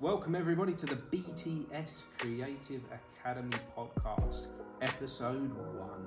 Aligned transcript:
Welcome, 0.00 0.34
everybody, 0.34 0.72
to 0.72 0.86
the 0.86 0.96
BTS 0.96 2.04
Creative 2.16 2.80
Academy 3.20 3.58
podcast, 3.76 4.46
episode 4.80 5.52
one. 5.78 6.06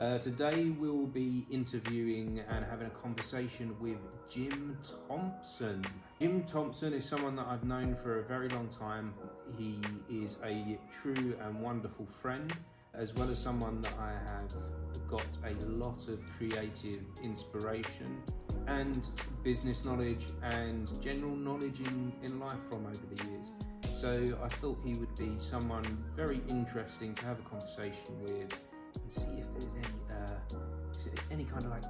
Uh, 0.00 0.18
today, 0.18 0.70
we'll 0.70 1.06
be 1.06 1.46
interviewing 1.48 2.40
and 2.48 2.64
having 2.64 2.88
a 2.88 2.90
conversation 2.90 3.76
with 3.78 3.98
Jim 4.28 4.76
Thompson. 5.06 5.86
Jim 6.20 6.42
Thompson 6.42 6.92
is 6.92 7.08
someone 7.08 7.36
that 7.36 7.46
I've 7.46 7.62
known 7.62 7.94
for 7.94 8.18
a 8.18 8.24
very 8.24 8.48
long 8.48 8.66
time. 8.66 9.14
He 9.56 9.80
is 10.10 10.36
a 10.44 10.76
true 10.90 11.36
and 11.40 11.60
wonderful 11.62 12.08
friend, 12.20 12.52
as 12.94 13.14
well 13.14 13.30
as 13.30 13.38
someone 13.38 13.80
that 13.82 13.94
I 14.00 14.10
have 14.32 14.52
got 15.08 15.24
a 15.46 15.54
lot 15.66 16.08
of 16.08 16.18
creative 16.36 17.04
inspiration 17.22 18.24
and 18.68 19.10
business 19.42 19.84
knowledge 19.84 20.26
and 20.42 21.02
general 21.02 21.34
knowledge 21.34 21.80
in, 21.80 22.12
in 22.22 22.38
life 22.38 22.58
from 22.70 22.86
over 22.86 23.14
the 23.14 23.24
years. 23.30 23.52
So 24.00 24.38
I 24.42 24.48
thought 24.48 24.78
he 24.84 24.94
would 24.94 25.14
be 25.16 25.32
someone 25.38 25.82
very 26.14 26.40
interesting 26.48 27.14
to 27.14 27.24
have 27.26 27.38
a 27.38 27.42
conversation 27.42 28.20
with 28.22 28.66
and 28.94 29.12
see 29.12 29.30
if 29.38 29.46
there's 29.52 29.74
any 29.74 30.16
uh, 30.16 30.58
any 31.30 31.44
kind 31.44 31.64
of 31.64 31.70
like 31.70 31.84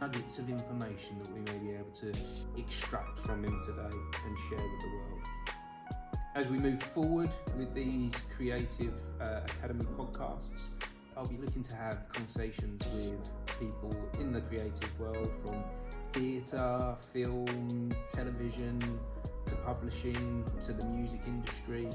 nuggets 0.00 0.38
of 0.38 0.48
information 0.48 1.18
that 1.22 1.32
we 1.32 1.40
may 1.40 1.70
be 1.70 1.74
able 1.76 1.90
to 1.92 2.12
extract 2.56 3.20
from 3.20 3.44
him 3.44 3.60
today 3.64 3.96
and 4.26 4.38
share 4.48 4.66
with 4.66 4.80
the 4.80 4.88
world. 4.88 5.28
As 6.34 6.46
we 6.46 6.58
move 6.58 6.82
forward 6.82 7.30
with 7.58 7.74
these 7.74 8.12
creative 8.34 8.94
uh, 9.20 9.40
academy 9.44 9.84
podcasts, 9.96 10.68
I'll 11.16 11.26
be 11.26 11.36
looking 11.36 11.62
to 11.62 11.76
have 11.76 12.08
conversations 12.10 12.82
with 12.94 13.30
people 13.60 13.94
in 14.18 14.32
the 14.32 14.40
creative 14.40 14.98
world 14.98 15.30
from 15.44 15.62
theatre, 16.12 16.94
film, 17.12 17.92
television, 18.08 18.78
to 19.46 19.54
publishing, 19.64 20.44
to 20.60 20.72
the 20.72 20.84
music 20.86 21.20
industry, 21.26 21.88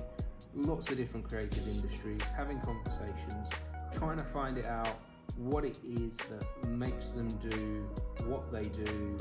lots 0.55 0.89
of 0.89 0.97
different 0.97 1.27
creative 1.27 1.67
industries, 1.67 2.21
having 2.35 2.59
conversations, 2.61 3.49
trying 3.91 4.17
to 4.17 4.23
find 4.25 4.57
it 4.57 4.65
out 4.65 4.89
what 5.37 5.63
it 5.63 5.77
is 5.83 6.17
that 6.17 6.67
makes 6.67 7.09
them 7.09 7.27
do 7.49 7.87
what 8.25 8.51
they 8.51 8.63
do, 8.63 9.17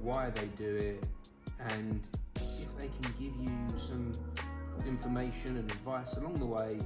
why 0.00 0.30
they 0.30 0.46
do 0.56 0.76
it, 0.76 1.06
and 1.68 2.06
if 2.36 2.76
they 2.78 2.88
can 2.88 3.12
give 3.18 3.34
you 3.40 3.78
some 3.78 4.12
information 4.86 5.56
and 5.56 5.70
advice 5.70 6.16
along 6.16 6.34
the 6.34 6.46
way 6.46 6.78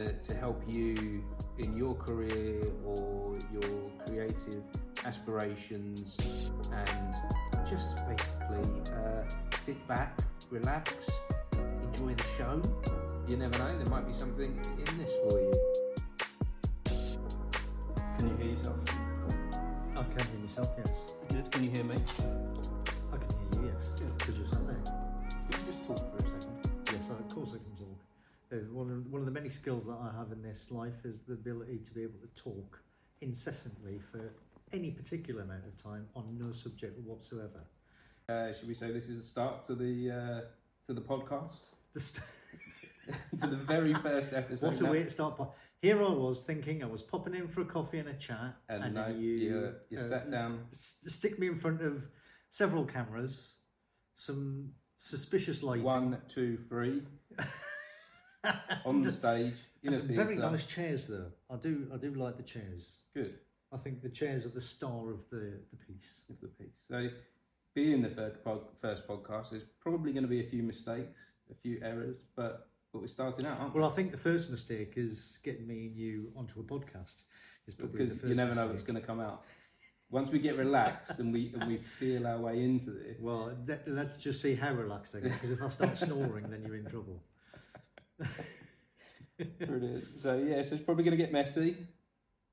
uh, 0.00 0.04
to 0.22 0.34
help 0.34 0.62
you 0.66 1.24
in 1.58 1.76
your 1.76 1.94
career 1.94 2.62
or 2.84 3.36
your 3.52 3.90
creative 4.06 4.62
aspirations 5.06 6.16
and 6.72 7.14
just 7.68 8.06
basically 8.06 8.92
uh, 8.92 9.22
sit 9.56 9.86
back, 9.86 10.18
relax, 10.50 11.10
enjoy 11.92 12.14
the 12.14 12.24
show. 12.36 12.60
You 13.28 13.36
never 13.36 13.56
know, 13.58 13.78
there 13.78 13.90
might 13.90 14.06
be 14.06 14.12
something 14.12 14.58
in 14.78 14.98
this 14.98 15.12
for 15.28 15.40
you. 15.40 15.52
Can 18.18 18.28
you 18.28 18.36
hear 18.36 18.50
yourself? 18.50 18.76
I 19.96 20.02
can 20.02 20.26
hear 20.26 20.40
myself, 20.40 20.68
yes. 20.78 21.14
Good. 21.28 21.50
Can 21.50 21.64
you 21.64 21.70
hear 21.70 21.84
me? 21.84 21.96
I 23.12 23.16
can 23.16 23.28
hear 23.52 23.62
you, 23.62 23.72
yes. 23.72 24.02
Because 24.18 24.38
you're 24.38 24.46
sat 24.46 24.66
there. 24.66 24.82
Can 24.84 25.60
you 25.60 25.72
just 25.72 25.84
talk 25.86 25.98
for 25.98 26.16
a 26.16 26.20
second? 26.20 26.70
Yes, 26.86 27.10
of 27.10 27.28
course 27.34 27.50
I 27.50 27.58
can 27.58 27.76
talk. 27.76 28.72
One 28.72 28.90
of, 28.90 29.10
one 29.10 29.20
of 29.20 29.26
the 29.26 29.32
many 29.32 29.48
skills 29.48 29.86
that 29.86 29.96
I 30.00 30.16
have 30.16 30.30
in 30.30 30.42
this 30.42 30.70
life 30.70 31.04
is 31.04 31.22
the 31.22 31.32
ability 31.32 31.78
to 31.84 31.90
be 31.92 32.02
able 32.02 32.20
to 32.20 32.42
talk 32.42 32.82
incessantly 33.20 34.00
for 34.12 34.30
any 34.74 34.90
particular 34.90 35.42
amount 35.42 35.64
of 35.66 35.82
time 35.82 36.06
on 36.16 36.24
no 36.38 36.52
subject 36.52 36.98
whatsoever. 37.06 37.62
Uh, 38.28 38.52
should 38.52 38.68
we 38.68 38.74
say 38.74 38.90
this 38.90 39.08
is 39.08 39.18
a 39.18 39.22
start 39.22 39.62
to 39.64 39.74
the 39.74 40.10
uh, 40.10 40.40
to 40.86 40.92
the 40.92 41.00
podcast? 41.00 41.60
The 41.94 42.00
st- 42.00 42.24
to 43.40 43.46
the 43.46 43.56
very 43.56 43.94
first 43.94 44.32
episode. 44.32 44.66
what 44.72 44.80
a 44.80 44.82
now. 44.84 44.90
way 44.92 45.02
to 45.04 45.10
start. 45.10 45.36
Po- 45.36 45.52
Here 45.80 46.02
I 46.02 46.08
was 46.10 46.42
thinking 46.42 46.82
I 46.82 46.86
was 46.86 47.02
popping 47.02 47.34
in 47.34 47.48
for 47.48 47.60
a 47.60 47.66
coffee 47.66 47.98
and 47.98 48.08
a 48.08 48.14
chat, 48.14 48.56
And, 48.68 48.82
then 48.82 48.94
now 48.94 49.08
you, 49.08 49.30
you, 49.46 49.74
you 49.90 49.98
uh, 49.98 50.02
sat 50.02 50.30
down. 50.30 50.60
s- 50.72 50.96
stick 51.08 51.38
me 51.38 51.46
in 51.48 51.58
front 51.58 51.82
of 51.82 52.02
several 52.50 52.84
cameras, 52.86 53.56
some 54.14 54.70
suspicious 54.98 55.62
lighting. 55.62 55.84
One, 55.84 56.18
two, 56.28 56.56
three 56.68 57.02
on 58.86 59.02
the 59.02 59.10
stage 59.10 59.56
in 59.82 59.92
And 59.92 59.96
a 59.96 59.98
some 59.98 60.16
very 60.16 60.36
nice 60.36 60.66
chairs, 60.66 61.06
though. 61.08 61.30
I 61.50 61.56
do, 61.56 61.90
I 61.94 61.98
do 61.98 62.14
like 62.14 62.36
the 62.38 62.42
chairs. 62.42 63.00
Good 63.14 63.34
I 63.74 63.78
think 63.78 64.02
the 64.02 64.08
chairs 64.08 64.46
are 64.46 64.50
the 64.50 64.60
star 64.60 65.10
of 65.10 65.28
the, 65.30 65.58
the 65.70 65.76
piece. 65.86 66.20
of 66.30 66.40
the 66.40 66.48
piece. 66.48 66.76
So, 66.88 67.08
being 67.74 68.02
the 68.02 68.08
third 68.08 68.44
pod, 68.44 68.60
first 68.80 69.08
podcast, 69.08 69.50
there's 69.50 69.64
probably 69.80 70.12
going 70.12 70.22
to 70.22 70.28
be 70.28 70.40
a 70.40 70.48
few 70.48 70.62
mistakes, 70.62 71.18
a 71.50 71.54
few 71.54 71.80
errors, 71.82 72.22
but 72.36 72.68
but 72.92 73.00
we're 73.00 73.08
starting 73.08 73.44
out? 73.44 73.74
Well, 73.74 73.90
I 73.90 73.92
think 73.92 74.12
the 74.12 74.16
first 74.16 74.50
mistake 74.50 74.92
is 74.94 75.40
getting 75.42 75.66
me 75.66 75.86
and 75.86 75.96
you 75.96 76.30
onto 76.36 76.60
a 76.60 76.62
podcast. 76.62 77.22
Is 77.66 77.74
probably 77.74 78.06
because 78.06 78.22
you 78.22 78.36
never 78.36 78.54
know 78.54 78.68
what's 78.68 78.84
going 78.84 79.00
to 79.00 79.04
come 79.04 79.18
out. 79.18 79.42
Once 80.10 80.30
we 80.30 80.38
get 80.38 80.56
relaxed 80.56 81.18
and 81.18 81.32
we 81.32 81.52
and 81.58 81.66
we 81.66 81.78
feel 81.78 82.24
our 82.24 82.38
way 82.38 82.62
into 82.62 82.92
this, 82.92 83.16
Well, 83.18 83.52
let's 83.88 84.18
just 84.18 84.40
see 84.40 84.54
how 84.54 84.72
relaxed 84.72 85.16
I 85.16 85.20
get. 85.20 85.32
Because 85.32 85.50
if 85.50 85.60
I 85.60 85.68
start 85.70 85.98
snoring, 86.06 86.48
then 86.50 86.62
you're 86.64 86.76
in 86.76 86.86
trouble. 86.86 87.20
Brilliant. 89.66 90.04
So 90.16 90.36
yeah, 90.38 90.62
so 90.62 90.76
it's 90.76 90.84
probably 90.84 91.02
going 91.02 91.16
to 91.16 91.22
get 91.22 91.32
messy. 91.32 91.76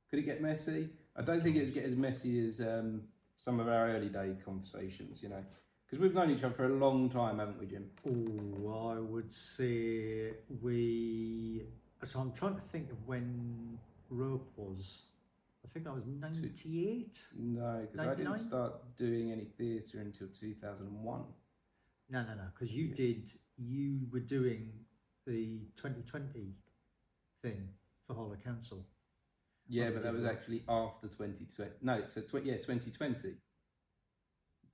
Could 0.10 0.20
it 0.20 0.24
get 0.24 0.42
messy? 0.42 0.90
I 1.16 1.22
don't 1.22 1.44
think 1.44 1.56
it's 1.58 1.72
get 1.72 1.86
as 1.86 1.96
messy 1.96 2.46
as 2.46 2.60
um, 2.62 3.02
some 3.38 3.60
of 3.60 3.68
our 3.68 3.90
early 3.90 4.10
day 4.10 4.36
conversations. 4.46 5.22
You 5.22 5.30
know, 5.30 5.44
because 5.86 6.00
we've 6.00 6.14
known 6.14 6.32
each 6.32 6.44
other 6.44 6.54
for 6.54 6.66
a 6.66 6.70
long 6.70 7.10
time, 7.10 7.40
haven't 7.40 7.60
we, 7.60 7.66
Jim? 7.68 7.90
Oh, 8.08 8.90
I 8.96 9.00
would 9.00 9.34
say 9.34 10.32
we. 10.62 11.64
So 12.06 12.20
I'm 12.20 12.32
trying 12.32 12.56
to 12.56 12.62
think 12.62 12.92
of 12.92 12.98
when 13.08 13.78
rope 14.10 14.52
was. 14.56 15.04
I 15.64 15.68
think 15.74 15.86
that 15.86 15.94
was 15.94 16.06
'98. 16.06 17.18
No, 17.38 17.86
because 17.92 18.08
I 18.08 18.16
didn't 18.16 18.40
start 18.40 18.96
doing 18.98 19.32
any 19.32 19.46
theatre 19.46 20.00
until 20.00 20.28
two 20.28 20.54
thousand 20.56 20.88
and 20.88 21.04
one. 21.04 21.24
No, 22.10 22.22
no, 22.24 22.34
no. 22.36 22.44
Because 22.54 22.76
you 22.76 22.86
Yeah. 22.88 22.96
did. 22.96 23.32
You 23.58 24.08
were 24.12 24.20
doing 24.22 24.72
the 25.28 25.60
2020 25.76 26.56
thing 27.44 27.70
for 28.08 28.16
Harlow 28.16 28.36
Council. 28.44 28.84
Yeah, 29.72 29.90
but 29.92 30.04
that 30.04 30.12
was 30.14 30.26
actually 30.26 30.64
after 30.68 31.08
twenty 31.08 31.46
twenty. 31.46 31.72
No, 31.82 32.04
so 32.08 32.22
tw- 32.22 32.44
yeah, 32.46 32.56
2020. 32.58 33.36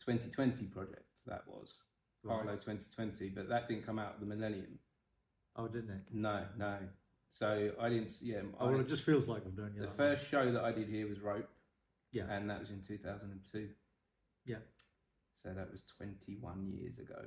2020 0.06 0.66
project 0.68 1.04
that 1.26 1.44
was 1.48 1.74
Harlow 2.26 2.56
2020, 2.56 3.30
but 3.30 3.50
that 3.50 3.68
didn't 3.68 3.86
come 3.86 4.00
out 4.00 4.16
of 4.16 4.20
the 4.20 4.26
millennium. 4.26 4.80
Oh, 5.56 5.68
didn't 5.68 5.90
it? 5.92 6.02
No, 6.12 6.44
no. 6.58 6.78
So 7.30 7.72
I 7.80 7.90
didn't. 7.90 8.14
Yeah, 8.22 8.42
Oh, 8.60 8.70
well, 8.72 8.80
it 8.80 8.88
just 8.88 9.04
feels 9.04 9.28
like 9.28 9.44
I've 9.46 9.76
you. 9.76 9.82
the 9.82 9.88
first 9.98 10.28
show 10.30 10.52
that 10.52 10.64
I 10.64 10.72
did 10.72 10.88
here 10.90 11.08
was 11.08 11.20
Rope. 11.20 11.50
Yeah. 12.14 12.24
and 12.30 12.50
that 12.50 12.60
was 12.60 12.70
in 12.70 12.82
2002. 12.82 13.70
Yeah. 14.46 14.56
So 15.44 15.50
that 15.54 15.70
was 15.72 15.84
21 15.98 16.72
years 16.72 17.00
ago. 17.00 17.22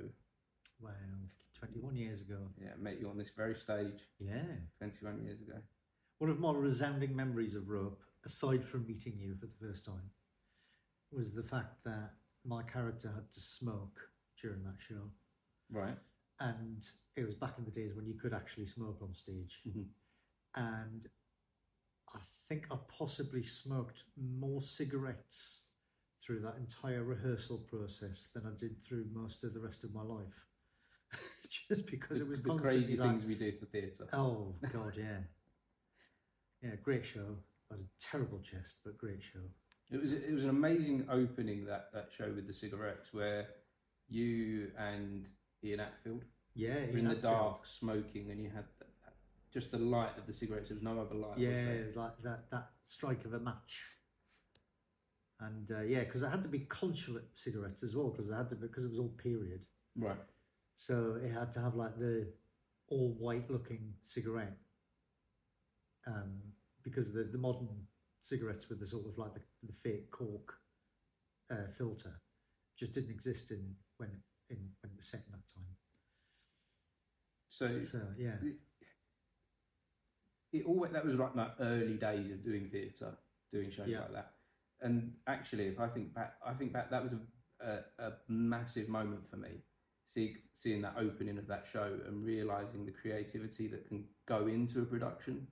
Wow, 0.81 0.89
21 1.59 1.95
years 1.95 2.21
ago. 2.21 2.39
Yeah, 2.59 2.69
I 2.73 2.81
met 2.81 2.99
you 2.99 3.07
on 3.09 3.17
this 3.17 3.29
very 3.37 3.55
stage 3.55 4.01
Yeah. 4.19 4.41
21 4.79 5.23
years 5.23 5.39
ago. 5.41 5.57
One 6.21 6.29
of 6.29 6.39
my 6.39 6.51
resounding 6.53 7.15
memories 7.15 7.55
of 7.55 7.67
rope, 7.67 7.99
aside 8.23 8.63
from 8.63 8.85
meeting 8.85 9.17
you 9.17 9.33
for 9.39 9.47
the 9.47 9.57
first 9.59 9.83
time, 9.83 10.11
was 11.11 11.33
the 11.33 11.41
fact 11.41 11.83
that 11.83 12.11
my 12.45 12.61
character 12.61 13.11
had 13.11 13.31
to 13.31 13.39
smoke 13.39 13.99
during 14.39 14.61
that 14.65 14.75
show. 14.77 15.09
Right. 15.71 15.97
And 16.39 16.87
it 17.15 17.25
was 17.25 17.33
back 17.33 17.55
in 17.57 17.65
the 17.65 17.71
days 17.71 17.95
when 17.95 18.05
you 18.05 18.13
could 18.13 18.35
actually 18.35 18.67
smoke 18.67 18.99
on 19.01 19.15
stage. 19.15 19.63
Mhm. 19.65 19.87
And 20.53 21.09
I 22.13 22.19
think 22.47 22.67
I 22.69 22.75
possibly 22.87 23.41
smoked 23.41 24.03
more 24.15 24.61
cigarettes 24.61 25.63
through 26.21 26.41
that 26.41 26.57
entire 26.57 27.03
rehearsal 27.03 27.57
process 27.57 28.27
than 28.27 28.45
I 28.45 28.51
did 28.51 28.79
through 28.83 29.05
most 29.05 29.43
of 29.43 29.55
the 29.55 29.59
rest 29.59 29.83
of 29.83 29.91
my 29.91 30.03
life. 30.03 30.45
Just 31.49 31.87
because 31.87 32.19
The, 32.19 32.25
it 32.25 32.29
was 32.29 32.43
the 32.43 32.55
crazy 32.57 32.95
like, 32.95 33.09
things 33.09 33.25
we 33.25 33.33
do 33.33 33.51
for 33.53 33.65
theatre. 33.65 34.07
Oh 34.13 34.53
God, 34.71 34.95
yeah, 34.95 35.21
yeah, 36.61 36.71
great 36.83 37.05
show. 37.05 37.37
I 37.71 37.75
had 37.75 37.81
a 37.81 37.89
terrible 38.11 38.39
chest, 38.39 38.77
but 38.83 38.97
great 38.97 39.21
show. 39.23 39.39
It 39.89 39.99
was 40.01 40.11
it 40.11 40.31
was 40.33 40.43
an 40.43 40.49
amazing 40.49 41.07
opening 41.09 41.65
that 41.65 41.89
that 41.93 42.09
show 42.15 42.31
with 42.33 42.47
the 42.47 42.53
cigarettes 42.53 43.09
where 43.13 43.47
you 44.07 44.71
and 44.77 45.29
Ian 45.63 45.79
Atfield 45.81 46.21
Yeah, 46.53 46.75
were 46.75 46.81
in 46.81 46.97
Ian 46.97 47.05
the 47.09 47.15
Atfield. 47.15 47.21
dark 47.21 47.65
smoking, 47.65 48.31
and 48.31 48.39
you 48.41 48.49
had 48.49 48.65
that, 48.79 48.87
that- 49.05 49.13
just 49.53 49.71
the 49.71 49.77
light 49.79 50.17
of 50.17 50.25
the 50.27 50.33
cigarettes. 50.33 50.69
There 50.69 50.75
was 50.75 50.83
no 50.83 50.99
other 50.99 51.15
light. 51.15 51.37
Yeah, 51.37 51.49
was 51.49 51.79
it 51.81 51.87
was 51.87 51.95
like 51.97 52.21
that 52.23 52.49
that 52.51 52.69
strike 52.85 53.25
of 53.25 53.33
a 53.33 53.39
match. 53.39 53.87
And 55.39 55.71
uh, 55.71 55.81
yeah, 55.81 56.03
because 56.03 56.21
it 56.21 56.29
had 56.29 56.43
to 56.43 56.49
be 56.49 56.59
consulate 56.59 57.25
cigarettes 57.33 57.81
as 57.83 57.95
well, 57.95 58.09
because 58.09 58.29
they 58.29 58.35
had 58.35 58.49
to 58.49 58.55
because 58.55 58.83
it 58.85 58.89
was 58.91 58.99
all 58.99 59.09
period. 59.09 59.61
Right. 59.97 60.17
So 60.77 61.19
it 61.23 61.31
had 61.31 61.51
to 61.53 61.61
have 61.61 61.75
like 61.75 61.97
the 61.99 62.27
all 62.87 63.15
white 63.19 63.49
looking 63.49 63.93
cigarette. 64.01 64.57
Um, 66.07 66.41
because 66.83 67.13
the, 67.13 67.23
the 67.31 67.37
modern 67.37 67.69
cigarettes 68.23 68.69
with 68.69 68.79
the 68.79 68.85
sort 68.85 69.05
of 69.05 69.17
like 69.17 69.33
the, 69.33 69.41
the 69.63 69.73
fake 69.73 70.09
cork 70.11 70.53
uh, 71.51 71.67
filter 71.77 72.21
just 72.77 72.93
didn't 72.93 73.11
exist 73.11 73.51
in 73.51 73.75
when 73.97 74.09
in 74.49 74.57
when 74.81 74.91
it 74.91 74.97
was 74.97 75.07
set 75.07 75.21
in 75.27 75.31
that 75.33 75.47
time. 75.53 75.75
So 77.49 77.79
So 77.81 77.99
yeah, 78.17 78.35
it 80.53 80.65
always 80.65 80.91
that 80.91 81.05
was 81.05 81.15
like 81.15 81.35
my 81.35 81.49
early 81.59 81.95
days 81.95 82.31
of 82.31 82.43
doing 82.43 82.69
theatre, 82.69 83.17
doing 83.51 83.71
shows 83.71 83.87
Yeah. 83.87 83.99
like 84.01 84.13
that. 84.13 84.33
And 84.81 85.13
actually, 85.27 85.67
if 85.67 85.79
I 85.79 85.87
think 85.87 86.13
back, 86.13 86.33
I 86.45 86.53
think 86.53 86.73
back 86.73 86.89
that 86.89 87.03
was 87.03 87.13
a, 87.13 87.19
a, 87.65 88.07
a 88.07 88.13
massive 88.27 88.89
moment 88.89 89.29
for 89.29 89.37
me. 89.37 89.63
See, 90.07 90.37
seeing 90.53 90.81
that 90.81 90.95
opening 90.97 91.37
of 91.37 91.47
that 91.47 91.67
show 91.71 91.99
and 92.05 92.25
realizing 92.25 92.85
the 92.85 92.91
creativity 92.91 93.67
that 93.67 93.87
can 93.87 94.05
go 94.27 94.47
into 94.47 94.81
a 94.81 94.85
production 94.85 95.47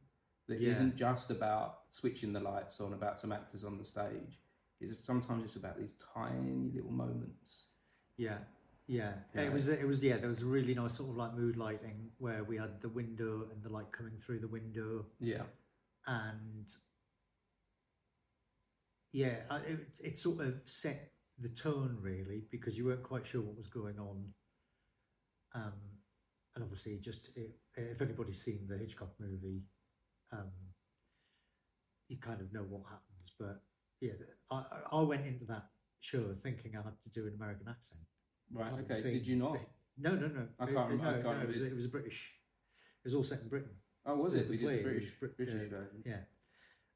that 0.49 0.59
Yeah. 0.59 0.81
not 0.83 0.95
just 0.95 1.31
about 1.31 1.83
switching 1.89 2.33
the 2.33 2.39
lights 2.41 2.81
on, 2.81 2.93
about 2.93 3.17
some 3.19 3.31
actors 3.31 3.63
on 3.63 3.77
the 3.77 3.85
stage. 3.85 4.41
It's 4.81 4.99
sometimes 4.99 5.43
it's 5.45 5.55
about 5.55 5.77
these 5.77 5.93
tiny 6.13 6.71
little 6.75 6.91
moments. 6.91 7.67
yeah, 8.17 8.39
yeah. 8.87 9.13
Yeah. 9.33 9.41
It 9.43 9.53
was 9.53 9.67
it 9.69 9.87
was 9.87 10.03
yeah. 10.03 10.17
There 10.17 10.29
was 10.29 10.41
a 10.41 10.45
really 10.47 10.73
nice 10.73 10.95
sort 10.97 11.09
of 11.11 11.15
like 11.17 11.33
mood 11.35 11.55
lighting 11.57 12.11
where 12.17 12.43
we 12.43 12.57
had 12.57 12.81
the 12.81 12.89
window 12.89 13.47
and 13.51 13.61
the 13.63 13.69
light 13.69 13.91
coming 13.91 14.17
through 14.19 14.39
the 14.39 14.47
window, 14.47 15.05
Yeah, 15.19 15.43
and 16.07 16.67
yeah, 19.11 19.37
it, 19.67 19.79
it 19.99 20.19
sort 20.19 20.41
of 20.41 20.61
set 20.65 21.11
the 21.39 21.49
tone 21.49 21.97
really 22.01 22.43
because 22.51 22.77
you 22.77 22.85
weren't 22.85 23.03
quite 23.03 23.25
sure 23.25 23.41
what 23.41 23.55
was 23.57 23.67
going 23.67 23.97
on. 23.99 24.33
Um, 25.55 25.73
and 26.55 26.63
obviously, 26.63 26.97
just 27.01 27.29
it, 27.35 27.57
if 27.75 28.01
anybody's 28.01 28.41
seen 28.41 28.67
the 28.67 28.77
Hitchcock 28.77 29.13
movie, 29.19 29.63
um, 30.31 30.49
you 32.07 32.17
kind 32.17 32.41
of 32.41 32.51
know 32.53 32.61
what 32.61 32.83
happens. 32.85 33.33
But 33.39 33.61
yeah, 34.01 34.13
I, 34.51 34.55
I- 34.91 35.01
went 35.01 35.25
into 35.25 35.45
that 35.45 35.65
show 35.99 36.33
thinking 36.41 36.73
I 36.75 36.81
had 36.83 36.93
to 37.03 37.09
do 37.09 37.27
an 37.27 37.33
American 37.35 37.67
accent. 37.69 38.01
right. 38.53 38.71
Okay. 38.89 38.95
seen 39.01 39.13
Did 39.13 39.27
you 39.27 39.35
not? 39.35 39.57
No, 39.97 40.15
no, 40.15 40.27
no. 40.27 40.47
I 40.59 40.65
can't 40.65 40.77
rem- 40.89 41.01
I 41.01 41.11
can't 41.11 41.23
no, 41.23 41.29
it 41.29 41.33
remember. 41.33 41.47
was, 41.47 41.61
it 41.61 41.75
was 41.75 41.85
a 41.85 41.89
British. 41.89 42.33
It 43.03 43.07
was 43.09 43.15
all 43.15 43.23
set 43.23 43.41
in 43.41 43.47
Britain. 43.49 43.71
Oh, 44.05 44.15
was 44.15 44.33
the- 44.33 44.39
it? 44.41 44.49
We 44.49 44.57
the 44.57 44.67
did 44.67 44.79
the 44.79 44.83
British 44.83 45.09
Brit- 45.19 45.37
British 45.37 45.55
uh, 45.55 45.57
version. 45.75 46.03
Yeah. 46.05 46.21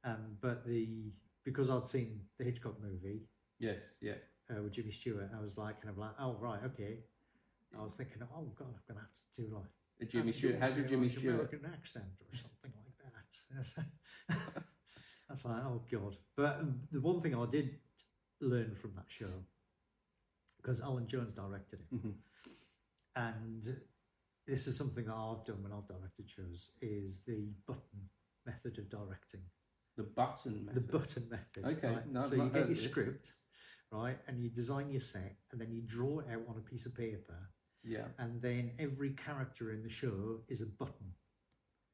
Um, 0.06 0.38
but 0.42 0.66
the 0.66 1.12
because 1.46 1.70
I'd 1.70 1.88
seen 1.88 2.22
the 2.40 2.46
Hitchcock 2.46 2.76
movie 2.82 3.22
Yes. 3.60 3.84
Yeah. 4.02 4.14
uh, 4.50 4.62
with 4.64 4.74
Jimmy 4.74 4.92
Stewart, 4.92 5.30
I 5.38 5.42
was 5.42 5.58
like 5.58 5.82
kind 5.82 5.92
of 5.92 5.98
like, 5.98 6.12
oh 6.20 6.38
right, 6.40 6.60
okay. 6.66 7.00
I 7.78 7.82
was 7.84 7.94
thinking, 7.94 8.18
oh 8.24 8.52
god, 8.58 8.68
I'm 8.70 8.82
gonna 8.88 9.02
have 9.02 9.12
to 9.14 9.42
do 9.42 9.54
like 9.56 9.66
The 10.00 10.06
Jimmy 10.06 10.28
have 10.28 10.36
to 10.36 10.42
do 10.42 10.48
Stewart. 10.48 10.62
How's 10.62 10.72
your 10.76 10.80
like 10.84 10.90
Jimmy 10.90 11.08
an 11.08 11.12
Stewart? 11.12 11.34
American 11.36 11.60
accent 11.74 12.06
or 12.22 12.36
something 12.36 12.50
like. 12.52 12.53
That's, 13.56 13.76
that's 15.30 15.46
like, 15.46 15.64
oh 15.64 15.82
god. 15.92 16.16
But 16.36 16.58
um, 16.60 16.82
the 16.92 17.02
one 17.02 17.22
thing 17.22 17.36
I 17.36 17.46
did 17.50 17.76
learn 18.42 18.76
from 18.76 18.92
that 18.96 19.06
show, 19.08 19.32
because 20.58 20.80
Alan 20.82 21.08
Jones 21.08 21.34
directed 21.34 21.80
it, 21.82 21.96
Mhm. 21.96 22.14
and 23.16 23.64
this 24.48 24.68
is 24.68 24.78
something 24.78 25.06
that 25.06 25.14
I've 25.14 25.46
done 25.46 25.64
when 25.64 25.72
I've 25.72 25.88
directed 25.88 26.30
shows, 26.30 26.70
is 26.82 27.22
the 27.26 27.50
button 27.68 28.10
method 28.46 28.78
of 28.80 28.90
directing. 28.90 29.42
The 29.96 30.04
button 30.04 30.66
The 30.66 30.82
method. 30.82 30.92
button 30.92 31.30
method. 31.30 31.66
Okay, 31.66 31.88
right? 31.96 32.08
no, 32.12 32.22
so 32.22 32.36
you 32.36 32.50
get 32.50 32.66
your 32.68 32.76
this. 32.76 32.84
script, 32.84 33.34
right, 33.92 34.18
and 34.28 34.40
you 34.42 34.50
design 34.50 34.90
your 34.90 35.02
set, 35.02 35.38
and 35.52 35.60
then 35.62 35.72
you 35.72 35.82
draw 35.82 36.20
it 36.20 36.28
out 36.30 36.44
on 36.48 36.58
a 36.58 36.62
piece 36.70 36.86
of 36.86 36.94
paper, 36.96 37.50
Yeah. 37.84 38.08
and 38.18 38.42
then 38.42 38.72
every 38.80 39.12
character 39.14 39.72
in 39.72 39.84
the 39.84 39.90
show 39.90 40.44
is 40.48 40.62
a 40.62 40.66
button. 40.66 41.14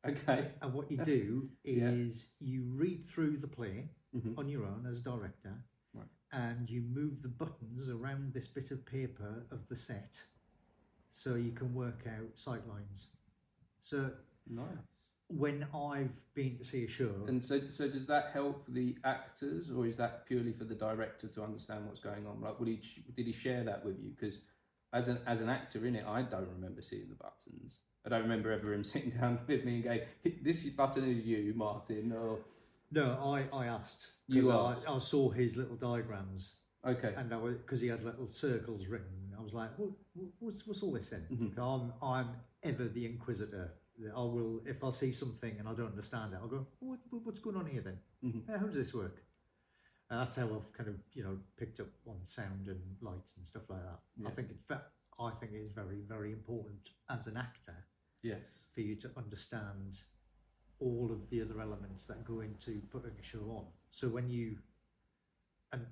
Okay. 0.08 0.52
And 0.62 0.74
what 0.74 0.90
you 0.92 0.98
do 1.04 1.50
Yeah. 1.64 1.90
is 1.90 2.34
you 2.40 2.64
read 2.64 3.06
through 3.08 3.38
the 3.38 3.48
play 3.48 3.90
Mhm. 4.16 4.38
on 4.38 4.50
your 4.50 4.66
own 4.66 4.86
as 4.86 5.02
director, 5.02 5.64
Right. 5.94 6.08
and 6.32 6.70
you 6.70 6.82
move 6.82 7.22
the 7.22 7.28
buttons 7.30 7.90
around 7.90 8.34
this 8.34 8.48
bit 8.48 8.72
of 8.72 8.86
paper 8.86 9.46
of 9.52 9.68
the 9.68 9.76
set, 9.76 10.28
so 11.10 11.36
you 11.36 11.52
can 11.52 11.74
work 11.74 12.08
out 12.08 12.38
sight 12.38 12.68
lines. 12.68 13.12
So 13.82 14.18
Nice. 14.48 14.78
when 15.28 15.64
I've 15.74 16.34
been 16.34 16.58
to 16.58 16.64
see 16.64 16.86
a 16.86 16.88
show, 16.88 17.26
And 17.28 17.44
so, 17.44 17.70
so 17.70 17.88
does 17.90 18.08
that 18.08 18.32
help 18.32 18.66
the 18.68 18.98
actors, 19.04 19.70
or 19.70 19.86
is 19.86 19.98
that 19.98 20.26
purely 20.26 20.54
for 20.54 20.64
the 20.66 20.76
director 20.76 21.28
to 21.28 21.44
understand 21.44 21.86
what's 21.88 22.00
going 22.00 22.26
on? 22.26 22.42
Like, 22.42 22.60
would 22.60 22.68
he 22.68 22.78
did 23.14 23.28
he 23.28 23.34
share 23.34 23.64
that 23.66 23.86
with 23.86 24.00
you? 24.00 24.12
Because 24.12 24.40
as 24.94 25.08
an 25.08 25.18
as 25.28 25.40
an 25.42 25.50
actor 25.50 25.86
in 25.86 25.96
it, 25.96 26.06
I 26.06 26.24
don't 26.24 26.50
remember 26.50 26.82
seeing 26.82 27.10
the 27.10 27.16
buttons. 27.16 27.80
I 28.06 28.10
don't 28.10 28.22
remember 28.24 28.52
ever 28.52 28.74
him 28.74 28.84
sitting 28.94 29.12
down 29.12 29.40
with 29.48 29.66
me 29.66 29.76
and 29.76 29.84
going, 29.84 30.02
"This 30.42 30.64
button 30.66 31.04
is 31.10 31.26
you, 31.26 31.54
Martin." 31.56 32.12
Or 32.14 32.40
no, 32.92 33.12
I, 33.34 33.56
I 33.56 33.66
asked. 33.68 34.08
You 34.28 34.52
asked. 34.52 34.82
I, 34.88 34.94
I 34.96 35.00
saw 35.00 35.30
his 35.32 35.56
little 35.58 35.76
diagrams, 35.76 36.56
okay, 36.88 37.14
and 37.18 37.34
I 37.34 37.38
was 37.38 37.58
because 37.58 37.82
he 37.82 37.88
had 37.88 38.04
little 38.04 38.28
circles 38.28 38.88
written. 38.88 39.34
I 39.38 39.42
was 39.42 39.54
like, 39.54 39.72
what, 39.78 39.90
what- 40.14 40.32
what's 40.40 40.66
what's 40.68 40.82
all 40.84 40.92
this 40.94 41.12
in? 41.12 41.22
Mhm. 41.32 41.60
I'm 41.60 41.94
I'm 42.02 42.30
ever 42.64 42.88
the 42.88 43.06
inquisitor. 43.06 43.72
I 44.16 44.20
will 44.20 44.62
if 44.66 44.82
I 44.84 44.92
see 44.92 45.12
something 45.12 45.56
and 45.60 45.68
I 45.68 45.74
don't 45.74 45.88
understand 45.88 46.34
it, 46.34 46.40
I'll 46.42 46.48
go, 46.48 46.66
what, 46.80 47.00
what- 47.10 47.26
what's 47.26 47.40
going 47.40 47.58
on 47.58 47.66
here 47.66 47.82
then? 47.82 48.00
Mhm. 48.24 48.50
Uh, 48.50 48.58
how 48.60 48.66
does 48.66 48.76
this 48.76 48.94
work? 48.94 49.18
And 50.10 50.22
that's 50.22 50.38
how 50.38 50.46
I've 50.46 50.72
kind 50.74 50.90
of 50.90 50.96
you 51.14 51.24
know 51.24 51.38
picked 51.58 51.80
up 51.82 51.88
on 52.08 52.16
sound 52.26 52.68
and 52.68 52.80
lights 53.02 53.36
and 53.38 53.46
stuff 53.46 53.64
like 53.70 53.82
that. 53.84 54.00
Yeah. 54.18 54.28
I 54.30 54.32
think 54.32 54.50
it's 54.52 54.64
I 55.20 55.32
think 55.32 55.52
it's 55.54 55.74
very 55.74 56.02
very 56.08 56.32
important 56.32 56.90
as 57.10 57.28
an 57.28 57.38
actor 57.38 57.76
yes, 58.22 58.40
for 58.74 58.82
you 58.82 58.96
to 58.96 59.10
understand 59.18 59.96
all 60.80 61.10
of 61.12 61.30
the 61.30 61.42
other 61.42 61.60
elements 61.62 62.06
that 62.06 62.24
go 62.24 62.40
into 62.42 62.82
putting 62.92 63.12
a 63.20 63.24
show 63.24 63.46
on. 63.50 63.66
So 63.92 64.08
when 64.08 64.30
you 64.30 64.58
and 65.72 65.86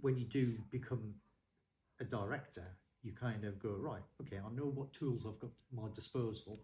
when 0.00 0.16
you 0.16 0.24
do 0.24 0.52
become 0.70 1.14
a 2.00 2.04
director, 2.04 2.64
you 3.02 3.12
kind 3.12 3.44
of 3.44 3.58
go 3.62 3.74
right. 3.78 4.02
Okay, 4.22 4.38
I 4.38 4.54
know 4.54 4.66
what 4.66 4.92
tools 4.92 5.24
I've 5.26 5.38
got 5.38 5.50
at 5.50 5.78
my 5.78 5.88
disposal, 5.94 6.60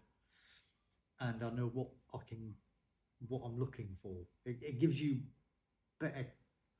and 1.19 1.43
I 1.43 1.49
know 1.51 1.69
what 1.73 1.89
I 2.13 2.17
can, 2.27 2.53
what 3.27 3.43
I'm 3.45 3.59
looking 3.59 3.95
for. 4.01 4.15
It, 4.45 4.57
it 4.61 4.79
gives 4.79 5.01
you 5.01 5.19
better 5.99 6.25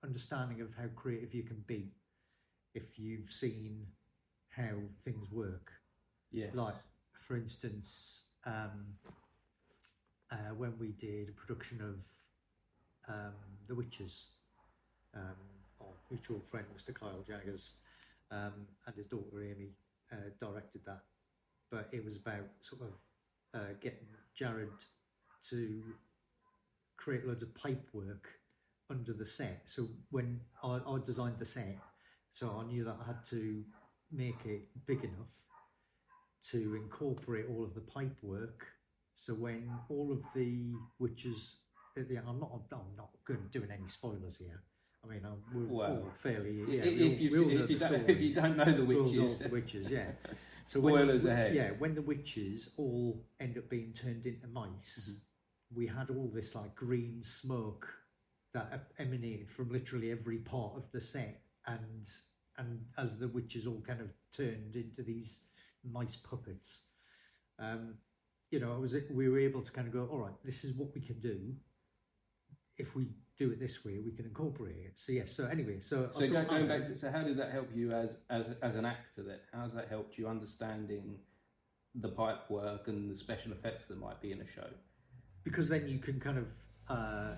understanding 0.04 0.62
of 0.62 0.70
how 0.76 0.88
creative 0.96 1.34
you 1.34 1.44
can 1.44 1.64
be 1.68 1.92
if 2.74 2.98
you've 2.98 3.32
seen 3.32 3.86
how 4.56 4.76
things 5.04 5.32
work. 5.32 5.72
Yeah, 6.32 6.48
like 6.54 6.76
for 7.28 7.36
instance 7.36 8.24
um, 8.46 8.96
uh, 10.32 10.54
when 10.58 10.74
we 10.80 10.92
did 10.94 11.30
a 11.30 11.32
production 11.34 11.82
of 11.82 13.14
um, 13.14 13.34
the 13.68 13.76
witches 13.76 14.30
um, 15.16 15.36
our 15.82 15.88
mutual 16.10 16.40
friend 16.40 16.66
mr 16.76 16.94
kyle 16.94 17.24
jaggers 17.28 17.74
um, 18.32 18.54
and 18.86 18.96
his 18.96 19.08
daughter 19.08 19.44
amy 19.44 19.72
uh, 20.12 20.30
directed 20.40 20.82
that. 20.86 21.02
But 21.70 21.90
it 21.92 22.04
was 22.04 22.16
about 22.18 22.48
sort 22.62 22.82
of 22.82 23.60
uh, 23.60 23.74
getting 23.82 24.08
jared 24.34 24.70
to 25.50 25.84
create 26.98 27.26
loads 27.26 27.44
of 27.44 27.54
pipe 27.56 27.90
work 27.94 28.28
under 28.90 29.14
the 29.14 29.26
set. 29.26 29.64
So 29.66 29.88
when 30.12 30.42
I, 30.64 30.80
I 30.86 31.00
designed 31.04 31.40
the 31.40 31.46
set 31.46 31.78
so 32.32 32.62
i 32.64 32.66
knew 32.72 32.84
that 32.84 32.96
i 33.04 33.08
had 33.08 33.26
to 33.26 33.64
make 34.12 34.46
it 34.46 34.68
big 34.86 35.00
enough 35.04 35.32
to 36.52 36.76
incorporate 36.76 37.46
all 37.50 37.64
of 37.64 37.74
the 37.74 37.82
pipe 37.82 38.16
work. 38.22 38.66
So 39.16 39.34
when 39.34 39.70
all 39.90 40.12
of 40.12 40.24
the 40.34 40.74
witches, 41.00 41.58
I'm 41.98 42.40
not, 42.40 42.52
I'm 42.72 42.96
not 42.98 43.10
going 43.28 43.40
doing 43.52 43.70
any 43.72 43.88
spoilers 43.88 44.38
here. 44.38 44.64
I 45.04 45.08
mean, 45.08 45.22
I'm, 45.26 45.42
we're 45.54 45.68
Well, 45.78 45.92
all 45.92 46.12
fairly. 46.22 46.64
Yeah, 46.68 46.84
if, 46.84 46.94
we 46.94 47.04
all- 47.04 47.20
you've 47.20 47.32
we 47.34 47.40
all 47.40 47.64
if, 47.64 47.70
you 47.70 47.80
don't, 47.80 48.10
if 48.10 48.20
you 48.22 48.34
don't 48.36 48.58
know 48.58 48.66
the 48.74 48.86
We 48.86 48.96
all 48.96 49.06
know 49.06 49.22
witches, 49.22 49.40
the 49.40 49.50
witches, 49.50 49.90
yeah. 49.90 50.12
So 50.64 50.80
when 50.80 50.94
Spoilers 50.94 51.24
the, 51.24 51.32
ahead. 51.32 51.56
Yeah, 51.56 51.72
when 51.80 51.96
the 51.96 52.04
witches 52.04 52.70
all 52.78 53.26
end 53.40 53.58
up 53.58 53.68
being 53.68 53.94
turned 53.94 54.28
into 54.28 54.46
mice, 54.48 55.10
Mm-hmm. 55.74 55.76
we 55.80 55.88
had 55.88 56.12
all 56.12 56.32
this 56.34 56.54
like 56.54 56.76
green 56.76 57.24
smoke 57.24 57.88
that 58.54 58.90
emanated 59.00 59.50
from 59.50 59.72
literally 59.72 60.12
every 60.12 60.38
part 60.38 60.74
of 60.78 60.84
the 60.92 61.02
set, 61.02 61.42
and 61.66 62.06
and 62.62 62.86
as 62.98 63.20
the 63.20 63.28
witches 63.28 63.68
all 63.68 63.84
kind 63.86 64.02
of 64.02 64.08
turned 64.36 64.76
into 64.76 65.04
these 65.04 65.40
mice 65.90 66.16
puppets, 66.16 66.82
um, 67.60 67.96
you 68.52 68.60
know, 68.60 68.74
it 68.74 68.80
was 68.80 68.96
we 69.12 69.30
were 69.30 69.40
able 69.40 69.62
to 69.62 69.72
kind 69.72 69.88
of 69.88 69.94
go, 69.94 70.08
all 70.12 70.20
right, 70.20 70.34
this 70.44 70.64
is 70.64 70.74
what 70.76 70.94
we 70.94 71.02
can 71.02 71.20
do. 71.20 71.54
If 72.78 72.96
we 72.96 73.08
do 73.38 73.52
it 73.52 73.60
this 73.60 73.84
way, 73.84 74.00
we 74.04 74.12
can 74.12 74.26
incorporate 74.26 74.78
it. 74.86 74.94
So 74.96 75.12
yes. 75.12 75.34
So 75.34 75.48
anyway, 75.48 75.80
so 75.80 76.10
So 76.14 76.22
saw 76.22 76.44
going 76.44 76.68
back 76.68 76.86
to 76.86 76.96
so 76.96 77.12
how 77.12 77.24
did 77.24 77.38
that 77.38 77.52
help 77.52 77.70
you 77.74 77.92
as 77.92 78.18
as 78.30 78.46
as 78.62 78.76
an 78.76 78.86
actor? 78.86 79.24
Then 79.24 79.40
how 79.54 79.62
has 79.62 79.74
that 79.74 79.90
helped 79.90 80.18
you 80.18 80.28
understanding 80.28 81.18
the 81.94 82.10
pipe 82.10 82.50
work 82.50 82.88
and 82.88 83.12
the 83.12 83.16
special 83.16 83.52
effects 83.52 83.88
that 83.88 84.00
might 84.00 84.22
be 84.22 84.32
in 84.32 84.42
a 84.42 84.48
show? 84.48 84.70
because 85.44 85.70
then 85.70 85.88
you 85.88 86.00
can 86.00 86.20
kind 86.20 86.38
of 86.38 86.48
uh, 86.90 87.34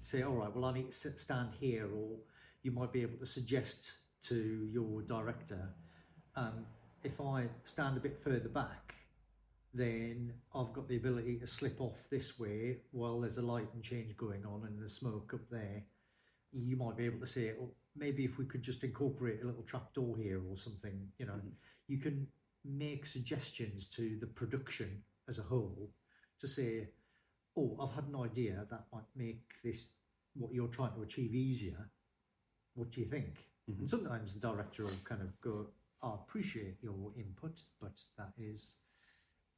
say, 0.00 0.22
all 0.22 0.34
right, 0.34 0.54
well, 0.54 0.66
I 0.66 0.74
need 0.74 0.90
to 0.90 0.96
sit, 0.96 1.18
stand 1.18 1.50
here, 1.60 1.84
or 1.84 2.16
you 2.62 2.70
might 2.70 2.92
be 2.92 3.02
able 3.02 3.18
to 3.18 3.26
suggest 3.26 3.92
to 4.24 4.68
your 4.70 5.02
director, 5.02 5.68
um, 6.36 6.66
if 7.02 7.20
I 7.20 7.48
stand 7.64 7.96
a 7.96 8.00
bit 8.00 8.20
further 8.22 8.48
back, 8.48 8.94
then 9.74 10.32
I've 10.54 10.72
got 10.72 10.88
the 10.88 10.96
ability 10.96 11.36
to 11.36 11.46
slip 11.46 11.80
off 11.80 11.98
this 12.10 12.38
way 12.38 12.78
while 12.90 13.20
there's 13.20 13.38
a 13.38 13.42
light 13.42 13.68
and 13.74 13.82
change 13.82 14.16
going 14.16 14.44
on 14.44 14.64
and 14.66 14.82
the 14.82 14.88
smoke 14.88 15.32
up 15.34 15.48
there. 15.50 15.84
You 16.52 16.76
might 16.76 16.96
be 16.96 17.04
able 17.04 17.20
to 17.20 17.26
say, 17.26 17.52
oh, 17.60 17.70
maybe 17.94 18.24
if 18.24 18.38
we 18.38 18.46
could 18.46 18.62
just 18.62 18.82
incorporate 18.82 19.42
a 19.42 19.46
little 19.46 19.62
trap 19.62 19.92
door 19.92 20.16
here 20.16 20.40
or 20.48 20.56
something, 20.56 21.12
you 21.18 21.26
know, 21.26 21.34
Mhm. 21.34 21.52
you 21.86 21.98
can 21.98 22.26
make 22.64 23.06
suggestions 23.06 23.88
to 23.90 24.18
the 24.18 24.26
production 24.26 25.04
as 25.28 25.38
a 25.38 25.42
whole 25.42 25.92
to 26.38 26.48
say, 26.48 26.88
oh, 27.56 27.76
I've 27.80 27.94
had 27.94 28.04
an 28.08 28.16
idea 28.16 28.66
that 28.70 28.86
might 28.92 29.14
make 29.14 29.60
this 29.62 29.88
what 30.34 30.52
you're 30.52 30.68
trying 30.68 30.94
to 30.94 31.02
achieve 31.02 31.34
easier. 31.34 31.90
What 32.74 32.90
do 32.90 33.00
you 33.00 33.08
think? 33.08 33.44
Mhm. 33.68 33.78
And 33.80 33.90
sometimes 33.90 34.34
the 34.34 34.40
director 34.40 34.82
will 34.82 34.90
kind 35.04 35.22
of 35.22 35.38
go, 35.40 35.68
I 36.02 36.14
appreciate 36.14 36.78
your 36.82 37.12
input, 37.16 37.60
but 37.80 38.02
that 38.16 38.32
is 38.38 38.76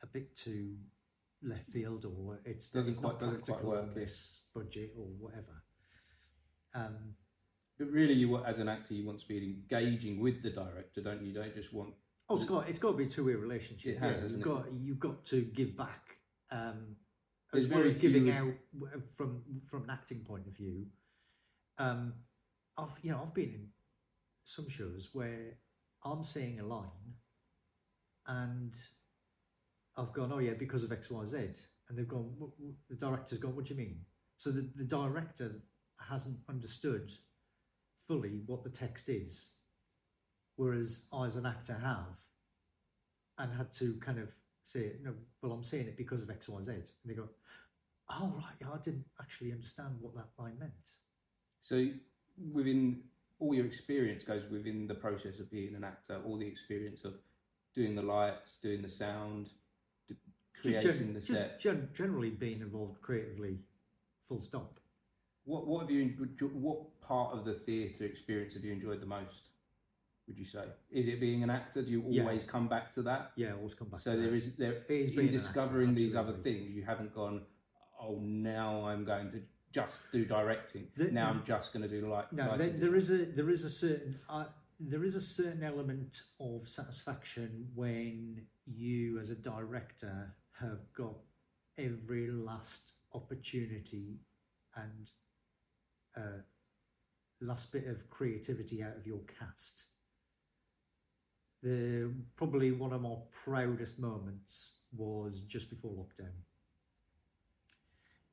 a 0.03 0.07
bit 0.07 0.35
too 0.35 0.77
left 1.43 1.71
field 1.71 2.05
or 2.05 2.41
it's, 2.45 2.71
Doesn't 2.71 2.93
it's 2.93 3.01
not 3.01 3.19
quite- 3.19 3.21
doesn't 3.27 3.43
quite 3.45 3.65
work, 3.65 3.95
this 3.95 4.41
budget 4.53 4.93
or 4.97 5.07
whatever. 5.07 5.63
Um, 6.75 7.17
But 7.79 7.89
really, 7.91 8.13
you 8.13 8.37
as 8.45 8.59
an 8.59 8.69
actor, 8.69 8.93
you 8.93 9.07
want 9.07 9.21
to 9.21 9.29
be 9.29 9.39
engaging 9.43 10.21
with 10.21 10.43
the 10.43 10.51
director, 10.51 11.01
don't 11.01 11.23
you? 11.23 11.29
You 11.29 11.35
don't 11.35 11.55
just 11.55 11.73
want. 11.73 11.95
Oh, 12.29 12.37
it's 12.37 12.45
got 12.45 12.69
it's 12.69 12.79
got 12.79 12.91
to 12.93 12.97
be 12.99 13.05
a 13.05 13.09
two 13.09 13.25
way 13.25 13.35
relationship. 13.35 13.97
It 13.97 13.99
has, 14.01 14.21
yeah, 14.21 14.27
you've 14.29 14.41
it? 14.41 14.43
got 14.43 14.73
you've 14.73 15.01
got 15.01 15.25
to 15.27 15.43
give 15.43 15.77
back. 15.77 16.19
Um, 16.51 16.97
as 17.55 17.67
well 17.69 17.83
as 17.83 17.97
giving 17.97 18.25
few- 18.25 18.33
out 18.33 18.55
from 19.17 19.63
from 19.67 19.85
an 19.85 19.91
acting 19.91 20.23
point 20.25 20.47
of 20.47 20.53
view. 20.53 20.91
Um, 21.79 22.13
I've 22.77 22.93
you 23.03 23.13
know 23.13 23.23
I've 23.23 23.33
been 23.35 23.49
in 23.55 23.73
some 24.55 24.69
shows 24.69 25.11
where 25.13 25.59
I'm 26.05 26.25
saying 26.25 26.61
a 26.61 26.67
line, 26.67 27.15
and 28.27 28.75
I've 29.97 30.13
gone, 30.13 30.33
oh 30.33 30.39
yeah, 30.39 30.55
because 30.55 30.85
of 30.85 30.93
X 30.93 31.11
Y 31.11 31.27
Z, 31.27 31.37
and 31.89 31.99
they've 31.99 32.09
gone. 32.09 32.35
"Wh- 32.41 32.63
wh-" 32.63 32.89
The 32.89 32.97
director's 32.97 33.39
gone, 33.39 33.57
what 33.57 33.67
do 33.67 33.75
you 33.75 33.79
mean? 33.79 34.01
So 34.37 34.51
the, 34.51 34.69
the 34.75 34.85
director 34.85 35.63
hasn't 36.09 36.39
understood 36.49 37.11
fully 38.07 38.41
what 38.47 38.65
the 38.65 38.71
text 38.71 39.09
is, 39.09 39.51
whereas 40.57 41.05
I, 41.13 41.27
as 41.27 41.37
an 41.37 41.47
actor, 41.47 41.75
have, 41.75 42.17
and 43.39 43.53
had 43.53 43.73
to 43.75 43.95
kind 44.01 44.19
of 44.19 44.29
say, 44.65 44.93
no, 45.03 45.13
well, 45.43 45.53
I'm 45.53 45.63
saying 45.65 45.87
it 45.89 45.97
because 45.97 46.23
of 46.23 46.31
X, 46.31 46.49
Y, 46.49 46.63
Z. 46.63 46.71
And 46.73 46.85
they 47.07 47.15
go, 47.15 47.29
oh, 48.11 48.33
right, 48.37 48.55
yeah, 48.61 48.69
I 48.73 48.79
didn't 48.79 49.05
actually 49.21 49.53
understand 49.53 49.97
what 50.01 50.15
that 50.15 50.29
line 50.39 50.59
meant. 50.59 50.73
So 51.63 51.87
within 52.53 53.01
all 53.41 53.55
your 53.55 53.67
experience 53.67 54.23
goes 54.23 54.43
within 54.51 54.87
the 54.87 54.95
process 54.95 55.41
of 55.41 55.51
being 55.51 55.75
an 55.75 55.83
actor, 55.83 56.21
all 56.25 56.37
the 56.39 56.47
experience 56.47 57.05
of 57.05 57.15
doing 57.75 57.95
the 57.95 58.03
lights, 58.03 58.59
doing 58.63 58.83
the 58.83 58.89
sound, 58.89 59.49
d- 60.09 60.15
creating 60.61 60.83
just 60.83 61.01
the 61.15 61.21
just 61.21 61.27
set. 61.29 61.61
gen- 61.61 61.89
generally 61.95 62.31
being 62.31 62.61
involved 62.61 63.01
creatively, 63.01 63.59
full 64.29 64.41
stop. 64.43 64.79
What 65.45 65.67
what 65.67 65.81
have 65.81 65.91
you 65.91 66.05
what 66.53 67.01
part 67.01 67.33
of 67.35 67.45
the 67.45 67.55
theatre 67.55 68.05
experience 68.05 68.55
have 68.55 68.65
you 68.65 68.73
enjoyed 68.73 69.01
the 69.01 69.07
most? 69.07 69.49
Would 70.29 70.39
you 70.39 70.45
say 70.45 70.65
is 70.91 71.09
it 71.09 71.19
being 71.19 71.43
an 71.43 71.51
actor? 71.51 71.83
Do 71.83 71.91
you 71.91 72.05
Yeah. 72.09 72.23
always 72.23 72.45
come 72.45 72.69
back 72.69 72.93
to 72.93 73.03
that? 73.03 73.33
Yeah, 73.37 73.55
always 73.55 73.75
come 73.75 73.89
back 73.89 74.01
so 74.01 74.13
to 74.13 74.19
there 74.21 74.31
that. 74.31 74.37
is 74.37 74.55
there 74.57 74.73
It 74.73 74.91
is 74.91 75.11
in 75.13 75.19
an 75.21 75.25
actor, 75.29 75.39
discovering 75.39 75.95
these 75.95 76.15
other 76.15 76.35
things. 76.35 76.71
You 76.73 76.85
haven't 76.85 77.15
gone. 77.15 77.47
Oh, 77.99 78.19
now 78.21 78.85
I'm 78.87 79.05
going 79.05 79.31
to 79.31 79.43
just 79.73 79.99
do 80.13 80.25
directing. 80.25 80.89
The- 80.97 81.11
now 81.11 81.31
I'm 81.31 81.45
just 81.45 81.73
going 81.73 81.89
to 81.89 82.01
do 82.01 82.09
like. 82.09 82.33
No, 82.33 82.57
there, 82.57 82.71
there 82.71 82.97
is 82.97 83.11
a 83.11 83.25
there 83.25 83.51
is 83.51 83.65
a 83.65 83.71
certain 83.71 84.15
uh, 84.29 84.45
there 84.79 85.05
is 85.05 85.15
a 85.15 85.21
certain 85.21 85.63
element 85.63 86.23
of 86.41 86.69
satisfaction 86.69 87.69
when 87.75 88.47
you, 88.67 89.19
as 89.21 89.31
a 89.31 89.35
director, 89.35 90.35
have 90.59 90.93
got 90.97 91.17
every 91.79 92.31
last 92.31 92.93
opportunity 93.15 94.21
and 94.77 95.11
uh, 96.17 96.43
last 97.41 97.73
bit 97.73 97.87
of 97.87 98.09
creativity 98.11 98.83
out 98.83 98.97
of 98.97 99.07
your 99.07 99.21
cast. 99.39 99.85
The 101.63 102.11
probably 102.37 102.73
one 102.73 102.93
of 102.93 103.03
my 103.03 103.17
proudest 103.45 103.99
moments 103.99 104.79
was 104.97 105.43
just 105.43 105.69
before 105.69 105.93
lockdown, 105.93 106.33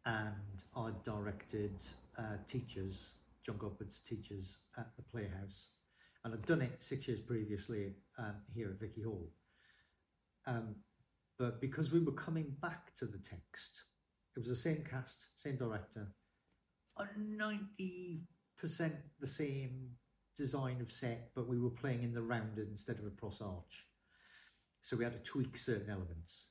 and 0.08 0.64
I 0.76 0.92
directed 1.04 1.76
uh, 2.18 2.38
teachers, 2.48 3.16
John 3.46 3.58
Godber's 3.58 4.00
teachers 4.00 4.58
at 4.78 4.96
the 4.96 5.04
Playhouse, 5.04 5.68
and 6.24 6.34
I'd 6.34 6.46
done 6.46 6.62
it 6.62 6.82
six 6.82 7.08
years 7.08 7.20
previously 7.20 7.94
um, 8.18 8.36
here 8.56 8.70
at 8.70 8.80
Vicky 8.80 9.04
Hall. 9.04 9.30
Um, 10.46 10.76
but 11.38 11.60
because 11.60 11.92
we 11.92 12.00
were 12.00 12.14
coming 12.14 12.56
back 12.62 12.96
to 13.00 13.06
the 13.06 13.18
text, 13.18 13.82
it 14.36 14.40
was 14.40 14.48
the 14.48 14.56
same 14.56 14.84
cast, 14.90 15.26
same 15.36 15.58
director, 15.58 16.08
ninety 17.18 18.22
percent 18.58 18.96
the 19.20 19.28
same 19.28 19.98
design 20.36 20.80
of 20.82 20.92
set, 20.92 21.32
but 21.36 21.48
we 21.48 21.60
were 21.60 21.70
playing 21.70 22.04
in 22.04 22.14
the 22.14 22.22
rounded 22.22 22.70
instead 22.70 22.98
of 22.98 23.06
a 23.06 23.10
pros 23.10 23.42
arch. 23.42 23.86
So 24.84 24.96
we 24.96 25.04
had 25.04 25.14
to 25.14 25.32
tweak 25.32 25.58
certain 25.58 25.90
elements. 25.90 26.48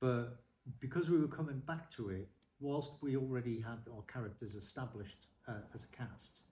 But 0.00 0.44
because 0.78 1.10
we 1.10 1.18
were 1.18 1.28
coming 1.28 1.62
back 1.66 1.90
to 1.96 2.10
it, 2.10 2.28
whilst 2.62 2.92
we 3.02 3.16
already 3.16 3.60
had 3.60 3.80
our 3.92 4.02
characters 4.10 4.54
established 4.54 5.26
uh, 5.48 5.62
as 5.74 5.84
a 5.84 5.96
cast, 5.96 6.42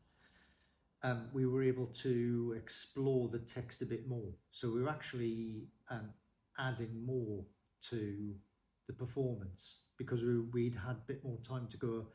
um, 1.02 1.29
we 1.33 1.47
were 1.47 1.62
able 1.62 1.87
to 1.87 2.55
explore 2.59 3.29
the 3.29 3.38
text 3.38 3.81
a 3.81 3.87
bit 3.87 4.07
more. 4.09 4.33
So 4.50 4.71
we 4.71 4.83
were 4.83 4.90
actually 4.90 5.69
um, 5.88 6.11
adding 6.59 7.07
more 7.07 7.45
to 7.90 8.35
the 8.87 8.93
performance 8.93 9.79
because 9.97 10.23
we, 10.23 10.40
we'd 10.40 10.75
had 10.75 10.97
a 10.97 11.07
bit 11.07 11.25
more 11.25 11.38
time 11.49 11.69
to 11.71 11.76
go, 11.76 12.07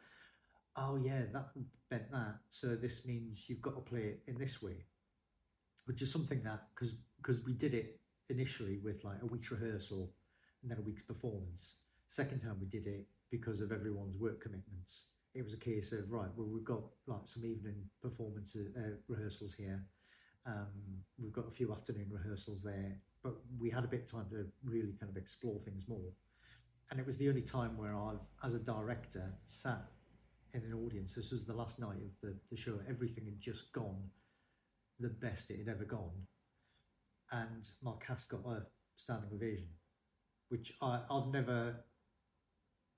oh 0.75 0.97
yeah, 0.97 1.21
that 1.33 1.47
meant 1.89 2.11
that. 2.11 2.35
So 2.49 2.75
this 2.75 3.05
means 3.05 3.45
you've 3.47 3.61
got 3.61 3.75
to 3.75 3.81
play 3.81 4.01
it 4.01 4.23
in 4.27 4.37
this 4.37 4.61
way, 4.61 4.85
which 5.85 6.01
is 6.01 6.11
something 6.11 6.43
that 6.43 6.67
because 6.75 6.95
because 7.17 7.43
we 7.43 7.53
did 7.53 7.73
it 7.73 7.99
initially 8.29 8.79
with 8.83 9.03
like 9.03 9.17
a 9.21 9.25
week's 9.25 9.49
rehearsal 9.51 10.11
and 10.61 10.69
then 10.69 10.77
a 10.77 10.81
week's 10.81 11.03
performance. 11.03 11.77
Second 12.07 12.41
time 12.41 12.57
we 12.59 12.67
did 12.67 12.85
it 12.85 13.07
because 13.31 13.61
of 13.61 13.71
everyone's 13.71 14.17
work 14.17 14.41
commitments. 14.41 15.07
It 15.33 15.43
was 15.43 15.53
a 15.53 15.57
case 15.57 15.91
of 15.91 16.11
right, 16.11 16.29
well 16.35 16.47
we've 16.47 16.63
got 16.63 16.81
like 17.07 17.25
some 17.25 17.45
evening 17.45 17.75
performances 18.01 18.73
uh, 18.77 18.95
rehearsals 19.07 19.53
here. 19.53 19.83
Um, 20.45 21.03
we've 21.21 21.33
got 21.33 21.47
a 21.47 21.51
few 21.51 21.71
afternoon 21.71 22.07
rehearsals 22.11 22.61
there, 22.63 22.97
but 23.23 23.33
we 23.59 23.69
had 23.69 23.83
a 23.83 23.87
bit 23.87 24.01
of 24.01 24.11
time 24.11 24.25
to 24.29 24.45
really 24.63 24.93
kind 24.99 25.09
of 25.09 25.17
explore 25.17 25.59
things 25.65 25.85
more. 25.87 26.11
And 26.91 26.99
it 26.99 27.05
was 27.05 27.17
the 27.17 27.29
only 27.29 27.41
time 27.41 27.77
where 27.77 27.95
I've, 27.95 28.19
as 28.43 28.53
a 28.53 28.59
director, 28.59 29.33
sat 29.47 29.85
in 30.53 30.61
an 30.61 30.73
audience. 30.73 31.15
This 31.15 31.31
was 31.31 31.45
the 31.45 31.53
last 31.53 31.79
night 31.79 31.97
of 31.97 32.11
the, 32.21 32.35
the 32.51 32.57
show. 32.57 32.79
Everything 32.87 33.25
had 33.25 33.41
just 33.41 33.73
gone 33.73 34.09
the 34.99 35.09
best 35.09 35.49
it 35.49 35.57
had 35.57 35.67
ever 35.67 35.83
gone. 35.83 36.27
And 37.31 37.67
my 37.81 37.93
cast 38.05 38.29
got 38.29 38.45
a 38.45 38.63
standing 38.95 39.31
ovation, 39.33 39.67
which 40.49 40.73
I, 40.81 41.01
I've 41.09 41.27
never 41.27 41.75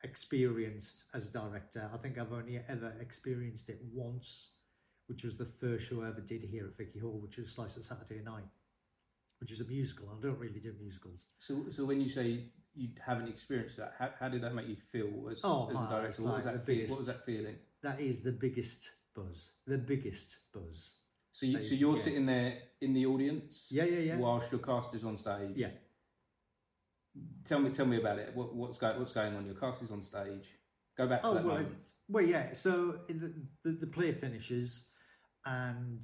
experienced 0.04 1.04
as 1.13 1.27
a 1.27 1.32
director. 1.32 1.89
I 1.94 1.98
think 1.98 2.18
I've 2.18 2.34
only 2.34 2.60
ever 2.68 2.94
experienced 3.01 3.70
it 3.70 3.80
once, 3.94 4.51
which 5.08 5.24
was 5.24 5.38
the 5.38 5.46
first 5.60 5.88
show 5.88 6.04
I 6.04 6.08
ever 6.10 6.22
did 6.22 6.44
here 6.44 6.66
at 6.66 6.77
Vicky 6.77 7.00
Hall, 7.00 7.20
which 7.22 7.38
was 7.38 7.51
Slice 7.51 7.77
of 7.77 7.86
Saturday 7.86 8.22
Night, 8.24 8.46
which 9.39 9.51
is 9.51 9.62
a 9.62 9.66
musical. 9.66 10.08
I 10.10 10.22
don't 10.22 10.39
really 10.39 10.60
do 10.60 10.74
musicals. 10.80 11.25
So, 11.39 11.66
so 11.72 11.86
when 11.86 12.01
you 12.01 12.10
say 12.10 12.46
you 12.75 12.89
haven't 13.06 13.27
experienced 13.30 13.77
that, 13.77 13.94
how, 13.98 14.10
how 14.20 14.30
did 14.30 14.42
that 14.44 14.54
make 14.54 14.68
you 14.68 14.75
feel 14.92 15.30
as, 15.32 15.39
Oh, 15.44 15.70
as 15.70 15.75
a 15.75 15.88
director? 15.89 16.24
What 16.24 16.36
was 16.36 16.46
like 16.46 16.54
that? 16.56 16.66
the 16.66 16.86
what 16.88 17.00
was 17.00 17.08
that 17.08 17.25
feeling? 17.25 17.56
That 17.82 18.00
is 18.00 18.22
the 18.22 18.32
biggest 18.32 18.89
buzz. 19.16 19.51
The 19.66 19.77
biggest 19.77 20.38
buzz. 20.54 20.94
So, 21.34 21.46
you, 21.46 21.62
so 21.62 21.75
you're 21.75 21.96
yeah. 21.96 22.01
sitting 22.01 22.25
there 22.25 22.58
in 22.82 22.94
the 22.94 23.06
audience, 23.06 23.68
Yeah, 23.70 23.84
yeah, 23.84 24.00
yeah. 24.00 24.18
whilst 24.18 24.51
your 24.51 24.60
cast 24.60 24.96
is 24.96 25.04
on 25.04 25.18
stage. 25.18 25.51
Yeah. 25.56 25.70
Tell 27.45 27.59
me, 27.59 27.69
tell 27.69 27.86
me 27.86 27.97
about 27.97 28.19
it. 28.19 28.31
What, 28.36 28.55
what's 28.55 28.77
going, 28.77 29.00
what's 29.00 29.13
going 29.13 29.36
on? 29.36 29.45
Your 29.45 29.55
cast 29.55 29.81
is 29.81 29.91
on 29.91 30.01
stage. 30.01 30.45
Go 30.97 31.07
back 31.07 31.21
to 31.21 31.27
Oh 31.29 31.33
that 31.36 31.45
well, 31.45 31.55
moment. 31.55 31.89
well, 32.09 32.24
yeah. 32.24 32.53
So 32.53 33.00
in 33.07 33.19
the, 33.19 33.33
the 33.63 33.77
the 33.77 33.88
play 33.88 34.12
finishes, 34.12 34.89
and 35.45 36.03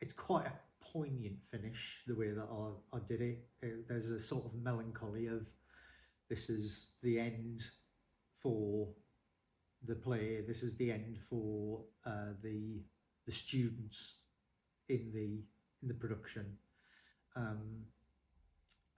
it's 0.00 0.14
quite 0.14 0.46
a 0.46 0.52
poignant 0.92 1.36
finish. 1.50 2.00
The 2.06 2.14
way 2.14 2.30
that 2.30 2.48
I, 2.50 2.96
I 2.96 3.00
did 3.06 3.20
it, 3.20 3.46
Uh, 3.62 3.68
there's 3.88 4.10
a 4.10 4.18
sort 4.20 4.44
of 4.46 4.54
melancholy 4.54 5.26
of 5.28 5.48
this 6.28 6.48
is 6.50 6.88
the 7.02 7.20
end 7.20 7.62
for 8.42 8.88
the 9.86 9.94
play. 9.94 10.40
This 10.46 10.62
is 10.62 10.76
the 10.76 10.90
end 10.90 11.18
for 11.28 11.84
uh, 12.04 12.32
the 12.42 12.82
the 13.26 13.32
students 13.32 14.16
in 14.88 15.12
the 15.12 15.44
in 15.82 15.88
the 15.88 15.94
production, 15.94 16.58
um, 17.36 17.84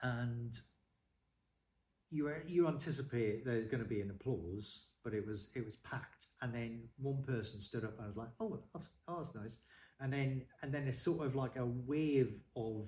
and 0.01 0.57
you 2.11 2.27
uh, 2.27 2.33
you 2.47 2.67
anticipate 2.67 3.45
there's 3.45 3.67
going 3.67 3.83
to 3.83 3.89
be 3.89 4.01
an 4.01 4.11
applause, 4.11 4.83
but 5.03 5.13
it 5.13 5.25
was 5.25 5.51
it 5.55 5.65
was 5.65 5.75
packed, 5.83 6.27
and 6.41 6.53
then 6.53 6.83
one 6.97 7.23
person 7.23 7.61
stood 7.61 7.83
up 7.83 7.97
and 7.97 8.05
I 8.05 8.07
was 8.07 8.17
like, 8.17 8.29
oh, 8.39 8.59
that's, 8.73 8.87
oh, 9.07 9.23
that's 9.23 9.35
nice, 9.35 9.59
and 9.99 10.13
then 10.13 10.43
and 10.61 10.73
then 10.73 10.87
it's 10.87 11.01
sort 11.01 11.25
of 11.25 11.35
like 11.35 11.55
a 11.55 11.65
wave 11.65 12.33
of 12.55 12.87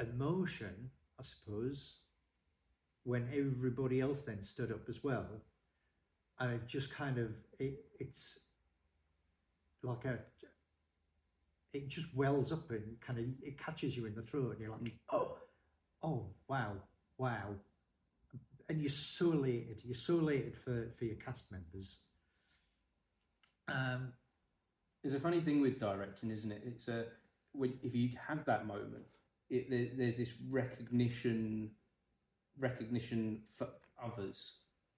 emotion, 0.00 0.90
I 1.20 1.22
suppose, 1.22 1.98
when 3.04 3.28
everybody 3.32 4.00
else 4.00 4.22
then 4.22 4.42
stood 4.42 4.72
up 4.72 4.88
as 4.88 5.04
well, 5.04 5.42
and 6.40 6.52
it 6.54 6.66
just 6.66 6.92
kind 6.92 7.18
of 7.18 7.30
it 7.58 7.84
it's 8.00 8.40
like 9.82 10.04
a 10.04 10.18
it 11.72 11.88
just 11.88 12.06
wells 12.14 12.52
up 12.52 12.70
and 12.70 13.00
kind 13.00 13.18
of 13.18 13.24
it 13.42 13.58
catches 13.58 13.96
you 13.96 14.06
in 14.06 14.14
the 14.14 14.22
throat, 14.22 14.52
and 14.52 14.60
you're 14.60 14.70
like, 14.70 14.92
oh, 15.12 15.36
oh, 16.04 16.26
wow, 16.48 16.72
wow, 17.18 17.54
and 18.68 18.80
you're 18.80 18.90
so 18.90 19.32
elated. 19.32 19.80
You're 19.84 19.94
so 19.94 20.18
elated 20.18 20.56
for 20.56 20.88
for 20.98 21.04
your 21.04 21.16
cast 21.16 21.50
members. 21.50 21.98
Um, 23.68 24.12
It's 25.02 25.14
a 25.14 25.20
funny 25.20 25.40
thing 25.40 25.60
with 25.60 25.80
directing, 25.80 26.30
isn't 26.30 26.52
it? 26.52 26.62
It's 26.66 26.88
a 26.88 27.06
when, 27.52 27.72
if 27.82 27.94
you 27.94 28.10
have 28.28 28.44
that 28.46 28.66
moment, 28.66 29.04
it, 29.50 29.70
there, 29.70 29.86
there's 29.96 30.16
this 30.16 30.32
recognition, 30.50 31.70
recognition 32.58 33.42
for 33.56 33.68
others. 34.02 34.56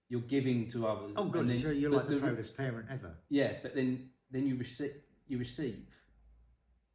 You're 0.09 0.21
giving 0.23 0.69
to 0.71 0.87
others. 0.87 1.13
oh 1.17 1.25
god, 1.27 1.49
then- 1.49 1.59
so 1.59 1.71
you're 1.71 1.91
like 1.91 2.09
the, 2.09 2.17
proudest 2.19 2.57
parent 2.57 2.87
ever. 2.91 3.15
Yeah, 3.29 3.55
but 3.63 3.75
then 3.75 4.11
then 4.31 4.47
you 4.47 4.57
receive 4.57 4.93
you 5.29 5.39
receive, 5.39 5.87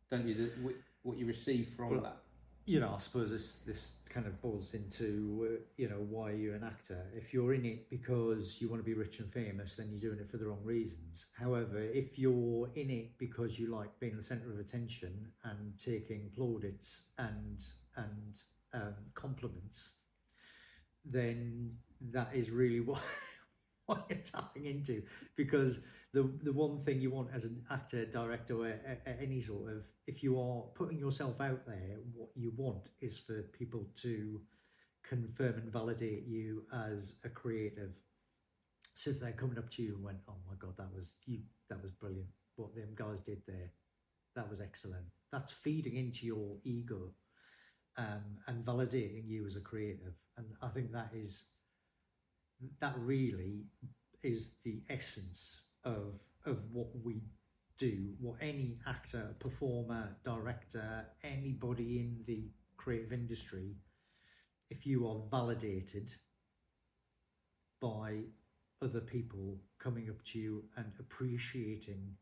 don't 0.09 0.27
you? 0.27 0.35
The, 0.35 0.73
what 1.03 1.17
you 1.17 1.25
receive 1.25 1.73
from 1.75 1.89
Well, 1.91 2.01
that. 2.01 2.20
You 2.65 2.79
know, 2.79 2.93
I 2.95 2.99
suppose 2.99 3.31
this 3.31 3.57
this 3.61 3.97
kind 4.09 4.27
of 4.27 4.41
boils 4.41 4.73
into 4.73 5.47
uh, 5.49 5.61
you 5.77 5.89
know 5.89 6.05
why 6.09 6.31
you're 6.31 6.55
an 6.55 6.63
actor. 6.63 7.05
If 7.15 7.33
you're 7.33 7.53
in 7.53 7.65
it 7.65 7.89
because 7.89 8.61
you 8.61 8.69
want 8.69 8.81
to 8.81 8.85
be 8.85 8.93
rich 8.93 9.19
and 9.19 9.31
famous, 9.31 9.75
then 9.75 9.89
you're 9.89 9.99
doing 9.99 10.19
it 10.19 10.29
for 10.29 10.37
the 10.37 10.45
wrong 10.45 10.63
reasons. 10.63 11.25
However, 11.37 11.81
if 11.81 12.19
you're 12.19 12.69
in 12.75 12.89
it 12.89 13.17
because 13.17 13.57
you 13.57 13.67
like 13.75 13.99
being 13.99 14.15
the 14.15 14.23
centre 14.23 14.51
of 14.51 14.59
attention 14.59 15.31
and 15.43 15.73
taking 15.83 16.29
plaudits 16.35 17.03
and 17.17 17.63
and 17.95 18.37
um, 18.73 18.95
compliments, 19.15 19.95
then 21.03 21.77
that 22.11 22.29
is 22.33 22.51
really 22.51 22.79
what 22.81 23.01
what 23.87 24.05
you're 24.09 24.19
tapping 24.19 24.65
into 24.65 25.01
because 25.35 25.79
the 26.13 26.29
the 26.43 26.51
one 26.51 26.83
thing 26.83 26.99
you 26.99 27.11
want 27.11 27.29
as 27.33 27.45
an 27.45 27.63
actor, 27.69 28.05
director, 28.05 28.55
or 28.55 28.73
any 29.05 29.41
sort 29.41 29.71
of, 29.71 29.83
if 30.07 30.21
you 30.23 30.39
are 30.39 30.63
putting 30.75 30.97
yourself 30.97 31.39
out 31.39 31.65
there, 31.65 31.97
what 32.13 32.29
you 32.35 32.51
want 32.55 32.89
is 32.99 33.17
for 33.17 33.43
people 33.57 33.85
to 34.01 34.41
confirm 35.07 35.55
and 35.55 35.71
validate 35.71 36.25
you 36.27 36.63
as 36.73 37.15
a 37.23 37.29
creative. 37.29 37.91
So 38.93 39.11
if 39.11 39.19
they're 39.19 39.31
coming 39.31 39.57
up 39.57 39.71
to 39.71 39.81
you 39.81 39.95
and 39.95 40.03
went, 40.03 40.19
"Oh 40.27 40.35
my 40.47 40.55
god, 40.59 40.75
that 40.77 40.93
was 40.93 41.11
you, 41.25 41.39
that 41.69 41.81
was 41.81 41.91
brilliant. 41.91 42.29
What 42.57 42.75
them 42.75 42.93
guys 42.93 43.21
did 43.21 43.41
there, 43.47 43.71
that 44.35 44.49
was 44.49 44.59
excellent." 44.59 45.05
That's 45.31 45.53
feeding 45.53 45.95
into 45.95 46.25
your 46.25 46.57
ego 46.65 47.13
um, 47.97 48.39
and 48.47 48.65
validating 48.65 49.27
you 49.27 49.45
as 49.45 49.55
a 49.55 49.61
creative, 49.61 50.15
and 50.37 50.47
I 50.61 50.67
think 50.69 50.91
that 50.91 51.11
is 51.13 51.45
that 52.79 52.95
really 52.97 53.65
is 54.23 54.55
the 54.63 54.83
essence 54.89 55.70
of 55.83 56.19
of 56.45 56.57
what 56.71 56.87
we 57.03 57.21
do, 57.77 58.13
what 58.19 58.35
any 58.41 58.77
actor, 58.87 59.35
performer, 59.39 60.15
director, 60.23 61.05
anybody 61.23 61.99
in 61.99 62.23
the 62.27 62.49
creative 62.77 63.13
industry, 63.13 63.75
if 64.69 64.85
you 64.85 65.07
are 65.07 65.21
validated 65.29 66.09
by 67.81 68.19
other 68.83 69.01
people 69.01 69.59
coming 69.79 70.09
up 70.09 70.23
to 70.25 70.39
you 70.39 70.63
and 70.77 70.91
appreciating 70.99 72.15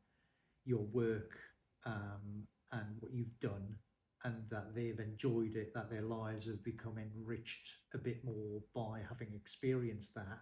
your 0.65 0.85
work 0.91 1.37
um, 1.85 2.47
and 2.71 2.85
what 2.99 3.13
you've 3.13 3.39
done, 3.39 3.75
and 4.23 4.35
that 4.49 4.75
they've 4.75 4.99
enjoyed 4.99 5.55
it, 5.55 5.73
that 5.73 5.89
their 5.89 6.01
lives 6.01 6.47
have 6.47 6.63
become 6.63 6.97
enriched 6.97 7.69
a 7.93 7.97
bit 7.97 8.23
more 8.23 8.61
by 8.75 8.99
having 9.07 9.33
experienced 9.33 10.13
that, 10.13 10.39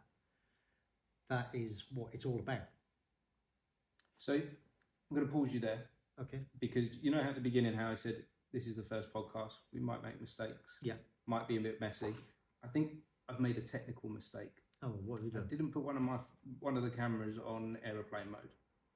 that 1.29 1.49
is 1.53 1.85
what 1.93 2.13
it's 2.13 2.25
all 2.25 2.39
about. 2.39 2.67
So 4.19 4.33
I'm 4.33 5.15
going 5.15 5.25
to 5.25 5.31
pause 5.31 5.53
you 5.53 5.59
there 5.59 5.85
Okay. 6.19 6.39
because 6.59 6.97
you 7.01 7.11
know 7.11 7.21
how 7.21 7.29
at 7.29 7.35
the 7.35 7.41
beginning 7.41 7.73
how 7.73 7.91
I 7.91 7.95
said 7.95 8.23
this 8.53 8.65
is 8.65 8.75
the 8.75 8.83
first 8.83 9.13
podcast. 9.13 9.51
We 9.73 9.79
might 9.79 10.03
make 10.03 10.19
mistakes. 10.19 10.77
Yeah. 10.81 10.93
Might 11.27 11.47
be 11.47 11.57
a 11.57 11.61
bit 11.61 11.79
messy. 11.81 12.13
I 12.63 12.67
think 12.67 12.93
I've 13.29 13.39
made 13.39 13.57
a 13.57 13.61
technical 13.61 14.09
mistake. 14.09 14.51
Oh, 14.83 14.87
what 15.05 15.19
have 15.19 15.25
you 15.33 15.39
I 15.39 15.43
didn't 15.49 15.71
put 15.71 15.83
one 15.83 15.95
of 15.95 16.01
my 16.01 16.17
one 16.59 16.77
of 16.77 16.83
the 16.83 16.89
cameras 16.89 17.37
on 17.45 17.77
aeroplane 17.83 18.31
mode, 18.31 18.49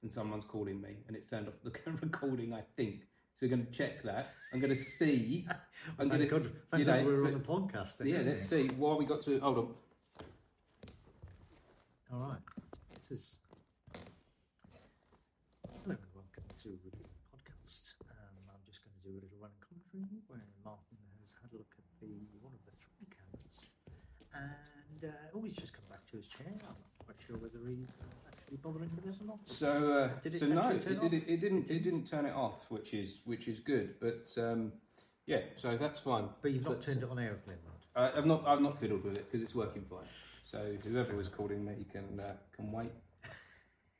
and 0.03 0.11
someone's 0.11 0.43
calling 0.45 0.79
me, 0.81 0.97
and 1.07 1.15
it's 1.17 1.25
turned 1.25 1.47
off 1.47 1.55
the 1.63 1.71
recording. 2.01 2.53
I 2.53 2.61
think 2.77 3.01
so. 3.33 3.39
We're 3.45 3.49
going 3.49 3.65
to 3.65 3.71
check 3.71 4.03
that. 4.03 4.29
I'm 4.53 4.59
going 4.59 4.73
to 4.73 4.79
see. 4.79 5.45
I'm 5.99 6.09
thank 6.09 6.29
going 6.29 6.43
God, 6.43 6.51
thank 6.71 6.79
you 6.81 6.85
God 6.85 7.05
we're 7.05 7.15
so- 7.17 7.25
on 7.25 7.33
the 7.33 7.39
podcast. 7.39 7.97
Then, 7.97 8.07
yeah. 8.07 8.21
Let's 8.25 8.43
it? 8.43 8.47
see. 8.47 8.67
Why 8.75 8.93
we 8.95 9.05
got 9.05 9.21
to 9.23 9.39
hold 9.39 9.57
on. 9.57 9.73
All 12.13 12.19
right. 12.29 12.39
This 12.93 13.11
is. 13.11 13.39
Hello 15.83 15.95
and 15.95 15.97
welcome 16.13 16.43
to 16.61 16.69
the 16.69 16.93
podcast. 17.33 17.97
Um, 18.05 18.37
I'm 18.45 18.61
just 18.69 18.85
going 18.85 18.93
to 18.93 19.01
do 19.01 19.17
a 19.17 19.21
little 19.25 19.41
running 19.41 19.57
commentary 19.65 20.21
where 20.29 20.45
Martin 20.61 21.01
has 21.25 21.33
had 21.41 21.49
a 21.53 21.57
look 21.57 21.73
at 21.73 21.85
the 21.97 22.21
one 22.37 22.53
of 22.53 22.61
the 22.69 22.73
three 22.77 23.09
cameras, 23.09 23.65
and 24.29 25.09
uh, 25.09 25.33
oh, 25.33 25.41
he's 25.41 25.57
just 25.57 25.73
come 25.73 25.89
back 25.89 26.05
to 26.11 26.17
his 26.17 26.27
chair. 26.27 26.53
I'm 26.53 26.77
not 26.77 27.01
quite 27.01 27.17
sure 27.17 27.41
whether 27.41 27.57
he's 27.65 27.89
uh, 27.97 28.29
actually 28.29 28.61
bothering 28.61 28.93
with 28.93 29.09
this 29.09 29.17
or 29.21 29.33
not. 29.33 29.39
So, 29.49 29.73
uh, 29.89 30.21
Did 30.21 30.35
it 30.35 30.39
so 30.39 30.45
no, 30.45 30.69
it, 30.69 30.85
did, 30.85 31.13
it, 31.13 31.23
it, 31.25 31.41
didn't. 31.41 31.65
It 31.65 31.81
didn't 31.81 32.05
turn 32.05 32.27
it 32.29 32.35
off, 32.37 32.69
which 32.69 32.93
is 32.93 33.25
which 33.25 33.47
is 33.47 33.57
good. 33.57 33.97
But 33.97 34.29
um, 34.37 34.71
yeah, 35.25 35.41
so 35.55 35.77
that's 35.77 35.99
fine. 35.99 36.29
But 36.43 36.51
you've 36.51 36.61
not 36.63 36.77
But, 36.77 36.85
turned 36.85 37.01
it 37.01 37.09
on 37.09 37.17
airplane 37.17 37.57
mode. 37.65 37.81
Uh, 37.97 38.13
I've 38.13 38.29
not. 38.29 38.45
I've 38.45 38.61
not 38.61 38.77
fiddled 38.77 39.03
with 39.03 39.17
it 39.17 39.25
because 39.25 39.41
it's 39.41 39.55
working 39.55 39.81
fine. 39.89 40.05
So 40.45 40.77
whoever 40.85 41.15
was 41.15 41.27
calling 41.27 41.65
me 41.65 41.87
can 41.91 42.19
uh, 42.19 42.37
can 42.55 42.71
wait. 42.71 42.93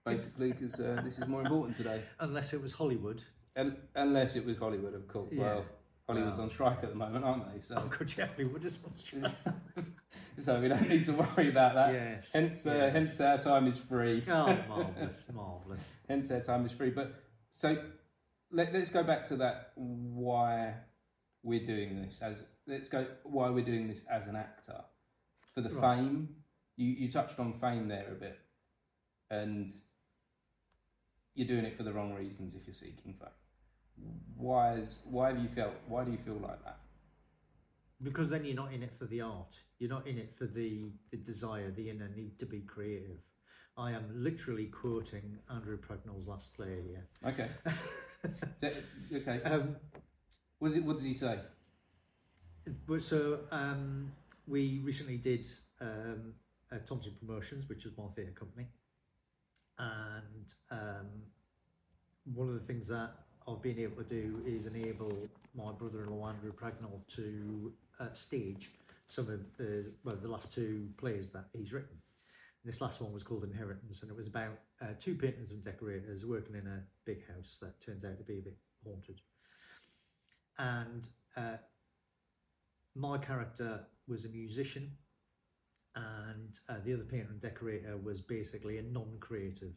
Basically, 0.06 0.52
because 0.52 0.80
uh, 0.80 1.02
this 1.04 1.20
is 1.20 1.28
more 1.28 1.42
important 1.42 1.78
today. 1.78 2.02
Unless 2.20 2.54
it 2.54 2.62
was 2.62 2.72
Hollywood. 2.74 3.22
Un 3.56 3.78
unless 3.96 4.36
it 4.36 4.46
was 4.46 4.58
Hollywood, 4.58 4.96
of 4.96 5.08
course. 5.08 5.30
Yeah. 5.32 5.42
Well, 5.42 5.66
Hollywood's 6.08 6.40
on 6.40 6.50
strike 6.50 6.80
at 6.84 6.90
the 6.90 6.96
moment, 6.96 7.24
aren't 7.24 7.54
they? 7.54 7.62
So, 7.62 7.76
Oh, 7.78 7.88
God, 7.88 8.12
yeah, 8.18 8.26
Hollywood 8.28 8.66
is 8.66 8.84
on 8.84 8.98
stream. 8.98 9.28
so 10.40 10.60
we 10.60 10.68
don't 10.68 10.90
need 10.90 11.06
to 11.06 11.14
worry 11.14 11.50
about 11.50 11.76
that. 11.76 11.94
yes. 11.94 12.32
Hence, 12.34 12.66
uh, 12.66 12.74
yes. 12.74 12.94
hence 12.94 13.22
our 13.22 13.38
time 13.38 13.68
is 13.68 13.78
free. 13.78 14.24
Oh, 14.28 14.58
marvellous, 14.68 15.26
marvellous. 15.34 15.84
hence 16.08 16.32
our 16.32 16.42
time 16.42 16.66
is 16.66 16.72
free. 16.72 16.90
But 16.90 17.14
so 17.52 17.78
let, 18.52 18.74
let's 18.74 18.90
go 18.90 19.04
back 19.04 19.26
to 19.28 19.36
that. 19.38 19.72
Why 19.76 20.74
we're 21.44 21.66
doing 21.66 22.02
this 22.02 22.20
as 22.22 22.44
let's 22.68 22.90
go. 22.90 23.06
Why 23.24 23.50
we're 23.50 23.64
doing 23.66 23.88
this 23.88 24.04
as 24.12 24.28
an 24.28 24.36
actor 24.36 24.82
for 25.54 25.62
the 25.62 25.70
Right. 25.70 25.98
fame. 26.00 26.30
You 26.78 26.88
you 26.90 27.12
touched 27.12 27.40
on 27.40 27.54
fame 27.54 27.88
there 27.88 28.08
a 28.12 28.16
bit, 28.20 28.40
and 29.30 29.72
you're 31.42 31.48
doing 31.48 31.66
it 31.66 31.76
for 31.76 31.82
the 31.82 31.92
wrong 31.92 32.14
reasons 32.14 32.54
if 32.54 32.68
you're 32.68 32.74
seeking 32.76 33.16
fame. 33.20 33.30
Why 34.38 34.76
is 34.76 35.00
why 35.06 35.30
have 35.30 35.40
you 35.42 35.50
felt? 35.50 35.74
Why 35.88 36.04
do 36.04 36.12
you 36.12 36.20
feel 36.24 36.36
like 36.36 36.64
that? 36.64 36.78
Because 38.04 38.30
then 38.30 38.46
you're 38.46 38.56
not 38.56 38.74
in 38.74 38.84
it 38.84 38.94
for 38.98 39.06
the 39.06 39.22
art. 39.22 39.56
You're 39.80 39.90
not 39.90 40.08
in 40.08 40.18
it 40.18 40.34
for 40.38 40.46
the, 40.46 40.92
the 41.12 41.18
desire, 41.18 41.70
the 41.72 41.90
inner 41.90 42.10
need 42.16 42.40
to 42.40 42.46
be 42.48 42.62
creative. 42.62 43.20
I 43.78 43.92
am 43.92 44.06
literally 44.14 44.66
quoting 44.66 45.38
Andrew 45.50 45.78
Pragnell's 45.78 46.28
last 46.28 46.56
play 46.56 46.78
here. 46.88 47.08
Okay, 47.26 47.50
okay. 49.14 49.42
um, 49.44 49.76
What 50.60 50.70
does 50.70 50.78
it? 50.78 50.84
What 50.84 50.98
does 50.98 51.06
he 51.06 51.14
say? 51.14 51.40
so 53.00 53.40
um, 53.52 54.12
we 54.48 54.82
recently 54.84 55.18
did 55.18 55.48
um, 55.80 56.34
uh, 56.72 56.78
Thompson 56.88 57.14
Promotions, 57.20 57.68
which 57.68 57.86
is 57.86 57.92
my 57.98 58.06
theatre 58.16 58.32
company, 58.32 58.68
and 59.82 60.46
um, 60.70 61.08
one 62.36 62.48
of 62.48 62.54
the 62.54 62.60
things 62.62 62.88
that 62.90 63.12
I've 63.48 63.62
been 63.62 63.80
able 63.80 64.04
to 64.04 64.10
do 64.10 64.42
is 64.46 64.68
enable 64.68 65.12
my 65.56 65.72
brother-in-law 65.72 66.30
Andrew 66.30 66.54
Pragnell 66.54 67.02
to 67.16 67.74
uh, 68.00 68.14
stage 68.14 68.72
some 69.08 69.28
of 69.28 69.40
the 69.58 69.92
well 70.04 70.16
the 70.16 70.28
last 70.28 70.54
two 70.54 70.90
plays 70.98 71.30
that 71.30 71.46
he's 71.54 71.74
written. 71.74 71.98
This 72.64 72.80
last 72.80 73.02
one 73.02 73.12
was 73.12 73.24
called 73.24 73.44
Inheritance, 73.44 74.04
and 74.04 74.12
it 74.12 74.16
was 74.16 74.28
about 74.28 74.60
uh, 74.82 74.94
two 75.00 75.16
painters 75.16 75.52
and 75.52 75.64
decorators 75.64 76.28
working 76.28 76.56
in 76.56 76.68
a 76.68 76.84
big 77.06 77.28
house 77.28 77.58
that 77.60 77.82
turns 77.84 78.06
out 78.06 78.20
to 78.20 78.24
be 78.24 78.38
a 78.38 78.42
bit 78.42 78.58
haunted. 78.86 79.20
And 80.60 81.08
uh, 81.36 81.58
my 82.96 83.18
character 83.18 83.82
was 84.08 84.26
a 84.26 84.30
musician, 84.30 84.92
and 85.96 86.58
uh, 86.70 86.76
the 86.84 86.94
other 86.94 87.04
painter 87.04 87.28
and 87.30 87.42
decorator 87.42 87.98
was 87.98 88.22
basically 88.22 88.78
a 88.78 88.84
non-creative. 88.84 89.74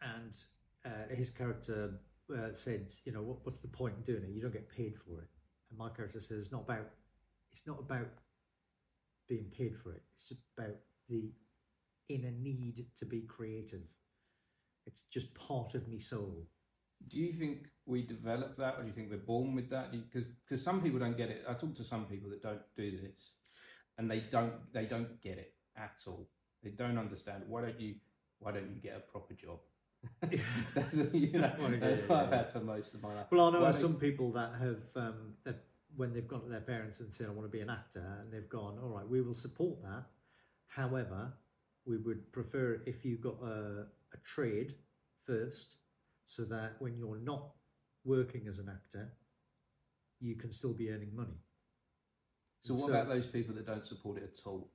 And 0.00 0.36
uh, 0.84 1.14
his 1.14 1.30
character 1.30 1.94
uh, 2.32 2.52
said, 2.52 2.92
"You 3.04 3.12
know, 3.12 3.22
what, 3.22 3.38
what's 3.44 3.58
the 3.58 3.68
point 3.68 3.94
in 3.96 4.02
doing 4.02 4.24
it? 4.24 4.34
You 4.34 4.42
don't 4.42 4.52
get 4.52 4.70
paid 4.70 4.94
for 4.96 5.20
it." 5.20 5.28
And 5.70 5.78
my 5.78 5.88
character 5.88 6.20
says, 6.20 6.38
"It's 6.38 6.52
not 6.52 6.62
about. 6.62 6.90
It's 7.52 7.66
not 7.66 7.80
about 7.80 8.08
being 9.28 9.50
paid 9.56 9.76
for 9.82 9.92
it. 9.92 10.02
It's 10.14 10.28
just 10.28 10.42
about 10.56 10.76
the 11.08 11.32
inner 12.08 12.30
need 12.30 12.86
to 12.98 13.06
be 13.06 13.22
creative. 13.22 13.82
It's 14.86 15.02
just 15.10 15.34
part 15.34 15.74
of 15.74 15.88
me 15.88 15.98
soul." 15.98 16.46
Do 17.08 17.18
you 17.18 17.32
think 17.32 17.68
we 17.84 18.02
develop 18.02 18.56
that, 18.56 18.76
or 18.76 18.82
do 18.82 18.88
you 18.88 18.94
think 18.94 19.10
we're 19.10 19.18
born 19.18 19.54
with 19.54 19.70
that? 19.70 19.92
Because 19.92 20.26
because 20.26 20.62
some 20.62 20.80
people 20.80 20.98
don't 20.98 21.16
get 21.16 21.30
it. 21.30 21.44
I 21.48 21.54
talk 21.54 21.74
to 21.76 21.84
some 21.84 22.04
people 22.06 22.30
that 22.30 22.42
don't 22.42 22.62
do 22.76 22.90
this, 22.90 23.32
and 23.98 24.10
they 24.10 24.20
don't 24.20 24.54
they 24.72 24.84
don't 24.86 25.20
get 25.20 25.38
it 25.38 25.54
at 25.76 26.00
all. 26.06 26.28
They 26.62 26.70
don't 26.70 26.98
understand. 26.98 27.44
Why 27.48 27.62
don't 27.62 27.80
you 27.80 27.94
Why 28.38 28.52
don't 28.52 28.70
you 28.74 28.80
get 28.80 28.96
a 28.96 29.00
proper 29.00 29.34
job? 29.34 29.58
that's, 30.74 30.94
you 31.12 31.32
know, 31.38 31.52
Well, 31.58 31.72
yeah, 31.72 31.78
that's 31.80 32.02
yeah, 32.02 32.06
what 32.06 32.24
I've 32.24 32.30
had 32.32 32.52
for 32.52 32.60
most 32.60 32.94
of 32.94 33.02
my 33.02 33.14
life. 33.14 33.26
Well, 33.30 33.48
I 33.48 33.52
know 33.52 33.60
Why 33.62 33.68
of 33.70 33.74
don't- 33.74 33.82
some 33.82 33.94
people 33.96 34.32
that 34.32 34.52
have, 34.60 34.82
um, 34.94 35.34
that 35.44 35.64
when 35.96 36.12
they've 36.12 36.28
gone 36.28 36.42
to 36.42 36.48
their 36.48 36.60
parents 36.60 37.00
and 37.00 37.12
said, 37.12 37.26
I 37.26 37.30
want 37.30 37.46
to 37.50 37.50
be 37.50 37.60
an 37.62 37.70
actor, 37.70 38.18
and 38.20 38.30
they've 38.32 38.48
gone, 38.48 38.78
all 38.82 38.90
right, 38.90 39.08
we 39.08 39.20
will 39.22 39.34
support 39.34 39.82
that. 39.82 40.04
However, 40.66 41.32
we 41.86 41.96
would 41.96 42.30
prefer 42.32 42.82
if 42.86 43.04
you 43.04 43.16
got 43.16 43.40
a, 43.42 43.86
a 44.12 44.18
trade 44.24 44.74
first, 45.24 45.76
so 46.26 46.44
that 46.44 46.76
when 46.80 46.98
you're 46.98 47.18
not 47.18 47.52
working 48.04 48.46
as 48.48 48.58
an 48.58 48.68
actor, 48.68 49.12
you 50.20 50.34
can 50.36 50.52
still 50.52 50.74
be 50.74 50.90
earning 50.90 51.14
money. 51.16 51.38
So 52.66 52.74
what 52.74 52.90
about 52.90 53.08
those 53.08 53.26
people 53.26 53.54
that 53.54 53.66
don't 53.66 53.86
support 53.86 54.18
it 54.18 54.24
at 54.24 54.46
all? 54.46 54.68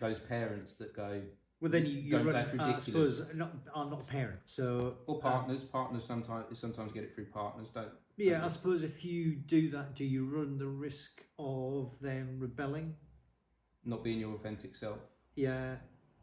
Those 0.00 0.18
parents 0.20 0.74
that 0.74 0.94
go, 0.94 1.22
Well, 1.60 1.70
then 1.70 1.86
you, 1.86 1.92
you 1.98 2.10
Don't- 2.12 2.26
run, 2.26 2.34
that's 2.34 2.54
I 2.58 2.78
suppose, 2.78 3.22
not, 3.34 3.52
I'm 3.74 3.90
not 3.90 4.00
a 4.02 4.04
parent, 4.04 4.40
so. 4.46 4.98
or 5.06 5.16
um, 5.16 5.20
partners, 5.20 5.62
partners 5.64 6.04
sometimes 6.04 6.58
sometimes 6.58 6.92
get 6.92 7.04
it 7.04 7.14
through 7.14 7.26
partners, 7.26 7.68
don't? 7.72 7.92
Yeah, 8.16 8.44
I 8.44 8.48
suppose 8.48 8.82
if 8.82 9.04
you 9.04 9.34
do 9.36 9.70
that, 9.70 9.94
do 9.94 10.04
you 10.04 10.24
run 10.26 10.58
the 10.58 10.66
risk 10.66 11.22
of 11.38 11.98
them 12.00 12.38
rebelling? 12.38 12.94
Not 13.84 14.04
being 14.04 14.20
your 14.20 14.34
authentic 14.34 14.76
self. 14.76 14.98
Yeah, 15.34 15.76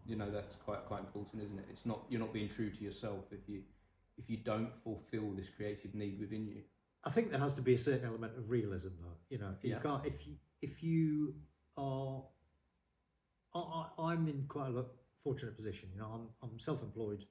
You 0.05 0.15
know 0.15 0.29
that's 0.29 0.55
quite 0.55 0.85
quite 0.85 0.99
important, 1.01 1.43
isn't 1.43 1.57
it? 1.59 1.65
It's 1.71 1.85
not 1.85 2.05
you're 2.09 2.19
not 2.19 2.31
being 2.33 2.47
true 2.47 2.69
to 2.69 2.83
yourself 2.83 3.25
if 3.31 3.47
you 3.49 3.63
if 4.17 4.29
you 4.29 4.37
don't 4.37 4.71
fulfil 4.83 5.31
this 5.35 5.47
creative 5.55 5.95
need 5.95 6.19
within 6.19 6.47
you. 6.47 6.61
I 7.03 7.09
think 7.11 7.31
there 7.31 7.39
has 7.39 7.53
to 7.55 7.61
be 7.61 7.75
a 7.75 7.77
certain 7.79 8.05
element 8.05 8.37
of 8.37 8.49
realism, 8.49 8.89
though. 9.01 9.17
You 9.29 9.37
know, 9.39 9.55
you 9.61 9.71
Yeah. 9.71 9.79
can't 9.79 10.05
if 10.05 10.27
you 10.27 10.35
if 10.61 10.83
you 10.83 11.35
are. 11.77 12.23
I, 13.55 13.87
I'm 13.97 14.27
in 14.27 14.45
quite 14.47 14.73
a 14.75 14.85
fortunate 15.23 15.55
position. 15.55 15.89
You 15.93 15.99
know, 16.01 16.11
I'm 16.13 16.29
I'm 16.51 16.59
self-employed. 16.59 17.25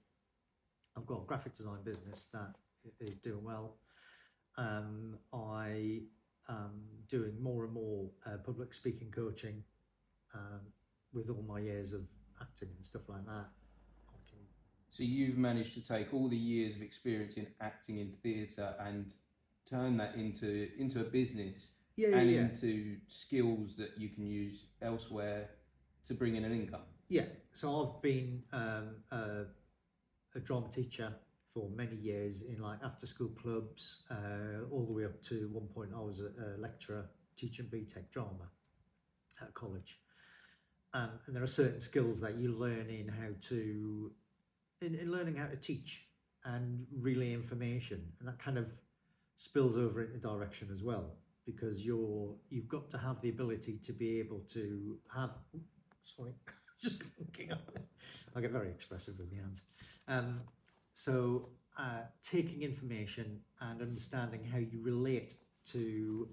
I've 0.97 1.07
got 1.07 1.23
a 1.23 1.27
graphic 1.27 1.55
design 1.55 1.83
business 1.85 2.27
that 2.33 2.55
is 3.01 3.17
doing 3.19 3.45
well. 3.45 3.77
Um, 4.57 5.19
I 5.33 6.03
am 6.49 6.83
doing 7.09 7.41
more 7.41 7.65
and 7.65 7.73
more 7.73 8.11
uh, 8.27 8.39
public 8.45 8.75
speaking 8.75 9.11
coaching. 9.11 9.63
Um, 10.35 10.61
with 11.15 11.31
all 11.31 11.43
my 11.49 11.59
years 11.59 11.93
of 11.95 12.03
acting 12.41 12.69
and 12.77 12.85
stuff 12.85 13.09
like 13.09 13.25
that, 13.25 13.47
So 14.91 15.03
you've 15.05 15.39
managed 15.39 15.73
to 15.75 15.81
take 15.83 16.13
all 16.13 16.29
the 16.29 16.37
years 16.37 16.75
of 16.75 16.83
experience 16.83 17.37
in 17.39 17.47
acting 17.63 17.99
in 17.99 18.13
theatre 18.23 18.75
and 18.81 19.15
turn 19.69 19.97
that 19.99 20.15
into 20.15 20.69
into 20.79 21.01
a 21.01 21.05
business 21.05 21.69
yeah, 21.97 22.09
yeah, 22.09 22.17
and 22.17 22.31
yeah. 22.31 22.41
into 22.41 22.97
skills 23.09 23.77
that 23.77 23.91
you 23.97 24.09
can 24.09 24.25
use 24.27 24.67
elsewhere 24.83 25.51
to 26.07 26.15
bring 26.15 26.37
in 26.37 26.45
an 26.45 26.53
income. 26.53 26.83
Yeah, 27.09 27.25
so 27.53 27.95
I've 27.97 28.03
been 28.03 28.43
um, 28.53 28.97
a, 29.11 29.45
a 30.35 30.41
drama 30.41 30.69
teacher 30.69 31.13
for 31.53 31.71
many 31.75 31.97
years 31.97 32.43
in 32.43 32.61
like 32.61 32.79
after 32.85 33.07
school 33.07 33.31
clubs, 33.41 34.05
uh, 34.11 34.65
all 34.71 34.87
the 34.87 34.93
way 34.93 35.05
up 35.05 35.23
to 35.25 35.49
one 35.53 35.67
point 35.67 35.91
I 35.97 36.01
was 36.01 36.21
a, 36.21 36.27
a 36.27 36.49
lecturer 36.59 37.07
teaching 37.37 37.67
BTEC 37.67 38.11
drama 38.13 38.51
at 39.41 39.55
college. 39.55 39.99
Um, 40.95 41.11
and 41.27 41.37
there 41.37 41.43
are 41.43 41.47
certain 41.47 41.81
skills 41.81 42.21
that 42.21 42.37
you 42.39 42.53
learn 42.53 42.89
in 42.89 43.09
how 43.09 43.29
to, 43.49 44.13
in, 44.81 44.95
in 44.95 45.11
learning 45.11 45.37
how 45.37 45.47
to 45.47 45.57
teach 45.57 46.07
and 46.45 46.87
relay 47.01 47.33
information, 47.33 48.05
and 48.21 48.29
that 48.29 48.39
kind 48.39 48.57
of 48.57 48.67
spills 49.39 49.77
over 49.77 50.03
into 50.03 50.19
direction 50.19 50.69
as 50.71 50.83
well 50.83 51.15
because 51.47 51.87
you're 51.87 52.35
you've 52.51 52.69
got 52.69 52.91
to 52.91 52.99
have 52.99 53.23
the 53.23 53.31
ability 53.31 53.79
to 53.87 53.93
be 53.93 54.19
able 54.19 54.41
to 54.53 54.99
have. 55.15 55.31
Sorry, 56.05 56.33
just 56.83 57.03
looking 57.19 57.53
up. 57.53 57.71
I 58.37 58.41
get 58.43 58.51
very 58.51 58.69
expressive 58.69 59.19
with 59.19 59.33
my 59.33 59.39
hands. 59.39 59.63
Um, 60.07 60.41
so 60.95 61.49
uh, 61.79 62.03
taking 62.23 62.63
information 62.63 63.41
and 63.61 63.81
understanding 63.81 64.45
how 64.45 64.59
you 64.59 64.83
relate 64.83 65.35
to 65.73 66.29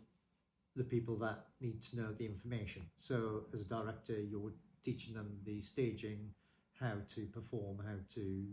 the 0.75 0.83
people 0.83 1.15
that 1.19 1.45
need 1.61 1.81
to 1.83 1.97
know 1.97 2.11
the 2.17 2.25
information. 2.25 2.81
So 2.97 3.43
as 3.53 3.61
a 3.61 3.65
director, 3.65 4.19
you're 4.19 4.51
teaching 4.83 5.13
them 5.13 5.37
the 5.45 5.61
staging, 5.61 6.31
how 6.79 6.95
to 7.15 7.25
perform, 7.27 7.77
how 7.85 7.97
to 8.15 8.45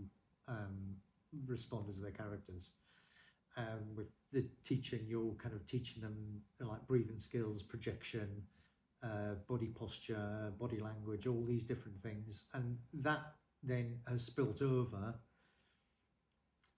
um, 0.48 0.96
respond 1.46 1.86
as 1.88 2.00
their 2.00 2.12
characters. 2.12 2.70
Um, 3.56 3.94
with 3.96 4.06
the 4.32 4.46
teaching, 4.64 5.00
you're 5.06 5.34
kind 5.34 5.54
of 5.54 5.66
teaching 5.66 6.02
them 6.02 6.40
like 6.60 6.86
breathing 6.86 7.18
skills, 7.18 7.62
projection, 7.62 8.42
uh, 9.02 9.34
body 9.48 9.66
posture, 9.66 10.52
body 10.58 10.78
language, 10.78 11.26
all 11.26 11.44
these 11.44 11.64
different 11.64 12.02
things, 12.02 12.44
and 12.54 12.78
that 12.94 13.34
then 13.62 13.98
has 14.08 14.24
spilt 14.24 14.62
over 14.62 15.14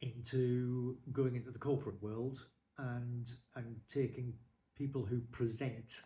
into 0.01 0.97
going 1.13 1.37
into 1.37 1.51
the 1.51 1.59
corporate 1.59 2.03
world 2.03 2.47
and 2.79 3.33
and 3.55 3.77
taking 3.89 4.35
people 4.77 5.07
who 5.07 5.21
present 5.33 6.01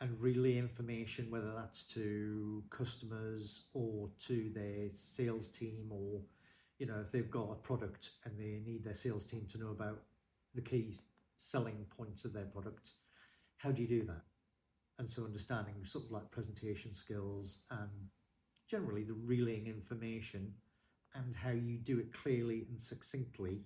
and 0.00 0.20
relay 0.20 0.58
information, 0.58 1.30
whether 1.30 1.52
that's 1.54 1.84
to 1.84 2.62
customers 2.70 3.66
or 3.72 4.10
to 4.26 4.50
their 4.52 4.88
sales 4.94 5.48
team, 5.48 5.90
or 5.90 6.20
you 6.82 6.88
know 6.88 7.00
if 7.00 7.12
they've 7.12 7.30
got 7.30 7.48
a 7.52 7.54
product 7.54 8.10
and 8.24 8.36
they 8.36 8.60
need 8.66 8.82
their 8.82 8.96
sales 8.96 9.24
team 9.24 9.46
to 9.52 9.56
know 9.56 9.70
about 9.70 10.00
the 10.52 10.60
key 10.60 10.96
selling 11.36 11.86
points 11.96 12.24
of 12.24 12.32
their 12.32 12.46
product. 12.46 12.90
How 13.58 13.70
do 13.70 13.80
you 13.80 13.86
do 13.86 14.04
that? 14.06 14.22
And 14.98 15.08
so 15.08 15.24
understanding 15.24 15.74
sort 15.84 16.06
of 16.06 16.10
like 16.10 16.32
presentation 16.32 16.92
skills 16.92 17.58
and 17.70 18.08
generally 18.68 19.04
the 19.04 19.14
relaying 19.14 19.68
information 19.68 20.54
and 21.14 21.36
how 21.36 21.50
you 21.52 21.78
do 21.78 22.00
it 22.00 22.12
clearly 22.12 22.66
and 22.68 22.82
succinctly 22.82 23.60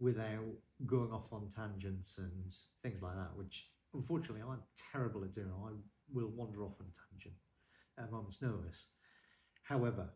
without 0.00 0.56
going 0.84 1.12
off 1.12 1.32
on 1.32 1.50
tangents 1.54 2.18
and 2.18 2.52
things 2.82 3.00
like 3.00 3.14
that, 3.14 3.36
which 3.36 3.68
unfortunately 3.94 4.42
I'm 4.42 4.62
terrible 4.90 5.22
at 5.22 5.32
doing. 5.32 5.52
I 5.64 5.70
will 6.12 6.32
wander 6.34 6.64
off 6.64 6.80
on 6.80 6.86
a 6.86 7.14
tangent 7.14 7.36
at 7.96 8.08
a 8.08 8.10
moment's 8.10 8.42
notice. 8.42 8.86
However, 9.62 10.08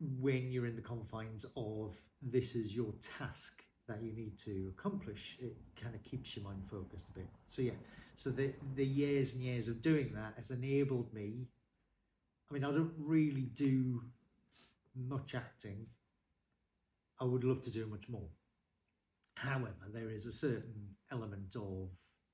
when 0.00 0.50
you're 0.50 0.66
in 0.66 0.76
the 0.76 0.82
confines 0.82 1.46
of 1.56 1.94
this 2.22 2.54
is 2.54 2.74
your 2.74 2.92
task 3.18 3.62
that 3.88 4.02
you 4.02 4.12
need 4.12 4.38
to 4.44 4.72
accomplish, 4.76 5.36
it 5.40 5.56
kind 5.80 5.94
of 5.94 6.02
keeps 6.02 6.36
your 6.36 6.44
mind 6.44 6.62
focused 6.70 7.06
a 7.10 7.18
bit. 7.18 7.28
So 7.46 7.62
yeah, 7.62 7.78
so 8.14 8.30
the 8.30 8.52
the 8.74 8.84
years 8.84 9.34
and 9.34 9.42
years 9.42 9.68
of 9.68 9.82
doing 9.82 10.12
that 10.14 10.34
has 10.36 10.50
enabled 10.50 11.12
me. 11.14 11.46
I 12.50 12.54
mean, 12.54 12.64
I 12.64 12.70
don't 12.70 12.94
really 12.98 13.48
do 13.54 14.02
much 14.94 15.34
acting. 15.34 15.86
I 17.20 17.24
would 17.24 17.44
love 17.44 17.62
to 17.62 17.70
do 17.70 17.86
much 17.86 18.08
more. 18.08 18.28
However, 19.34 19.90
there 19.92 20.10
is 20.10 20.26
a 20.26 20.32
certain 20.32 20.96
element 21.10 21.56
of 21.56 21.88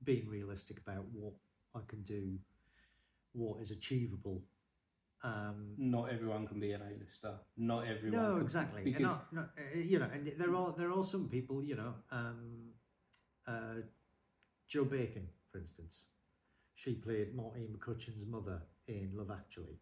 being 0.04 0.28
realistic 0.28 0.78
about 0.78 1.04
what 1.12 1.32
I 1.74 1.80
can 1.88 2.02
do, 2.02 2.38
what 3.32 3.60
is 3.60 3.70
achievable. 3.70 4.42
Um, 5.24 5.74
Not 5.78 6.10
everyone 6.12 6.48
can 6.48 6.58
be 6.58 6.72
an 6.72 6.80
A-lister. 6.82 7.34
Not 7.56 7.86
everyone. 7.86 8.22
no, 8.22 8.32
can, 8.34 8.42
exactly. 8.42 8.82
Because 8.82 9.02
not, 9.02 9.32
not, 9.32 9.50
uh, 9.56 9.78
you 9.78 9.98
know, 9.98 10.08
and 10.12 10.32
there 10.36 10.54
are 10.54 10.74
there 10.76 10.90
are 10.90 11.04
some 11.04 11.28
people, 11.28 11.62
you 11.62 11.76
know, 11.76 11.94
um, 12.10 12.70
uh, 13.46 13.82
Joe 14.68 14.84
Bacon, 14.84 15.28
for 15.50 15.58
instance. 15.58 16.06
She 16.74 16.94
played 16.94 17.36
Martine 17.36 17.68
McCutcheon's 17.68 18.26
mother 18.26 18.62
in 18.88 19.10
Love 19.14 19.30
Actually. 19.30 19.78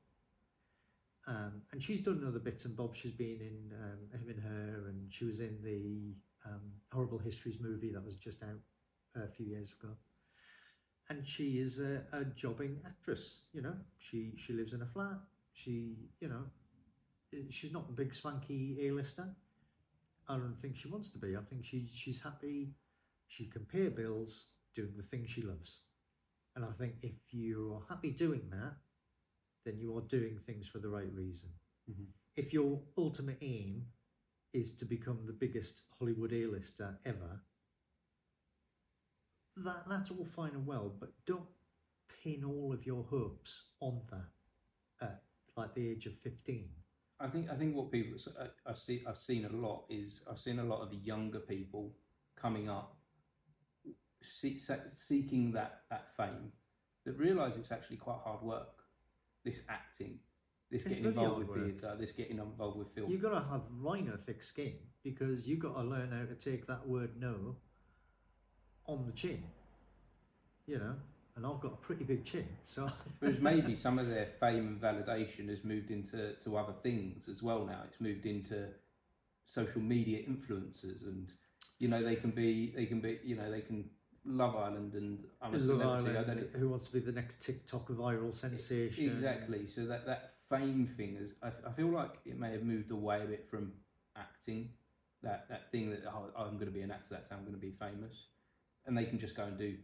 Um, 1.27 1.63
and 1.73 1.83
she's 1.83 2.01
done 2.01 2.25
other 2.27 2.39
bits 2.39 2.65
and 2.65 2.77
bobs. 2.77 2.99
She's 2.99 3.13
been 3.13 3.39
in 3.41 3.73
um, 3.81 4.21
Him 4.21 4.29
and 4.29 4.43
Her, 4.43 4.89
and 4.89 5.13
she 5.13 5.25
was 5.25 5.41
in 5.41 5.59
the 5.63 6.15
um, 6.45 6.61
Horrible 6.93 7.19
Histories 7.19 7.59
movie 7.61 7.93
that 7.93 8.05
was 8.05 8.17
just 8.17 8.43
out 8.43 8.61
a 9.17 9.29
few 9.29 9.47
years 9.47 9.73
ago. 9.81 9.95
And 11.11 11.27
she 11.27 11.59
is 11.59 11.79
a, 11.81 12.03
a 12.13 12.25
jobbing 12.25 12.81
actress. 12.87 13.41
You 13.53 13.63
know, 13.63 13.75
she 13.99 14.33
she 14.39 14.53
lives 14.55 14.73
in 14.73 14.81
a 14.83 14.87
flat. 14.87 15.19
She, 15.53 15.97
you 16.21 16.29
know, 16.29 16.45
she's 17.51 17.73
not 17.73 17.87
a 17.89 17.93
big 17.93 18.15
swanky 18.15 18.77
A-lister. 18.89 19.29
I 20.29 20.37
don't 20.37 20.57
think 20.63 20.77
she 20.77 20.89
wants 20.89 21.11
to 21.13 21.19
be. 21.19 21.37
I 21.37 21.41
think 21.43 21.65
she 21.65 21.89
she's 21.93 22.23
happy. 22.23 22.75
She 23.29 23.47
can 23.47 23.65
pay 23.67 23.89
bills 23.89 24.47
doing 24.75 24.95
the 24.97 25.03
thing 25.05 25.27
she 25.27 25.43
loves. 25.43 25.81
And 26.57 26.65
I 26.65 26.73
think 26.79 26.95
if 27.03 27.17
you 27.33 27.75
are 27.77 27.95
happy 27.95 28.11
doing 28.13 28.51
that, 28.51 28.75
then 29.65 29.79
you 29.79 29.97
are 29.97 30.03
doing 30.03 30.39
things 30.39 30.69
for 30.69 30.79
the 30.79 30.89
right 30.89 31.13
reason. 31.15 31.51
Mhm. 31.91 32.07
If 32.37 32.53
your 32.53 32.83
ultimate 32.99 33.39
aim 33.43 33.87
is 34.53 34.77
to 34.77 34.85
become 34.87 35.27
the 35.27 35.33
biggest 35.33 35.83
Hollywood 35.99 36.33
A-lister 36.33 36.99
ever, 37.05 37.43
that 39.57 39.85
that's 39.89 40.11
all 40.11 40.27
fine 40.37 40.53
and 40.53 40.67
well, 40.67 40.93
but 40.99 41.13
don't 41.27 41.49
pin 42.23 42.45
all 42.45 42.73
of 42.73 42.87
your 42.87 43.05
hopes 43.05 43.65
on 43.81 44.01
that 44.11 45.07
at 45.07 45.23
like 45.57 45.75
the 45.75 45.89
age 45.89 46.07
of 46.07 46.15
fifteen. 46.23 46.69
I 47.19 47.29
think 47.29 47.51
I 47.51 47.55
think 47.55 47.77
what 47.77 47.93
people 47.93 48.19
I, 48.39 48.45
I 48.69 48.73
uh, 48.73 48.75
see 48.75 49.03
I've 49.07 49.19
seen 49.19 49.45
a 49.45 49.53
lot 49.53 49.85
is 49.89 50.23
I've 50.31 50.39
seen 50.39 50.59
a 50.59 50.65
lot 50.65 50.81
of 50.81 50.91
the 50.91 50.97
younger 50.97 51.41
people 51.41 51.93
coming 52.37 52.69
up 52.71 52.97
see, 54.23 54.59
seeking 54.95 55.53
that 55.53 55.83
that 55.91 56.17
fame 56.17 56.53
that 57.05 57.19
realise 57.19 57.57
it's 57.57 57.73
actually 57.73 57.97
quite 57.97 58.19
hard 58.25 58.43
work. 58.43 58.69
This 59.43 59.61
acting, 59.71 60.19
this 60.71 60.83
It's 60.83 60.91
getting 60.91 61.05
involved 61.07 61.49
with 61.49 61.65
theatre, 61.65 61.97
this 61.99 62.13
getting 62.13 62.39
involved 62.39 62.79
with 62.79 62.95
film. 62.95 63.11
You've 63.11 63.23
got 63.23 63.31
to 63.31 63.49
have 63.49 63.63
rhino 63.81 64.19
thick 64.27 64.43
skin 64.43 64.75
because 65.03 65.47
you've 65.47 65.61
got 65.61 65.75
to 65.75 65.83
learn 65.83 66.13
how 66.13 66.27
to 66.27 66.35
take 66.35 66.67
that 66.67 66.87
word 66.87 67.19
no 67.19 67.57
on 68.93 69.07
the 69.07 69.13
chin. 69.13 69.43
You 70.67 70.79
know, 70.79 70.95
and 71.37 71.47
I've 71.47 71.61
got 71.61 71.73
a 71.73 71.77
pretty 71.77 72.05
big 72.05 72.25
chin, 72.25 72.47
so 72.65 72.91
Whereas 73.19 73.41
maybe 73.41 73.75
some 73.75 73.99
of 73.99 74.09
their 74.09 74.29
fame 74.39 74.69
and 74.69 74.81
validation 74.81 75.49
has 75.49 75.65
moved 75.65 75.91
into 75.91 76.35
to 76.35 76.57
other 76.57 76.75
things 76.83 77.29
as 77.29 77.43
well 77.43 77.65
now. 77.65 77.81
It's 77.89 78.01
moved 78.01 78.27
into 78.27 78.69
social 79.47 79.81
media 79.81 80.21
influencers 80.29 81.03
and 81.03 81.33
you 81.81 81.89
know 81.89 82.05
they 82.05 82.15
can 82.15 82.31
be 82.31 82.73
they 82.77 82.87
can 82.87 83.01
be 83.01 83.19
you 83.25 83.35
know 83.35 83.51
they 83.51 83.63
can 83.63 83.85
Love 84.25 84.55
Island 84.55 84.95
and 84.95 85.25
I'm 85.41 85.55
a 85.55 85.57
Love 85.57 86.03
celebrity. 86.03 86.19
I 86.19 86.21
Island, 86.21 86.49
who 86.55 86.69
wants 86.69 86.87
to 86.89 86.93
be 86.93 87.01
the 87.01 87.13
next 87.13 87.41
TikTok 87.41 87.89
viral 87.89 88.35
sensation? 88.35 89.11
exactly. 89.11 89.67
So 89.67 89.87
that 89.87 90.07
that 90.07 90.35
fame 90.51 90.89
thing 90.97 91.17
is 91.19 91.33
I, 91.43 91.49
I 91.67 91.73
feel 91.73 91.89
like 91.89 92.19
it 92.27 92.39
may 92.39 92.53
have 92.53 92.63
moved 92.63 92.91
away 92.91 93.23
a 93.23 93.27
bit 93.27 93.49
from 93.51 93.73
acting. 94.17 94.71
That 95.23 95.49
that 95.49 95.71
thing 95.73 95.91
that 95.91 96.03
oh, 96.07 96.31
I'm 96.37 96.55
going 96.55 96.67
to 96.67 96.73
be 96.73 96.83
an 96.83 96.91
actor. 96.91 97.09
That's 97.11 97.31
how 97.31 97.37
I'm 97.37 97.43
going 97.43 97.55
to 97.55 97.61
be 97.61 97.73
famous, 97.73 98.27
and 98.87 98.97
they 98.97 99.05
can 99.05 99.19
just 99.19 99.37
go 99.37 99.45
and 99.45 99.59
do 99.59 99.77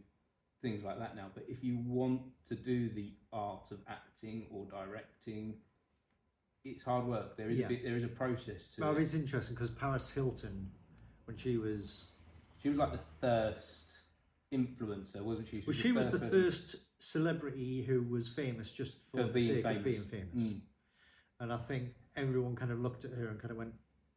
things 0.61 0.83
like 0.83 0.99
that 0.99 1.15
now. 1.15 1.27
But 1.33 1.45
if 1.47 1.63
you 1.63 1.77
want 1.85 2.21
to 2.47 2.55
do 2.55 2.89
the 2.89 3.13
art 3.31 3.71
of 3.71 3.79
acting 3.87 4.47
or 4.51 4.65
directing, 4.65 5.55
it's 6.65 6.83
hard 6.83 7.05
work. 7.05 7.37
There 7.37 7.49
is 7.49 7.59
Yeah. 7.59 7.67
a 7.67 7.69
bit. 7.69 7.83
There 7.83 7.95
is 7.95 8.03
a 8.03 8.07
process 8.09 8.67
to 8.69 8.81
it. 8.81 8.85
Well, 8.85 8.97
it. 8.97 9.01
it's 9.03 9.13
interesting 9.13 9.55
because 9.55 9.69
Paris 9.71 10.09
Hilton, 10.11 10.71
when 11.25 11.37
she 11.37 11.57
was, 11.57 12.11
She 12.61 12.69
was 12.69 12.77
like 12.77 12.91
the 12.91 12.99
first 13.21 14.01
influencer, 14.51 15.21
wasn't 15.21 15.47
she? 15.47 15.63
well, 15.65 15.73
she 15.75 15.91
was 15.91 16.09
the 16.09 16.19
person- 16.19 16.31
first 16.31 16.75
celebrity 16.99 17.83
who 17.83 18.01
was 18.01 18.27
famous 18.27 18.71
just 18.71 18.95
for, 19.11 19.17
For 19.17 19.23
the 19.27 19.33
being 19.33 19.63
famous. 19.63 19.83
being 19.83 20.03
famous. 20.05 20.43
Mm. 20.43 20.61
And 21.39 21.53
I 21.53 21.57
think 21.57 21.93
everyone 22.15 22.55
kind 22.55 22.71
of 22.71 22.79
looked 22.79 23.05
at 23.05 23.11
her 23.11 23.27
and 23.27 23.39
kind 23.39 23.51
of 23.51 23.57
went, 23.57 23.75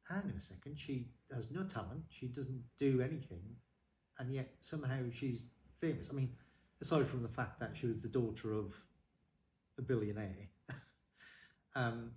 hang 0.08 0.22
on 0.22 0.30
a 0.30 0.40
second, 0.40 0.78
she 0.78 1.12
has 1.32 1.50
no 1.50 1.64
talent, 1.64 2.04
she 2.08 2.26
doesn't 2.28 2.64
do 2.78 3.02
anything, 3.02 3.56
and 4.20 4.32
yet 4.32 4.52
somehow 4.60 4.98
she's 5.12 5.44
famous. 5.80 6.08
I 6.10 6.12
mean, 6.12 6.30
aside 6.80 7.08
from 7.08 7.22
the 7.22 7.28
fact 7.28 7.58
that 7.60 7.70
she 7.74 7.86
was 7.86 8.00
the 8.00 8.08
daughter 8.08 8.52
of 8.52 8.74
a 9.78 9.82
billionaire. 9.82 10.50
um, 11.74 12.10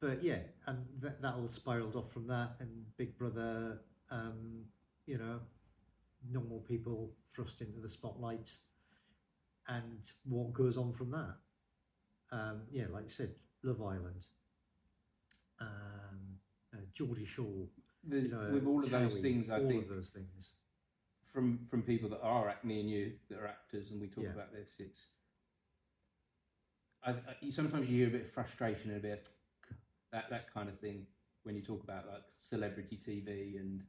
but 0.00 0.22
yeah, 0.22 0.40
and 0.66 0.84
that, 1.00 1.22
that 1.22 1.34
all 1.34 1.48
spiraled 1.48 1.94
off 1.94 2.12
from 2.12 2.26
that, 2.26 2.56
and 2.58 2.84
Big 2.98 3.16
Brother, 3.16 3.78
um, 4.10 4.64
you 5.06 5.16
know, 5.16 5.40
normal 6.28 6.58
people 6.58 7.12
thrust 7.34 7.60
into 7.60 7.80
the 7.80 7.88
spotlight, 7.88 8.50
and 9.68 10.00
what 10.24 10.52
goes 10.52 10.76
on 10.76 10.92
from 10.92 11.12
that. 11.12 11.36
Um, 12.32 12.62
yeah, 12.70 12.84
like 12.92 13.04
you 13.04 13.10
said, 13.10 13.30
Love 13.62 13.80
Island, 13.80 14.26
um, 15.60 16.38
uh, 16.74 16.78
Geordie 16.92 17.24
Shore, 17.24 17.68
you 18.10 18.28
know, 18.28 18.50
with 18.52 18.66
all 18.66 18.80
of 18.80 18.90
those 18.90 19.18
things, 19.18 19.48
I 19.48 19.60
all 19.60 19.68
think 19.68 19.84
of 19.84 19.90
those 19.90 20.10
things. 20.10 20.54
From 21.34 21.58
from 21.68 21.82
people 21.82 22.08
that 22.08 22.22
are 22.22 22.48
act 22.48 22.64
me 22.64 22.80
and 22.80 22.88
you 22.88 23.12
that 23.28 23.38
are 23.38 23.48
actors, 23.48 23.90
and 23.90 24.00
we 24.00 24.06
talk 24.06 24.24
Yeah. 24.24 24.30
about 24.30 24.52
this. 24.52 24.76
It's 24.78 25.08
I, 27.02 27.10
I, 27.10 27.50
sometimes 27.50 27.90
you 27.90 27.98
hear 27.98 28.08
a 28.08 28.12
bit 28.12 28.22
of 28.22 28.30
frustration 28.30 28.90
and 28.90 28.98
a 28.98 29.02
bit 29.02 29.18
of 29.18 29.76
that 30.12 30.30
that 30.30 30.54
kind 30.54 30.68
of 30.68 30.78
thing 30.78 31.06
when 31.42 31.56
you 31.56 31.60
talk 31.62 31.82
about 31.82 32.06
like 32.06 32.22
celebrity 32.38 32.96
TV 32.96 33.60
and 33.60 33.82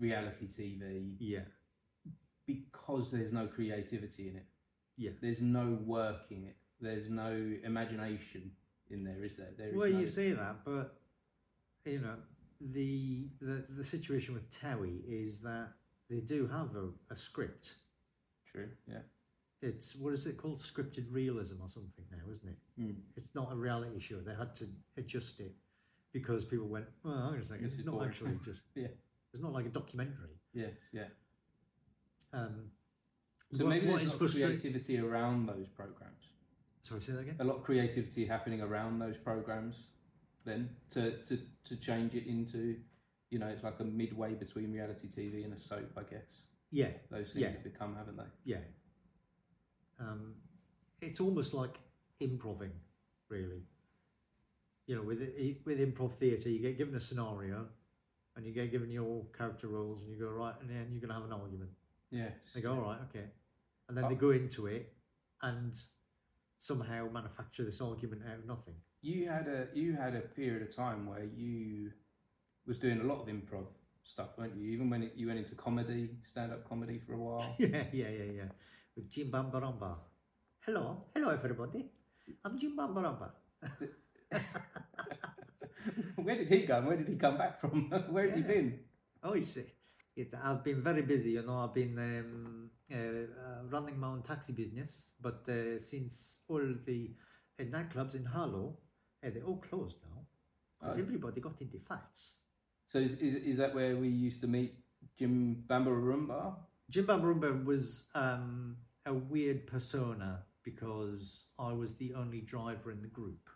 reality 0.00 0.48
TV 0.48 1.14
Yeah, 1.20 1.44
because 2.46 3.10
there's 3.12 3.32
no 3.32 3.46
creativity 3.46 4.28
in 4.30 4.36
it. 4.36 4.46
Yeah. 4.96 5.10
there's 5.20 5.42
no 5.42 5.78
work 5.84 6.30
in 6.30 6.44
it. 6.44 6.56
There's 6.80 7.08
no 7.10 7.30
imagination 7.62 8.50
in 8.90 9.04
there, 9.04 9.22
is 9.22 9.36
there? 9.36 9.52
There 9.56 9.68
is 9.68 9.74
well, 9.76 9.90
no, 9.90 9.98
you 9.98 10.06
say 10.06 10.32
that, 10.32 10.64
but 10.64 10.98
you 11.84 12.00
know, 12.00 12.16
the 12.60 13.28
the 13.40 13.64
the 13.68 13.84
situation 13.84 14.34
with 14.34 14.50
Towie 14.50 15.02
is 15.06 15.40
that 15.40 15.68
they 16.08 16.20
do 16.20 16.46
have 16.46 16.74
a, 16.76 16.88
a 17.12 17.16
script. 17.16 17.74
true. 18.50 18.68
Yeah. 18.88 18.98
It's 19.62 19.96
what 19.96 20.12
is 20.12 20.26
it 20.26 20.36
called? 20.36 20.60
Scripted 20.60 21.06
realism 21.10 21.56
or 21.62 21.68
something 21.68 22.04
now, 22.10 22.30
isn't 22.30 22.48
it? 22.48 22.58
Mm. 22.80 22.96
It's 23.16 23.34
not 23.34 23.50
a 23.52 23.56
reality 23.56 23.98
show. 24.00 24.16
They 24.20 24.34
had 24.34 24.54
to 24.56 24.66
adjust 24.98 25.40
it 25.40 25.54
because 26.12 26.44
people 26.44 26.68
went, 26.68 26.86
"Well, 27.02 27.14
hang 27.14 27.22
on 27.34 27.38
a 27.38 27.44
second, 27.44 27.64
This 27.64 27.74
it's 27.74 27.84
not 27.86 27.94
boring." 27.94 28.10
actually 28.10 28.38
just 28.44 28.62
Yeah. 28.74 28.88
It's 29.32 29.42
not 29.42 29.52
like 29.52 29.66
a 29.66 29.70
documentary." 29.70 30.36
Yes. 30.52 30.74
Yeah. 30.92 31.08
Um, 32.32 32.70
So 33.52 33.64
what- 33.64 33.70
maybe 33.70 33.86
what 33.86 33.98
there's 33.98 34.10
a 34.14 34.16
lot 34.18 34.22
of 34.22 34.30
creativity 34.32 34.98
around 34.98 35.46
those 35.46 35.68
programs. 35.68 36.28
Sorry, 36.82 37.00
say 37.00 37.12
that 37.12 37.20
again. 37.20 37.36
a 37.40 37.44
lot 37.44 37.56
of 37.56 37.62
creativity 37.64 38.26
happening 38.26 38.60
around 38.60 38.98
those 39.00 39.16
programs 39.16 39.74
then 40.44 40.68
to, 40.90 41.20
to, 41.24 41.38
to 41.64 41.76
change 41.76 42.14
it 42.14 42.26
into 42.28 42.76
you 43.30 43.38
know 43.38 43.46
it's 43.48 43.64
like 43.64 43.78
a 43.80 43.84
midway 43.84 44.34
between 44.34 44.72
reality 44.72 45.08
tv 45.08 45.44
and 45.44 45.52
a 45.52 45.58
soap 45.58 45.90
i 45.96 46.02
guess 46.02 46.42
Yeah, 46.70 46.90
those 47.10 47.32
things 47.32 47.42
Yeah. 47.42 47.50
have 47.52 47.64
become 47.64 47.94
haven't 47.96 48.16
they 48.16 48.30
yeah. 48.44 48.64
Um, 49.98 50.34
it's 51.00 51.20
almost 51.20 51.54
like 51.54 51.74
improving, 52.20 52.72
really. 53.28 53.62
You 54.86 54.96
know, 54.96 55.02
with 55.02 55.20
with 55.64 55.78
improv 55.78 56.12
theatre, 56.18 56.48
you 56.50 56.60
get 56.60 56.76
given 56.78 56.94
a 56.94 57.00
scenario, 57.00 57.66
and 58.34 58.46
you 58.46 58.52
get 58.52 58.70
given 58.70 58.90
your 58.90 59.24
character 59.36 59.68
roles, 59.68 60.00
and 60.02 60.10
you 60.10 60.18
go 60.18 60.28
right, 60.28 60.54
and 60.60 60.68
then 60.70 60.88
you're 60.90 61.00
going 61.00 61.08
to 61.08 61.14
have 61.14 61.24
an 61.24 61.32
argument. 61.32 61.70
yes 62.10 62.32
They 62.54 62.60
go, 62.60 62.72
all 62.74 62.82
right, 62.82 63.00
okay, 63.08 63.26
and 63.88 63.96
then 63.96 64.04
Oh. 64.04 64.08
they 64.10 64.14
go 64.14 64.30
into 64.30 64.66
it, 64.66 64.92
and 65.42 65.72
somehow 66.58 67.08
manufacture 67.10 67.64
this 67.64 67.80
argument 67.80 68.22
out 68.30 68.38
of 68.38 68.46
nothing. 68.46 68.74
you 69.02 69.28
had 69.28 69.46
a 69.48 69.68
you 69.74 69.94
had 69.94 70.14
a 70.14 70.20
period 70.20 70.62
of 70.62 70.74
time 70.74 71.06
where 71.06 71.24
you 71.24 71.92
was 72.66 72.78
doing 72.78 73.00
a 73.00 73.04
lot 73.04 73.20
of 73.22 73.28
improv 73.28 73.66
stuff 74.02 74.28
weren't 74.38 74.56
you 74.56 74.70
even 74.70 74.88
when 74.90 75.02
it, 75.04 75.12
you 75.16 75.26
went 75.26 75.38
into 75.38 75.54
comedy 75.54 76.10
stand-up 76.22 76.68
comedy 76.68 76.98
for 76.98 77.14
a 77.14 77.18
while 77.18 77.54
Yeah, 77.58 77.84
yeah, 77.92 78.08
yeah, 78.08 78.30
yeah. 78.40 78.48
With 78.96 79.10
Jim 79.10 79.30
Bambaramba. 79.30 79.96
Hello, 80.64 81.04
hello, 81.14 81.28
everybody. 81.30 81.84
I'm 82.44 82.58
Jim 82.58 82.76
Bambaramba. 82.76 83.28
where 86.16 86.36
did 86.36 86.48
he 86.48 86.60
go 86.66 86.80
where 86.82 86.96
did 86.96 87.08
he 87.08 87.16
come 87.16 87.36
back 87.38 87.60
from 87.60 87.90
where 88.10 88.24
has 88.26 88.34
he 88.34 88.42
been 88.42 88.78
Oh, 89.22 89.34
you 89.34 89.42
see. 89.42 89.64
I've 90.40 90.62
been 90.62 90.80
very 90.82 91.02
busy, 91.02 91.32
you 91.32 91.42
know. 91.42 91.58
I've 91.64 91.74
been 91.74 91.98
um, 91.98 92.70
uh, 92.92 92.96
uh, 92.96 93.62
running 93.68 93.98
my 93.98 94.06
own 94.08 94.22
taxi 94.22 94.52
business, 94.52 95.08
but 95.20 95.44
uh, 95.48 95.80
since 95.80 96.42
all 96.48 96.62
the 96.84 97.10
uh, 97.60 97.64
nightclubs 97.64 98.14
in 98.14 98.24
Harlow, 98.24 98.76
uh, 99.24 99.30
they're 99.34 99.42
all 99.42 99.56
closed 99.68 99.96
now, 100.04 100.20
because 100.78 100.96
Oh. 100.96 101.00
everybody 101.00 101.40
got 101.40 101.60
into 101.60 101.78
fights. 101.80 102.36
So 102.86 102.98
is, 102.98 103.14
is, 103.20 103.34
is 103.34 103.56
that 103.56 103.74
where 103.74 103.96
we 103.96 104.08
used 104.08 104.40
to 104.40 104.46
meet 104.46 104.74
jim 105.18 105.64
bambarumba 105.68 106.54
Jim 106.88 107.06
Bambarumba 107.06 107.64
was 107.64 108.06
um, 108.14 108.76
a 109.04 109.12
weird 109.12 109.66
persona 109.66 110.44
because 110.62 111.46
I 111.58 111.72
was 111.72 111.96
the 111.96 112.14
only 112.14 112.40
driver 112.40 112.92
in 112.92 113.02
the 113.02 113.08
group. 113.08 113.50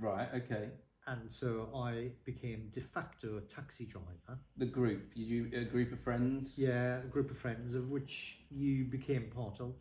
right 0.00 0.28
okay 0.34 0.70
And 1.06 1.32
so 1.32 1.68
I 1.74 2.10
became 2.24 2.70
de 2.72 2.80
facto 2.80 3.38
a 3.38 3.40
taxi 3.40 3.86
driver. 3.86 4.38
The 4.56 4.66
group, 4.66 5.10
you 5.14 5.50
a 5.54 5.64
group 5.64 5.92
of 5.92 6.00
friends. 6.00 6.54
Yeah, 6.56 6.98
a 6.98 7.06
group 7.06 7.30
of 7.30 7.38
friends 7.38 7.74
of 7.74 7.90
which 7.90 8.38
you 8.50 8.84
became 8.84 9.30
part 9.30 9.60
of. 9.60 9.74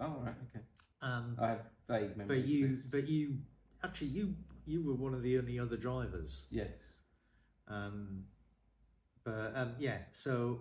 Oh 0.00 0.16
right, 0.24 0.34
okay. 0.48 0.64
Um, 1.00 1.36
I 1.40 1.48
have 1.48 1.64
vague 1.88 2.16
memories. 2.16 2.28
but 2.28 2.48
you, 2.48 2.78
but 2.90 3.08
you, 3.08 3.36
actually, 3.82 4.08
you 4.08 4.34
you 4.66 4.82
were 4.82 4.94
one 4.94 5.14
of 5.14 5.22
the 5.22 5.38
only 5.38 5.58
other 5.58 5.76
drivers. 5.76 6.46
yes. 6.50 6.93
Um, 7.68 8.24
but 9.24 9.52
um, 9.54 9.74
yeah, 9.78 9.98
so 10.12 10.60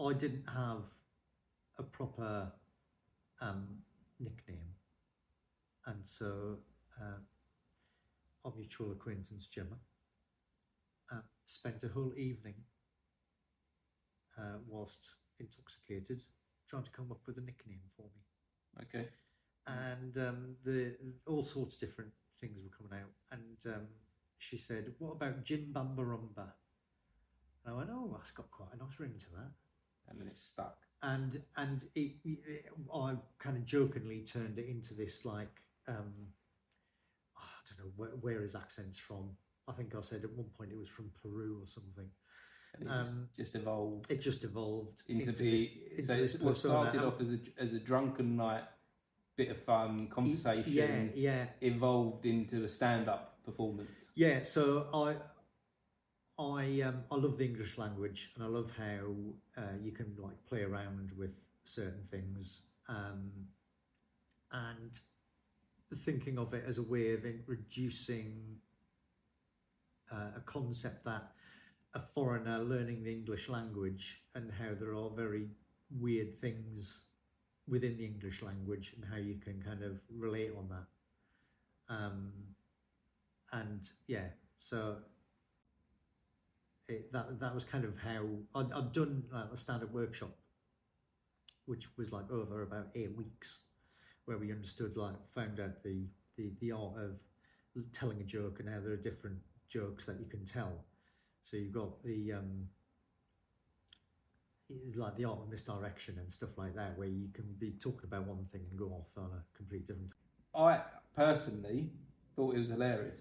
I 0.00 0.12
didn't 0.14 0.44
have 0.48 0.84
a 1.78 1.82
proper 1.82 2.52
um, 3.40 3.66
nickname, 4.18 4.74
and 5.86 5.98
so 6.04 6.58
uh, 7.00 7.18
our 8.44 8.52
mutual 8.56 8.92
acquaintance 8.92 9.46
Gemma 9.46 9.76
uh, 11.12 11.20
spent 11.46 11.82
a 11.84 11.88
whole 11.88 12.12
evening 12.16 12.54
uh, 14.38 14.58
whilst 14.68 15.00
intoxicated 15.38 16.22
trying 16.68 16.84
to 16.84 16.90
come 16.90 17.10
up 17.10 17.20
with 17.26 17.36
a 17.36 17.40
nickname 17.40 17.80
for 17.96 18.04
me 18.04 18.22
Okay. 18.82 19.08
and 19.66 20.16
um, 20.18 20.56
the 20.64 20.96
all 21.26 21.44
sorts 21.44 21.74
of 21.74 21.80
different 21.80 22.12
things 22.40 22.58
were 22.62 22.76
coming 22.76 23.02
out. 23.02 23.10
And 23.32 23.74
um, 23.74 23.86
she 24.48 24.56
said, 24.58 24.94
"What 24.98 25.12
about 25.12 25.44
Jim 25.44 25.70
Bambarumba?" 25.72 26.52
And 27.64 27.74
I 27.74 27.76
went, 27.76 27.90
"Oh, 27.92 28.10
that's 28.16 28.30
got 28.30 28.50
quite 28.50 28.70
a 28.74 28.76
nice 28.76 28.98
ring 28.98 29.14
to 29.18 29.30
that." 29.36 29.50
And 30.08 30.20
then 30.20 30.28
it 30.28 30.38
stuck. 30.38 30.78
And 31.02 31.42
and 31.56 31.82
it, 31.94 32.12
it, 32.24 32.66
I 32.94 33.14
kind 33.38 33.56
of 33.56 33.64
jokingly 33.64 34.20
turned 34.24 34.58
it 34.58 34.66
into 34.68 34.94
this 34.94 35.24
like 35.24 35.62
um, 35.88 36.12
I 37.36 37.40
don't 37.68 37.86
know 37.86 37.92
where, 37.96 38.10
where 38.10 38.42
his 38.42 38.54
accent's 38.54 38.98
from. 38.98 39.30
I 39.66 39.72
think 39.72 39.94
I 39.94 40.00
said 40.02 40.24
at 40.24 40.32
one 40.32 40.48
point 40.56 40.72
it 40.72 40.78
was 40.78 40.88
from 40.88 41.10
Peru 41.22 41.60
or 41.62 41.66
something. 41.66 42.10
And 42.74 42.88
it 42.88 42.92
Um, 42.92 43.28
just, 43.34 43.36
just 43.36 43.54
evolved 43.54 44.10
It 44.10 44.20
just 44.20 44.44
evolved 44.44 45.02
into, 45.08 45.30
into 45.30 46.02
so 46.02 46.16
this 46.16 46.34
it's 46.34 46.42
what 46.42 46.54
persona. 46.54 46.90
started 46.90 47.06
off 47.06 47.20
as 47.20 47.32
a 47.32 47.38
as 47.58 47.72
a 47.72 47.80
drunken 47.80 48.36
night 48.36 48.64
bit 49.36 49.50
of 49.50 49.62
fun, 49.62 50.06
conversation 50.08 50.72
Yeah, 50.72 51.04
yeah, 51.14 51.46
evolved 51.60 52.26
into 52.26 52.64
a 52.64 52.68
stand-up 52.68 53.33
performance. 53.44 53.90
yeah. 54.14 54.42
So 54.42 54.86
I, 54.92 55.16
I, 56.42 56.80
um, 56.82 57.04
I 57.10 57.16
love 57.16 57.38
the 57.38 57.44
English 57.44 57.78
language, 57.78 58.32
and 58.34 58.44
I 58.44 58.48
love 58.48 58.70
how 58.76 59.14
uh, 59.56 59.76
you 59.82 59.92
can 59.92 60.14
like 60.18 60.44
play 60.48 60.62
around 60.62 61.10
with 61.16 61.30
certain 61.64 62.06
things, 62.10 62.62
um, 62.88 63.30
and 64.52 64.98
thinking 66.04 66.38
of 66.38 66.52
it 66.54 66.64
as 66.66 66.78
a 66.78 66.82
way 66.82 67.12
of 67.12 67.24
introducing 67.24 68.56
uh, 70.12 70.30
a 70.36 70.40
concept 70.44 71.04
that 71.04 71.32
a 71.94 72.00
foreigner 72.00 72.58
learning 72.58 73.04
the 73.04 73.12
English 73.12 73.48
language 73.48 74.22
and 74.34 74.50
how 74.50 74.74
there 74.78 74.94
are 74.94 75.10
very 75.10 75.46
weird 76.00 76.40
things 76.40 77.04
within 77.68 77.96
the 77.96 78.04
English 78.04 78.42
language 78.42 78.92
and 78.96 79.04
how 79.10 79.16
you 79.16 79.36
can 79.36 79.62
kind 79.62 79.82
of 79.82 80.00
relate 80.10 80.50
on 80.56 80.68
that. 80.68 81.94
Um, 81.94 82.32
and 83.54 83.88
yeah, 84.06 84.26
so 84.58 84.96
it, 86.88 87.12
that 87.12 87.40
that 87.40 87.54
was 87.54 87.64
kind 87.64 87.84
of 87.84 87.94
how 87.98 88.24
I'd, 88.54 88.72
I'd 88.72 88.92
done 88.92 89.24
uh, 89.34 89.46
a 89.52 89.56
stand-up 89.56 89.92
workshop, 89.92 90.36
which 91.66 91.86
was 91.96 92.12
like 92.12 92.30
over 92.30 92.62
about 92.62 92.88
eight 92.94 93.16
weeks, 93.16 93.66
where 94.24 94.38
we 94.38 94.52
understood 94.52 94.96
like 94.96 95.14
found 95.34 95.60
out 95.60 95.82
the 95.82 96.06
the 96.36 96.52
the 96.60 96.72
art 96.72 96.94
of 96.96 97.92
telling 97.92 98.20
a 98.20 98.24
joke 98.24 98.60
and 98.60 98.68
how 98.68 98.80
there 98.80 98.92
are 98.92 98.96
different 98.96 99.38
jokes 99.68 100.04
that 100.04 100.18
you 100.18 100.26
can 100.26 100.44
tell. 100.44 100.84
So 101.44 101.56
you've 101.56 101.72
got 101.72 102.02
the 102.02 102.32
um, 102.32 102.68
like 104.96 105.16
the 105.16 105.26
art 105.26 105.38
of 105.38 105.50
misdirection 105.50 106.16
and 106.18 106.32
stuff 106.32 106.50
like 106.56 106.74
that, 106.74 106.98
where 106.98 107.08
you 107.08 107.28
can 107.32 107.44
be 107.58 107.72
talking 107.80 108.04
about 108.04 108.26
one 108.26 108.46
thing 108.50 108.62
and 108.68 108.78
go 108.78 108.86
off 108.86 109.06
on 109.16 109.30
a 109.30 109.56
complete 109.56 109.86
different. 109.86 110.10
Topic. 110.54 110.80
I 111.16 111.22
personally 111.22 111.90
thought 112.34 112.56
it 112.56 112.58
was 112.58 112.68
hilarious 112.68 113.14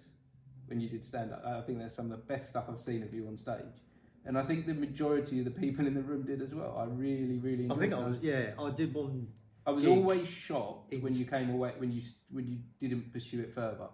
when 0.68 0.80
you 0.80 0.90
did 0.90 1.04
stand 1.04 1.32
up. 1.34 1.44
I 1.46 1.62
think 1.62 1.80
that's 1.80 1.94
some 1.96 2.12
of 2.12 2.12
the 2.12 2.26
best 2.26 2.50
stuff 2.50 2.66
I've 2.70 2.80
seen 2.80 3.04
of 3.04 3.14
you 3.14 3.28
on 3.28 3.38
stage. 3.38 3.82
And 4.26 4.38
I 4.38 4.44
think 4.44 4.66
the 4.66 4.74
majority 4.74 5.40
of 5.40 5.46
the 5.46 5.52
people 5.52 5.86
in 5.86 5.94
the 5.94 6.02
room 6.02 6.24
did 6.24 6.42
as 6.42 6.54
well. 6.54 6.78
I 6.78 6.86
really, 6.86 7.40
really. 7.40 7.66
I 7.66 7.76
think 7.76 7.92
enjoyed 7.94 8.04
I 8.06 8.08
was 8.08 8.18
yeah 8.22 8.52
I 8.58 8.70
did 8.72 8.94
one 8.94 9.28
I 9.66 9.72
was 9.72 9.84
gig. 9.84 9.98
always 9.98 10.28
shocked 10.28 10.94
when 11.00 11.14
you 11.16 11.26
came 11.26 11.50
away 11.50 11.74
when 11.78 11.92
you 11.92 12.02
when 12.32 12.48
you 12.48 12.58
didn't 12.80 13.12
pursue 13.12 13.42
it 13.42 13.54
further. 13.54 13.88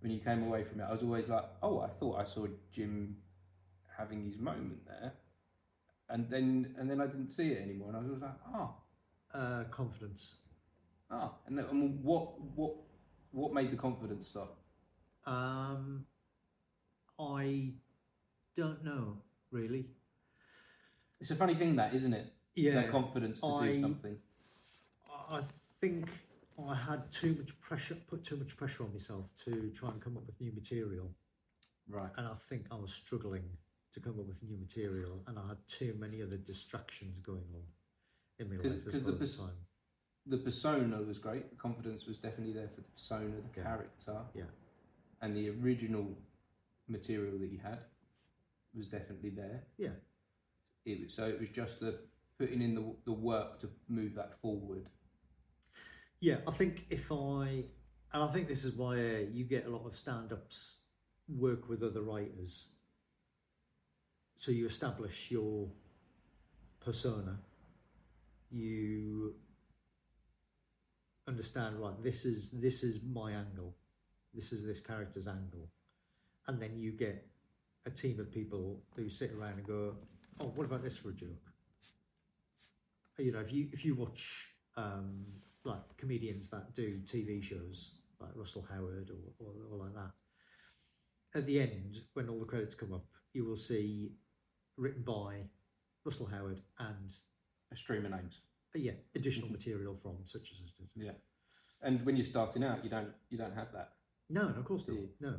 When 0.00 0.10
you 0.12 0.20
came 0.20 0.42
away 0.44 0.64
from 0.64 0.80
it, 0.80 0.84
I 0.84 0.92
was 0.92 1.02
always 1.02 1.28
like, 1.28 1.44
"Oh, 1.62 1.80
I 1.80 1.88
thought 1.88 2.18
I 2.18 2.24
saw 2.24 2.46
Jim 2.72 3.18
having 3.98 4.24
his 4.24 4.38
moment 4.38 4.86
there," 4.86 5.12
and 6.08 6.28
then 6.30 6.74
and 6.78 6.90
then 6.90 7.00
I 7.02 7.06
didn't 7.06 7.28
see 7.30 7.48
it 7.52 7.62
anymore, 7.62 7.88
and 7.88 7.96
I 7.98 8.00
was 8.00 8.20
like, 8.20 8.30
"Oh, 8.54 8.74
uh, 9.34 9.64
confidence. 9.70 10.36
oh," 11.10 11.34
and, 11.46 11.58
and 11.58 12.02
what 12.02 12.40
what 12.56 12.76
what 13.32 13.52
made 13.52 13.70
the 13.70 13.76
confidence 13.76 14.28
stop? 14.28 14.56
Um, 15.26 16.06
I 17.18 17.72
don't 18.56 18.84
know 18.84 19.18
really. 19.50 19.86
It's 21.20 21.30
a 21.30 21.36
funny 21.36 21.54
thing, 21.54 21.76
that 21.76 21.92
isn't 21.94 22.14
it? 22.14 22.32
Yeah, 22.54 22.74
That 22.74 22.90
confidence 22.90 23.40
to 23.40 23.46
I- 23.46 23.72
do 23.72 23.80
something. 23.80 24.18
I 25.28 25.42
think 25.80 26.08
I 26.58 26.74
had 26.74 27.10
too 27.12 27.34
much 27.38 27.58
pressure, 27.60 27.96
put 28.08 28.24
too 28.24 28.36
much 28.36 28.56
pressure 28.56 28.84
on 28.84 28.92
myself 28.92 29.26
to 29.44 29.70
try 29.70 29.90
and 29.90 30.00
come 30.00 30.16
up 30.16 30.26
with 30.26 30.40
new 30.40 30.52
material, 30.52 31.14
Right. 31.88 32.10
and 32.16 32.26
I 32.26 32.34
think 32.34 32.66
I 32.70 32.74
was 32.76 32.92
struggling 32.92 33.56
to 33.92 34.00
come 34.00 34.18
up 34.18 34.26
with 34.26 34.42
new 34.42 34.56
material, 34.56 35.22
and 35.26 35.38
I 35.38 35.46
had 35.48 35.58
too 35.68 35.94
many 35.94 36.22
other 36.22 36.36
distractions 36.36 37.18
going 37.20 37.44
on 37.54 37.64
in 38.38 38.48
my 38.48 38.56
life 38.56 38.66
as 38.66 38.72
the 38.84 38.90
well 39.04 39.12
at 39.14 39.18
pers- 39.20 39.36
the 39.36 39.44
time. 39.44 39.56
The 40.26 40.38
persona 40.38 41.02
was 41.02 41.18
great. 41.18 41.50
The 41.50 41.56
confidence 41.56 42.06
was 42.06 42.18
definitely 42.18 42.52
there 42.54 42.68
for 42.68 42.80
the 42.82 42.88
persona, 42.88 43.40
the 43.40 43.48
Yeah. 43.56 43.62
character. 43.62 44.26
Yeah. 44.34 44.44
And 45.22 45.36
the 45.36 45.50
original 45.50 46.16
material 46.88 47.38
that 47.38 47.50
you 47.50 47.58
had 47.62 47.78
was 48.74 48.88
definitely 48.88 49.30
there. 49.30 49.62
Yeah. 49.78 49.90
It, 50.86 51.02
was- 51.04 51.14
so 51.14 51.24
it 51.26 51.38
was 51.40 51.50
just 51.50 51.80
the 51.80 51.98
putting 52.38 52.62
in 52.62 52.74
the, 52.74 52.94
the 53.04 53.12
work 53.12 53.60
to 53.60 53.68
move 53.88 54.14
that 54.14 54.40
forward. 54.40 54.86
Yeah, 56.20 56.36
I 56.46 56.52
think 56.52 56.86
if 56.90 57.10
I, 57.12 57.64
and 58.12 58.22
I 58.22 58.32
think 58.32 58.48
this 58.48 58.64
is 58.64 58.74
why 58.74 58.94
uh, 58.94 59.18
you 59.32 59.44
get 59.44 59.66
a 59.66 59.70
lot 59.70 59.86
of 59.86 59.96
stand 59.96 60.32
ups 60.32 60.78
work 61.28 61.68
with 61.68 61.82
other 61.82 62.02
writers. 62.02 62.68
So 64.36 64.50
you 64.50 64.66
establish 64.66 65.30
your 65.30 65.68
persona, 66.82 67.38
you 68.50 69.34
understand, 71.28 71.78
right, 71.78 72.02
this 72.02 72.24
is 72.24 72.50
this 72.50 72.82
is 72.82 73.00
my 73.02 73.32
angle, 73.32 73.76
this 74.34 74.52
is 74.52 74.64
this 74.64 74.80
character's 74.80 75.26
angle. 75.28 75.68
And 76.46 76.60
then 76.60 76.78
you 76.78 76.92
get 76.92 77.26
a 77.86 77.90
team 77.90 78.20
of 78.20 78.30
people 78.32 78.82
who 78.96 79.08
sit 79.08 79.32
around 79.32 79.54
and 79.54 79.66
go, 79.66 79.96
Oh, 80.38 80.52
what 80.54 80.64
about 80.64 80.82
this 80.82 80.96
for 80.96 81.10
a 81.10 81.12
joke? 81.12 81.52
You 83.18 83.32
know, 83.32 83.40
if 83.40 83.52
you 83.52 83.68
if 83.72 83.84
you 83.84 83.94
watch 83.94 84.46
um, 84.76 85.26
like 85.64 85.96
comedians 85.98 86.48
that 86.50 86.74
do 86.74 87.00
TV 87.04 87.42
shows 87.42 87.90
like 88.18 88.30
Russell 88.34 88.66
Howard 88.70 89.10
or, 89.10 89.44
or, 89.46 89.52
or 89.70 89.84
like 89.84 89.94
that. 89.94 90.10
At 91.34 91.46
the 91.46 91.60
end, 91.60 91.98
when 92.14 92.28
all 92.28 92.38
the 92.38 92.44
credits 92.46 92.74
come 92.74 92.92
up, 92.92 93.06
you 93.32 93.44
will 93.44 93.56
see 93.56 94.12
written 94.76 95.02
by 95.02 95.44
Russell 96.04 96.26
Howard 96.26 96.60
and 96.78 97.14
A 97.72 97.76
stream 97.76 98.04
of 98.06 98.10
names. 98.12 98.40
uh, 98.74 98.78
yeah, 98.78 98.92
additional 99.14 99.48
Mhm. 99.48 99.52
material 99.52 99.96
from 100.02 100.16
such 100.24 100.52
as. 100.52 100.72
Yeah. 100.96 101.12
And 101.82 102.04
when 102.06 102.16
you're 102.16 102.24
starting 102.24 102.64
out, 102.64 102.82
you 102.84 102.90
don't 102.90 103.12
you 103.28 103.36
don't 103.38 103.54
have 103.54 103.72
that. 103.72 103.92
No, 104.30 104.48
of 104.48 104.64
course 104.64 104.84
not. 104.86 104.98
No, 105.20 105.34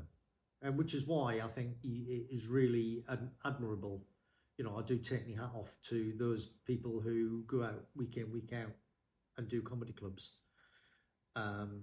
and 0.61 0.77
which 0.77 0.93
is 0.93 1.07
why 1.07 1.39
I 1.39 1.47
think 1.47 1.77
it 1.83 2.27
is 2.29 2.45
really 2.47 3.03
ad- 3.09 3.31
admirable. 3.45 4.05
You 4.57 4.65
know, 4.65 4.77
I 4.77 4.83
do 4.83 4.97
take 4.99 5.27
my 5.27 5.41
hat 5.41 5.51
off 5.55 5.75
to 5.89 6.13
those 6.19 6.49
people 6.67 6.99
who 7.01 7.43
go 7.47 7.63
out 7.63 7.85
week 7.95 8.17
in, 8.17 8.31
week 8.31 8.51
out, 8.53 8.73
and 9.37 9.47
do 9.47 9.61
comedy 9.61 9.93
clubs. 9.93 10.31
Um, 11.35 11.81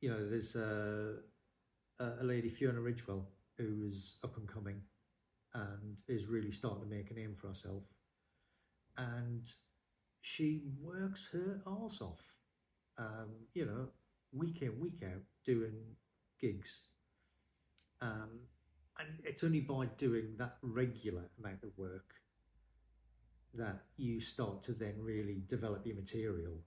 you 0.00 0.10
know, 0.10 0.28
there's 0.28 0.56
a, 0.56 1.16
a 2.00 2.04
a 2.20 2.24
lady 2.24 2.50
Fiona 2.50 2.80
Ridgewell 2.80 3.24
who 3.56 3.84
is 3.86 4.16
up 4.24 4.36
and 4.36 4.48
coming, 4.48 4.82
and 5.54 5.96
is 6.08 6.26
really 6.26 6.52
starting 6.52 6.82
to 6.82 6.88
make 6.90 7.10
a 7.10 7.14
name 7.14 7.36
for 7.40 7.48
herself, 7.48 7.84
and 8.96 9.46
she 10.20 10.62
works 10.80 11.28
her 11.32 11.62
arse 11.66 12.00
off. 12.00 12.22
Um, 12.98 13.48
you 13.54 13.64
know, 13.66 13.88
week 14.32 14.62
in, 14.62 14.78
week 14.80 15.02
out, 15.04 15.22
doing 15.44 15.96
gigs. 16.40 16.84
Um, 18.00 18.40
and 18.98 19.08
it's 19.24 19.42
only 19.42 19.60
by 19.60 19.86
doing 19.98 20.34
that 20.38 20.56
regular 20.62 21.30
amount 21.38 21.62
of 21.64 21.76
work 21.76 22.14
that 23.54 23.82
you 23.96 24.20
start 24.20 24.62
to 24.64 24.72
then 24.72 24.94
really 25.00 25.42
develop 25.48 25.86
your 25.86 25.96
material. 25.96 26.58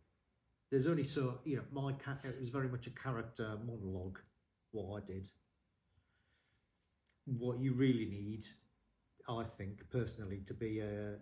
There's 0.70 0.88
only 0.88 1.04
so, 1.04 1.40
you 1.46 1.58
know, 1.58 1.64
my 1.72 1.94
cat, 1.94 2.20
it 2.24 2.40
was 2.40 2.50
very 2.50 2.68
much 2.70 2.88
a 2.88 2.92
character 2.92 3.58
monologue, 3.66 4.20
what 4.72 5.02
I 5.02 5.06
did. 5.06 5.30
What 7.26 7.60
you 7.60 7.74
really 7.74 8.06
need, 8.06 8.44
I 9.28 9.44
think, 9.58 9.90
personally, 9.92 10.44
to 10.48 10.54
be 10.54 10.80
a, 10.80 11.16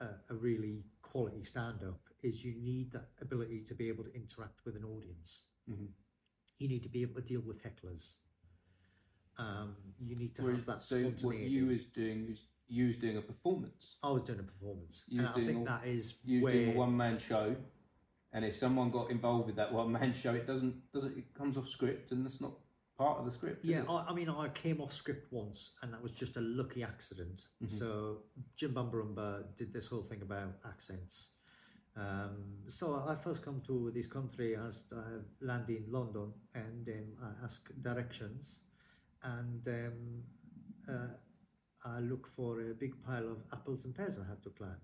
a, 0.00 0.06
a 0.30 0.34
really 0.34 0.84
quality 1.02 1.42
stand 1.44 1.82
up 1.82 2.00
is 2.22 2.44
you 2.44 2.54
need 2.60 2.92
that 2.92 3.08
ability 3.20 3.64
to 3.68 3.74
be 3.74 3.88
able 3.88 4.04
to 4.04 4.14
interact 4.14 4.60
with 4.64 4.76
an 4.76 4.84
audience 4.84 5.42
Mhm. 5.70 5.88
You 6.58 6.68
need 6.68 6.82
to 6.82 6.88
be 6.88 7.02
able 7.02 7.14
to 7.20 7.26
deal 7.26 7.40
with 7.40 7.62
hecklers. 7.62 8.14
Um, 9.38 9.76
you 10.00 10.16
need 10.16 10.34
to 10.36 10.42
Whereas- 10.42 10.56
have 10.58 10.66
that 10.66 10.82
so 10.82 11.02
what 11.22 11.38
you 11.38 11.70
is 11.70 11.84
doing 11.86 12.26
is 12.28 12.46
you 12.66 12.88
was 12.88 12.96
doing 12.98 13.16
a 13.16 13.22
performance. 13.22 13.96
I 14.02 14.10
was 14.10 14.24
doing 14.24 14.40
a 14.40 14.42
performance, 14.42 15.04
You 15.08 15.20
and 15.20 15.28
I 15.28 15.34
doing 15.34 15.46
think 15.46 15.58
all- 15.60 15.64
that 15.66 15.86
is 15.86 16.18
You 16.24 16.42
was 16.42 16.52
doing 16.52 16.74
a 16.74 16.76
one 16.76 16.96
man 16.96 17.18
show, 17.18 17.56
and 18.32 18.44
if 18.44 18.56
someone 18.56 18.90
got 18.90 19.10
involved 19.10 19.46
with 19.46 19.56
that 19.56 19.72
one 19.72 19.92
man 19.92 20.12
show, 20.12 20.34
it 20.34 20.46
doesn't 20.46 20.90
doesn't 20.92 21.16
it 21.16 21.32
comes 21.34 21.56
off 21.56 21.68
script, 21.68 22.10
and 22.10 22.26
that's 22.26 22.40
not 22.40 22.58
part 22.96 23.18
of 23.20 23.24
the 23.26 23.30
script. 23.30 23.64
Yeah? 23.64 23.84
I, 23.88 24.06
I 24.10 24.12
mean, 24.12 24.28
I 24.28 24.48
came 24.48 24.80
off 24.80 24.92
script 24.92 25.32
once, 25.32 25.74
and 25.82 25.92
that 25.94 26.02
was 26.02 26.10
just 26.10 26.36
a 26.36 26.40
lucky 26.40 26.82
accident. 26.82 27.46
Mhm. 27.62 27.70
So 27.70 28.24
Jim 28.56 28.74
Bambarumba 28.74 29.54
did 29.56 29.72
this 29.72 29.86
whole 29.86 30.02
thing 30.02 30.20
about 30.22 30.58
accents. 30.64 31.30
Um, 31.98 32.36
so 32.68 33.02
I 33.08 33.16
first 33.16 33.44
come 33.44 33.60
to 33.66 33.90
this 33.92 34.06
country 34.06 34.56
as 34.56 34.84
uh, 34.92 35.20
land 35.40 35.68
in 35.68 35.84
London, 35.90 36.32
and 36.54 36.86
then 36.86 37.16
I 37.22 37.44
ask 37.44 37.68
directions, 37.82 38.58
and 39.22 39.66
um, 39.66 40.22
uh, 40.88 41.08
I 41.84 41.98
look 42.00 42.28
for 42.36 42.60
a 42.60 42.74
big 42.74 42.94
pile 43.04 43.26
of 43.28 43.38
apples 43.52 43.84
and 43.84 43.94
pears 43.94 44.18
I 44.18 44.28
have 44.28 44.42
to 44.42 44.50
climb. 44.50 44.80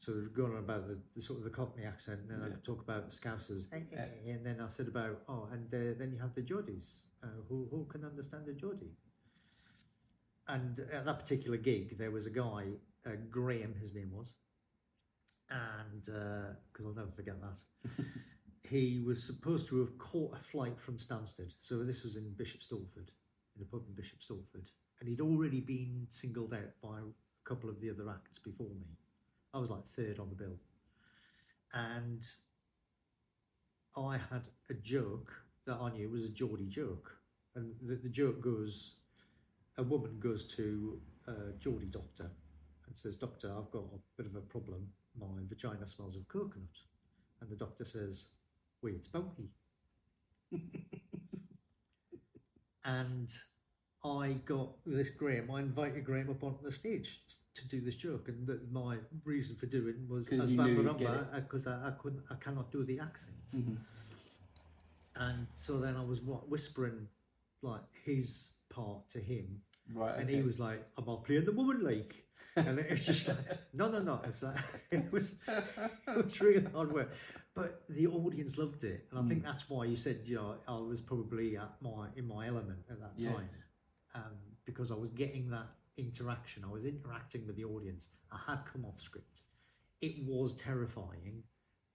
So 0.00 0.12
we've 0.12 0.34
gone 0.34 0.52
on 0.52 0.58
about 0.58 0.86
the, 0.86 0.98
the 1.16 1.22
sort 1.22 1.38
of 1.38 1.44
the 1.44 1.50
Cockney 1.50 1.84
accent, 1.84 2.20
and 2.20 2.30
then 2.30 2.40
Yeah. 2.50 2.56
I 2.56 2.66
talk 2.66 2.82
about 2.82 3.10
Scousers, 3.10 3.64
Yeah. 3.72 4.32
and 4.34 4.44
then 4.44 4.60
I 4.60 4.68
said 4.68 4.88
about 4.88 5.22
oh, 5.28 5.48
and 5.50 5.66
uh, 5.72 5.98
then 5.98 6.12
you 6.12 6.18
have 6.18 6.34
the 6.34 6.42
Geordies. 6.42 7.00
Uh, 7.22 7.28
who 7.48 7.66
who 7.70 7.86
can 7.88 8.04
understand 8.04 8.44
the 8.46 8.52
Geordie? 8.52 8.92
And 10.46 10.78
at 10.92 11.04
that 11.06 11.18
particular 11.18 11.56
gig, 11.56 11.98
there 11.98 12.10
was 12.10 12.26
a 12.26 12.30
guy, 12.30 12.64
uh, 13.04 13.10
Graham, 13.30 13.74
his 13.80 13.94
name 13.94 14.12
was, 14.12 14.28
and 15.50 16.08
uh, 16.08 16.54
because 16.72 16.86
I'll 16.86 16.94
never 16.94 17.12
forget 17.14 17.36
that. 17.40 18.04
he 18.68 19.02
was 19.04 19.22
supposed 19.22 19.68
to 19.68 19.80
have 19.80 19.96
caught 19.98 20.36
a 20.36 20.50
flight 20.50 20.80
from 20.80 20.98
Stansted. 20.98 21.52
So 21.60 21.84
this 21.84 22.04
was 22.04 22.16
in 22.16 22.32
Bishop 22.36 22.60
Stortford, 22.60 23.10
in 23.56 23.62
a 23.62 23.64
pub 23.64 23.82
in 23.88 23.94
Bishop 23.94 24.18
Stortford. 24.20 24.68
And 25.00 25.08
he'd 25.08 25.20
already 25.20 25.60
been 25.60 26.06
singled 26.10 26.54
out 26.54 26.72
by 26.82 26.98
a 26.98 27.48
couple 27.48 27.70
of 27.70 27.80
the 27.80 27.90
other 27.90 28.08
acts 28.10 28.38
before 28.38 28.74
me. 28.80 28.96
I 29.54 29.58
was 29.58 29.70
like 29.70 29.86
third 29.88 30.18
on 30.18 30.30
the 30.30 30.34
bill. 30.34 30.56
And 31.72 32.26
I 33.96 34.18
had 34.30 34.42
a 34.70 34.74
joke 34.74 35.32
that 35.66 35.76
I 35.80 35.90
knew 35.92 36.10
was 36.10 36.24
a 36.24 36.28
Geordie 36.28 36.66
joke. 36.66 37.10
And 37.54 37.74
the, 37.82 37.96
the 37.96 38.08
joke 38.08 38.40
goes 38.40 38.96
a 39.78 39.82
woman 39.82 40.18
goes 40.18 40.44
to 40.56 40.98
a 41.28 41.52
Geordie 41.58 41.86
doctor 41.86 42.30
and 42.86 42.96
says, 42.96 43.16
Doctor, 43.16 43.52
I've 43.56 43.70
got 43.70 43.84
a 43.94 43.98
bit 44.16 44.26
of 44.26 44.36
a 44.36 44.40
problem. 44.40 44.88
My 45.18 45.26
vagina 45.48 45.86
smells 45.86 46.16
of 46.16 46.28
coconut. 46.28 46.68
And 47.40 47.50
the 47.50 47.56
doctor 47.56 47.84
says, 47.84 48.26
Wait, 48.82 48.94
it's 48.96 49.08
and 52.84 53.28
I 54.04 54.32
got 54.44 54.72
this 54.84 55.10
Graham, 55.10 55.50
I 55.50 55.60
invited 55.60 56.04
Graham 56.04 56.30
up 56.30 56.42
onto 56.44 56.62
the 56.62 56.72
stage 56.72 57.20
to 57.54 57.66
do 57.68 57.80
this 57.80 57.96
joke. 57.96 58.28
And 58.28 58.46
the, 58.46 58.60
my 58.70 58.98
reason 59.24 59.56
for 59.56 59.66
doing 59.66 60.06
was 60.08 60.28
as 60.28 60.50
because 61.40 61.66
I, 61.66 61.88
I 61.88 61.90
couldn't, 61.90 62.22
I 62.30 62.34
cannot 62.36 62.70
do 62.70 62.84
the 62.84 63.00
accent. 63.00 63.36
Mhm. 63.54 63.78
And 65.16 65.46
so 65.54 65.78
then 65.78 65.96
I 65.96 66.04
was 66.04 66.20
what, 66.20 66.48
whispering 66.48 67.08
like 67.62 67.80
his 68.04 68.48
part 68.68 69.08
to 69.10 69.18
him, 69.18 69.62
Right. 69.94 70.14
and 70.18 70.24
okay. 70.24 70.36
he 70.36 70.42
was 70.42 70.58
like, 70.58 70.82
"I'm 70.98 71.04
not 71.06 71.24
playing 71.24 71.44
the 71.44 71.52
woman 71.52 71.82
like," 71.84 72.14
and 72.56 72.78
it's 72.78 73.04
just 73.04 73.28
like, 73.28 73.38
"No, 73.72 73.88
no, 73.90 74.00
no." 74.00 74.20
It's 74.24 74.42
like 74.42 74.56
it 74.90 75.12
was, 75.12 75.38
it 75.48 76.24
was 76.24 76.40
really 76.40 76.64
hard 76.64 76.92
work, 76.92 77.12
but 77.54 77.82
the 77.88 78.06
audience 78.06 78.58
loved 78.58 78.82
it, 78.84 79.06
and 79.10 79.18
I 79.20 79.28
think 79.28 79.42
that's 79.44 79.68
why 79.68 79.84
you 79.84 79.96
said, 79.96 80.22
you 80.24 80.36
know, 80.36 80.56
I 80.66 80.76
was 80.78 81.00
probably 81.00 81.56
at 81.56 81.72
my 81.80 82.08
in 82.16 82.26
my 82.26 82.46
element 82.48 82.80
at 82.90 83.00
that 83.00 83.12
Yes. 83.16 83.32
time, 83.32 83.48
um, 84.14 84.32
because 84.64 84.90
I 84.90 84.94
was 84.96 85.10
getting 85.10 85.50
that 85.50 85.68
interaction. 85.96 86.64
I 86.64 86.72
was 86.72 86.84
interacting 86.84 87.46
with 87.46 87.56
the 87.56 87.64
audience. 87.64 88.10
I 88.32 88.38
had 88.50 88.60
come 88.70 88.84
off 88.84 89.00
script. 89.00 89.42
It 90.02 90.26
was 90.26 90.56
terrifying, 90.56 91.44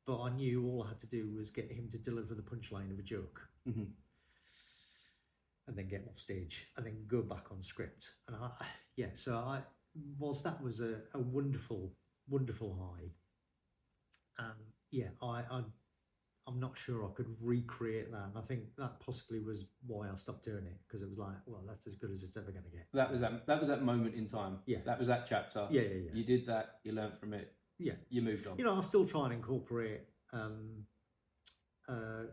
but 0.07 0.21
I 0.21 0.29
knew 0.31 0.65
all 0.65 0.83
I 0.83 0.89
had 0.89 0.99
to 1.01 1.07
do 1.07 1.29
was 1.35 1.49
get 1.51 1.71
him 1.71 1.89
to 1.91 1.97
deliver 1.97 2.33
the 2.35 2.41
punchline 2.41 2.91
of 2.91 2.97
a 2.99 3.03
joke 3.03 3.47
Mhm. 3.67 3.87
And 5.67 5.77
then 5.77 5.87
get 5.87 6.05
off 6.09 6.19
stage 6.19 6.67
and 6.77 6.85
then 6.85 7.05
go 7.07 7.21
back 7.21 7.45
on 7.51 7.63
script. 7.63 8.05
And 8.27 8.35
I, 8.35 8.49
yeah, 8.95 9.07
so 9.15 9.35
I, 9.35 9.59
whilst 10.17 10.43
that 10.43 10.61
was 10.61 10.81
a, 10.81 10.95
a 11.13 11.19
wonderful, 11.19 11.93
wonderful 12.29 12.77
high, 12.79 14.43
um, 14.45 14.55
yeah, 14.91 15.09
I, 15.21 15.43
I, 15.51 15.63
I'm 16.47 16.59
not 16.59 16.77
sure 16.77 17.05
I 17.05 17.09
could 17.15 17.27
recreate 17.39 18.11
that. 18.11 18.23
And 18.33 18.37
I 18.37 18.41
think 18.41 18.61
that 18.77 18.99
possibly 18.99 19.39
was 19.39 19.65
why 19.85 20.07
I 20.07 20.15
stopped 20.17 20.43
doing 20.43 20.65
it 20.65 20.77
because 20.87 21.01
it 21.03 21.09
was 21.09 21.19
like, 21.19 21.35
well, 21.45 21.63
that's 21.67 21.85
as 21.87 21.95
good 21.95 22.11
as 22.11 22.23
it's 22.23 22.35
ever 22.35 22.51
going 22.51 22.63
to 22.65 22.69
get. 22.71 22.87
That 22.93 23.11
was 23.11 23.21
that. 23.21 23.45
That 23.45 23.59
was 23.59 23.69
that 23.69 23.83
moment 23.83 24.15
in 24.15 24.27
time. 24.27 24.57
Yeah. 24.65 24.79
That 24.85 24.97
was 24.97 25.07
that 25.07 25.27
chapter. 25.29 25.67
Yeah, 25.69 25.81
yeah, 25.81 25.87
yeah. 26.05 26.11
You 26.13 26.23
did 26.25 26.45
that. 26.47 26.79
You 26.83 26.93
learned 26.93 27.19
from 27.19 27.33
it. 27.33 27.53
Yeah. 27.77 27.93
You 28.09 28.21
moved 28.21 28.47
on. 28.47 28.57
you 28.57 28.65
know, 28.65 28.73
I'll 28.73 28.83
still 28.83 29.05
try 29.05 29.25
and 29.25 29.33
incorporate 29.33 30.01
um, 30.33 30.85
uh, 31.87 32.23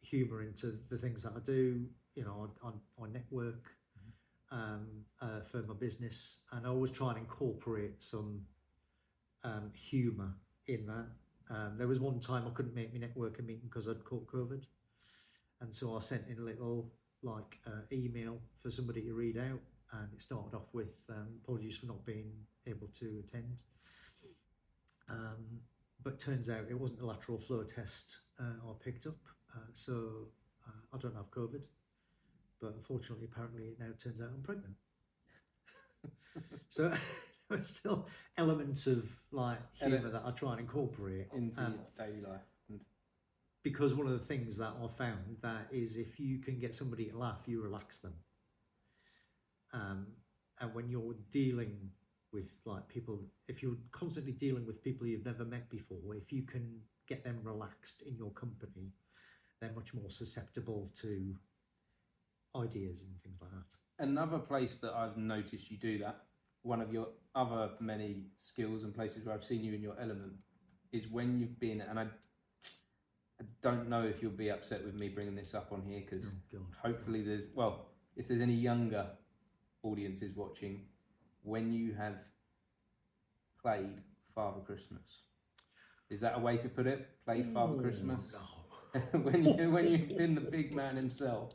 humour 0.00 0.42
into 0.42 0.78
the 0.90 0.98
things 0.98 1.22
that 1.22 1.32
I 1.36 1.40
do. 1.40 1.84
You 2.14 2.24
know, 2.24 2.50
on, 2.62 2.80
I, 2.98 3.04
I 3.04 3.08
network 3.08 3.70
um, 4.52 5.04
uh, 5.20 5.40
for 5.50 5.62
my 5.62 5.74
business, 5.74 6.40
and 6.52 6.66
I 6.66 6.70
always 6.70 6.90
try 6.90 7.10
and 7.10 7.18
incorporate 7.18 8.02
some 8.02 8.42
um, 9.44 9.70
humour 9.74 10.34
in 10.66 10.86
that. 10.86 11.06
Um, 11.54 11.74
there 11.78 11.88
was 11.88 11.98
one 11.98 12.20
time 12.20 12.44
I 12.46 12.50
couldn't 12.50 12.74
make 12.74 12.92
my 12.92 13.00
networking 13.00 13.46
meeting 13.46 13.68
because 13.68 13.88
I'd 13.88 14.04
caught 14.04 14.26
COVID, 14.26 14.62
and 15.60 15.74
so 15.74 15.96
I 15.96 16.00
sent 16.00 16.22
in 16.28 16.38
a 16.38 16.44
little 16.44 16.92
like 17.22 17.58
uh, 17.66 17.82
email 17.92 18.38
for 18.62 18.70
somebody 18.70 19.02
to 19.02 19.12
read 19.12 19.36
out, 19.36 19.60
and 19.92 20.08
it 20.12 20.22
started 20.22 20.56
off 20.56 20.68
with 20.72 20.94
um, 21.08 21.28
apologies 21.42 21.76
for 21.76 21.86
not 21.86 22.04
being 22.04 22.32
able 22.66 22.88
to 22.98 23.22
attend. 23.26 23.56
Um, 25.08 25.60
but 26.02 26.20
turns 26.20 26.48
out 26.48 26.64
it 26.70 26.78
wasn't 26.78 27.00
a 27.00 27.06
lateral 27.06 27.38
flow 27.38 27.62
test 27.64 28.16
uh, 28.40 28.68
I 28.68 28.72
picked 28.82 29.06
up, 29.06 29.18
uh, 29.54 29.70
so 29.74 30.28
uh, 30.66 30.96
I 30.96 30.98
don't 30.98 31.14
have 31.14 31.30
COVID. 31.30 31.62
But 32.60 32.74
unfortunately, 32.76 33.28
apparently, 33.30 33.64
it 33.64 33.80
now 33.80 33.86
turns 34.02 34.20
out 34.20 34.28
I'm 34.34 34.42
pregnant. 34.42 34.74
so 36.68 36.92
there's 37.48 37.68
still 37.68 38.06
elements 38.36 38.86
of 38.86 39.04
like 39.32 39.58
humour 39.74 40.10
that 40.10 40.22
I 40.24 40.30
try 40.32 40.52
and 40.52 40.60
incorporate 40.60 41.28
into 41.34 41.60
um, 41.60 41.78
daily 41.98 42.20
life. 42.20 42.40
Because 43.62 43.94
one 43.94 44.06
of 44.06 44.12
the 44.12 44.24
things 44.24 44.56
that 44.56 44.72
I 44.82 44.86
found 44.96 45.36
that 45.42 45.66
is 45.70 45.96
if 45.96 46.18
you 46.18 46.38
can 46.38 46.58
get 46.58 46.74
somebody 46.74 47.10
to 47.10 47.18
laugh, 47.18 47.40
you 47.46 47.62
relax 47.62 47.98
them. 47.98 48.14
Um, 49.74 50.06
and 50.60 50.74
when 50.74 50.88
you're 50.88 51.14
dealing 51.30 51.90
with 52.32 52.48
like 52.64 52.88
people, 52.88 53.20
if 53.48 53.62
you're 53.62 53.76
constantly 53.92 54.32
dealing 54.32 54.66
with 54.66 54.82
people 54.82 55.06
you've 55.06 55.26
never 55.26 55.44
met 55.44 55.68
before, 55.68 56.14
if 56.14 56.32
you 56.32 56.42
can 56.42 56.80
get 57.06 57.22
them 57.22 57.40
relaxed 57.42 58.02
in 58.06 58.16
your 58.16 58.30
company, 58.30 58.92
they're 59.60 59.72
much 59.74 59.92
more 59.92 60.10
susceptible 60.10 60.90
to 61.02 61.34
ideas 62.56 63.02
and 63.02 63.20
things 63.22 63.38
like 63.40 63.50
that. 63.50 64.04
another 64.04 64.38
place 64.38 64.78
that 64.78 64.92
I've 64.94 65.16
noticed 65.16 65.70
you 65.70 65.78
do 65.78 65.98
that. 65.98 66.24
One 66.62 66.80
of 66.80 66.92
your 66.92 67.08
other 67.34 67.70
many 67.80 68.24
skills 68.36 68.82
and 68.82 68.94
places 68.94 69.24
where 69.24 69.34
I've 69.34 69.44
seen 69.44 69.62
you 69.64 69.72
in 69.74 69.82
your 69.82 69.98
element 70.00 70.32
is 70.92 71.08
when 71.08 71.38
you've 71.38 71.58
been, 71.60 71.80
and 71.80 71.98
I, 71.98 72.02
I 72.02 73.44
don't 73.62 73.88
know 73.88 74.02
if 74.02 74.20
you'll 74.22 74.32
be 74.32 74.50
upset 74.50 74.84
with 74.84 74.98
me 75.00 75.08
bringing 75.08 75.34
this 75.36 75.54
up 75.54 75.72
on 75.72 75.82
here 75.82 76.00
because 76.00 76.26
Oh, 76.54 76.58
hopefully 76.82 77.22
there's 77.22 77.46
well 77.54 77.86
if 78.16 78.28
there's 78.28 78.40
any 78.42 78.54
younger 78.54 79.06
audiences 79.82 80.36
watching 80.36 80.86
when 81.42 81.72
you 81.72 81.94
have 81.94 82.18
played 83.62 84.02
father 84.34 84.60
christmas 84.60 85.22
is 86.10 86.20
that 86.20 86.36
a 86.36 86.38
way 86.40 86.56
to 86.56 86.68
put 86.68 86.86
it 86.86 87.08
played 87.24 87.52
father 87.52 87.74
Oh, 87.76 87.80
christmas 87.80 88.32
no. 88.32 89.00
when 89.22 89.44
you 89.44 89.70
when 89.70 89.86
you've 89.88 90.16
been 90.16 90.34
the 90.34 90.40
big 90.40 90.74
man 90.74 90.96
himself 90.96 91.54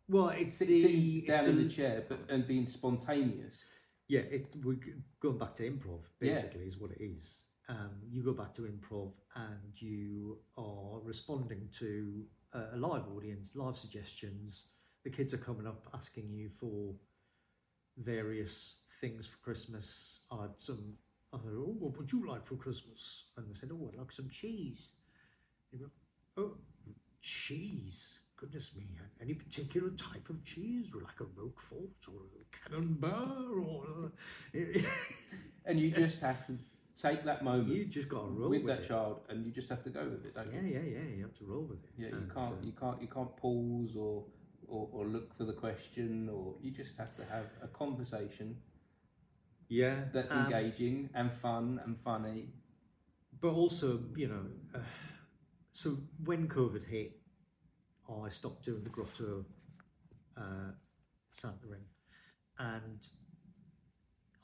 well, 0.08 0.28
it's 0.28 0.54
Sit, 0.54 0.68
the, 0.68 0.78
sitting 0.78 1.18
it's 1.18 1.26
down 1.26 1.46
in 1.46 1.56
the- 1.56 1.64
the 1.64 1.68
chair, 1.68 2.04
but 2.08 2.18
and 2.28 2.46
being 2.46 2.66
spontaneous. 2.66 3.64
Yeah, 4.08 4.20
it 4.20 4.54
we're 4.62 4.78
going 5.20 5.38
back 5.38 5.54
to 5.56 5.68
improv. 5.68 6.02
Yeah. 6.20 6.34
Basically, 6.34 6.62
is 6.66 6.78
what 6.78 6.92
it 6.92 7.02
is. 7.02 7.42
Um, 7.68 7.90
you 8.08 8.22
go 8.22 8.32
back 8.32 8.54
to 8.54 8.62
improv 8.62 9.12
and 9.34 9.72
you 9.76 10.38
are 10.56 11.00
responding 11.02 11.68
to 11.78 12.24
a, 12.52 12.76
a 12.76 12.76
live 12.76 13.08
audience, 13.14 13.50
live 13.54 13.76
suggestions. 13.76 14.66
The 15.04 15.10
kids 15.10 15.34
are 15.34 15.38
coming 15.38 15.66
up 15.66 15.88
asking 15.92 16.30
you 16.32 16.50
for 16.60 16.94
various 17.96 18.76
things 19.00 19.26
for 19.26 19.38
Christmas. 19.38 20.20
I 20.30 20.42
had 20.42 20.58
some. 20.58 20.94
I 21.32 21.38
said, 21.38 21.52
"Oh, 21.54 21.74
what 21.78 21.98
would 21.98 22.12
you 22.12 22.28
like 22.28 22.46
for 22.46 22.54
Christmas?" 22.54 23.24
And 23.36 23.48
they 23.48 23.58
said, 23.58 23.70
"Oh, 23.72 23.90
I'd 23.92 23.98
like 23.98 24.12
some 24.12 24.30
cheese." 24.30 24.92
You 25.72 25.78
go, 25.80 25.90
"Oh, 26.42 26.56
cheese." 27.20 28.20
Goodness 28.36 28.76
me! 28.76 28.86
Any 29.20 29.32
particular 29.32 29.90
type 29.90 30.28
of 30.28 30.44
cheese, 30.44 30.92
or 30.94 31.00
like 31.00 31.20
a 31.20 31.24
Roquefort, 31.24 32.06
or 32.06 32.20
a 32.20 32.68
Camembert, 32.68 33.66
or 33.66 34.12
And 35.64 35.80
you 35.80 35.90
just 35.90 36.20
have 36.20 36.46
to 36.46 36.58
take 37.00 37.24
that 37.24 37.44
moment 37.44 37.68
you 37.68 37.84
just 37.86 38.08
got 38.08 38.22
to 38.22 38.28
roll 38.30 38.50
with 38.50 38.62
with, 38.62 38.66
that 38.66 38.82
it. 38.84 38.88
child, 38.88 39.20
and 39.28 39.44
you 39.44 39.52
just 39.52 39.68
have 39.68 39.82
to 39.84 39.90
go 39.90 40.04
with 40.04 40.24
it, 40.24 40.34
don't 40.34 40.52
Yeah, 40.52 40.60
you? 40.62 40.78
yeah, 40.78 40.80
yeah. 40.80 41.16
You 41.16 41.22
have 41.22 41.34
to 41.38 41.44
roll 41.44 41.62
with 41.64 41.84
it. 41.84 41.90
Yeah, 41.96 42.08
you 42.08 42.14
And, 42.16 42.30
can't, 42.32 42.52
uh, 42.52 42.62
you 42.62 42.72
can't, 42.72 43.00
you 43.02 43.08
can't 43.08 43.36
pause 43.36 43.96
or, 43.96 44.24
or 44.68 44.88
or 44.92 45.04
look 45.06 45.34
for 45.36 45.44
the 45.44 45.52
question, 45.52 46.28
or 46.28 46.54
you 46.62 46.70
just 46.70 46.96
have 46.98 47.14
to 47.16 47.24
have 47.24 47.46
a 47.62 47.68
conversation 47.68 48.56
yeah, 49.68 50.04
that's 50.12 50.32
um, 50.32 50.44
engaging 50.44 51.10
and 51.14 51.32
fun 51.32 51.80
and 51.84 51.98
funny, 52.04 52.48
but 53.40 53.48
also, 53.52 54.00
you 54.14 54.28
know, 54.28 54.46
uh, 54.74 54.78
so 55.72 55.98
when 56.24 56.48
COVID 56.48 56.86
hit, 56.88 57.20
I 58.08 58.28
stopped 58.30 58.64
doing 58.64 58.84
the 58.84 58.90
grotto 58.90 59.44
uh, 60.36 60.72
Santa 61.32 61.66
ring, 61.68 61.84
and 62.58 63.06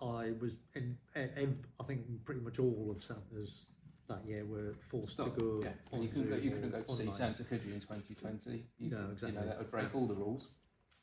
I 0.02 0.32
was 0.40 0.56
in. 0.74 0.98
I 1.14 1.84
think 1.86 2.24
pretty 2.24 2.40
much 2.40 2.58
all 2.58 2.94
of 2.96 3.02
Santa's 3.04 3.66
that 4.08 4.24
year 4.26 4.44
were 4.44 4.74
forced 4.90 5.12
Stop. 5.12 5.34
to 5.36 5.40
go. 5.40 5.60
yeah. 5.62 5.70
And 5.92 6.02
you 6.02 6.08
couldn't 6.08 6.28
go. 6.30 6.36
You 6.36 6.50
couldn't 6.50 6.70
go 6.70 6.82
to 6.82 6.88
see 6.92 7.02
online. 7.04 7.16
Santa, 7.16 7.44
could 7.44 7.62
you, 7.64 7.72
in 7.74 7.80
2020? 7.80 8.64
You 8.78 8.90
No, 8.90 8.96
could- 8.96 9.06
You 9.06 9.12
exactly. 9.12 9.38
know 9.40 9.46
that 9.46 9.58
would 9.58 9.70
break 9.70 9.94
all 9.94 10.06
the 10.06 10.14
rules. 10.14 10.48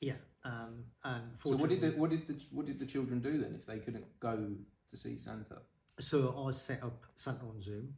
Yeah, 0.01 0.15
um, 0.43 0.83
and 1.03 1.23
So 1.43 1.55
what 1.55 1.69
did 1.69 1.81
the 1.81 1.91
what 1.91 2.09
did 2.09 2.27
the 2.27 2.37
what 2.51 2.65
did 2.65 2.79
the 2.79 2.85
children 2.85 3.19
do 3.21 3.37
then 3.37 3.53
if 3.55 3.65
they 3.65 3.79
couldn't 3.79 4.05
go 4.19 4.55
to 4.89 4.97
see 4.97 5.17
Santa? 5.17 5.61
So 5.99 6.45
I 6.47 6.51
set 6.51 6.83
up 6.83 7.05
Santa 7.15 7.45
on 7.45 7.61
Zoom 7.61 7.93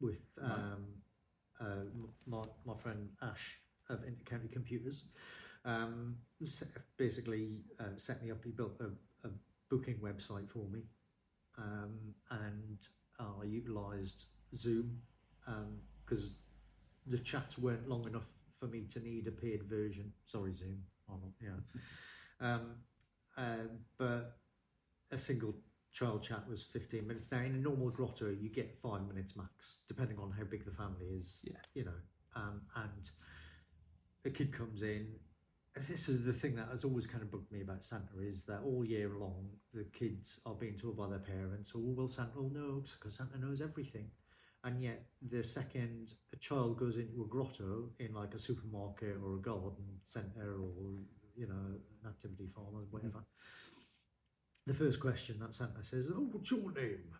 with 0.00 0.20
Right. 0.36 0.50
um, 0.50 0.84
uh, 1.58 1.84
my, 2.26 2.44
my 2.66 2.76
friend 2.76 3.08
Ash 3.22 3.58
of 3.88 4.00
Intercounty 4.00 4.50
Computers. 4.52 5.04
Um, 5.64 6.16
basically, 6.96 7.60
uh, 7.78 7.96
set 7.98 8.22
me 8.22 8.30
up. 8.30 8.42
He 8.44 8.50
built 8.50 8.80
a 8.80 8.90
booking 9.70 9.96
website 9.96 10.50
for 10.50 10.68
me, 10.68 10.80
um, 11.58 12.14
and 12.30 12.78
I 13.18 13.44
utilised 13.44 14.26
Zoom 14.54 15.02
because 16.04 16.34
the 17.06 17.18
chats 17.18 17.58
weren't 17.58 17.88
long 17.88 18.06
enough 18.06 18.28
for 18.58 18.66
me 18.66 18.84
to 18.92 19.00
need 19.00 19.26
a 19.26 19.30
paid 19.30 19.62
version. 19.64 20.12
Sorry, 20.26 20.54
Zoom. 20.54 20.82
Arnold, 21.08 21.32
yeah. 21.40 22.46
um, 22.46 22.76
uh, 23.36 23.66
but 23.98 24.36
a 25.10 25.18
single 25.18 25.54
child 25.92 26.22
chat 26.22 26.48
was 26.48 26.62
15 26.72 27.06
minutes. 27.06 27.28
Now, 27.32 27.38
in 27.38 27.54
a 27.54 27.58
normal 27.58 27.90
grotto, 27.90 28.28
you 28.28 28.48
get 28.48 28.78
five 28.82 29.06
minutes 29.08 29.34
max, 29.36 29.80
depending 29.88 30.18
on 30.18 30.30
how 30.30 30.44
big 30.44 30.64
the 30.64 30.70
family 30.70 31.06
is. 31.06 31.40
Yeah. 31.42 31.56
You 31.74 31.84
know, 31.86 32.00
um, 32.36 32.60
and 32.76 33.10
a 34.24 34.30
kid 34.30 34.52
comes 34.56 34.82
in. 34.82 35.08
This 35.88 36.08
is 36.08 36.24
the 36.24 36.32
thing 36.32 36.56
that 36.56 36.68
has 36.70 36.84
always 36.84 37.06
kind 37.06 37.22
of 37.22 37.30
bugged 37.30 37.52
me 37.52 37.62
about 37.62 37.84
Santa 37.84 38.20
is 38.20 38.44
that 38.44 38.60
all 38.64 38.84
year 38.84 39.10
long 39.18 39.48
the 39.72 39.84
kids 39.84 40.40
are 40.44 40.54
being 40.54 40.78
told 40.78 40.96
by 40.96 41.08
their 41.08 41.18
parents, 41.18 41.72
"Oh, 41.74 41.80
well, 41.80 42.08
Santa 42.08 42.32
oh, 42.36 42.42
will 42.42 42.50
know 42.50 42.84
because 42.98 43.16
Santa 43.16 43.38
knows 43.38 43.60
everything," 43.60 44.10
and 44.64 44.82
yet 44.82 45.06
the 45.22 45.42
second 45.42 46.14
a 46.32 46.36
child 46.36 46.78
goes 46.78 46.96
into 46.96 47.22
a 47.22 47.26
grotto 47.26 47.90
in 47.98 48.14
like 48.14 48.34
a 48.34 48.38
supermarket 48.38 49.16
or 49.22 49.36
a 49.36 49.40
garden 49.40 50.00
centre 50.06 50.60
or 50.60 50.98
you 51.36 51.46
know 51.46 51.78
an 52.02 52.08
activity 52.08 52.48
farm 52.54 52.74
or 52.74 52.80
hmm. 52.80 52.90
whatever, 52.90 53.24
the 54.66 54.74
first 54.74 55.00
question 55.00 55.38
that 55.40 55.54
Santa 55.54 55.84
says, 55.84 56.06
"Oh, 56.14 56.28
what's 56.32 56.50
your 56.50 56.72
name?" 56.72 57.14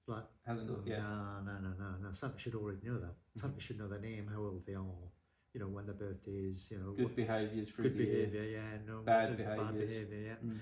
It's 0.00 0.08
like, 0.08 0.24
Hasn't 0.46 0.68
got 0.68 0.86
yeah. 0.86 1.00
no, 1.00 1.40
no, 1.44 1.52
no, 1.60 1.74
no, 1.78 1.94
no. 2.02 2.12
Santa 2.12 2.38
should 2.38 2.54
already 2.54 2.86
know 2.86 2.98
that. 2.98 3.16
Mm-hmm. 3.16 3.40
Santa 3.40 3.60
should 3.60 3.78
know 3.78 3.88
their 3.88 4.00
name, 4.00 4.28
how 4.32 4.40
old 4.40 4.64
they 4.66 4.74
are, 4.74 5.10
you 5.54 5.60
know, 5.60 5.68
when 5.68 5.86
their 5.86 5.94
birthday 5.94 6.30
is, 6.30 6.68
you 6.70 6.78
know, 6.78 6.92
Good 6.92 7.16
behaviours 7.16 7.70
through 7.70 7.84
good 7.84 7.98
the 7.98 8.04
behaviour, 8.04 8.42
yeah, 8.44 8.78
no 8.86 9.00
Bad 9.00 9.36
behaviours. 9.36 9.72
behaviour, 9.72 10.18
yeah. 10.18 10.48
Mm. 10.48 10.60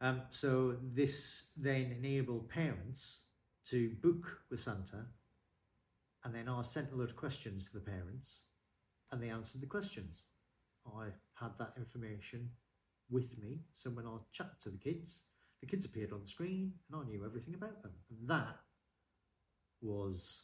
Um, 0.00 0.22
so 0.30 0.76
this 0.82 1.48
then 1.56 1.94
enabled 1.98 2.48
parents 2.48 3.22
to 3.70 3.90
book 4.02 4.42
with 4.50 4.60
Santa, 4.60 5.06
and 6.24 6.34
then 6.34 6.48
I 6.48 6.62
sent 6.62 6.92
a 6.92 6.96
load 6.96 7.10
of 7.10 7.16
questions 7.16 7.64
to 7.66 7.72
the 7.72 7.80
parents, 7.80 8.42
and 9.10 9.22
they 9.22 9.30
answered 9.30 9.62
the 9.62 9.66
questions. 9.66 10.22
I 10.86 11.06
had 11.34 11.52
that 11.58 11.72
information 11.76 12.50
with 13.10 13.38
me, 13.38 13.60
so 13.74 13.90
when 13.90 14.06
I 14.06 14.18
chat 14.32 14.60
to 14.62 14.70
the 14.70 14.78
kids, 14.78 15.24
the 15.60 15.66
kids 15.66 15.86
appeared 15.86 16.12
on 16.12 16.20
the 16.22 16.28
screen, 16.28 16.74
and 16.90 17.00
I 17.00 17.08
knew 17.08 17.24
everything 17.24 17.54
about 17.54 17.82
them. 17.82 17.92
And 18.10 18.28
that 18.28 18.58
was 19.80 20.42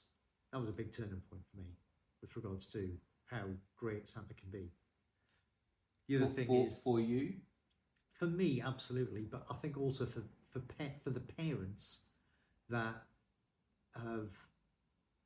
that 0.53 0.61
was 0.61 0.68
a 0.68 0.72
big 0.72 0.95
turning 0.95 1.22
point 1.30 1.43
for 1.51 1.59
me 1.59 1.76
with 2.20 2.34
regards 2.36 2.66
to 2.66 2.90
how 3.33 3.45
great 3.76 4.09
Santa 4.09 4.35
can 4.35 4.51
be. 4.51 4.70
The 6.09 6.16
other 6.16 6.26
for, 6.26 6.33
thing 6.35 6.47
for, 6.47 6.66
is 6.66 6.78
for 6.78 7.01
you, 7.01 7.35
for 8.12 8.26
me, 8.26 8.62
absolutely, 8.64 9.22
but 9.22 9.47
I 9.51 9.55
think 9.55 9.78
also 9.78 10.07
for 10.07 10.22
for 10.51 10.61
pa- 10.61 10.99
for 11.03 11.11
the 11.11 11.20
parents 11.20 12.05
that 12.68 13.03
have 13.95 14.30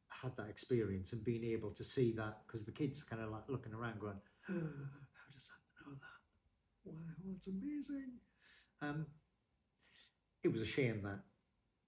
had 0.08 0.36
that 0.36 0.48
experience 0.48 1.12
and 1.12 1.24
being 1.24 1.44
able 1.44 1.70
to 1.70 1.84
see 1.84 2.12
that 2.12 2.38
because 2.46 2.64
the 2.64 2.72
kids 2.72 3.02
are 3.02 3.04
kind 3.04 3.22
of 3.22 3.30
like 3.30 3.48
looking 3.48 3.74
around, 3.74 4.00
going, 4.00 4.20
"How 4.46 4.54
does 5.32 5.42
Santa 5.42 5.90
know 5.90 5.96
that? 6.00 6.20
Wow, 6.84 7.14
that's 7.26 7.48
amazing!" 7.48 8.12
Um, 8.80 9.06
it 10.42 10.48
was 10.48 10.60
a 10.60 10.66
shame 10.66 11.02
that 11.02 11.20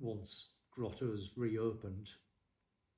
once 0.00 0.50
Grotto's 0.70 1.30
reopened, 1.36 2.10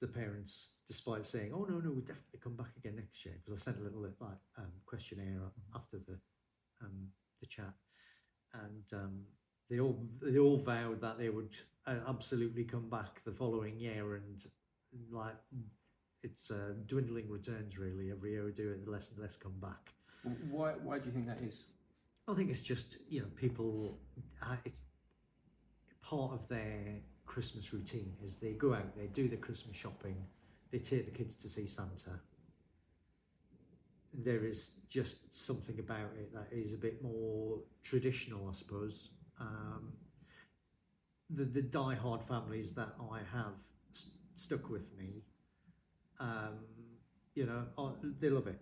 the 0.01 0.07
parents, 0.07 0.69
despite 0.89 1.27
saying, 1.27 1.53
"Oh 1.55 1.67
no, 1.69 1.79
no, 1.79 1.91
we'll 1.91 2.01
definitely 2.01 2.41
come 2.43 2.57
back 2.57 2.73
again 2.77 2.97
next 2.97 3.25
year," 3.25 3.35
because 3.39 3.61
I 3.61 3.65
sent 3.65 3.79
a 3.79 3.83
little 3.85 4.03
like 4.03 4.39
um, 4.59 4.73
questionnaire 4.87 5.41
after 5.75 5.99
the 5.99 6.19
um, 6.83 7.09
the 7.41 7.47
chat, 7.47 7.75
and 8.55 8.85
um, 8.93 9.21
they 9.69 9.81
all 9.81 10.03
they 10.23 10.39
all 10.39 10.59
vowed 10.59 11.01
that 11.03 11.19
they 11.19 11.29
would 11.29 11.57
uh, 11.87 11.97
absolutely 12.09 12.65
come 12.65 12.89
back 12.89 13.23
the 13.25 13.33
following 13.33 13.79
year, 13.79 14.17
and 14.17 14.43
like 15.11 15.37
it's 16.23 16.51
uh, 16.51 16.75
dwindling 16.87 17.29
returns 17.31 17.79
really. 17.79 18.11
Every 18.11 18.33
year 18.33 18.45
we 18.45 18.53
do 18.53 18.71
it, 18.71 18.89
less 18.89 19.11
and 19.11 19.21
less 19.21 19.37
come 19.37 19.59
back. 19.61 19.93
why 20.51 20.73
why 20.83 20.99
do 20.99 21.07
you 21.07 21.13
think 21.13 21.27
that 21.27 21.43
is? 21.43 21.65
I 22.29 22.35
think 22.35 22.51
it's 22.51 22.63
just 22.63 22.99
you 23.09 23.21
know 23.21 23.29
people. 23.37 23.99
Uh, 24.43 24.57
it's 24.65 24.81
part 26.03 26.33
of 26.33 26.49
their 26.49 27.01
Christmas 27.31 27.73
routine 27.73 28.13
is 28.27 28.39
they 28.39 28.55
go 28.55 28.75
out, 28.75 28.97
they 28.97 29.07
do 29.07 29.29
their 29.29 29.39
Christmas 29.39 29.77
shopping, 29.77 30.17
they 30.73 30.79
take 30.79 31.05
the 31.05 31.17
kids 31.17 31.37
to 31.37 31.49
see 31.49 31.69
Santa. 31.69 32.19
There 34.13 34.45
is 34.45 34.81
just 34.91 35.17
something 35.33 35.79
about 35.79 36.11
it 36.19 36.35
that 36.35 36.49
is 36.51 36.73
a 36.75 36.77
bit 36.77 37.01
more 37.01 37.61
traditional, 37.85 38.51
I 38.53 38.59
suppose. 38.59 39.11
Um, 39.39 39.93
the 41.31 41.45
the 41.45 41.63
die-hard 41.63 42.25
families 42.25 42.73
that 42.73 42.95
I 43.01 43.19
have 43.33 43.55
st- 43.93 44.15
stuck 44.35 44.69
with 44.69 44.93
me, 44.99 45.23
um, 46.19 46.59
you 47.37 47.47
know, 47.47 47.63
are, 47.79 47.93
they 48.19 48.29
love 48.29 48.49
it 48.49 48.61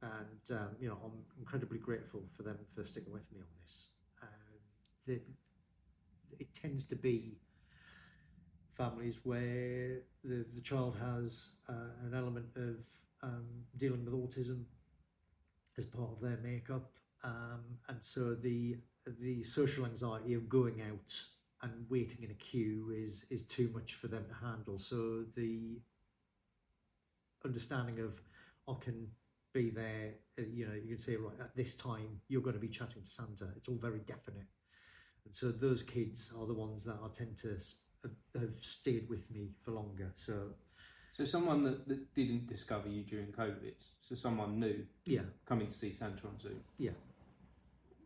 and 0.00 0.58
um, 0.58 0.70
you 0.80 0.88
know 0.88 0.96
I'm 1.04 1.18
incredibly 1.38 1.78
grateful 1.78 2.22
for 2.34 2.42
them 2.42 2.56
for 2.74 2.86
sticking 2.86 3.12
with 3.12 3.30
me 3.30 3.40
on 3.40 3.46
this. 3.62 3.88
The, 5.06 5.20
it 6.38 6.54
tends 6.54 6.86
to 6.86 6.96
be 6.96 7.36
families 8.76 9.20
where 9.24 10.00
the, 10.24 10.46
the 10.54 10.60
child 10.62 10.96
has 11.00 11.52
uh, 11.68 12.06
an 12.06 12.14
element 12.14 12.46
of 12.56 12.76
um, 13.22 13.46
dealing 13.76 14.04
with 14.04 14.14
autism 14.14 14.64
as 15.78 15.84
part 15.84 16.10
of 16.10 16.20
their 16.20 16.38
makeup, 16.42 16.90
um, 17.24 17.60
and 17.88 17.98
so 18.02 18.34
the 18.34 18.76
the 19.20 19.42
social 19.42 19.84
anxiety 19.84 20.34
of 20.34 20.48
going 20.48 20.80
out 20.82 21.12
and 21.62 21.86
waiting 21.88 22.22
in 22.22 22.30
a 22.30 22.34
queue 22.34 22.92
is 22.94 23.24
is 23.30 23.44
too 23.44 23.70
much 23.74 23.94
for 23.94 24.08
them 24.08 24.24
to 24.28 24.46
handle. 24.46 24.78
So 24.78 25.24
the 25.34 25.80
understanding 27.44 27.98
of 28.00 28.20
I 28.68 28.74
can 28.82 29.08
be 29.52 29.70
there. 29.70 30.14
uh, 30.38 30.42
You 30.42 30.66
know, 30.66 30.74
you 30.74 30.88
can 30.88 30.98
say 30.98 31.16
right 31.16 31.38
at 31.40 31.56
this 31.56 31.74
time 31.74 32.20
you're 32.28 32.42
going 32.42 32.54
to 32.54 32.60
be 32.60 32.68
chatting 32.68 33.02
to 33.02 33.10
Santa. 33.10 33.48
It's 33.56 33.68
all 33.68 33.78
very 33.80 34.00
definite, 34.00 34.48
and 35.24 35.34
so 35.34 35.52
those 35.52 35.82
kids 35.82 36.32
are 36.38 36.46
the 36.46 36.54
ones 36.54 36.84
that 36.84 36.98
I 37.02 37.08
tend 37.16 37.36
to 37.38 37.58
have 38.34 38.54
stayed 38.60 39.08
with 39.08 39.30
me 39.30 39.50
for 39.64 39.72
longer. 39.72 40.12
So 40.16 40.34
So 41.12 41.24
someone 41.24 41.62
that, 41.64 41.86
that 41.88 42.14
didn't 42.14 42.46
discover 42.46 42.88
you 42.88 43.02
during 43.02 43.32
COVID, 43.32 43.74
so 44.00 44.14
someone 44.14 44.58
new 44.58 44.86
yeah, 45.04 45.22
coming 45.46 45.66
to 45.68 45.74
see 45.74 45.92
Santa 45.92 46.26
on 46.26 46.38
Zoom. 46.40 46.60
Yeah. 46.78 46.92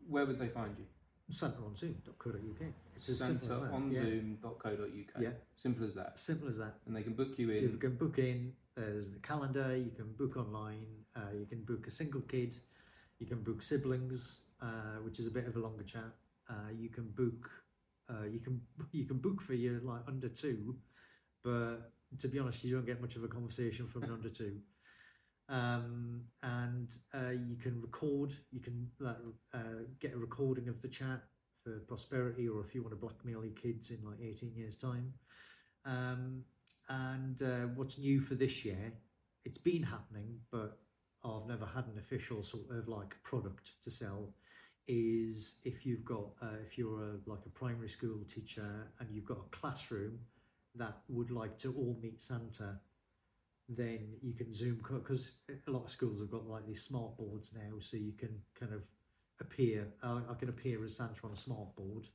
Where 0.09 0.25
would 0.25 0.39
they 0.39 0.47
find 0.49 0.75
you? 0.77 0.85
Santa 1.29 1.57
on 1.57 1.75
Zoom.co.uk. 1.75 2.67
It's 2.95 3.09
as 3.09 3.19
simple 3.19 3.51
as 3.53 3.61
that. 3.61 3.71
yeah. 3.91 3.99
SantaOnZoom.co.uk. 4.01 5.21
Yeah. 5.21 5.29
Simple 5.55 5.85
as 5.87 5.95
that. 5.95 6.19
Simple 6.19 6.47
as 6.49 6.57
that. 6.57 6.75
And 6.85 6.95
they 6.95 7.03
can 7.03 7.13
book 7.13 7.37
you 7.37 7.49
in. 7.51 7.63
You 7.63 7.77
can 7.77 7.95
book 7.95 8.17
in. 8.17 8.53
There's 8.75 9.07
a 9.15 9.19
calendar. 9.27 9.75
You 9.75 9.91
can 9.95 10.13
book 10.13 10.37
online. 10.37 10.85
Uh, 11.15 11.31
you 11.37 11.45
can 11.45 11.63
book 11.63 11.87
a 11.87 11.91
single 11.91 12.21
kid. 12.21 12.55
You 13.19 13.27
can 13.27 13.41
book 13.43 13.61
siblings, 13.61 14.39
uh, 14.61 14.99
which 15.03 15.19
is 15.19 15.27
a 15.27 15.31
bit 15.31 15.47
of 15.47 15.55
a 15.55 15.59
longer 15.59 15.83
chat. 15.83 16.11
Uh, 16.49 16.53
you 16.77 16.89
can 16.89 17.09
book. 17.09 17.49
Uh, 18.09 18.25
you 18.25 18.39
can 18.39 18.61
you 18.91 19.05
can 19.05 19.17
book 19.17 19.41
for 19.41 19.53
your 19.53 19.79
like 19.81 20.01
under 20.07 20.29
two, 20.29 20.77
but 21.43 21.91
to 22.19 22.27
be 22.27 22.39
honest, 22.39 22.63
you 22.63 22.75
don't 22.75 22.85
get 22.85 23.01
much 23.01 23.15
of 23.15 23.23
a 23.23 23.27
conversation 23.27 23.87
from 23.87 24.03
an 24.03 24.11
under 24.11 24.29
two. 24.29 24.59
Um, 25.49 26.23
and 26.43 26.89
uh, 27.13 27.31
you 27.31 27.55
can 27.55 27.81
record. 27.81 28.33
You 28.51 28.59
can 28.59 28.89
uh, 29.05 29.59
get 29.99 30.13
a 30.13 30.17
recording 30.17 30.67
of 30.67 30.81
the 30.81 30.87
chat 30.87 31.23
for 31.63 31.79
prosperity, 31.87 32.47
or 32.47 32.61
if 32.65 32.73
you 32.73 32.81
want 32.81 32.93
to 32.93 32.99
blackmail 32.99 33.43
your 33.43 33.55
kids 33.55 33.89
in 33.89 33.99
like 34.05 34.19
eighteen 34.21 34.53
years' 34.55 34.77
time. 34.77 35.13
Um, 35.85 36.43
and 36.89 37.41
uh, 37.41 37.67
what's 37.75 37.97
new 37.97 38.21
for 38.21 38.35
this 38.35 38.63
year? 38.63 38.93
It's 39.45 39.57
been 39.57 39.83
happening, 39.83 40.39
but 40.51 40.79
I've 41.23 41.47
never 41.47 41.65
had 41.65 41.85
an 41.85 41.97
official 41.97 42.43
sort 42.43 42.69
of 42.71 42.87
like 42.87 43.15
product 43.23 43.71
to 43.83 43.91
sell. 43.91 44.33
Is 44.87 45.59
if 45.65 45.85
you've 45.85 46.05
got 46.05 46.31
uh, 46.41 46.59
if 46.65 46.77
you're 46.77 47.03
a, 47.03 47.29
like 47.29 47.45
a 47.45 47.49
primary 47.49 47.89
school 47.89 48.19
teacher 48.33 48.87
and 48.99 49.09
you've 49.11 49.25
got 49.25 49.37
a 49.37 49.55
classroom 49.55 50.19
that 50.75 50.99
would 51.09 51.29
like 51.29 51.57
to 51.59 51.73
all 51.73 51.97
meet 52.01 52.21
Santa, 52.21 52.79
then 53.67 53.99
you 54.21 54.33
can 54.33 54.53
Zoom 54.53 54.79
because 54.81 55.31
a 55.49 55.71
lot 55.71 55.85
of 55.85 55.91
schools 55.91 56.19
have 56.21 56.31
got 56.31 56.47
like 56.47 56.65
these 56.65 56.83
smart 56.83 57.17
boards 57.17 57.49
now, 57.53 57.79
so 57.79 57.97
you 57.97 58.13
can 58.17 58.41
kind 58.57 58.73
of 58.73 58.81
appear. 59.41 59.87
Uh, 60.01 60.21
I 60.29 60.33
can 60.35 60.49
appear 60.49 60.83
as 60.85 60.95
Santa 60.95 61.19
on 61.23 61.31
a 61.33 61.37
smart 61.37 61.75
board 61.75 62.07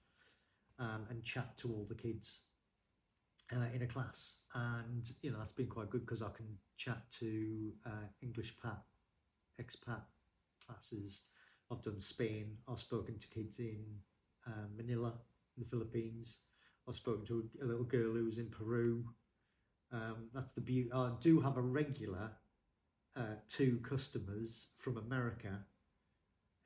um, 0.78 1.06
and 1.10 1.22
chat 1.22 1.56
to 1.58 1.68
all 1.68 1.86
the 1.88 1.94
kids 1.94 2.40
uh, 3.52 3.66
in 3.74 3.82
a 3.82 3.86
class, 3.86 4.36
and 4.54 5.10
you 5.20 5.30
know 5.30 5.38
that's 5.38 5.50
been 5.50 5.66
quite 5.66 5.90
good 5.90 6.06
because 6.06 6.22
I 6.22 6.30
can 6.34 6.46
chat 6.78 7.02
to 7.20 7.72
uh, 7.84 8.08
English 8.22 8.56
pat 8.62 8.82
expat 9.60 10.02
classes. 10.66 11.20
I've 11.72 11.82
done 11.82 12.00
Spain. 12.00 12.58
I've 12.68 12.78
spoken 12.78 13.18
to 13.18 13.26
kids 13.28 13.58
in 13.58 13.84
uh, 14.46 14.66
Manila, 14.76 15.12
in 15.56 15.62
the 15.62 15.68
Philippines. 15.68 16.38
I've 16.88 16.96
spoken 16.96 17.24
to 17.26 17.48
a 17.62 17.64
little 17.64 17.84
girl 17.84 18.12
who's 18.12 18.38
in 18.38 18.50
Peru. 18.50 19.04
Um, 19.92 20.28
that's 20.34 20.52
the 20.52 20.60
beauty. 20.60 20.90
I 20.92 21.10
do 21.20 21.40
have 21.40 21.56
a 21.56 21.62
regular 21.62 22.32
uh, 23.16 23.36
two 23.48 23.80
customers 23.88 24.68
from 24.78 24.96
America 24.96 25.60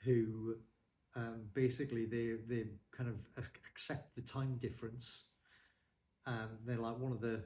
who 0.05 0.57
um, 1.15 1.47
basically 1.55 2.07
they 2.07 2.35
they 2.49 2.65
kind 2.97 3.09
of 3.09 3.17
accept 3.71 4.15
the 4.15 4.23
time 4.23 4.57
difference. 4.59 5.25
And 6.27 6.51
they're 6.65 6.79
like 6.79 6.99
one 6.99 7.13
of 7.13 7.21
the 7.21 7.43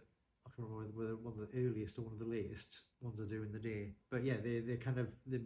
I 0.47 0.51
can't 0.57 0.69
remember 0.69 0.99
whether 0.99 1.17
one 1.17 1.35
of 1.35 1.51
the 1.51 1.59
earliest 1.59 1.99
or 1.99 2.03
one 2.03 2.15
of 2.15 2.19
the 2.19 2.25
latest 2.25 2.79
ones 3.01 3.21
I 3.21 3.29
do 3.29 3.43
in 3.43 3.53
the 3.53 3.59
day. 3.59 3.93
But 4.11 4.25
yeah, 4.25 4.37
they 4.43 4.61
they 4.61 4.77
kind 4.77 4.99
of 4.99 5.09
they 5.27 5.41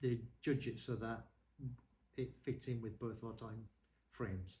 they 0.00 0.20
judge 0.42 0.66
it 0.66 0.80
so 0.80 0.94
that 0.96 1.24
it 2.16 2.34
fits 2.44 2.68
in 2.68 2.80
with 2.80 2.98
both 2.98 3.22
our 3.24 3.32
time 3.32 3.64
frames. 4.12 4.58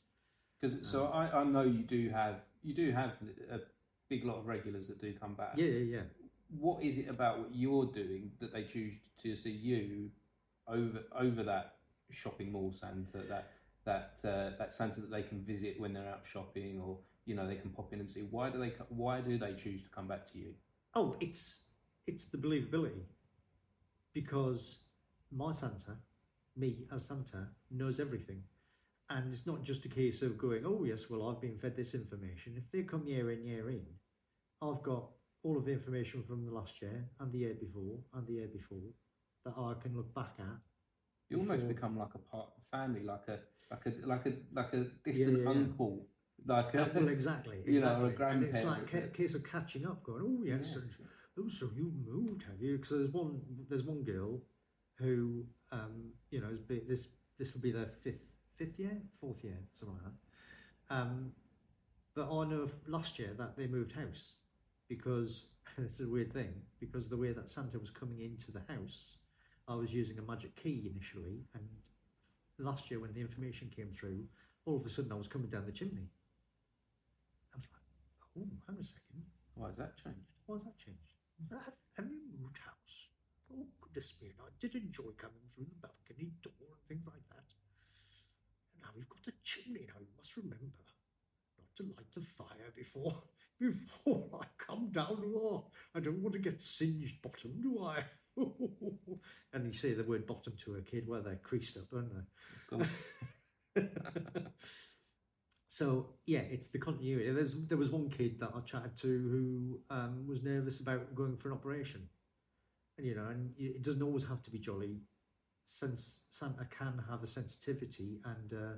Because 0.60 0.88
so 0.88 1.06
I, 1.06 1.40
I 1.40 1.44
know 1.44 1.62
you 1.62 1.82
do 1.82 2.08
have 2.10 2.36
you 2.62 2.74
do 2.74 2.90
have 2.92 3.12
a 3.50 3.60
big 4.08 4.24
lot 4.24 4.38
of 4.38 4.46
regulars 4.46 4.88
that 4.88 5.00
do 5.00 5.12
come 5.12 5.34
back. 5.34 5.52
Yeah, 5.56 5.66
yeah, 5.66 5.96
yeah. 5.96 6.02
What 6.58 6.82
is 6.82 6.98
it 6.98 7.08
about 7.08 7.40
what 7.40 7.54
you're 7.54 7.86
doing 7.86 8.30
that 8.40 8.52
they 8.52 8.62
choose 8.62 8.94
to 9.22 9.36
see 9.36 9.50
you 9.50 10.10
over 10.68 11.00
over 11.18 11.42
that 11.42 11.76
shopping 12.10 12.52
mall 12.52 12.72
centre 12.72 13.22
that 13.28 13.50
that 13.84 14.20
uh, 14.24 14.56
that 14.58 14.72
Santa 14.72 15.00
that 15.00 15.10
they 15.10 15.22
can 15.22 15.42
visit 15.42 15.78
when 15.80 15.92
they're 15.92 16.08
out 16.08 16.24
shopping 16.24 16.80
or 16.80 16.98
you 17.24 17.34
know 17.34 17.46
they 17.46 17.56
can 17.56 17.70
pop 17.70 17.92
in 17.92 18.00
and 18.00 18.10
see 18.10 18.26
why 18.30 18.50
do 18.50 18.58
they 18.58 18.72
why 18.88 19.20
do 19.20 19.38
they 19.38 19.54
choose 19.54 19.82
to 19.82 19.88
come 19.90 20.08
back 20.08 20.24
to 20.32 20.38
you? 20.38 20.54
Oh, 20.94 21.16
it's 21.20 21.64
it's 22.06 22.26
the 22.26 22.38
believability 22.38 23.02
because 24.12 24.84
my 25.30 25.52
Santa, 25.52 25.98
me 26.56 26.86
as 26.92 27.06
Santa, 27.06 27.48
knows 27.70 28.00
everything. 28.00 28.42
And 29.08 29.32
it's 29.32 29.46
not 29.46 29.62
just 29.62 29.84
a 29.84 29.88
case 29.88 30.22
of 30.22 30.36
going, 30.36 30.64
oh, 30.66 30.84
yes, 30.84 31.08
well, 31.08 31.28
I've 31.28 31.40
been 31.40 31.58
fed 31.58 31.76
this 31.76 31.94
information. 31.94 32.54
If 32.56 32.70
they 32.72 32.82
come 32.82 33.06
year 33.06 33.30
in, 33.30 33.44
year 33.44 33.70
in, 33.70 33.86
I've 34.60 34.82
got 34.82 35.10
all 35.44 35.56
of 35.56 35.64
the 35.64 35.72
information 35.72 36.24
from 36.26 36.44
the 36.44 36.52
last 36.52 36.72
year 36.82 37.08
and 37.20 37.32
the 37.32 37.38
year 37.38 37.54
before 37.54 37.98
and 38.14 38.26
the 38.26 38.32
year 38.32 38.48
before 38.52 38.90
that 39.44 39.54
I 39.56 39.74
can 39.80 39.96
look 39.96 40.12
back 40.12 40.32
at. 40.38 40.58
You 41.30 41.38
before... 41.38 41.52
almost 41.52 41.68
become 41.68 41.98
like 41.98 42.14
a 42.14 42.18
part 42.18 42.48
of 42.56 42.78
family, 42.78 43.04
like 43.04 43.28
a 43.28 43.38
like 43.70 43.86
a 43.86 44.06
like 44.06 44.26
a 44.26 44.32
like 44.52 44.72
a 44.72 44.86
distant 45.04 45.38
yeah, 45.38 45.44
yeah, 45.44 45.50
uncle. 45.50 46.06
Like 46.44 46.74
a, 46.74 46.90
well, 46.94 47.08
exactly, 47.08 47.58
exactly. 47.64 47.64
You 47.74 47.80
know, 47.80 48.04
a 48.06 48.10
grandparent. 48.10 48.44
And 48.44 48.54
it's 48.54 48.64
like 48.64 49.04
a 49.04 49.08
case 49.08 49.34
of 49.34 49.44
catching 49.44 49.86
up, 49.86 50.02
going, 50.02 50.22
oh 50.22 50.44
yes, 50.44 50.74
yes. 50.74 51.00
oh 51.38 51.48
so 51.48 51.70
you 51.76 51.92
moved, 52.04 52.42
have 52.48 52.60
you? 52.60 52.76
Because 52.76 52.90
there's 52.90 53.12
one 53.12 53.40
there's 53.68 53.84
one 53.84 54.02
girl 54.02 54.40
who 54.98 55.44
um, 55.72 56.12
you 56.30 56.40
know 56.40 56.56
this 56.68 57.08
this 57.38 57.54
will 57.54 57.60
be 57.60 57.72
their 57.72 57.90
fifth 58.02 58.24
fifth 58.56 58.78
year, 58.78 58.98
fourth 59.20 59.42
year, 59.44 59.58
something 59.78 59.96
like 59.96 60.04
that. 60.04 60.94
Um, 60.94 61.32
but 62.14 62.24
I 62.24 62.48
know 62.48 62.70
last 62.86 63.18
year 63.18 63.34
that 63.38 63.56
they 63.56 63.66
moved 63.66 63.92
house 63.92 64.32
because 64.88 65.44
it's 65.78 66.00
a 66.00 66.06
weird 66.08 66.32
thing 66.32 66.52
because 66.80 67.08
the 67.08 67.16
way 67.16 67.32
that 67.32 67.50
Santa 67.50 67.78
was 67.78 67.90
coming 67.90 68.20
into 68.20 68.50
the 68.52 68.62
house, 68.72 69.18
I 69.68 69.74
was 69.74 69.92
using 69.92 70.18
a 70.18 70.22
magic 70.22 70.56
key 70.56 70.90
initially, 70.90 71.44
and 71.54 71.64
last 72.58 72.90
year 72.90 73.00
when 73.00 73.12
the 73.12 73.20
information 73.20 73.70
came 73.74 73.90
through, 73.92 74.24
all 74.64 74.76
of 74.76 74.86
a 74.86 74.90
sudden 74.90 75.12
I 75.12 75.16
was 75.16 75.28
coming 75.28 75.48
down 75.48 75.66
the 75.66 75.72
chimney. 75.72 76.08
I 77.52 77.58
was 77.58 77.66
like, 77.70 77.82
oh, 78.38 78.48
hang 78.66 78.76
on 78.76 78.82
a 78.82 78.84
second. 78.84 79.22
Why 79.54 79.68
has 79.68 79.76
that 79.76 79.96
changed? 80.02 80.32
Why 80.46 80.56
has 80.56 80.64
that 80.64 80.78
changed? 80.78 81.12
Have, 81.50 81.74
have 81.96 82.06
you 82.10 82.20
moved 82.40 82.58
house? 82.58 83.08
Oh, 83.52 83.66
me, 84.22 84.32
I 84.38 84.50
did 84.60 84.74
enjoy 84.74 85.16
coming 85.16 85.46
through 85.54 85.66
the 85.72 85.80
balcony 85.80 86.32
door 86.42 86.68
and 86.72 86.82
things 86.88 87.06
like 87.06 87.24
that. 87.30 87.48
And 88.74 88.82
Now 88.82 88.90
we've 88.96 89.08
got 89.08 89.26
a 89.28 89.34
chimney 89.42 89.86
now. 89.88 90.00
You 90.00 90.12
must 90.16 90.36
remember 90.36 90.84
not 91.58 91.68
to 91.76 91.82
light 91.82 92.12
the 92.14 92.20
fire 92.20 92.72
before 92.76 93.22
before 93.60 94.28
I 94.40 94.46
come 94.58 94.90
down. 94.92 95.22
Oh, 95.34 95.70
I 95.94 96.00
don't 96.00 96.22
want 96.22 96.34
to 96.34 96.40
get 96.40 96.62
singed 96.62 97.22
bottom, 97.22 97.60
do 97.62 97.82
I? 97.82 98.04
and 99.52 99.66
you 99.66 99.72
say 99.72 99.94
the 99.94 100.04
word 100.04 100.26
bottom 100.26 100.52
to 100.64 100.74
a 100.76 100.82
kid, 100.82 101.08
well, 101.08 101.22
they're 101.22 101.36
creased 101.36 101.78
up, 101.78 101.86
aren't 101.94 102.12
they? 103.74 103.80
so 105.66 106.14
yeah, 106.26 106.40
it's 106.40 106.68
the 106.68 106.78
continuity. 106.78 107.30
There's 107.30 107.56
there 107.66 107.78
was 107.78 107.90
one 107.90 108.10
kid 108.10 108.40
that 108.40 108.52
I 108.54 108.60
chatted 108.60 108.96
to 108.98 109.08
who 109.08 109.80
um, 109.94 110.26
was 110.26 110.42
nervous 110.42 110.80
about 110.80 111.14
going 111.14 111.36
for 111.36 111.48
an 111.48 111.54
operation, 111.54 112.08
you 112.98 113.14
know, 113.14 113.26
and 113.26 113.52
it 113.58 113.82
doesn't 113.82 114.02
always 114.02 114.26
have 114.26 114.42
to 114.44 114.50
be 114.50 114.58
jolly 114.58 115.00
since 115.64 116.22
Santa 116.30 116.66
can 116.66 117.02
have 117.10 117.22
a 117.22 117.26
sensitivity 117.26 118.20
and 118.24 118.52
uh, 118.52 118.76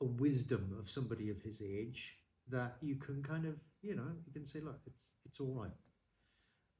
a 0.00 0.04
wisdom 0.04 0.76
of 0.78 0.88
somebody 0.88 1.28
of 1.28 1.42
his 1.42 1.60
age 1.60 2.16
that 2.48 2.76
you 2.80 2.96
can 2.96 3.22
kind 3.22 3.44
of, 3.46 3.54
you 3.82 3.94
know, 3.94 4.12
you 4.26 4.32
can 4.32 4.46
say, 4.46 4.60
look, 4.60 4.80
it's 4.86 5.06
it's 5.26 5.40
all 5.40 5.54
right. 5.54 5.70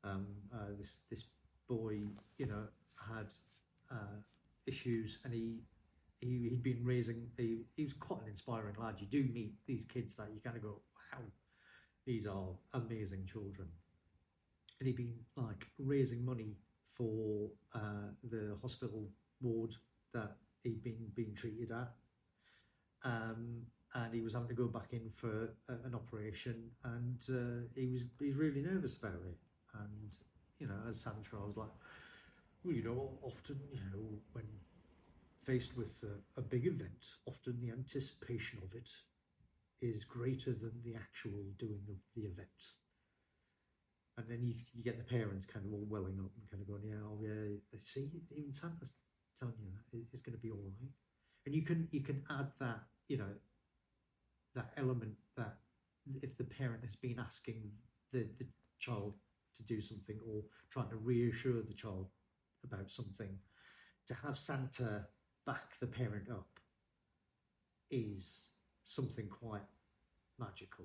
Um, 0.03 0.27
uh, 0.55 0.77
this 0.79 0.99
this 1.11 1.25
boy, 1.69 2.01
you 2.39 2.47
know, 2.47 2.65
had 2.97 3.27
uh, 3.91 4.19
issues, 4.67 5.19
and 5.25 5.35
he 5.35 5.61
he 6.21 6.49
he'd 6.49 6.63
been 6.63 6.85
raising. 6.85 7.31
He, 7.37 7.63
he 7.77 7.85
was 7.85 7.93
quite 7.93 8.23
an 8.23 8.29
inspiring 8.29 8.77
lad. 8.79 8.97
You 8.99 9.07
do 9.07 9.29
meet 9.33 9.55
these 9.67 9.83
kids 9.93 10.17
that 10.17 10.29
you 10.33 10.41
kind 10.43 10.57
of 10.57 10.63
go, 10.63 10.81
wow, 11.13 11.25
these 12.07 12.27
are 12.27 12.49
amazing 12.73 13.27
children. 13.31 13.69
And 14.79 14.87
he'd 14.87 14.97
been 14.97 15.15
like 15.37 15.67
raising 15.79 16.25
money 16.25 16.57
for 17.01 17.49
uh, 17.75 18.13
the 18.31 18.55
hospital 18.61 19.09
ward 19.41 19.75
that 20.13 20.37
he'd 20.63 20.83
been 20.85 21.11
being 21.15 21.35
treated 21.35 21.73
at. 21.73 21.93
Um, 23.03 23.63
and 23.95 24.13
he 24.15 24.21
was 24.21 24.35
having 24.35 24.49
to 24.49 24.55
go 24.55 24.67
back 24.67 24.93
in 24.93 25.11
for 25.17 25.55
a, 25.69 25.73
an 25.87 25.95
operation, 25.95 26.71
and 26.85 27.19
uh, 27.31 27.67
he 27.75 27.87
was 27.87 28.03
he's 28.19 28.37
really 28.37 28.61
nervous 28.61 28.97
about 28.97 29.15
it. 29.15 29.39
And 29.75 30.11
you 30.59 30.67
know, 30.67 30.75
as 30.89 31.01
Santa, 31.01 31.43
I 31.43 31.47
was 31.47 31.57
like, 31.57 31.75
well, 32.63 32.75
you 32.75 32.85
know, 32.85 33.19
often 33.23 33.59
you 33.73 33.81
know 33.91 34.21
when 34.33 34.45
faced 35.43 35.77
with 35.77 36.05
a, 36.05 36.41
a 36.41 36.43
big 36.43 36.67
event, 36.67 37.03
often 37.27 37.59
the 37.63 37.73
anticipation 37.73 38.61
of 38.63 38.77
it 38.77 38.91
is 39.81 40.05
greater 40.05 40.53
than 40.53 40.73
the 40.85 40.95
actual 40.95 41.43
doing 41.59 41.81
of 41.89 41.97
the 42.15 42.29
event. 42.29 42.49
And 44.21 44.29
then 44.29 44.45
you, 44.47 44.55
you 44.75 44.85
get 44.85 44.99
the 44.99 45.17
parents 45.17 45.47
kind 45.47 45.65
of 45.65 45.73
all 45.73 45.87
welling 45.89 46.21
up 46.21 46.31
and 46.37 46.51
kind 46.51 46.61
of 46.61 46.69
going, 46.69 46.83
yeah, 46.85 47.01
oh 47.03 47.19
yeah, 47.23 47.57
they 47.73 47.79
see, 47.83 48.11
even 48.37 48.53
Santa's 48.53 48.93
telling 49.39 49.55
you 49.59 49.73
that 49.73 49.99
it's 50.13 50.23
going 50.23 50.37
to 50.37 50.43
be 50.43 50.51
all 50.51 50.61
right. 50.61 50.93
And 51.47 51.55
you 51.55 51.63
can 51.63 51.89
you 51.91 52.03
can 52.03 52.23
add 52.29 52.49
that 52.61 52.81
you 53.09 53.17
know 53.17 53.33
that 54.55 54.73
element 54.77 55.15
that 55.39 55.57
if 56.23 56.37
the 56.37 56.45
parent 56.45 56.85
has 56.85 56.97
been 56.97 57.19
asking 57.19 57.71
the, 58.13 58.27
the 58.39 58.47
child 58.79 59.15
to 59.57 59.63
do 59.63 59.81
something 59.81 60.19
or 60.29 60.43
trying 60.71 60.91
to 60.91 60.97
reassure 60.97 61.63
the 61.63 61.73
child 61.73 62.09
about 62.63 62.91
something, 62.91 63.39
to 64.07 64.15
have 64.15 64.37
Santa 64.37 65.07
back 65.47 65.79
the 65.81 65.87
parent 65.87 66.29
up 66.31 66.61
is 67.91 68.49
something 68.85 69.29
quite 69.29 69.63
magical 70.39 70.85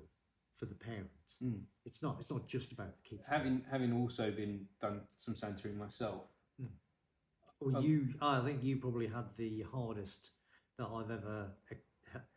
for 0.65 0.73
the 0.73 0.79
parents. 0.79 1.09
Mm. 1.43 1.61
It's 1.85 2.01
not. 2.01 2.17
It's 2.19 2.29
not 2.29 2.47
just 2.47 2.71
about 2.71 2.93
the 2.95 3.09
kids. 3.09 3.27
Having 3.27 3.63
having 3.69 3.93
also 3.93 4.31
been 4.31 4.65
done 4.81 5.01
some 5.17 5.35
centering 5.35 5.77
myself, 5.77 6.23
mm. 6.61 6.67
Well, 7.61 7.77
um, 7.77 7.83
you, 7.83 8.07
I 8.21 8.39
think 8.41 8.63
you 8.63 8.77
probably 8.77 9.07
had 9.07 9.25
the 9.37 9.65
hardest 9.71 10.29
that 10.77 10.87
I've 10.87 11.11
ever 11.11 11.47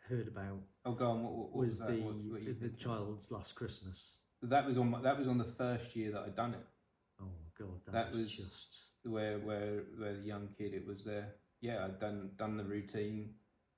heard 0.09 0.29
about. 0.29 0.61
Oh, 0.85 0.93
go 0.93 1.11
on. 1.11 1.23
What, 1.23 1.33
what 1.33 1.57
was, 1.57 1.71
was 1.71 1.79
the 1.79 1.95
what, 1.95 2.61
the 2.61 2.69
child's 2.71 3.31
last 3.31 3.55
Christmas? 3.55 4.17
That 4.43 4.67
was 4.67 4.79
on. 4.79 4.95
that 5.03 5.19
was 5.19 5.29
on 5.29 5.39
the 5.39 5.45
first 5.45 5.97
year 5.97 6.13
that 6.13 6.23
I'd 6.23 6.37
done 6.37 6.55
it. 6.55 6.67
Oh 7.21 7.27
God, 7.59 7.81
that, 7.87 7.93
that 7.93 8.09
was, 8.11 8.19
was 8.19 8.33
just 8.33 8.77
where 9.05 9.39
where 9.39 9.83
where 9.97 10.15
the 10.15 10.27
young 10.27 10.49
kid. 10.57 10.75
It 10.75 10.87
was 10.87 11.05
there. 11.05 11.35
Yeah, 11.61 11.85
I'd 11.85 12.01
done 12.01 12.31
done 12.37 12.57
the 12.57 12.65
routine. 12.65 13.31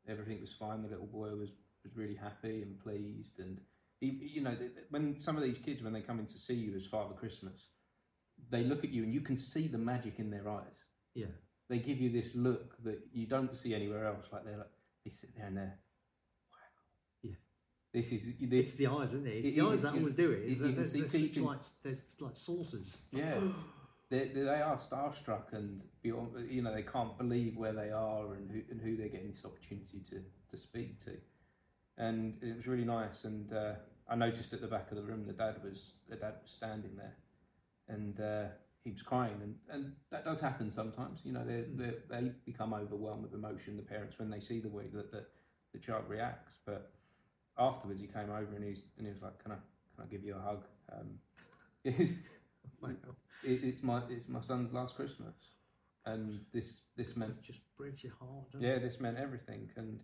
Everything 0.09 0.41
was 0.41 0.53
fine. 0.53 0.83
The 0.83 0.89
little 0.89 1.07
boy 1.07 1.29
was 1.31 1.51
was 1.85 1.97
really 1.97 2.17
happy 2.17 2.63
and 2.63 2.79
pleased, 2.79 3.39
and 3.39 3.59
you 4.01 4.41
know, 4.43 4.57
when 4.91 5.19
some 5.19 5.37
of 5.37 5.43
these 5.43 5.59
kids 5.59 5.83
when 5.83 5.93
they 5.93 6.01
come 6.01 6.19
in 6.19 6.27
to 6.27 6.39
see 6.39 6.55
you 6.55 6.75
as 6.75 6.87
Father 6.87 7.15
Christmas, 7.15 7.69
they 8.51 8.63
look 8.65 8.85
at 8.85 8.91
you 8.91 9.03
and 9.05 9.13
you 9.13 9.21
can 9.21 9.37
see 9.37 9.69
the 9.69 9.79
magic 9.79 10.19
in 10.19 10.31
their 10.31 10.49
eyes. 10.49 10.85
Yeah. 11.15 11.27
They 11.69 11.79
give 11.79 11.99
you 12.01 12.11
this 12.11 12.35
look 12.35 12.83
that 12.85 12.99
you 13.13 13.27
don't 13.27 13.55
see 13.57 13.75
anywhere 13.75 14.07
else. 14.07 14.27
Like 14.33 14.45
they're 14.45 14.57
like 14.57 14.71
they 15.05 15.11
sit 15.11 15.31
there 15.37 15.47
and 15.47 15.57
they're, 15.57 15.79
wow. 16.51 17.31
Yeah. 17.31 17.37
this 17.93 18.11
is 18.13 18.29
It's 18.41 18.51
this. 18.51 18.77
the 18.77 18.87
eyes, 18.89 19.13
isn't 19.15 19.27
it? 19.27 19.31
It's 19.37 19.47
It 19.49 19.57
the 19.57 19.65
is- 19.67 19.73
eyes 19.73 19.83
that 19.83 19.95
always 19.95 20.15
do 20.15 20.31
it. 20.33 20.43
you- 20.45 20.49
you 20.49 20.63
They're- 20.63 20.73
can 20.75 20.87
see 20.87 21.03
people- 21.03 21.49
like 21.49 21.61
they're 21.83 21.95
like 22.21 22.37
saucers. 22.37 23.03
Yeah. 23.13 23.41
They, 24.09 24.27
they 24.27 24.41
are 24.49 24.77
starstruck 24.77 25.53
and 25.53 25.85
beyond, 26.03 26.51
you 26.51 26.63
know 26.63 26.75
they 26.75 26.83
can't 26.83 27.17
believe 27.17 27.57
where 27.57 27.73
they 27.73 27.93
are 27.93 28.35
and 28.35 28.51
who, 28.51 28.61
and 28.69 28.81
who 28.81 28.97
they're 28.97 29.09
getting 29.09 29.31
this 29.31 29.45
opportunity 29.45 30.01
to, 30.11 30.21
to 30.51 30.57
speak 30.57 30.99
to, 31.05 31.13
and 31.97 32.37
it 32.43 32.57
was 32.57 32.67
really 32.67 32.85
nice. 32.85 33.23
And 33.25 33.53
uh, 33.53 33.75
I 34.11 34.17
noticed 34.17 34.53
at 34.53 34.61
the 34.61 34.67
back 34.67 34.91
of 34.91 34.97
the 34.97 35.03
room 35.05 35.25
the 35.27 35.33
dad 35.33 35.63
was 35.63 35.95
the 36.09 36.17
dad 36.17 36.35
was 36.43 36.51
standing 36.51 36.97
there, 36.97 37.17
and 37.89 38.21
uh, 38.21 38.45
he 38.85 38.91
was 38.91 39.03
crying, 39.03 39.39
and, 39.43 39.55
and 39.71 39.93
that 40.11 40.25
does 40.25 40.41
happen 40.41 40.71
sometimes. 40.71 41.21
You 41.25 41.33
know 41.33 41.45
they 41.45 41.65
they 41.75 41.93
they 42.11 42.33
become 42.45 42.75
overwhelmed 42.75 43.23
with 43.23 43.35
emotion. 43.35 43.77
The 43.77 43.83
parents 43.83 44.19
when 44.19 44.31
they 44.31 44.41
see 44.41 44.59
the 44.61 44.69
way 44.69 44.85
that 44.93 45.11
the, 45.13 45.25
the 45.73 45.79
child 45.79 46.05
reacts, 46.09 46.59
but 46.67 46.91
afterwards 47.59 48.01
he 48.01 48.07
came 48.09 48.31
over 48.31 48.55
and 48.57 48.65
he's 48.65 48.85
and 48.99 49.07
he 49.07 49.13
was 49.13 49.23
like, 49.23 49.43
"Can 49.43 49.53
I 49.53 49.57
can 49.95 50.05
I 50.05 50.07
give 50.11 50.25
you 50.25 50.37
a 50.37 50.41
hug?" 50.41 50.65
Um, 50.93 51.19
Wow. 52.83 52.91
it, 53.43 53.61
it's 53.65 53.83
my 53.83 54.03
it's 54.09 54.29
my 54.29 54.41
son's 54.41 54.73
last 54.73 54.97
Christmas, 54.97 55.35
and 56.07 56.41
this 56.53 56.83
this 56.97 57.17
meant 57.17 57.37
It 57.39 57.43
just 57.45 57.61
breaks 57.77 58.03
your 58.03 58.15
heart. 58.19 58.47
yeah 58.59 58.71
it? 58.73 58.83
this 58.83 59.01
meant 59.01 59.19
everything, 59.19 59.71
and 59.77 60.01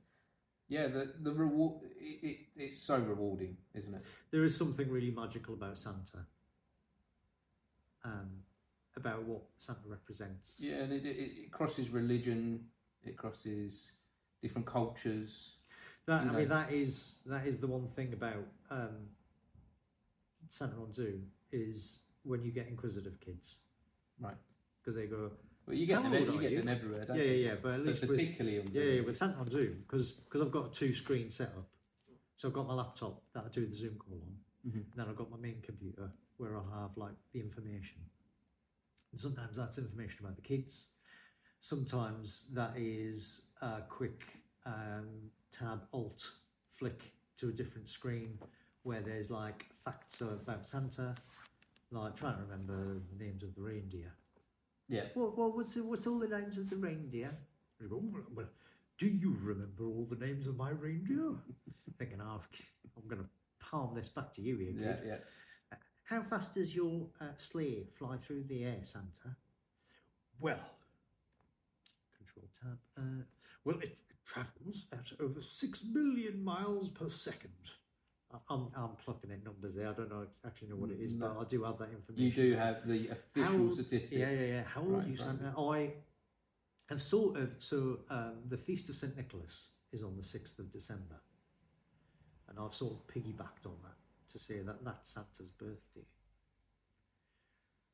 yeah 0.69 0.87
the 0.89 1.13
the 1.23 1.33
reward 1.33 1.83
it, 2.01 2.27
it, 2.27 2.37
it's 2.57 2.79
so 2.79 2.99
rewarding, 2.99 3.57
isn't 3.75 3.95
it? 3.95 4.03
There 4.31 4.45
is 4.45 4.57
something 4.57 4.91
really 4.91 5.11
magical 5.11 5.55
about 5.55 5.79
Santa. 5.79 6.27
Um, 8.05 8.31
about 8.97 9.25
what 9.25 9.43
Santa 9.59 9.81
represents. 9.89 10.61
Yeah, 10.63 10.77
and 10.77 10.93
it, 10.93 11.05
it, 11.05 11.33
it 11.45 11.51
crosses 11.51 11.91
religion, 11.91 12.65
it 13.05 13.17
crosses 13.17 13.93
different 14.41 14.67
cultures. 14.67 15.53
That 16.07 16.21
I 16.23 16.25
know. 16.25 16.33
mean, 16.39 16.49
that 16.49 16.73
is 16.73 17.17
that 17.27 17.47
is 17.47 17.59
the 17.59 17.67
one 17.67 17.89
thing 17.97 18.13
about 18.13 18.47
um, 18.71 19.09
Santa 20.49 20.77
on 20.77 20.95
Zoom 20.95 21.27
is 21.53 22.01
when 22.23 22.43
you 22.45 22.53
get 22.53 22.69
inquisitive 22.69 23.19
kids 23.21 23.59
Right. 24.21 24.37
because 24.81 24.97
they 24.97 25.07
go, 25.07 25.33
Well, 25.67 25.77
you 25.77 25.87
get 25.87 26.03
them, 26.03 26.13
you 26.13 26.41
get 26.41 26.53
you? 26.53 26.59
them 26.59 26.69
everywhere, 26.69 27.05
don't 27.05 27.17
yeah, 27.17 27.23
you? 27.25 27.31
yeah, 27.33 27.49
yeah, 27.51 27.55
but 27.61 27.73
at 27.73 27.79
But 27.79 27.87
least 27.87 28.01
with, 28.03 28.11
particularly 28.11 28.59
on 28.61 28.67
yeah, 28.67 28.73
Zoom. 28.73 28.95
yeah, 28.95 29.01
with 29.03 29.17
Santa 29.17 29.39
on 29.39 29.51
Zoom 29.51 29.85
because 29.87 30.13
because 30.13 30.41
I've 30.43 30.53
got 30.53 30.67
a 30.67 30.71
two 30.75 30.95
screen 30.95 31.31
setup, 31.31 31.67
so 32.37 32.49
I've 32.49 32.55
got 32.55 32.69
my 32.69 32.75
laptop 32.75 33.23
that 33.35 33.45
I 33.47 33.49
do 33.49 33.67
the 33.67 33.75
Zoom 33.75 33.97
call 33.99 34.21
on, 34.23 34.39
Mhm. 34.71 34.75
and 34.75 34.93
then 34.95 35.09
I've 35.09 35.17
got 35.17 35.31
my 35.31 35.37
main 35.39 35.61
computer 35.63 36.13
where 36.37 36.57
I'll 36.57 36.71
have 36.71 36.97
like 36.97 37.15
the 37.33 37.41
information, 37.41 37.99
and 39.11 39.21
sometimes 39.21 39.57
that's 39.57 39.77
information 39.79 40.19
about 40.25 40.37
the 40.37 40.43
kids, 40.43 40.91
sometimes 41.61 42.49
that 42.55 42.77
is 42.77 43.51
a 43.61 43.83
quick 43.89 44.23
um, 44.67 45.31
tab 45.51 45.89
alt 45.93 46.31
flick 46.75 47.13
to 47.39 47.49
a 47.49 47.53
different 47.53 47.89
screen 47.89 48.39
where 48.83 49.01
there's 49.01 49.31
like 49.31 49.67
facts 49.85 50.21
about 50.21 50.65
Santa, 50.67 51.17
like 51.91 52.15
trying 52.17 52.37
to 52.37 52.43
remember 52.43 53.01
the 53.11 53.25
names 53.25 53.43
of 53.43 53.55
the 53.57 53.63
reindeer. 53.63 54.13
Yeah. 54.89 55.05
What, 55.15 55.37
what 55.37 55.57
what's 55.57 55.77
what's 55.77 56.07
all 56.07 56.19
the 56.19 56.29
names 56.29 56.59
of 56.59 56.71
the 56.71 56.77
reindeer? 56.77 57.37
You 57.81 57.89
go, 57.89 57.97
"Oh, 57.97 58.23
well, 58.35 58.47
do 58.99 59.07
you 59.07 59.37
remember 59.43 59.85
all 59.85 60.07
the 60.09 60.25
names 60.25 60.47
of 60.47 60.57
my 60.57 60.71
reindeer? 60.71 61.35
Thinking, 61.99 62.21
oh, 62.23 62.41
I'm 62.97 63.09
going 63.09 63.23
to 63.23 63.29
palm 63.59 63.95
this 63.95 64.09
back 64.09 64.35
to 64.35 64.43
you 64.43 64.57
here, 64.57 64.73
kid. 64.73 65.03
Yeah, 65.05 65.13
yeah. 65.73 65.77
How 66.05 66.23
fast 66.23 66.55
does 66.55 66.75
your 66.75 67.09
uh, 67.21 67.25
sleigh 67.37 67.89
fly 67.99 68.17
through 68.19 68.45
the 68.45 68.65
air, 68.65 68.79
Santa? 68.83 69.37
Well, 70.39 70.61
control 72.17 72.49
tab. 72.63 72.79
Uh, 72.97 73.25
well, 73.65 73.79
it 73.81 73.99
travels 74.25 74.87
at 74.93 75.21
over 75.21 75.43
six 75.43 75.83
million 75.85 76.45
miles 76.45 76.89
per 76.89 77.09
second. 77.09 77.51
I'm, 78.49 78.67
I'm 78.77 78.91
plucking 79.05 79.31
in 79.31 79.43
numbers 79.45 79.75
there. 79.75 79.89
I 79.89 79.93
don't 79.93 80.11
know 80.11 80.27
actually 80.45 80.69
know 80.69 80.77
what 80.77 80.91
it 80.91 80.99
is, 81.01 81.13
but 81.13 81.37
I 81.39 81.45
do 81.45 81.65
have 81.65 81.79
that 81.79 81.91
information. 81.91 82.25
You 82.25 82.31
do 82.33 82.57
have 82.57 82.87
the 82.87 83.09
official 83.09 83.71
statistics. 83.73 84.13
Yeah, 84.13 84.31
yeah, 84.31 84.47
yeah. 84.47 84.63
How 84.65 84.81
old 84.81 84.93
Right 84.93 85.05
are 85.05 85.09
you, 85.09 85.15
of 85.15 85.19
Santa? 85.21 85.55
I 85.59 85.93
have 86.89 87.03
sort 87.03 87.37
of. 87.39 87.51
So 87.59 88.01
um, 88.11 88.35
the 88.49 88.57
feast 88.59 88.89
of 88.89 88.97
Saint 88.97 89.17
Nicholas 89.17 89.71
is 89.93 90.03
on 90.03 90.17
the 90.17 90.25
sixth 90.25 90.59
of 90.59 90.71
December, 90.73 91.21
and 92.49 92.59
I've 92.59 92.75
sort 92.75 92.95
of 92.95 93.07
piggybacked 93.07 93.67
on 93.67 93.77
that 93.83 93.97
to 94.33 94.39
say 94.39 94.61
that 94.61 94.85
that's 94.85 95.11
Santa's 95.15 95.51
birthday, 95.59 96.07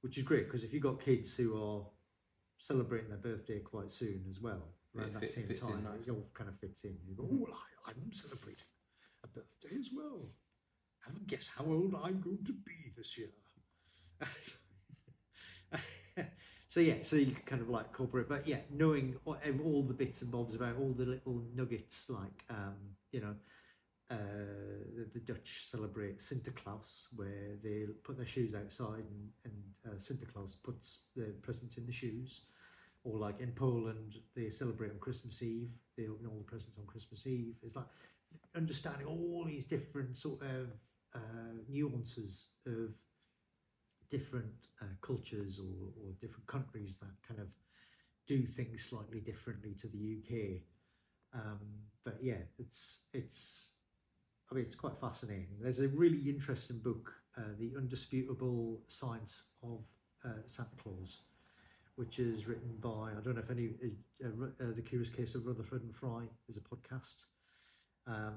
which 0.01 0.19
is 0.19 0.25
great 0.25 0.47
because 0.47 0.65
if 0.65 0.73
you've 0.73 0.83
got 0.83 1.01
kids 1.01 1.37
who 1.37 1.57
are 1.63 1.87
celebrating 2.59 3.09
their 3.09 3.19
birthday 3.19 3.59
quite 3.61 3.91
soon 3.91 4.25
as 4.31 4.41
well, 4.41 4.69
Yeah, 4.95 5.03
around 5.03 5.11
it 5.11 5.13
that 5.15 5.21
fit- 5.21 5.31
same 5.31 5.57
time, 5.59 5.87
it 6.07 6.11
all 6.11 6.29
kind 6.35 6.49
of 6.49 6.59
fits 6.59 6.85
in. 6.85 6.97
You 7.09 7.15
go, 7.17 7.29
oh, 7.31 7.49
I, 7.87 7.91
I'm 7.91 8.13
celebrating 8.13 8.65
birthday 9.35 9.77
as 9.79 9.89
well. 9.95 10.31
Have 11.07 11.17
a 11.17 11.21
guess 11.21 11.51
how 11.57 11.65
old 11.65 11.95
I'm 11.95 12.21
going 12.21 12.45
to 12.47 12.53
be 12.53 12.93
this 12.97 13.19
year. 13.19 13.29
so 16.69 16.81
yeah, 16.81 17.03
so 17.03 17.17
you 17.17 17.35
kind 17.47 17.61
of 17.61 17.69
like 17.69 17.93
corporate, 17.93 18.29
but 18.29 18.47
yeah, 18.47 18.61
knowing 18.71 19.17
all, 19.27 19.83
the 19.83 19.95
bits 19.95 20.23
and 20.23 20.31
bobs 20.31 20.55
about 20.55 20.77
all 20.79 20.93
the 20.93 21.05
little 21.05 21.43
nuggets, 21.55 22.09
like 22.09 22.45
um, 22.51 22.77
you 23.11 23.21
know, 23.21 23.35
uh, 24.11 24.17
the, 24.97 25.11
the 25.15 25.21
Dutch 25.21 25.65
celebrate 25.71 26.19
Sinterklaas, 26.19 27.07
where 27.17 27.57
they 27.63 27.87
put 28.05 28.17
their 28.17 28.27
shoes 28.27 28.55
outside 28.55 29.05
and, 29.09 29.31
and 29.45 29.55
uh, 29.87 29.97
Sinterklaas 29.97 30.55
puts 30.63 31.01
the 31.17 31.35
presents 31.43 31.79
in 31.79 31.87
the 31.87 31.93
shoes. 31.93 32.43
Or 33.05 33.19
like 33.19 33.41
in 33.41 33.51
Poland, 33.53 34.15
they 34.37 34.51
celebrate 34.51 34.93
on 34.93 34.99
Christmas 35.01 35.43
Eve. 35.43 35.71
They 35.97 36.07
open 36.07 36.27
all 36.27 36.39
the 36.39 36.45
presents 36.45 36.79
on 36.79 36.87
Christmas 36.87 37.27
Eve. 37.27 37.57
It's 37.63 37.75
like 37.75 37.87
understanding 38.55 39.07
all 39.07 39.45
these 39.47 39.65
different 39.67 40.17
sort 40.17 40.43
of 40.43 40.69
uh, 41.15 41.55
nuances 41.69 42.49
of 42.67 42.95
different 44.11 44.69
uh, 44.81 44.87
cultures 45.01 45.59
or, 45.59 45.89
or 46.03 46.13
different 46.21 46.47
countries 46.47 46.99
that 47.01 47.11
kind 47.27 47.41
of 47.41 47.49
do 48.27 48.47
things 48.47 48.85
slightly 48.85 49.21
differently 49.21 49.75
to 49.81 49.89
the 49.89 50.19
UK. 50.19 50.61
Um, 51.35 51.61
but 52.05 52.19
yeah, 52.23 52.43
it's 52.59 53.01
it's. 53.13 53.69
I 54.51 54.55
mean, 54.55 54.67
it's 54.67 54.77
quite 54.77 55.01
fascinating. 55.01 55.57
There's 55.63 55.81
a 55.81 55.89
really 55.89 56.29
interesting 56.29 56.79
book, 56.79 57.13
uh, 57.39 57.55
"The 57.59 57.73
Undisputable 57.77 58.83
Science 58.89 59.45
of 59.63 59.81
uh, 60.25 60.43
Santa 60.47 60.77
Claus," 60.77 61.23
which 61.97 62.19
is 62.19 62.47
written 62.47 62.77
by 62.81 63.13
I 63.17 63.21
don't 63.25 63.37
know 63.37 63.43
if 63.43 63.51
any 63.51 63.71
uh, 64.23 64.29
uh, 64.29 64.73
the 64.77 64.83
Curious 64.83 65.09
Case 65.09 65.35
of 65.35 65.47
Rutherford 65.47 65.83
and 65.83 65.95
Fry 65.95 66.25
is 66.49 66.59
a 66.59 66.61
podcast 66.61 67.25
um, 68.07 68.35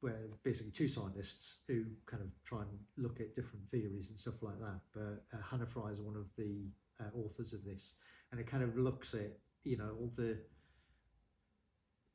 where 0.00 0.28
basically 0.44 0.72
two 0.72 0.88
scientists 0.88 1.58
who 1.68 1.84
kind 2.06 2.22
of 2.22 2.28
try 2.44 2.60
and 2.60 2.70
look 2.96 3.20
at 3.20 3.36
different 3.36 3.68
theories 3.70 4.08
and 4.08 4.18
stuff 4.18 4.42
like 4.42 4.58
that. 4.60 4.80
But 4.94 5.24
uh, 5.36 5.42
Hannah 5.50 5.66
Fry 5.66 5.90
is 5.90 6.00
one 6.00 6.16
of 6.16 6.26
the 6.36 6.68
uh, 7.00 7.16
authors 7.16 7.52
of 7.52 7.64
this, 7.64 7.96
and 8.30 8.40
it 8.40 8.46
kind 8.46 8.62
of 8.62 8.76
looks 8.76 9.14
at 9.14 9.38
you 9.64 9.76
know 9.76 9.90
all 9.98 10.12
the 10.16 10.38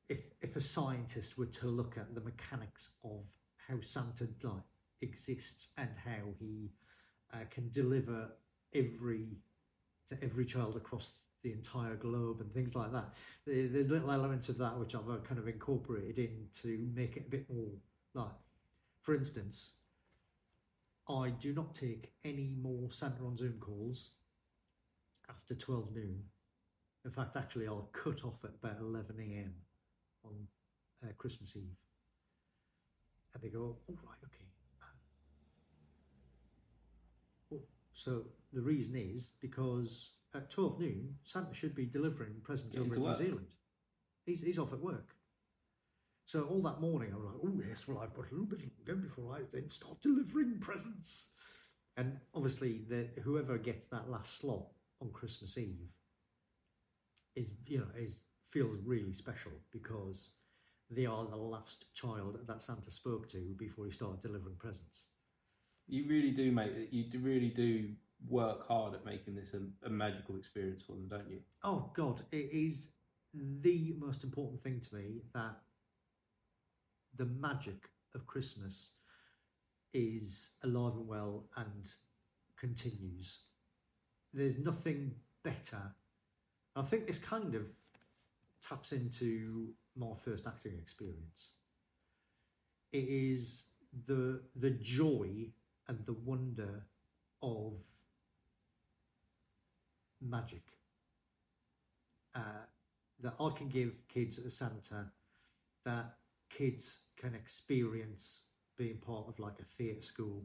if 0.09 0.19
if 0.41 0.55
a 0.55 0.61
scientist 0.61 1.37
were 1.37 1.45
to 1.45 1.67
look 1.67 1.97
at 1.97 2.13
the 2.15 2.21
mechanics 2.21 2.91
of 3.03 3.25
how 3.67 3.75
Santa 3.81 4.27
like 4.43 4.63
exists 5.01 5.71
and 5.77 5.89
how 6.03 6.33
he 6.39 6.71
uh, 7.33 7.45
can 7.49 7.69
deliver 7.71 8.29
every 8.73 9.37
to 10.09 10.17
every 10.23 10.45
child 10.45 10.75
across 10.75 11.13
the 11.45 11.53
entire 11.53 11.95
globe 11.95 12.41
and 12.41 12.51
things 12.51 12.75
like 12.75 12.91
that. 12.91 13.05
There's 13.45 13.89
little 13.89 14.11
elements 14.11 14.49
of 14.49 14.57
that 14.57 14.79
which 14.79 14.95
I've 14.95 15.07
uh, 15.07 15.17
kind 15.17 15.39
of 15.39 15.47
incorporated 15.47 16.17
in 16.17 16.47
to 16.63 16.89
make 16.93 17.15
it 17.15 17.25
a 17.27 17.29
bit 17.29 17.45
more 17.47 17.69
like, 18.15 18.33
for 19.03 19.15
instance, 19.15 19.73
I 21.07 21.29
do 21.29 21.53
not 21.53 21.75
take 21.75 22.13
any 22.25 22.55
more 22.59 22.89
Santa 22.91 23.23
on 23.23 23.37
Zoom 23.37 23.59
calls 23.59 24.09
after 25.29 25.53
12 25.53 25.95
noon. 25.95 26.23
In 27.05 27.11
fact, 27.11 27.37
actually, 27.37 27.67
I'll 27.67 27.89
cut 27.93 28.25
off 28.25 28.43
at 28.43 28.51
about 28.61 28.81
11 28.81 29.15
a.m. 29.19 29.53
on 30.23 30.47
uh, 31.03 31.11
Christmas 31.15 31.51
Eve. 31.55 31.77
And 33.35 33.43
they 33.43 33.49
go, 33.49 33.77
all 33.87 33.99
right, 34.03 34.17
okay. 34.25 34.45
So 37.93 38.23
the 38.51 38.61
reason 38.61 38.95
is 38.95 39.29
because 39.41 40.14
at 40.35 40.51
12 40.51 40.79
noon, 40.79 41.15
Santa 41.23 41.53
should 41.53 41.75
be 41.75 41.85
delivering 41.85 42.35
presents 42.43 42.75
Getting 42.75 42.87
over 42.91 42.95
in 42.95 43.01
work. 43.01 43.19
New 43.19 43.25
Zealand. 43.25 43.47
He's, 44.25 44.41
he's 44.41 44.59
off 44.59 44.73
at 44.73 44.79
work. 44.79 45.15
So 46.25 46.43
all 46.43 46.61
that 46.63 46.81
morning, 46.81 47.11
I'm 47.13 47.23
like, 47.23 47.35
oh 47.43 47.61
yes, 47.67 47.87
well 47.87 47.99
I've 47.99 48.13
got 48.13 48.31
a 48.31 48.33
little 48.33 48.47
bit 48.47 48.59
longer 48.87 49.01
before 49.01 49.35
I 49.35 49.41
then 49.51 49.69
start 49.69 50.01
delivering 50.01 50.57
presents. 50.59 51.33
And 51.97 52.17
obviously, 52.33 52.81
the 52.89 53.07
whoever 53.21 53.57
gets 53.57 53.85
that 53.87 54.09
last 54.09 54.39
slot 54.39 54.65
on 55.01 55.11
Christmas 55.11 55.57
Eve 55.57 55.91
is, 57.35 57.51
you 57.67 57.77
know, 57.77 57.87
is 57.97 58.21
feels 58.51 58.79
really 58.85 59.13
special 59.13 59.51
because 59.71 60.31
they 60.89 61.05
are 61.05 61.25
the 61.25 61.35
last 61.35 61.93
child 61.93 62.39
that 62.47 62.61
Santa 62.61 62.91
spoke 62.91 63.29
to 63.31 63.55
before 63.57 63.85
he 63.85 63.91
started 63.91 64.21
delivering 64.21 64.55
presents. 64.57 65.05
You 65.87 66.07
really 66.07 66.31
do 66.31 66.51
make 66.51 66.71
it. 66.71 66.89
You 66.91 67.05
really 67.19 67.49
do 67.49 67.89
work 68.27 68.67
hard 68.67 68.93
at 68.93 69.05
making 69.05 69.35
this 69.35 69.53
a, 69.53 69.87
a 69.87 69.89
magical 69.89 70.35
experience 70.35 70.81
for 70.81 70.93
them, 70.93 71.07
don't 71.07 71.29
you? 71.29 71.39
Oh 71.63 71.91
God, 71.95 72.21
it 72.31 72.49
is 72.51 72.89
the 73.33 73.95
most 73.99 74.23
important 74.23 74.63
thing 74.63 74.81
to 74.81 74.95
me 74.95 75.21
that 75.33 75.57
the 77.15 77.25
magic 77.25 77.89
of 78.13 78.25
Christmas 78.25 78.93
is 79.93 80.53
alive 80.63 80.93
and 80.95 81.07
well 81.07 81.45
and 81.55 81.85
continues. 82.59 83.39
There's 84.33 84.57
nothing 84.57 85.15
better. 85.43 85.93
I 86.75 86.81
think 86.81 87.07
this 87.07 87.19
kind 87.19 87.55
of 87.55 87.63
taps 88.67 88.91
into 88.91 89.69
my 89.95 90.13
first 90.23 90.45
acting 90.45 90.73
experience. 90.73 91.51
It 92.91 93.05
is 93.07 93.67
the 94.07 94.41
the 94.55 94.71
joy 94.71 95.47
and 95.87 96.05
the 96.05 96.13
wonder 96.13 96.83
of 97.41 97.73
magic 100.21 100.63
uh, 102.35 102.65
that 103.21 103.33
I 103.39 103.49
can 103.55 103.69
give 103.69 103.93
kids 104.07 104.39
as 104.45 104.57
Santa, 104.57 105.11
that 105.85 106.15
kids 106.49 107.05
can 107.17 107.33
experience 107.33 108.43
being 108.77 108.97
part 108.97 109.27
of 109.27 109.39
like 109.39 109.59
a 109.59 109.63
theatre 109.63 110.01
school 110.01 110.43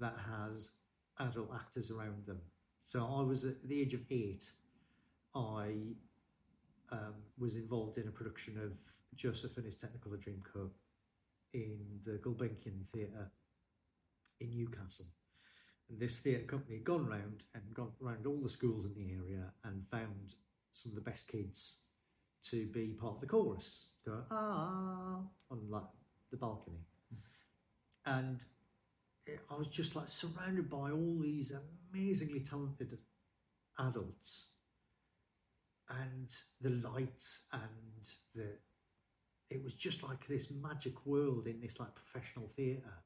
that 0.00 0.14
has 0.30 0.70
adult 1.18 1.50
actors 1.54 1.90
around 1.90 2.26
them. 2.26 2.40
So 2.82 3.00
I 3.00 3.22
was 3.22 3.44
at 3.44 3.68
the 3.68 3.80
age 3.80 3.94
of 3.94 4.00
eight, 4.10 4.50
I 5.34 5.94
um, 6.90 7.14
was 7.38 7.56
involved 7.56 7.98
in 7.98 8.08
a 8.08 8.10
production 8.10 8.58
of 8.62 8.72
Joseph 9.14 9.56
and 9.56 9.66
his 9.66 9.76
Technicolor 9.76 10.18
Dreamcoat 10.18 10.70
in 11.52 11.78
the 12.04 12.12
Gulbenkian 12.12 12.86
Theatre 12.92 13.30
in 14.40 14.50
Newcastle. 14.50 15.06
This 15.90 16.20
theatre 16.20 16.44
company 16.44 16.76
had 16.76 16.84
gone 16.84 17.06
round 17.06 17.44
and 17.54 17.62
gone 17.74 17.92
round 18.00 18.26
all 18.26 18.40
the 18.42 18.48
schools 18.48 18.86
in 18.86 18.94
the 18.94 19.12
area 19.12 19.52
and 19.64 19.86
found 19.90 20.34
some 20.72 20.92
of 20.92 20.96
the 20.96 21.10
best 21.10 21.28
kids 21.28 21.80
to 22.50 22.66
be 22.66 22.88
part 23.00 23.14
of 23.14 23.20
the 23.20 23.26
chorus, 23.26 23.86
going 24.04 24.22
ah. 24.30 25.20
on 25.50 25.70
like 25.70 25.82
the 26.30 26.36
balcony, 26.36 26.84
and 28.06 28.44
I 29.50 29.56
was 29.56 29.68
just 29.68 29.96
like 29.96 30.08
surrounded 30.08 30.70
by 30.70 30.90
all 30.90 31.18
these 31.20 31.52
amazingly 31.92 32.40
talented 32.40 32.98
adults, 33.78 34.48
and 35.88 36.34
the 36.60 36.70
lights 36.70 37.46
and 37.52 38.04
the 38.34 38.50
it 39.50 39.64
was 39.64 39.72
just 39.72 40.02
like 40.02 40.26
this 40.28 40.50
magic 40.50 41.06
world 41.06 41.46
in 41.46 41.60
this 41.60 41.80
like 41.80 41.94
professional 41.94 42.50
theatre 42.54 43.02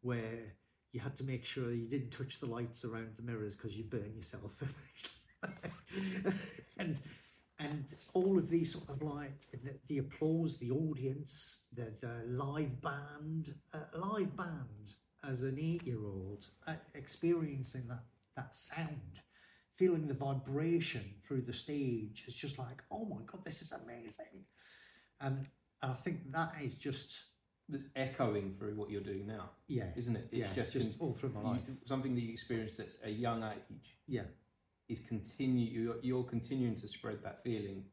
where 0.00 0.54
you 0.94 1.00
had 1.00 1.16
to 1.16 1.24
make 1.24 1.44
sure 1.44 1.72
you 1.72 1.88
didn't 1.88 2.12
touch 2.12 2.38
the 2.38 2.46
lights 2.46 2.84
around 2.84 3.10
the 3.16 3.22
mirrors 3.22 3.56
because 3.56 3.76
you 3.76 3.84
burn 3.84 4.14
yourself. 4.16 4.52
And 6.78 6.98
and 7.58 7.94
all 8.14 8.36
of 8.36 8.48
these 8.48 8.72
sort 8.72 8.88
of 8.88 9.02
like 9.02 9.46
the, 9.52 9.74
the 9.88 9.98
applause 9.98 10.56
the 10.58 10.70
audience 10.70 11.66
the, 11.72 11.92
the 12.00 12.24
live 12.26 12.80
band 12.80 13.54
uh, 13.72 13.96
live 13.96 14.36
band 14.36 14.94
as 15.22 15.42
an 15.42 15.58
eight-year-old 15.60 16.46
uh, 16.66 16.74
experiencing 16.94 17.86
that 17.88 18.04
that 18.36 18.56
sound 18.56 19.20
feeling 19.76 20.08
the 20.08 20.14
vibration 20.14 21.04
through 21.26 21.42
the 21.42 21.52
stage 21.52 22.24
is 22.26 22.34
just 22.34 22.58
like 22.58 22.82
oh 22.90 23.04
my 23.04 23.20
god 23.30 23.44
this 23.44 23.62
is 23.62 23.72
amazing. 23.72 24.46
And 25.20 25.46
and 25.82 25.92
I 25.92 25.96
think 25.96 26.32
that 26.32 26.54
is 26.62 26.74
just 26.74 27.12
It's 27.72 27.86
echoing 27.96 28.54
through 28.58 28.74
what 28.74 28.90
you're 28.90 29.00
doing 29.00 29.26
now, 29.26 29.50
yeah, 29.68 29.86
isn't 29.96 30.16
it? 30.16 30.28
It's 30.30 30.48
yeah, 30.48 30.54
just, 30.54 30.74
just 30.74 31.00
all 31.00 31.14
through 31.14 31.30
my 31.30 31.40
life. 31.40 31.60
something 31.86 32.14
that 32.14 32.20
you 32.20 32.32
experienced 32.32 32.78
at 32.78 32.88
a 33.02 33.10
young 33.10 33.42
age 33.42 33.96
Yeah, 34.06 34.22
is 34.88 35.00
continue. 35.00 35.66
You're, 35.66 35.96
you're 36.02 36.24
continuing 36.24 36.74
to 36.76 36.88
spread 36.88 37.22
that 37.22 37.42
feeling 37.42 37.84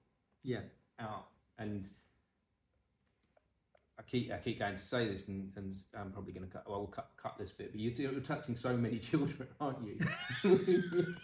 yeah, 0.43 0.59
out, 0.99 1.28
and 1.57 1.88
I 3.97 4.03
keep 4.03 4.32
I 4.32 4.38
keep 4.38 4.59
going 4.59 4.76
to 4.76 4.82
say 4.82 5.07
this, 5.07 5.30
and, 5.30 5.53
and 5.55 5.74
I'm 5.97 6.11
probably 6.11 6.34
going 6.34 6.47
to 6.47 6.51
cut. 6.51 6.69
Well, 6.69 6.80
we'll 6.80 6.88
cut 6.88 7.11
cut 7.15 7.38
this 7.39 7.51
bit, 7.51 7.72
but 7.72 7.80
you're, 7.80 8.11
you're 8.11 8.19
touching 8.19 8.57
so 8.57 8.76
many 8.76 8.99
children, 8.99 9.47
aren't 9.59 9.78
you? 9.86 9.99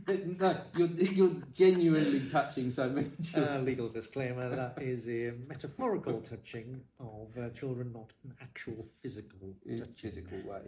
no, 0.40 0.60
you're 0.76 0.88
you're 0.88 1.36
genuinely 1.54 2.28
touching 2.28 2.70
so 2.70 2.88
many 2.88 3.10
children. 3.22 3.56
uh, 3.56 3.60
legal 3.62 3.88
disclaimer 3.88 4.48
that 4.48 4.82
is 4.82 5.08
a 5.08 5.32
metaphorical 5.48 6.20
touching 6.20 6.80
of 7.00 7.28
uh, 7.38 7.50
children, 7.50 7.92
not 7.92 8.12
an 8.24 8.34
actual 8.40 8.86
physical 9.02 9.54
in 9.64 9.80
touching. 9.80 9.94
physical 9.96 10.38
way. 10.38 10.62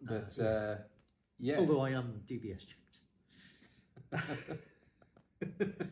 But 0.00 0.38
uh, 0.38 0.76
yeah, 1.38 1.58
Although 1.58 1.80
I 1.80 1.90
am 1.90 2.22
DBS 2.26 2.60
checked. 2.68 2.80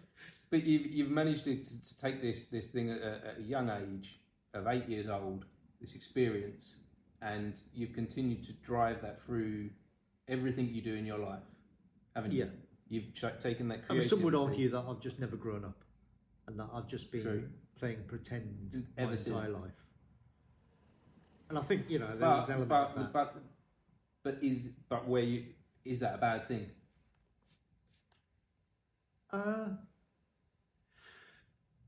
but 0.50 0.64
you've 0.64 0.86
you've 0.86 1.10
managed 1.10 1.44
to, 1.44 1.56
to, 1.56 1.82
to 1.82 1.98
take 1.98 2.20
this 2.22 2.46
this 2.48 2.70
thing 2.70 2.90
at 2.90 3.00
a, 3.00 3.28
at 3.28 3.38
a 3.38 3.42
young 3.42 3.70
age 3.70 4.20
of 4.54 4.66
eight 4.66 4.88
years 4.88 5.08
old, 5.08 5.46
this 5.80 5.94
experience, 5.94 6.76
and 7.22 7.60
you've 7.74 7.92
continued 7.92 8.42
to 8.44 8.52
drive 8.54 9.00
that 9.02 9.22
through 9.24 9.70
everything 10.28 10.68
you 10.68 10.82
do 10.82 10.94
in 10.94 11.06
your 11.06 11.18
life, 11.18 11.42
haven't 12.14 12.32
you? 12.32 12.44
Yeah. 12.44 12.50
You've 12.88 13.14
ch- 13.14 13.40
taken 13.40 13.68
that. 13.68 13.80
I 13.88 13.94
mean, 13.94 14.08
some 14.08 14.22
would 14.22 14.34
argue 14.34 14.68
that 14.70 14.84
I've 14.86 15.00
just 15.00 15.18
never 15.18 15.36
grown 15.36 15.64
up 15.64 15.82
and 16.46 16.58
that 16.58 16.68
I've 16.74 16.86
just 16.86 17.10
been 17.10 17.22
True. 17.22 17.48
playing 17.78 18.04
pretend 18.06 18.84
my 18.96 19.02
Ever 19.02 19.12
entire 19.12 19.46
since. 19.46 19.62
life. 19.62 19.72
And 21.48 21.58
I 21.58 21.62
think, 21.62 21.88
you 21.88 21.98
know, 21.98 22.08
there's 22.08 22.20
but, 22.20 22.48
an 22.48 22.50
element 22.50 22.68
but, 22.68 22.90
of 22.90 22.96
that. 22.96 23.12
but 23.12 23.42
but 24.24 24.38
is 24.42 24.70
but 24.88 25.08
where 25.08 25.22
you 25.22 25.44
is 25.84 26.00
that 26.00 26.14
a 26.14 26.18
bad 26.18 26.48
thing? 26.48 26.66
Uh, 29.32 29.68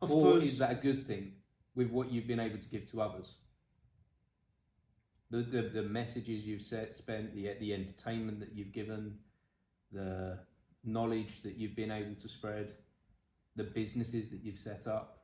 I 0.02 0.06
or 0.06 0.38
is 0.38 0.58
that 0.58 0.70
a 0.72 0.74
good 0.74 1.06
thing 1.06 1.32
with 1.74 1.90
what 1.90 2.10
you've 2.10 2.26
been 2.26 2.40
able 2.40 2.58
to 2.58 2.68
give 2.68 2.86
to 2.86 3.00
others? 3.00 3.34
The 5.30 5.38
the, 5.38 5.62
the 5.62 5.82
messages 5.82 6.46
you've 6.46 6.62
set, 6.62 6.94
spent, 6.94 7.34
the 7.34 7.54
the 7.60 7.72
entertainment 7.74 8.40
that 8.40 8.54
you've 8.54 8.72
given, 8.72 9.18
the 9.94 10.38
knowledge 10.84 11.42
that 11.42 11.56
you've 11.56 11.76
been 11.76 11.90
able 11.90 12.14
to 12.16 12.28
spread, 12.28 12.72
the 13.56 13.64
businesses 13.64 14.28
that 14.30 14.40
you've 14.42 14.58
set 14.58 14.86
up. 14.86 15.20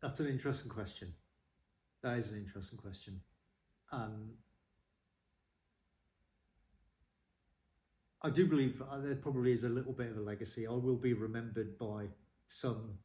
that's 0.00 0.20
an 0.20 0.28
interesting 0.28 0.70
question. 0.70 1.12
That 2.02 2.18
is 2.18 2.30
an 2.30 2.36
interesting 2.36 2.78
question. 2.78 3.20
Um, 3.90 4.30
I 8.22 8.30
do 8.30 8.46
believe 8.46 8.82
uh, 8.82 8.98
there 8.98 9.14
probably 9.16 9.52
is 9.52 9.64
a 9.64 9.68
little 9.68 9.92
bit 9.92 10.10
of 10.10 10.16
a 10.16 10.20
legacy. 10.20 10.66
I 10.66 10.72
will 10.72 10.96
be 10.96 11.12
remembered 11.12 11.78
by 11.78 12.06
some 12.48 12.98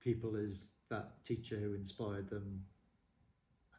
people 0.00 0.36
as 0.36 0.64
that 0.90 1.24
teacher 1.24 1.56
who 1.56 1.74
inspired 1.74 2.30
them. 2.30 2.64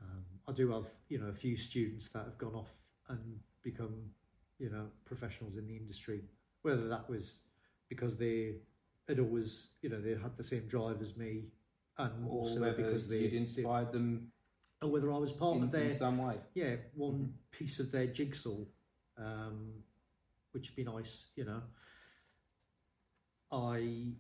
Um, 0.02 0.26
I 0.48 0.52
do 0.52 0.72
have, 0.72 0.86
you 1.10 1.20
know, 1.20 1.28
a 1.28 1.34
few 1.34 1.58
students 1.58 2.10
that 2.10 2.26
have 2.26 2.38
gone 2.38 2.56
off 2.56 2.72
and 3.10 3.40
become, 3.72 3.96
you 4.64 4.70
know, 4.74 4.86
professionals 5.12 5.56
in 5.58 5.66
the 5.68 5.76
industry. 5.84 6.20
Whether 6.62 6.88
that 6.94 7.06
was 7.10 7.26
because 7.90 8.14
they 8.18 8.38
had 9.08 9.20
always, 9.20 9.50
you 9.82 9.90
know, 9.90 10.02
they 10.02 10.12
had 10.26 10.36
the 10.42 10.44
same 10.54 10.66
drive 10.76 11.00
as 11.02 11.12
me, 11.24 11.32
and 11.98 12.14
Or 12.28 12.40
also 12.40 12.74
because 12.74 13.08
they, 13.08 13.20
you'd 13.20 13.34
they- 13.34 13.38
inspired 13.46 13.92
them 13.92 14.10
or 14.82 14.90
whether 14.92 15.12
I 15.12 15.18
was 15.18 15.32
part 15.32 15.58
in, 15.58 15.64
of 15.64 15.72
their 15.72 15.86
in 15.86 15.92
some 15.92 16.18
way. 16.20 16.36
yeah, 16.54 16.76
one 16.94 17.34
piece 17.58 17.80
of 17.84 17.88
their 17.92 18.08
jigsaw, 18.18 18.60
um, 19.18 19.58
which 20.52 20.66
would 20.70 20.76
be 20.76 20.84
nice, 20.84 21.14
you 21.36 21.46
know. 21.46 21.62
I, 23.52 24.14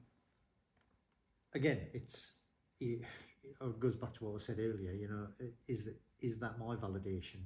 again, 1.54 1.80
it's 1.94 2.38
it, 2.80 3.02
it 3.62 3.80
goes 3.80 3.96
back 3.96 4.14
to 4.16 4.26
what 4.26 4.42
I 4.42 4.44
said 4.44 4.58
earlier. 4.60 4.94
You 4.94 5.10
know, 5.10 5.28
is 5.68 5.90
is 6.20 6.40
that 6.40 6.58
my 6.60 6.76
validation 6.76 7.42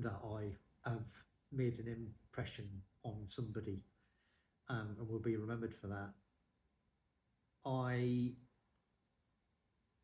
that 0.00 0.20
I 0.24 0.88
have 0.88 1.04
made 1.52 1.78
an 1.78 1.88
impression 1.88 2.68
on 3.04 3.22
somebody, 3.26 3.82
um, 4.68 4.96
and 4.98 5.08
will 5.08 5.20
be 5.20 5.36
remembered 5.36 5.74
for 5.74 5.88
that. 5.88 6.10
I 7.66 8.32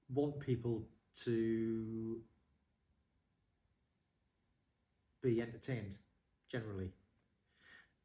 want 0.09 0.41
people 0.41 0.88
to 1.24 2.20
be 5.22 5.41
entertained 5.41 5.97
generally. 6.51 6.91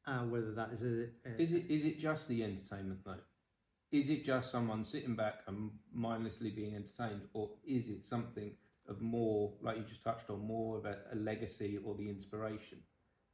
Uh, 0.07 0.19
whether 0.19 0.51
that 0.51 0.69
is 0.71 0.83
a, 0.83 1.07
a 1.27 1.41
Is 1.41 1.53
it 1.53 1.65
is 1.67 1.83
it 1.83 1.97
just 1.99 2.27
the 2.27 2.43
entertainment 2.43 2.99
though? 3.03 3.21
Is 3.91 4.09
it 4.09 4.23
just 4.23 4.51
someone 4.51 4.83
sitting 4.83 5.15
back 5.15 5.35
and 5.47 5.71
mindlessly 5.93 6.51
being 6.51 6.75
entertained, 6.75 7.21
or 7.33 7.49
is 7.65 7.89
it 7.89 8.03
something 8.03 8.51
of 8.87 9.01
more, 9.01 9.53
like 9.61 9.77
you 9.77 9.83
just 9.83 10.03
touched 10.03 10.29
on, 10.29 10.45
more 10.45 10.77
of 10.77 10.85
a, 10.85 10.97
a 11.11 11.15
legacy 11.15 11.79
or 11.83 11.95
the 11.95 12.09
inspiration 12.09 12.79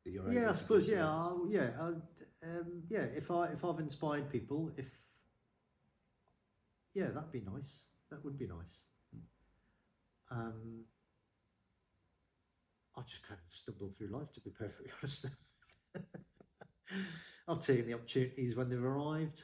that 0.06 0.12
you're? 0.12 0.32
yeah, 0.32 0.42
able 0.42 0.50
I 0.50 0.54
suppose 0.54 0.90
yeah. 0.90 1.08
I'll, 1.08 1.48
yeah, 1.50 1.70
I'd, 1.80 2.02
um, 2.44 2.84
yeah. 2.90 3.06
If 3.16 3.30
I 3.32 3.48
if 3.48 3.64
I've 3.66 3.80
inspired 3.80 4.32
people, 4.32 4.72
if 4.78 4.88
yeah, 6.94 7.08
that'd 7.14 7.32
be 7.32 7.42
nice. 7.42 7.86
That 8.10 8.24
would 8.26 8.38
be 8.38 8.48
nice. 8.48 8.82
Um, 10.30 10.86
I 12.96 13.02
just 13.02 13.28
kind 13.28 13.40
of 13.40 13.56
stumbled 13.56 13.98
through 13.98 14.08
life, 14.08 14.32
to 14.34 14.42
be 14.42 14.50
perfectly 14.50 14.92
honest. 15.02 15.26
I've 17.48 17.66
taken 17.66 17.88
the 17.88 17.94
opportunities 17.94 18.56
when 18.56 18.70
they've 18.70 18.84
arrived. 18.84 19.44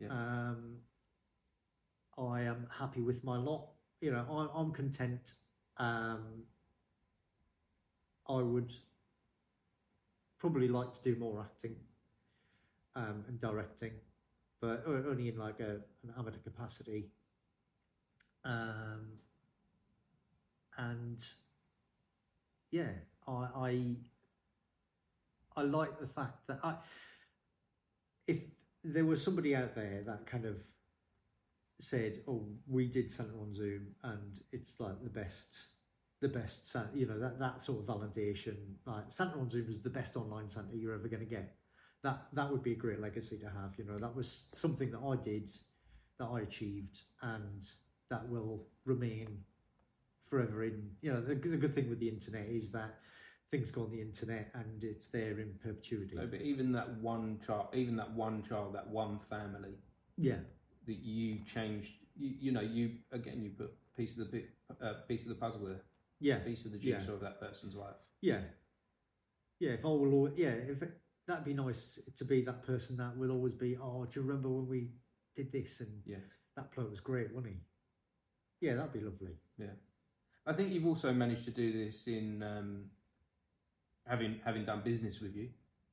Yeah. 0.00 0.08
Um, 0.10 0.78
I 2.16 2.42
am 2.42 2.66
happy 2.76 3.00
with 3.00 3.22
my 3.24 3.36
lot. 3.36 3.68
You 4.00 4.12
know, 4.12 4.24
I, 4.30 4.58
I'm 4.60 4.72
content. 4.72 5.34
Um, 5.78 6.44
I 8.28 8.42
would 8.42 8.72
probably 10.38 10.68
like 10.68 10.94
to 10.94 11.02
do 11.02 11.18
more 11.18 11.40
acting 11.40 11.76
um, 12.94 13.24
and 13.28 13.40
directing, 13.40 13.92
but 14.60 14.84
only 14.86 15.28
in 15.28 15.38
like 15.38 15.60
a, 15.60 15.80
an 16.02 16.14
amateur 16.18 16.38
capacity. 16.38 17.06
Um, 18.44 19.18
and 20.76 21.18
yeah, 22.70 22.90
I, 23.26 23.48
I 23.56 23.82
I 25.56 25.62
like 25.62 25.98
the 26.00 26.06
fact 26.06 26.46
that 26.46 26.60
I 26.62 26.76
if 28.26 28.38
there 28.84 29.04
was 29.04 29.22
somebody 29.22 29.56
out 29.56 29.74
there 29.74 30.02
that 30.06 30.26
kind 30.26 30.44
of 30.44 30.56
said, 31.78 32.22
"Oh, 32.26 32.46
we 32.66 32.88
did 32.88 33.10
Santa 33.10 33.34
on 33.40 33.54
Zoom, 33.54 33.94
and 34.02 34.40
it's 34.52 34.78
like 34.80 35.02
the 35.02 35.10
best, 35.10 35.56
the 36.20 36.28
best, 36.28 36.76
you 36.94 37.06
know, 37.06 37.18
that 37.18 37.38
that 37.38 37.62
sort 37.62 37.80
of 37.80 37.86
validation. 37.86 38.56
Like 38.84 39.04
Santa 39.10 39.38
on 39.38 39.50
Zoom 39.50 39.68
is 39.70 39.82
the 39.82 39.90
best 39.90 40.16
online 40.16 40.48
Santa 40.48 40.76
you're 40.76 40.94
ever 40.94 41.08
going 41.08 41.24
to 41.24 41.26
get. 41.26 41.56
That 42.02 42.28
that 42.32 42.50
would 42.50 42.62
be 42.62 42.72
a 42.72 42.76
great 42.76 43.00
legacy 43.00 43.38
to 43.38 43.46
have. 43.46 43.74
You 43.76 43.84
know, 43.84 43.98
that 43.98 44.14
was 44.14 44.48
something 44.52 44.90
that 44.90 45.00
I 45.00 45.16
did, 45.22 45.50
that 46.18 46.26
I 46.26 46.40
achieved, 46.40 47.02
and 47.22 47.62
that 48.10 48.28
will 48.28 48.66
remain 48.84 49.44
forever 50.28 50.64
in. 50.64 50.90
You 51.00 51.12
know, 51.12 51.20
the, 51.20 51.34
the 51.34 51.56
good 51.56 51.74
thing 51.74 51.88
with 51.88 52.00
the 52.00 52.08
internet 52.08 52.46
is 52.48 52.72
that 52.72 52.98
things 53.50 53.70
go 53.70 53.82
on 53.82 53.90
the 53.90 54.00
internet 54.00 54.50
and 54.54 54.82
it's 54.84 55.08
there 55.08 55.38
in 55.40 55.54
perpetuity. 55.62 56.16
No, 56.16 56.26
but 56.26 56.42
even 56.42 56.72
that 56.72 56.98
one 56.98 57.40
child, 57.44 57.68
even 57.72 57.96
that 57.96 58.12
one 58.12 58.42
child, 58.42 58.74
that 58.74 58.88
one 58.88 59.18
family 59.30 59.74
Yeah, 60.16 60.40
that 60.88 60.98
you 60.98 61.38
changed, 61.44 61.92
you, 62.16 62.34
you 62.40 62.52
know, 62.52 62.60
you 62.62 62.90
again, 63.12 63.40
you 63.44 63.50
put 63.50 63.70
a 63.94 63.96
piece 63.96 64.12
of 64.12 64.18
the 64.18 64.24
bit, 64.24 64.50
uh, 64.82 64.94
piece 65.06 65.22
of 65.22 65.28
the 65.28 65.34
puzzle 65.36 65.66
there, 65.66 65.82
yeah, 66.18 66.38
piece 66.40 66.64
of 66.64 66.72
the 66.72 66.78
Yeah. 66.78 66.98
jigsaw 66.98 67.12
of 67.12 67.20
that 67.20 67.38
person's 67.40 67.74
life. 67.76 67.94
yeah, 68.20 68.42
yeah. 69.60 69.70
If 69.72 69.84
I 69.84 69.88
will, 69.88 70.26
al- 70.28 70.34
yeah, 70.36 70.50
if 70.50 70.82
it, 70.82 71.00
that'd 71.26 71.44
be 71.44 71.54
nice 71.54 71.98
to 72.16 72.24
be 72.24 72.42
that 72.42 72.62
person 72.64 72.96
that 72.96 73.16
will 73.16 73.30
always 73.30 73.54
be. 73.54 73.76
Oh, 73.76 74.04
do 74.06 74.18
you 74.20 74.26
remember 74.26 74.48
when 74.48 74.66
we 74.68 74.90
did 75.36 75.52
this 75.52 75.80
and 75.80 76.02
Yeah. 76.04 76.18
that 76.56 76.72
bloke 76.74 76.90
was 76.90 77.00
great, 77.00 77.32
wasn't 77.32 77.54
he? 77.54 77.60
Yeah, 78.66 78.74
that'd 78.76 78.92
be 78.92 79.00
lovely. 79.00 79.36
Yeah. 79.58 79.74
I 80.46 80.52
think 80.54 80.72
you've 80.72 80.86
also 80.86 81.12
managed 81.12 81.44
to 81.44 81.50
do 81.50 81.72
this 81.72 82.06
in 82.08 82.42
um, 82.42 82.90
having 84.06 84.40
having 84.44 84.64
done 84.64 84.80
business 84.82 85.20
with 85.20 85.36
you, 85.36 85.50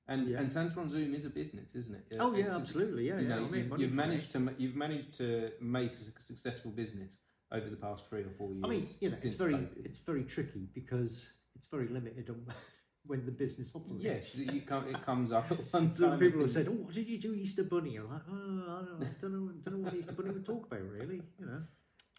and 0.08 0.28
Yeah. 0.28 0.40
and 0.40 0.52
Santa 0.52 0.80
on 0.80 0.90
Zoom 0.90 1.14
is 1.16 1.26
a 1.26 1.30
business, 1.30 1.76
isn't 1.76 1.96
it? 1.96 2.18
Oh 2.20 2.32
yeah, 2.34 2.40
It's- 2.46 2.56
absolutely. 2.56 3.08
Yeah, 3.08 3.20
you 3.20 3.28
yeah. 3.28 3.36
know, 3.36 3.46
I 3.46 3.50
made 3.50 3.66
you've, 3.70 3.80
you've 3.80 3.94
managed 3.94 4.32
to 4.32 4.40
ma- 4.40 4.52
you've 4.58 4.76
managed 4.76 5.14
to 5.18 5.52
make 5.62 5.94
a 5.94 6.22
successful 6.22 6.72
business 6.72 7.18
over 7.52 7.70
the 7.70 7.76
past 7.78 8.08
three 8.10 8.22
or 8.22 8.32
four 8.38 8.52
years. 8.54 8.64
I 8.66 8.68
mean, 8.68 8.88
you 9.00 9.10
know, 9.10 9.18
it's 9.22 9.36
very 9.36 9.54
COVID. 9.54 9.86
it's 9.86 10.00
very 10.00 10.24
tricky 10.24 10.68
because 10.74 11.34
it's 11.56 11.68
very 11.68 11.88
limited 11.88 12.30
on 12.30 12.46
when 13.08 13.26
the 13.26 13.32
business 13.32 13.72
operates. 13.76 14.04
yes, 14.04 14.38
you 14.38 14.62
come, 14.72 14.88
it 14.88 15.02
comes 15.04 15.32
up 15.32 15.52
at 15.52 15.60
one 15.74 15.94
So 15.94 16.10
time. 16.10 16.20
people 16.20 16.40
I 16.40 16.44
have 16.44 16.52
said, 16.52 16.68
"Oh, 16.68 16.72
what 16.86 16.94
did 16.94 17.08
you 17.08 17.20
do 17.20 17.34
Easter 17.34 17.64
Bunny?" 17.64 17.96
I'm 17.98 18.10
like, 18.10 18.22
"Oh, 18.30 18.34
I 18.34 18.84
don't 18.86 19.00
know, 19.00 19.06
I 19.06 19.22
don't 19.22 19.32
know, 19.34 19.52
don't 19.64 19.74
know 19.78 19.84
what 19.86 19.94
Easter 19.96 20.12
Bunny 20.14 20.32
would 20.32 20.46
talk 20.46 20.66
about, 20.68 20.82
really." 20.82 21.22
You 21.40 21.46
know. 21.46 21.62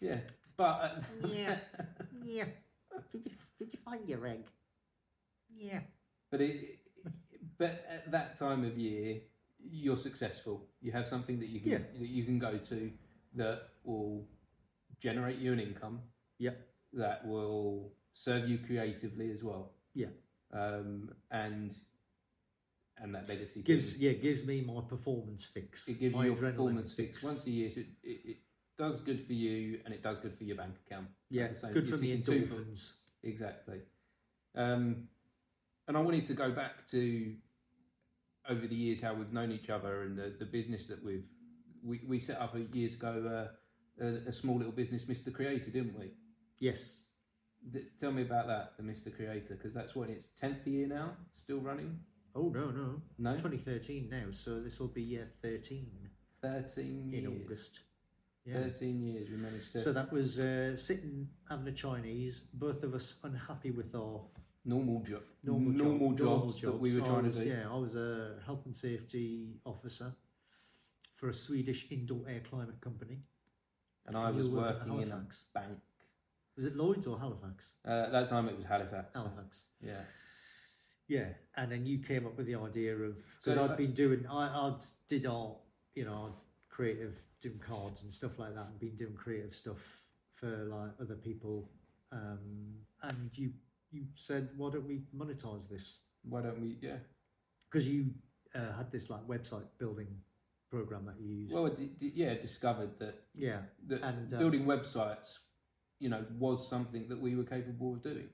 yeah, 0.01 0.19
but 0.55 0.63
uh, 0.63 1.01
Yeah. 1.27 1.57
Yeah. 2.23 2.45
Did 3.11 3.21
you, 3.25 3.31
did 3.59 3.69
you 3.73 3.79
find 3.85 4.07
your 4.09 4.25
egg? 4.27 4.43
Yeah. 5.55 5.81
But 6.31 6.41
it, 6.41 6.76
but 7.57 7.85
at 7.89 8.11
that 8.11 8.35
time 8.35 8.63
of 8.63 8.77
year, 8.77 9.21
you're 9.59 9.97
successful. 9.97 10.65
You 10.81 10.91
have 10.91 11.07
something 11.07 11.39
that 11.39 11.49
you 11.49 11.59
can 11.59 11.71
Yeah. 11.71 11.77
that 11.99 12.07
you 12.07 12.23
can 12.23 12.39
go 12.39 12.57
to 12.57 12.91
that 13.35 13.69
will 13.83 14.27
generate 14.99 15.39
you 15.39 15.53
an 15.53 15.59
income. 15.59 16.01
Yep. 16.39 16.67
That 16.93 17.27
will 17.27 17.93
serve 18.13 18.47
you 18.47 18.59
creatively 18.59 19.31
as 19.31 19.43
well. 19.43 19.73
Yeah. 19.93 20.07
Um, 20.53 21.11
and 21.31 21.77
and 22.99 23.13
that 23.13 23.27
legacy 23.29 23.61
Gives 23.61 23.99
yeah 23.99 24.13
gives 24.13 24.43
me 24.45 24.61
my 24.61 24.81
performance 24.81 25.45
fix. 25.45 25.87
it 25.87 25.99
gives 25.99 26.15
my 26.15 26.25
you 26.25 26.31
your 26.31 26.37
adrenaline 26.41 26.51
performance 26.51 26.93
fix 26.93 27.23
once 27.23 27.45
a 27.45 27.51
year. 27.51 27.69
So 27.69 27.81
it, 27.81 27.87
it, 28.03 28.21
it 28.25 28.37
does 28.77 29.01
good 29.01 29.19
for 29.25 29.33
you, 29.33 29.81
and 29.85 29.93
it 29.93 30.01
does 30.03 30.19
good 30.19 30.35
for 30.37 30.43
your 30.43 30.55
bank 30.57 30.75
account. 30.85 31.07
Yeah, 31.29 31.45
it's 31.45 31.61
good 31.61 31.87
you're 31.87 31.97
for 31.97 32.01
the 32.01 32.17
ticking 32.17 32.21
two 32.21 32.47
endorphins. 32.47 32.93
Exactly. 33.23 33.79
Um, 34.55 35.07
and 35.87 35.97
I 35.97 35.99
wanted 36.01 36.23
to 36.25 36.33
go 36.33 36.51
back 36.51 36.85
to 36.87 37.35
over 38.49 38.67
the 38.67 38.75
years 38.75 39.01
how 39.01 39.13
we've 39.13 39.33
known 39.33 39.51
each 39.51 39.69
other 39.69 40.03
and 40.03 40.17
the, 40.17 40.33
the 40.39 40.45
business 40.45 40.87
that 40.87 41.03
we've 41.03 41.25
we, 41.83 42.01
we 42.07 42.19
set 42.19 42.39
up 42.41 42.55
years 42.73 42.93
ago 42.93 43.47
uh, 43.99 44.03
a, 44.03 44.29
a 44.29 44.33
small 44.33 44.57
little 44.57 44.71
business, 44.73 45.05
Mr. 45.05 45.33
Creator, 45.33 45.71
didn't 45.71 45.97
we? 45.97 46.11
Yes. 46.59 47.03
D- 47.71 47.85
tell 47.99 48.11
me 48.11 48.21
about 48.21 48.47
that, 48.47 48.73
the 48.77 48.83
Mr. 48.83 49.15
Creator, 49.15 49.55
because 49.55 49.73
that's 49.73 49.95
what 49.95 50.09
its 50.09 50.27
tenth 50.27 50.65
year 50.67 50.87
now, 50.87 51.11
still 51.35 51.59
running. 51.59 51.99
Oh 52.35 52.49
no 52.53 52.69
no. 52.69 53.01
No, 53.17 53.31
2013 53.31 54.09
now, 54.11 54.25
so 54.31 54.61
this 54.61 54.79
will 54.79 54.87
be 54.87 55.01
year 55.01 55.27
13 55.41 55.87
thirteen 56.41 57.11
in 57.13 57.23
years. 57.23 57.41
August. 57.45 57.79
Yeah. 58.45 58.61
Thirteen 58.61 59.01
years 59.01 59.29
we 59.29 59.37
managed 59.37 59.71
to 59.73 59.79
So 59.81 59.91
that 59.91 60.11
was 60.13 60.39
uh, 60.39 60.77
sitting 60.77 61.27
having 61.49 61.67
a 61.67 61.71
Chinese. 61.71 62.47
Both 62.53 62.83
of 62.83 62.93
us 62.93 63.15
unhappy 63.23 63.71
with 63.71 63.93
our 63.95 64.21
normal 64.67 65.01
job, 65.01 65.23
normal, 65.43 65.71
job- 65.71 65.77
normal 65.77 66.11
normal 66.11 66.17
jobs, 66.17 66.61
that 66.61 66.77
we 66.77 66.93
were 66.93 67.05
trying 67.05 67.23
was- 67.25 67.37
to 67.37 67.43
do. 67.45 67.49
Yeah, 67.49 67.71
I 67.71 67.77
was 67.77 67.95
a 67.95 68.39
health 68.45 68.65
and 68.65 68.75
safety 68.75 69.59
officer 69.65 70.13
for 71.15 71.29
a 71.29 71.33
Swedish 71.33 71.91
indoor 71.91 72.27
air 72.27 72.41
climate 72.41 72.79
company. 72.81 73.23
And 74.05 74.15
I 74.15 74.29
was 74.31 74.47
working 74.47 75.01
in 75.01 75.11
a 75.11 75.27
bank. 75.53 75.79
Was 76.55 76.65
it 76.65 76.75
Lloyd's 76.75 77.05
or 77.07 77.19
Halifax? 77.19 77.73
Uh, 77.85 78.05
at 78.07 78.11
that 78.11 78.27
time 78.27 78.47
it 78.49 78.55
was 78.55 78.65
Halifax. 78.65 79.13
Halifax. 79.13 79.65
Yeah. 79.81 80.03
Yeah, 81.07 81.29
and 81.55 81.71
then 81.71 81.85
you 81.85 81.99
came 81.99 82.25
up 82.25 82.35
with 82.37 82.47
the 82.47 82.55
idea 82.55 82.93
of 82.97 83.15
because 83.15 83.55
So, 83.55 83.63
I'd 83.63 83.71
uh, 83.71 83.75
been 83.75 83.93
doing 83.93 84.27
I 84.27 84.47
I 84.47 84.75
did 85.07 85.25
art, 85.25 85.57
you 85.95 86.03
know, 86.03 86.35
creative 86.69 87.15
doing 87.41 87.59
cards 87.59 88.03
and 88.03 88.13
stuff 88.13 88.37
like 88.39 88.53
that, 88.55 88.67
and 88.67 88.79
been 88.79 88.97
doing 88.97 89.13
creative 89.13 89.55
stuff 89.55 89.77
for 90.33 90.49
like 90.65 90.91
other 90.99 91.15
people. 91.15 91.69
Um, 92.11 92.79
and 93.03 93.37
you 93.37 93.53
you 93.91 94.05
said, 94.15 94.49
why 94.57 94.69
don't 94.71 94.87
we 94.87 95.01
monetize 95.15 95.67
this? 95.69 95.99
Why 96.23 96.41
don't 96.41 96.59
we? 96.61 96.77
Yeah. 96.81 96.97
Because 97.71 97.87
you 97.87 98.11
uh, 98.55 98.73
had 98.75 98.91
this 98.91 99.09
like 99.09 99.21
website 99.27 99.65
building 99.79 100.07
program 100.69 101.05
that 101.05 101.15
you 101.19 101.33
used. 101.33 101.53
Well, 101.55 101.67
d- 101.69 101.91
d- 101.97 102.11
yeah, 102.15 102.33
discovered 102.35 102.97
that, 102.99 103.15
yeah, 103.33 103.59
that 103.87 104.01
And, 104.03 104.33
um, 104.33 104.39
building 104.39 104.65
websites, 104.65 105.39
you 105.99 106.09
know, 106.09 106.25
was 106.37 106.67
something 106.67 107.07
that 107.09 107.19
we 107.19 107.35
were 107.35 107.43
capable 107.43 107.93
of 107.93 108.03
doing. 108.03 108.29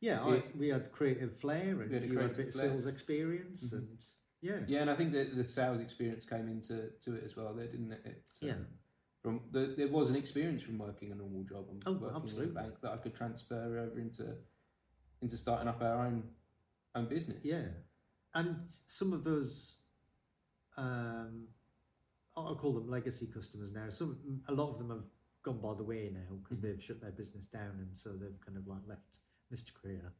yeah. 0.00 0.22
I, 0.22 0.42
we 0.56 0.68
had 0.68 0.92
creative 0.92 1.38
flair, 1.38 1.80
and 1.82 1.92
had 1.92 2.02
a 2.02 2.06
you 2.06 2.18
had 2.18 2.30
a 2.30 2.34
creative 2.34 2.36
bit 2.36 2.48
of 2.48 2.54
sales 2.54 2.86
experience, 2.86 3.72
Mhm. 3.72 3.78
and 3.78 3.98
yeah, 4.42 4.60
Yeah, 4.68 4.80
and 4.82 4.90
I 4.90 4.96
think 4.96 5.12
that 5.12 5.34
the 5.36 5.44
sales 5.44 5.80
experience 5.80 6.24
came 6.24 6.48
into 6.48 6.90
to 7.02 7.14
it 7.14 7.24
as 7.24 7.36
well. 7.36 7.54
There 7.54 7.66
didn't 7.66 7.92
it? 7.92 8.02
It, 8.04 8.24
um, 8.42 8.48
Yeah. 8.48 8.54
From 9.22 9.40
the, 9.50 9.74
there 9.76 9.88
was 9.88 10.08
an 10.08 10.16
experience 10.16 10.62
from 10.62 10.78
working 10.78 11.12
a 11.12 11.14
normal 11.14 11.42
job 11.44 11.66
and 11.70 11.82
Oh, 11.86 11.92
working 11.92 12.16
absolutely. 12.22 12.44
in 12.44 12.50
a 12.56 12.60
bank 12.62 12.80
that 12.80 12.92
I 12.92 12.96
could 12.96 13.14
transfer 13.14 13.78
over 13.78 13.98
into 13.98 14.34
into 15.22 15.36
starting 15.36 15.68
up 15.68 15.82
our 15.82 16.06
own 16.06 16.22
own 16.94 17.06
business. 17.06 17.38
Yeah, 17.44 17.66
and 18.34 18.56
some 18.86 19.12
of 19.12 19.22
those, 19.24 19.76
um, 20.76 21.46
I'll 22.36 22.56
call 22.56 22.72
them 22.72 22.90
legacy 22.90 23.28
customers 23.32 23.72
now. 23.72 23.90
Some, 23.90 24.42
a 24.48 24.52
lot 24.52 24.70
of 24.72 24.78
them 24.78 24.90
have 24.90 25.04
gone 25.42 25.60
by 25.60 25.74
the 25.74 25.84
way 25.84 26.10
now 26.12 26.36
because 26.42 26.58
Mhm. 26.58 26.62
they've 26.62 26.82
shut 26.82 27.00
their 27.00 27.12
business 27.12 27.46
down, 27.46 27.78
and 27.78 27.96
so 27.96 28.16
they've 28.16 28.40
kind 28.40 28.58
of 28.58 28.66
like 28.66 28.86
left 28.86 29.02
Mr. 29.52 29.72
Creator. 29.72 30.12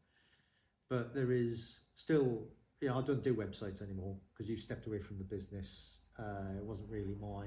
But 0.89 1.15
there 1.15 1.33
is 1.33 1.81
still, 1.97 2.49
you 2.81 2.89
know, 2.89 2.99
I 2.99 3.03
don't 3.03 3.23
do 3.23 3.35
websites 3.35 3.83
anymore 3.83 4.19
because 4.33 4.49
you 4.49 4.57
stepped 4.57 4.87
away 4.87 5.01
from 5.01 5.19
the 5.19 5.25
business. 5.25 6.03
Uh, 6.19 6.55
it 6.57 6.65
wasn't 6.65 6.91
really 6.91 7.15
my 7.15 7.47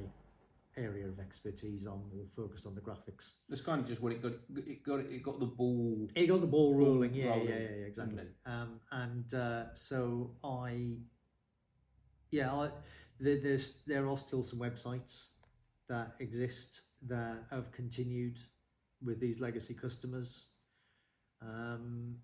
area 0.77 1.07
of 1.07 1.19
expertise. 1.19 1.85
I'm 1.85 2.09
more 2.13 2.25
focused 2.35 2.65
on 2.65 2.75
the 2.75 2.81
graphics. 2.81 3.33
That's 3.47 3.61
kind 3.61 3.81
of 3.81 3.87
just 3.87 4.01
what 4.01 4.11
it 4.11 4.21
got. 4.21 4.33
It 4.55 4.83
got 4.83 4.99
it 4.99 5.23
got 5.23 5.39
the 5.39 5.45
ball. 5.45 6.09
It 6.15 6.27
got 6.27 6.41
the 6.41 6.47
ball 6.47 6.73
Ball 6.73 6.85
rolling, 6.85 7.13
yeah, 7.13 7.29
rolling, 7.29 7.47
yeah, 7.47 7.55
yeah, 7.55 7.75
yeah, 7.79 7.85
exactly. 7.85 8.23
Um, 8.45 8.79
and 8.91 9.33
uh, 9.33 9.73
so 9.73 10.31
I, 10.43 10.95
yeah, 12.31 12.53
I, 12.53 12.69
there, 13.19 13.39
there's 13.41 13.79
there 13.85 14.07
are 14.07 14.17
still 14.17 14.43
some 14.43 14.59
websites 14.59 15.29
that 15.89 16.15
exist 16.19 16.81
that 17.07 17.43
have 17.51 17.71
continued 17.71 18.39
with 19.03 19.19
these 19.19 19.39
legacy 19.39 19.73
customers, 19.73 20.49
um, 21.41 22.15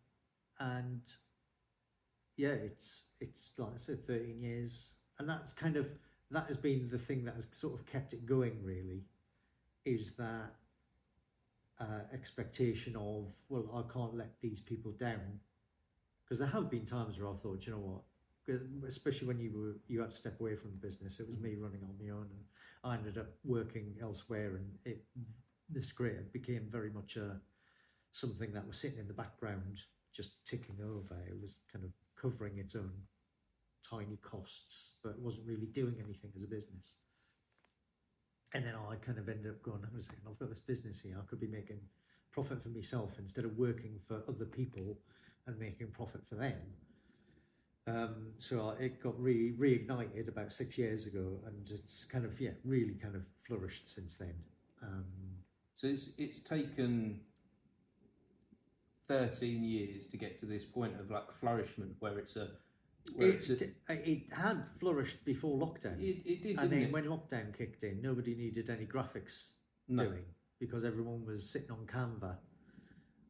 and 0.59 1.01
yeah, 2.37 2.49
it's 2.49 3.07
it's 3.19 3.51
like 3.57 3.73
I 3.75 3.77
said, 3.77 4.07
thirteen 4.07 4.41
years, 4.41 4.93
and 5.17 5.27
that's 5.27 5.53
kind 5.53 5.75
of 5.75 5.87
that 6.31 6.47
has 6.47 6.57
been 6.57 6.89
the 6.91 6.99
thing 6.99 7.25
that 7.25 7.35
has 7.35 7.47
sort 7.51 7.79
of 7.79 7.85
kept 7.85 8.13
it 8.13 8.25
going. 8.25 8.63
Really, 8.63 9.03
is 9.85 10.13
that 10.13 10.55
uh, 11.79 12.03
expectation 12.13 12.95
of 12.95 13.33
well 13.47 13.69
I 13.73 13.91
can't 13.91 14.15
let 14.15 14.39
these 14.41 14.59
people 14.59 14.91
down 14.91 15.39
because 16.23 16.39
there 16.39 16.47
have 16.47 16.69
been 16.69 16.85
times 16.85 17.19
where 17.19 17.29
I've 17.29 17.41
thought 17.41 17.65
you 17.65 17.73
know 17.73 17.79
what 17.79 18.01
especially 18.87 19.27
when 19.27 19.39
you 19.39 19.51
were 19.53 19.75
you 19.87 20.01
had 20.01 20.09
to 20.09 20.17
step 20.17 20.39
away 20.39 20.55
from 20.55 20.71
the 20.71 20.87
business 20.87 21.19
it 21.19 21.29
was 21.29 21.37
me 21.37 21.53
running 21.55 21.81
on 21.83 21.93
my 22.03 22.11
own 22.11 22.25
and 22.31 22.43
I 22.83 22.95
ended 22.95 23.17
up 23.17 23.27
working 23.43 23.95
elsewhere, 24.01 24.55
and 24.55 24.77
it 24.85 25.03
this 25.69 25.91
career 25.91 26.25
became 26.31 26.67
very 26.71 26.89
much 26.89 27.17
a 27.17 27.41
something 28.11 28.53
that 28.53 28.67
was 28.67 28.79
sitting 28.79 28.99
in 28.99 29.07
the 29.07 29.13
background, 29.13 29.81
just 30.13 30.45
ticking 30.45 30.77
over. 30.81 31.15
It 31.27 31.39
was 31.41 31.55
kind 31.71 31.85
of 31.85 31.91
covering 32.19 32.57
its 32.57 32.75
own 32.75 32.91
tiny 33.89 34.17
costs, 34.21 34.93
but 35.03 35.19
wasn't 35.19 35.47
really 35.47 35.67
doing 35.67 35.95
anything 36.03 36.31
as 36.35 36.43
a 36.43 36.47
business. 36.47 36.95
And 38.53 38.65
then 38.65 38.73
I 38.75 38.95
kind 38.95 39.17
of 39.17 39.29
ended 39.29 39.51
up 39.51 39.61
going, 39.61 39.81
hang 39.81 39.93
on 39.93 39.99
a 39.99 40.03
second, 40.03 40.21
I've 40.27 40.39
got 40.39 40.49
this 40.49 40.59
business 40.59 41.01
here. 41.01 41.15
I 41.19 41.25
could 41.29 41.39
be 41.39 41.47
making 41.47 41.79
profit 42.31 42.61
for 42.63 42.69
myself 42.69 43.11
instead 43.19 43.45
of 43.45 43.57
working 43.57 43.99
for 44.07 44.21
other 44.27 44.45
people 44.45 44.97
and 45.45 45.59
making 45.59 45.87
profit 45.87 46.21
for 46.27 46.35
them. 46.35 46.57
Um, 47.87 48.33
so 48.37 48.75
it 48.79 49.01
got 49.01 49.19
re- 49.19 49.53
reignited 49.53 50.27
about 50.27 50.53
six 50.53 50.77
years 50.77 51.07
ago, 51.07 51.39
and 51.47 51.67
it's 51.69 52.03
kind 52.05 52.25
of 52.25 52.39
yeah, 52.39 52.51
really 52.63 52.93
kind 53.01 53.15
of 53.15 53.23
flourished 53.47 53.93
since 53.93 54.17
then. 54.17 54.35
Um, 54.83 55.05
So 55.75 55.87
it's 55.87 56.09
it's 56.17 56.39
taken 56.39 57.21
thirteen 59.07 59.63
years 59.63 60.05
to 60.07 60.17
get 60.17 60.37
to 60.37 60.45
this 60.45 60.65
point 60.65 60.99
of 60.99 61.09
like 61.09 61.31
flourishment 61.39 61.95
where 61.99 62.19
it's 62.19 62.35
a 62.35 62.49
where 63.15 63.29
it's 63.29 63.49
a, 63.49 63.63
it, 63.63 63.75
it 63.87 64.23
had 64.33 64.63
flourished 64.79 65.23
before 65.25 65.57
lockdown, 65.57 65.99
it, 65.99 66.21
it 66.25 66.43
did 66.43 66.59
and 66.59 66.71
then 66.71 66.81
it? 66.83 66.91
when 66.91 67.05
lockdown 67.05 67.57
kicked 67.57 67.83
in, 67.83 68.01
nobody 68.01 68.35
needed 68.35 68.69
any 68.69 68.85
graphics 68.85 69.51
no. 69.87 70.05
doing 70.05 70.25
because 70.59 70.83
everyone 70.83 71.25
was 71.25 71.49
sitting 71.49 71.71
on 71.71 71.85
Canva 71.85 72.35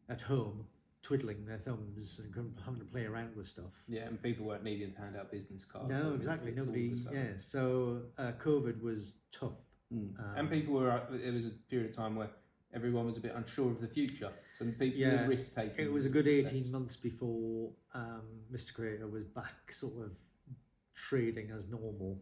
at 0.09 0.21
home, 0.21 0.65
twiddling 1.03 1.45
their 1.45 1.59
thumbs 1.59 2.19
and 2.23 2.33
having 2.65 2.79
to 2.79 2.85
play 2.85 3.05
around 3.05 3.35
with 3.35 3.47
stuff. 3.47 3.83
Yeah, 3.87 4.03
and 4.07 4.21
people 4.21 4.45
weren't 4.45 4.63
needing 4.63 4.93
to 4.93 4.99
hand 4.99 5.15
out 5.15 5.31
business 5.31 5.63
cards. 5.63 5.89
No, 5.89 6.13
exactly. 6.15 6.51
leaflets 6.51 6.67
all 6.67 6.73
of 6.73 7.13
Nobody. 7.13 7.13
Yeah. 7.13 7.33
So 7.39 8.01
uh, 8.17 8.31
COVID 8.43 8.81
was 8.81 9.13
tough. 9.31 9.53
Mm. 9.93 10.19
Um, 10.19 10.37
and 10.37 10.49
people 10.51 10.73
were. 10.75 10.91
uh, 10.91 11.01
There 11.11 11.31
was 11.33 11.45
a 11.45 11.51
period 11.69 11.91
of 11.91 11.95
time 11.95 12.15
where 12.15 12.29
everyone 12.73 13.05
was 13.05 13.17
a 13.17 13.19
bit 13.19 13.33
unsure 13.35 13.71
of 13.71 13.81
the 13.81 13.87
future, 13.87 14.31
so 14.59 14.65
the 14.65 14.71
people 14.73 14.99
Yeah, 14.99 15.25
risk 15.25 15.55
taking. 15.55 15.85
It 15.85 15.91
was 15.91 16.05
a 16.05 16.09
good 16.09 16.27
18 16.27 16.69
months 16.71 16.97
before 16.97 17.71
um, 17.93 18.23
Mr. 18.51 18.73
Creator 18.73 19.07
was 19.07 19.25
back 19.25 19.71
sort 19.71 20.05
of 20.05 20.11
trading 20.93 21.51
as 21.51 21.67
normal. 21.69 22.21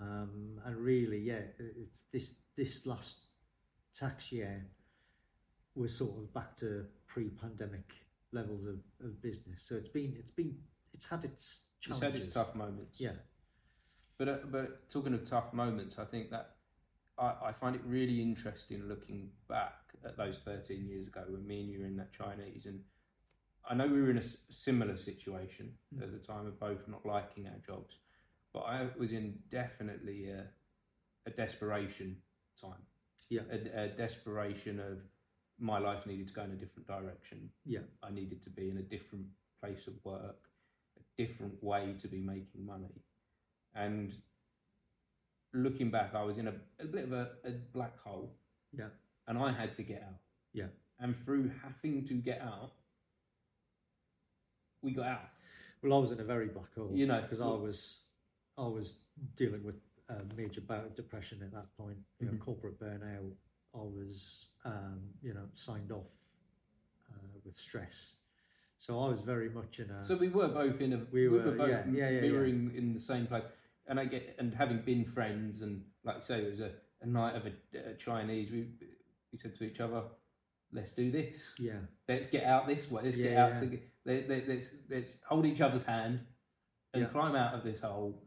Um, 0.00 0.58
and 0.64 0.76
really, 0.76 1.18
yeah, 1.18 1.40
it's 1.58 2.04
this 2.12 2.34
this 2.56 2.86
last 2.86 3.18
tax 3.94 4.32
year 4.32 4.66
was 5.74 5.94
sort 5.96 6.16
of 6.18 6.32
back 6.32 6.56
to 6.56 6.86
pre-pandemic 7.06 7.92
levels 8.32 8.64
of, 8.66 8.78
of 9.04 9.20
business. 9.20 9.62
So 9.62 9.76
it's 9.76 9.88
been 9.88 10.14
it's 10.18 10.32
been 10.32 10.56
it's 10.94 11.06
had 11.06 11.24
its 11.24 11.64
It's 11.76 11.98
challenges. 11.98 12.02
had 12.02 12.14
its 12.16 12.34
tough 12.34 12.54
moments. 12.54 12.98
Yeah. 12.98 13.12
But 14.16 14.28
uh, 14.28 14.36
but 14.50 14.88
talking 14.88 15.12
of 15.12 15.24
tough 15.24 15.52
moments, 15.52 15.98
I 15.98 16.04
think 16.06 16.30
that 16.30 16.56
I, 17.18 17.34
I 17.46 17.52
find 17.52 17.76
it 17.76 17.82
really 17.84 18.22
interesting 18.22 18.84
looking 18.88 19.30
back 19.48 19.74
at 20.04 20.16
those 20.16 20.40
13 20.40 20.86
years 20.86 21.06
ago 21.06 21.24
when 21.28 21.46
me 21.46 21.60
and 21.62 21.70
you 21.70 21.80
were 21.80 21.86
in 21.86 21.96
that 21.96 22.12
Chinese, 22.12 22.66
and 22.66 22.80
I 23.68 23.74
know 23.74 23.86
we 23.86 24.00
were 24.00 24.10
in 24.10 24.18
a 24.18 24.52
similar 24.52 24.96
situation 24.96 25.72
Mm. 25.94 26.02
at 26.02 26.12
the 26.12 26.18
time 26.18 26.46
of 26.46 26.58
both 26.58 26.86
not 26.88 27.04
liking 27.04 27.46
our 27.46 27.58
jobs, 27.66 27.98
but 28.52 28.60
I 28.60 28.88
was 28.98 29.12
in 29.12 29.38
definitely 29.50 30.30
a, 30.30 30.46
a 31.26 31.30
desperation 31.30 32.16
time. 32.60 32.82
Yeah. 33.28 33.42
A, 33.50 33.84
a 33.84 33.88
desperation 33.88 34.80
of 34.80 34.98
my 35.58 35.78
life 35.78 36.06
needed 36.06 36.26
to 36.28 36.34
go 36.34 36.42
in 36.42 36.50
a 36.52 36.56
different 36.56 36.86
direction. 36.88 37.50
Yeah. 37.64 37.80
I 38.02 38.10
needed 38.10 38.42
to 38.42 38.50
be 38.50 38.70
in 38.70 38.78
a 38.78 38.82
different 38.82 39.26
place 39.62 39.86
of 39.86 39.94
work, 40.04 40.48
a 40.98 41.22
different 41.22 41.62
way 41.62 41.94
to 42.00 42.08
be 42.08 42.20
making 42.20 42.64
money. 42.64 43.04
And 43.74 44.16
looking 45.52 45.90
back, 45.90 46.14
I 46.14 46.22
was 46.22 46.38
in 46.38 46.48
a, 46.48 46.54
a 46.80 46.86
bit 46.86 47.04
of 47.04 47.12
a, 47.12 47.28
a 47.44 47.52
black 47.72 47.98
hole. 47.98 48.34
Yeah. 48.72 48.88
And 49.26 49.38
I 49.38 49.52
had 49.52 49.76
to 49.76 49.82
get 49.82 50.02
out. 50.06 50.18
Yeah. 50.52 50.66
And 50.98 51.14
through 51.24 51.50
having 51.62 52.06
to 52.08 52.14
get 52.14 52.40
out, 52.40 52.72
we 54.82 54.92
got 54.92 55.06
out. 55.06 55.28
Well, 55.82 55.94
I 55.94 55.98
was 56.00 56.10
in 56.10 56.20
a 56.20 56.24
very 56.24 56.48
black 56.48 56.74
hole, 56.74 56.90
You 56.92 57.06
know, 57.06 57.20
because 57.22 57.40
I 57.40 57.46
was, 57.46 58.00
I 58.58 58.62
was 58.62 58.98
dealing 59.36 59.64
with 59.64 59.76
a 60.08 60.22
major 60.36 60.60
bout 60.60 60.84
of 60.84 60.94
depression 60.94 61.40
at 61.42 61.52
that 61.52 61.74
point. 61.76 61.98
You 62.18 62.26
know, 62.26 62.32
Mhm. 62.32 62.40
corporate 62.40 62.78
burnout. 62.80 63.32
I 63.74 63.78
was, 63.78 64.48
um, 64.64 65.14
you 65.22 65.32
know, 65.32 65.48
signed 65.54 65.92
off 65.92 66.10
uh, 67.10 67.38
with 67.44 67.58
stress. 67.58 68.16
So 68.78 68.98
I 68.98 69.08
was 69.08 69.20
very 69.20 69.48
much 69.50 69.78
in 69.78 69.90
a. 69.90 70.02
So 70.04 70.16
we 70.16 70.28
were 70.28 70.48
both 70.48 70.80
in 70.80 70.92
a 70.94 70.98
We 71.12 71.28
we, 71.28 71.28
were, 71.28 71.44
were 71.44 71.52
both 71.52 71.68
yeah, 71.68 71.84
yeah, 71.86 72.08
yeah, 72.08 72.20
mirroring 72.22 72.72
in 72.74 72.94
the 72.94 73.00
same 73.00 73.26
place. 73.26 73.44
And 73.86 74.00
I 74.00 74.06
get 74.06 74.36
and 74.38 74.54
having 74.54 74.80
been 74.82 75.04
friends 75.04 75.60
and 75.60 75.84
like 76.02 76.16
I 76.16 76.20
say, 76.20 76.42
it 76.42 76.50
was 76.50 76.60
a, 76.60 76.72
a 77.02 77.06
night 77.06 77.36
of 77.36 77.46
a, 77.46 77.90
a 77.90 77.94
Chinese. 77.94 78.50
We 78.50 78.68
we 79.32 79.38
said 79.38 79.54
to 79.56 79.64
each 79.64 79.80
other, 79.80 80.02
"Let's 80.72 80.92
do 80.92 81.10
this. 81.10 81.54
yeah, 81.58 81.80
Let's 82.08 82.26
get 82.26 82.44
out 82.44 82.66
this 82.66 82.90
way. 82.90 83.02
Let's 83.04 83.16
get 83.16 83.36
out 83.36 83.50
yeah. 83.54 83.60
to 83.60 83.78
let, 84.04 84.28
let, 84.28 84.48
let's 84.48 84.70
let's 84.88 85.22
hold 85.28 85.46
each 85.46 85.60
other's 85.60 85.84
hand 85.84 86.20
and 86.94 87.02
Yeah. 87.02 87.08
climb 87.08 87.34
out 87.36 87.54
of 87.54 87.62
this 87.64 87.80
hole." 87.80 88.22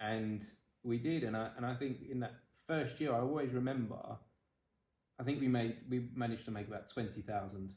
And 0.00 0.44
we 0.82 0.98
did. 0.98 1.24
And 1.24 1.36
I 1.36 1.50
and 1.56 1.64
I 1.66 1.74
think 1.74 1.98
in 2.10 2.20
that 2.20 2.34
first 2.66 3.00
year, 3.00 3.12
I 3.12 3.20
always 3.20 3.52
remember. 3.52 4.00
I 5.18 5.22
think 5.22 5.40
we 5.40 5.48
made 5.48 5.76
we 5.88 6.08
managed 6.14 6.44
to 6.46 6.50
make 6.50 6.66
about 6.68 6.88
twenty 6.88 7.20
thousand 7.22 7.74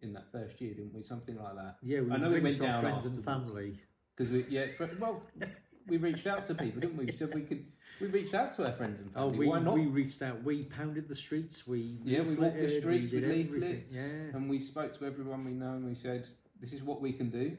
in 0.00 0.12
that 0.12 0.30
first 0.30 0.60
year, 0.60 0.74
didn't 0.74 0.94
we? 0.94 1.02
Something 1.02 1.36
like 1.36 1.56
that. 1.56 1.76
yeah. 1.82 2.00
We 2.00 2.12
I 2.12 2.16
know 2.18 2.30
we 2.30 2.40
went 2.40 2.58
down 2.60 2.80
friends 2.82 3.06
and 3.06 3.24
family. 3.24 3.80
Because 4.16 4.30
we, 4.32 4.46
yeah, 4.48 4.66
for, 4.76 4.88
well, 5.00 5.22
we 5.86 5.96
reached 5.98 6.26
out 6.26 6.44
to 6.46 6.54
people, 6.54 6.80
didn't 6.80 6.96
we? 6.96 7.06
We 7.06 7.12
said 7.12 7.34
we 7.34 7.42
could. 7.42 7.64
We 8.00 8.08
reached 8.08 8.34
out 8.34 8.52
to 8.54 8.66
our 8.66 8.72
friends 8.72 8.98
and 9.00 9.10
Oh, 9.14 9.30
family. 9.30 9.38
we, 9.38 9.46
Why 9.48 9.60
not? 9.60 9.74
we 9.74 9.86
reached 9.86 10.20
out. 10.22 10.42
We 10.42 10.64
pounded 10.64 11.06
the 11.08 11.14
streets. 11.14 11.66
We 11.66 11.98
yeah, 12.04 12.22
we 12.22 12.34
walked 12.34 12.60
the 12.60 12.68
streets 12.68 13.12
with 13.12 13.24
leaflets, 13.24 13.94
Yeah, 13.94 14.02
and 14.34 14.48
we 14.50 14.58
spoke 14.58 14.92
to 14.98 15.04
everyone 15.06 15.44
we 15.44 15.52
know, 15.52 15.74
and 15.74 15.86
we 15.86 15.94
said, 15.94 16.26
"This 16.60 16.72
is 16.72 16.82
what 16.82 17.00
we 17.00 17.12
can 17.12 17.30
do. 17.30 17.56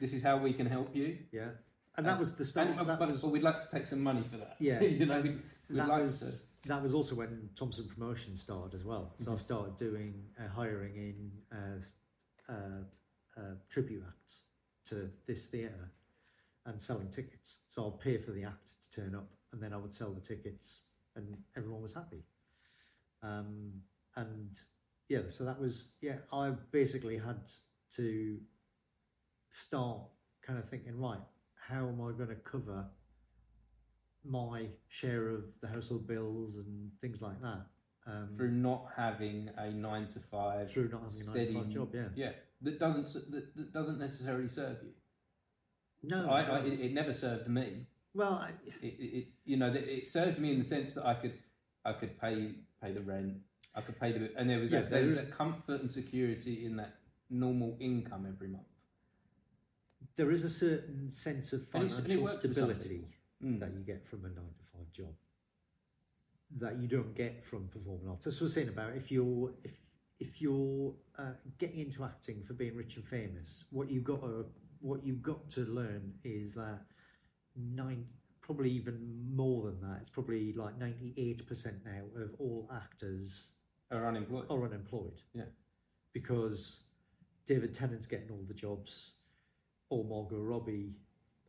This 0.00 0.12
is 0.12 0.22
how 0.22 0.38
we 0.38 0.52
can 0.52 0.66
help 0.66 0.94
you." 0.96 1.18
yeah. 1.32 1.50
And 1.96 2.04
that 2.06 2.14
Um, 2.14 2.20
was 2.20 2.34
the 2.34 2.44
start. 2.44 2.68
And, 2.68 2.76
but, 2.86 2.98
was 2.98 3.22
but 3.22 3.30
we'd 3.30 3.42
like 3.44 3.58
to 3.62 3.70
take 3.70 3.86
some 3.86 4.00
money 4.02 4.24
for 4.24 4.36
that. 4.38 4.56
Yeah. 4.58 4.80
you 5.00 5.06
know, 5.06 5.20
we'd 5.20 5.40
that 5.70 5.86
like 5.88 6.02
was 6.02 6.46
that 6.66 6.82
was 6.82 6.94
also 6.94 7.14
when 7.14 7.50
Thompson 7.56 7.86
Promotion 7.86 8.34
started 8.36 8.74
as 8.74 8.84
well. 8.84 9.14
So 9.20 9.32
I 9.32 9.34
Mhm. 9.34 9.40
started 9.40 9.76
doing 9.76 10.24
uh, 10.38 10.48
hiring 10.48 10.96
in 10.96 11.30
uh, 11.52 12.52
uh, 12.52 12.82
uh, 13.40 13.54
tribute 13.68 14.02
acts 14.08 14.42
to 14.86 15.10
this 15.26 15.46
theatre 15.46 15.90
and 16.66 16.80
selling 16.80 17.08
tickets. 17.08 17.60
So 17.70 17.86
I'd 17.86 18.00
pay 18.00 18.18
for 18.18 18.32
the 18.32 18.44
act 18.44 18.62
to 18.82 19.00
turn 19.00 19.14
up, 19.14 19.28
and 19.52 19.62
then 19.62 19.72
I 19.72 19.76
would 19.76 19.94
sell 19.94 20.12
the 20.12 20.20
tickets, 20.20 20.84
and 21.16 21.36
everyone 21.56 21.82
was 21.82 21.94
happy. 21.94 22.24
Um, 23.22 23.72
and 24.16 24.50
yeah, 25.08 25.20
so 25.28 25.44
that 25.44 25.60
was 25.60 25.92
yeah. 26.00 26.16
I 26.32 26.52
basically 26.70 27.18
had 27.18 27.40
to 27.96 28.38
start 29.50 30.00
kind 30.46 30.58
of 30.58 30.68
thinking, 30.68 30.98
right, 30.98 31.20
how 31.68 31.88
am 31.88 32.00
I 32.00 32.12
going 32.12 32.28
to 32.28 32.34
cover 32.36 32.86
my 34.24 34.66
share 34.88 35.28
of 35.28 35.44
the 35.60 35.68
household 35.68 36.06
bills 36.06 36.56
and 36.56 36.90
things 37.00 37.20
like 37.20 37.40
that 37.42 37.66
um, 38.06 38.28
through 38.36 38.52
not 38.52 38.86
having 38.96 39.50
a 39.56 39.70
nine 39.70 40.08
to 40.08 40.18
five 40.18 40.70
through 40.70 40.88
not 40.88 41.02
having 41.02 41.20
a 41.20 41.24
nine 41.24 41.24
to 41.24 41.30
steady 41.30 41.54
five 41.54 41.68
job. 41.68 41.88
Yeah, 41.94 42.08
Yeah, 42.14 42.32
that 42.62 42.78
doesn't 42.78 43.12
that, 43.30 43.56
that 43.56 43.72
doesn't 43.72 43.98
necessarily 43.98 44.48
serve 44.48 44.78
you. 44.82 44.90
No, 46.08 46.28
I. 46.30 46.42
I, 46.42 46.58
it, 46.60 46.80
it 46.80 46.92
never 46.94 47.12
served 47.12 47.48
me. 47.48 47.86
well, 48.14 48.34
I, 48.34 48.50
it, 48.82 48.94
it, 48.98 49.26
you 49.44 49.56
know 49.56 49.72
it 49.74 50.06
served 50.08 50.38
me 50.38 50.52
in 50.52 50.58
the 50.58 50.64
sense 50.64 50.92
that 50.94 51.06
I 51.06 51.14
could 51.14 51.34
I 51.84 51.92
could 51.92 52.20
pay 52.20 52.54
pay 52.82 52.92
the 52.92 53.00
rent 53.00 53.34
I 53.74 53.80
could 53.80 53.98
pay 53.98 54.12
the 54.12 54.30
and 54.36 54.48
there 54.48 54.58
was 54.60 54.70
Yeah, 54.72 54.80
a, 54.80 54.82
there, 54.82 54.90
there 54.90 55.04
was 55.04 55.14
is- 55.16 55.22
a 55.28 55.32
comfort 55.32 55.80
and 55.80 55.90
security 55.90 56.64
in 56.66 56.76
that 56.76 56.94
normal 57.30 57.76
income 57.80 58.26
every 58.28 58.48
month 58.48 58.64
there 60.16 60.30
is 60.30 60.44
a 60.44 60.50
certain 60.50 61.10
sense 61.10 61.52
of 61.52 61.66
financial 61.68 61.98
works 62.22 62.36
for 62.36 62.42
some 62.42 62.52
stability 62.52 63.04
Mm. 63.44 63.58
that 63.60 63.72
you 63.74 63.80
get 63.80 64.06
from 64.08 64.20
a 64.24 64.28
nine 64.28 64.54
to 64.58 64.64
five 64.72 64.90
job 64.92 65.12
that 66.60 66.78
you 66.80 66.86
don't 66.88 67.14
get 67.14 67.44
from 67.44 67.68
performing 67.68 68.08
arts. 68.08 68.24
That's 68.24 68.36
what 68.36 68.44
I 68.44 68.48
was 68.50 68.54
saying 68.54 68.68
about 68.68 68.90
if 68.96 69.10
you're 69.10 69.50
if 69.64 69.72
if 70.20 70.40
you're 70.40 70.94
uh, 71.18 71.32
getting 71.58 71.80
into 71.80 72.04
acting 72.04 72.44
for 72.46 72.52
being 72.54 72.76
rich 72.76 72.96
and 72.96 73.04
famous, 73.04 73.64
what 73.70 73.90
you've 73.90 74.04
got 74.04 74.20
to 74.22 74.46
what 74.84 75.04
you've 75.04 75.22
got 75.22 75.50
to 75.50 75.60
learn 75.64 76.12
is 76.24 76.54
that 76.54 76.80
nine 77.56 78.04
probably 78.42 78.70
even 78.70 78.98
more 79.34 79.64
than 79.64 79.80
that. 79.80 79.98
It's 80.02 80.10
probably 80.10 80.52
like 80.52 80.78
ninety 80.78 81.14
eight 81.16 81.46
percent 81.46 81.76
now 81.84 82.02
of 82.22 82.34
all 82.38 82.68
actors 82.74 83.52
are 83.90 84.06
unemployed 84.06 84.44
are 84.50 84.62
unemployed. 84.64 85.22
Yeah. 85.32 85.44
Because 86.12 86.80
David 87.46 87.74
Tennant's 87.74 88.06
getting 88.06 88.30
all 88.30 88.44
the 88.46 88.54
jobs, 88.54 89.12
or 89.88 90.04
Margot 90.04 90.36
Robbie, 90.38 90.92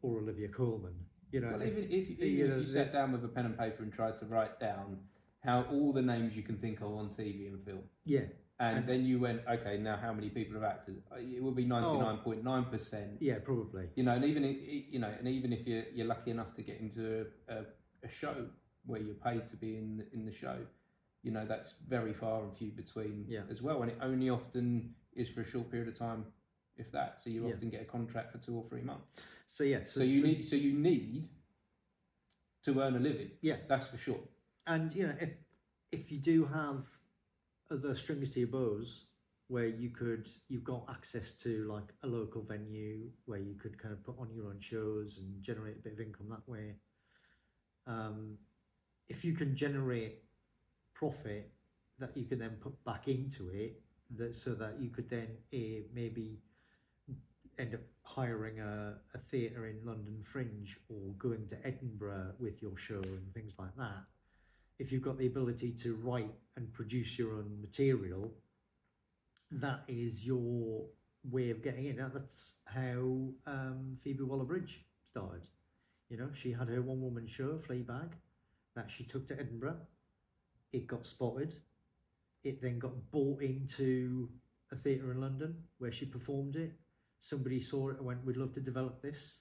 or 0.02 0.20
Olivia 0.20 0.48
Colman. 0.48 0.96
You 1.32 1.42
know, 1.42 1.50
well 1.52 1.62
if- 1.62 1.68
even 1.78 1.84
if, 1.84 2.10
even 2.12 2.28
you 2.30 2.46
if 2.46 2.52
know, 2.52 2.58
you 2.60 2.66
sat 2.66 2.94
down 2.94 3.12
with 3.12 3.26
a 3.26 3.28
pen 3.28 3.46
and 3.46 3.58
paper 3.58 3.84
and 3.84 3.92
tried 3.92 4.16
to 4.18 4.26
write 4.26 4.60
down 4.62 4.98
how 5.44 5.64
all 5.72 5.92
the 5.92 6.02
names 6.02 6.36
you 6.36 6.42
can 6.42 6.58
think 6.58 6.80
of 6.80 6.88
on 6.96 7.10
TV 7.10 7.48
and 7.48 7.64
film 7.66 7.84
yeah, 8.06 8.22
and, 8.60 8.78
And- 8.80 8.88
then 8.88 9.06
you 9.06 9.20
went 9.20 9.42
okay 9.48 9.78
now 9.78 9.98
how 9.98 10.14
many 10.14 10.30
people 10.30 10.58
are 10.58 10.66
actors 10.66 11.04
Uh, 11.12 11.16
it 11.20 11.42
would 11.44 11.56
be 11.56 11.66
99.9% 11.66 13.18
yeah, 13.20 13.40
probably. 13.40 13.90
you 13.96 14.04
know 14.04 14.14
and 14.14 14.24
even 14.26 14.44
you 14.90 15.00
know 15.00 15.12
and 15.20 15.28
even 15.28 15.52
if 15.54 15.68
you're, 15.68 15.84
you're 15.94 16.08
lucky 16.08 16.32
enough 16.32 16.54
to 16.54 16.62
get 16.62 16.80
into 16.80 17.26
a, 17.50 17.58
a, 18.04 18.10
show 18.10 18.46
where 18.86 19.02
you're 19.02 19.16
paid 19.16 19.48
to 19.48 19.56
be 19.58 19.78
in 19.78 20.06
in 20.14 20.26
the 20.26 20.32
show. 20.32 20.58
You 21.24 21.32
know 21.32 21.46
that's 21.46 21.74
very 21.88 22.14
far 22.14 22.44
and 22.44 22.56
few 22.56 22.72
between 22.72 23.26
Yeah. 23.28 23.42
as 23.50 23.62
well, 23.62 23.82
and 23.82 23.90
it 23.92 23.98
only 24.00 24.30
often 24.30 24.94
is 25.14 25.28
for 25.28 25.42
a 25.42 25.46
short 25.46 25.72
period 25.72 25.88
of 25.90 25.98
time, 25.98 26.26
if 26.78 26.92
that. 26.92 27.20
So 27.20 27.32
you 27.32 27.48
Yeah. 27.48 27.56
often 27.56 27.70
get 27.72 27.82
a 27.82 27.86
contract 27.86 28.32
for 28.32 28.38
two 28.38 28.56
or 28.56 28.64
three 28.70 28.82
months. 28.84 29.08
So 29.48 29.64
yeah, 29.64 29.84
So, 29.86 30.04
you 30.04 30.22
need 30.24 30.48
so 30.48 30.56
you 30.56 30.74
need 30.74 31.30
to 32.64 32.80
earn 32.80 32.96
a 32.96 33.00
living. 33.00 33.32
yeah, 33.42 33.58
That's 33.68 33.88
for 33.88 33.98
sure. 33.98 34.20
and 34.68 34.94
you 34.96 35.08
know 35.08 35.16
if 35.20 35.32
if 35.92 36.12
you 36.12 36.20
do 36.20 36.46
have 36.46 36.86
other 37.72 37.96
strings 37.96 38.30
to 38.32 38.40
your 38.40 38.50
bows 38.50 39.06
where 39.48 39.68
you 39.68 39.90
could 39.90 40.28
you've 40.48 40.64
got 40.64 40.86
access 40.90 41.34
to 41.34 41.68
like 41.72 41.94
a 42.04 42.08
local 42.08 42.42
venue 42.42 43.10
where 43.26 43.40
you 43.40 43.56
could 43.56 43.78
kind 43.78 43.94
of 43.94 44.04
put 44.04 44.16
on 44.20 44.30
your 44.34 44.48
own 44.48 44.60
shows 44.60 45.18
and 45.20 45.42
generate 45.42 45.78
a 45.78 45.80
bit 45.80 45.94
of 45.94 46.00
income 46.00 46.28
that 46.30 46.50
way. 46.52 46.76
Um, 47.88 48.38
if 49.08 49.24
you 49.24 49.34
can 49.34 49.56
generate 49.56 50.24
profit 50.96 51.52
that 52.00 52.16
you 52.16 52.26
can 52.26 52.40
then 52.40 52.58
put 52.60 52.84
back 52.84 53.08
into 53.08 53.50
it 53.50 53.82
that 54.18 54.36
so 54.36 54.54
that 54.56 54.78
you 54.80 54.90
could 54.90 55.10
then 55.10 55.28
uh, 55.54 55.84
maybe 55.94 56.40
end 57.58 57.74
up 57.74 57.82
hiring 58.04 58.60
a, 58.60 58.96
a 59.14 59.18
theatre 59.30 59.68
in 59.68 59.80
London 59.86 60.22
Fringe 60.24 60.78
or 60.90 61.14
going 61.18 61.48
to 61.48 61.58
Edinburgh 61.66 62.34
with 62.40 62.62
your 62.62 62.78
show 62.78 63.02
and 63.02 63.34
things 63.34 63.54
like 63.58 63.76
that 63.78 64.04
if 64.80 64.92
you've 64.92 65.04
got 65.04 65.18
the 65.18 65.28
ability 65.28 65.72
to 65.84 65.96
write 65.96 66.34
and 66.56 66.72
produce 66.74 67.18
your 67.18 67.34
own 67.34 67.60
material, 67.62 68.34
that 69.52 69.84
is 69.88 70.26
your 70.26 70.86
way 71.24 71.50
of 71.50 71.64
getting 71.64 71.86
in. 71.86 71.98
That's 72.14 72.58
how 72.66 73.30
um, 73.48 73.98
Phoebe 74.04 74.24
Waller-Bridge 74.24 74.86
started. 75.04 75.42
You 76.10 76.18
know, 76.18 76.30
she 76.34 76.52
had 76.52 76.68
her 76.68 76.82
one-woman 76.82 77.28
show, 77.28 77.60
Fleabag, 77.68 78.12
that 78.76 78.92
she 78.92 79.04
took 79.04 79.28
to 79.30 79.40
Edinburgh. 79.40 79.78
It 80.72 80.88
got 80.88 81.08
spotted. 81.08 81.56
It 82.44 82.62
then 82.62 82.80
got 82.80 83.12
bought 83.12 83.42
into 83.42 84.30
a 84.72 84.76
theatre 84.76 85.12
in 85.12 85.22
London 85.22 85.64
where 85.78 85.92
she 85.92 86.06
performed 86.06 86.56
it. 86.56 86.74
Somebody 87.22 87.60
saw 87.60 87.90
it 87.90 87.98
and 87.98 88.06
went, 88.06 88.24
"We'd 88.24 88.38
love 88.38 88.54
to 88.54 88.60
develop 88.60 89.02
this." 89.02 89.40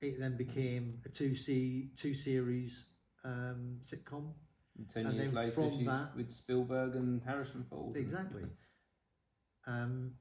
It 0.00 0.18
then 0.18 0.36
became 0.36 1.00
a 1.04 1.08
two 1.08 1.34
se- 1.34 1.90
two 1.96 2.14
series 2.14 2.93
um, 3.24 3.78
sitcom. 3.82 4.32
And 4.76 4.88
ten 4.88 5.06
And 5.06 5.16
years 5.16 5.32
later, 5.32 5.70
she's 5.70 5.86
that- 5.86 6.16
with 6.16 6.30
Spielberg 6.30 6.96
and 6.96 7.22
Harrison 7.22 7.64
Ford. 7.70 7.96
Exactly. 7.96 8.42
Um, 9.66 10.12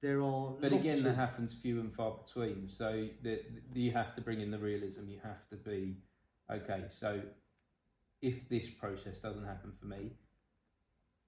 there 0.00 0.22
are, 0.22 0.50
But 0.60 0.72
again, 0.72 1.02
that 1.02 1.16
happens 1.16 1.54
few 1.54 1.80
and 1.80 1.92
far 1.94 2.12
between. 2.24 2.68
So 2.68 3.08
the, 3.22 3.40
the, 3.72 3.80
you 3.80 3.90
have 3.92 4.14
to 4.16 4.20
bring 4.20 4.40
in 4.40 4.50
the 4.50 4.58
realism. 4.58 5.08
You 5.08 5.18
have 5.22 5.48
to 5.48 5.56
be 5.56 5.96
okay. 6.50 6.84
So 6.90 7.22
if 8.20 8.48
this 8.48 8.68
process 8.68 9.18
doesn't 9.18 9.44
happen 9.44 9.72
for 9.78 9.86
me, 9.86 10.12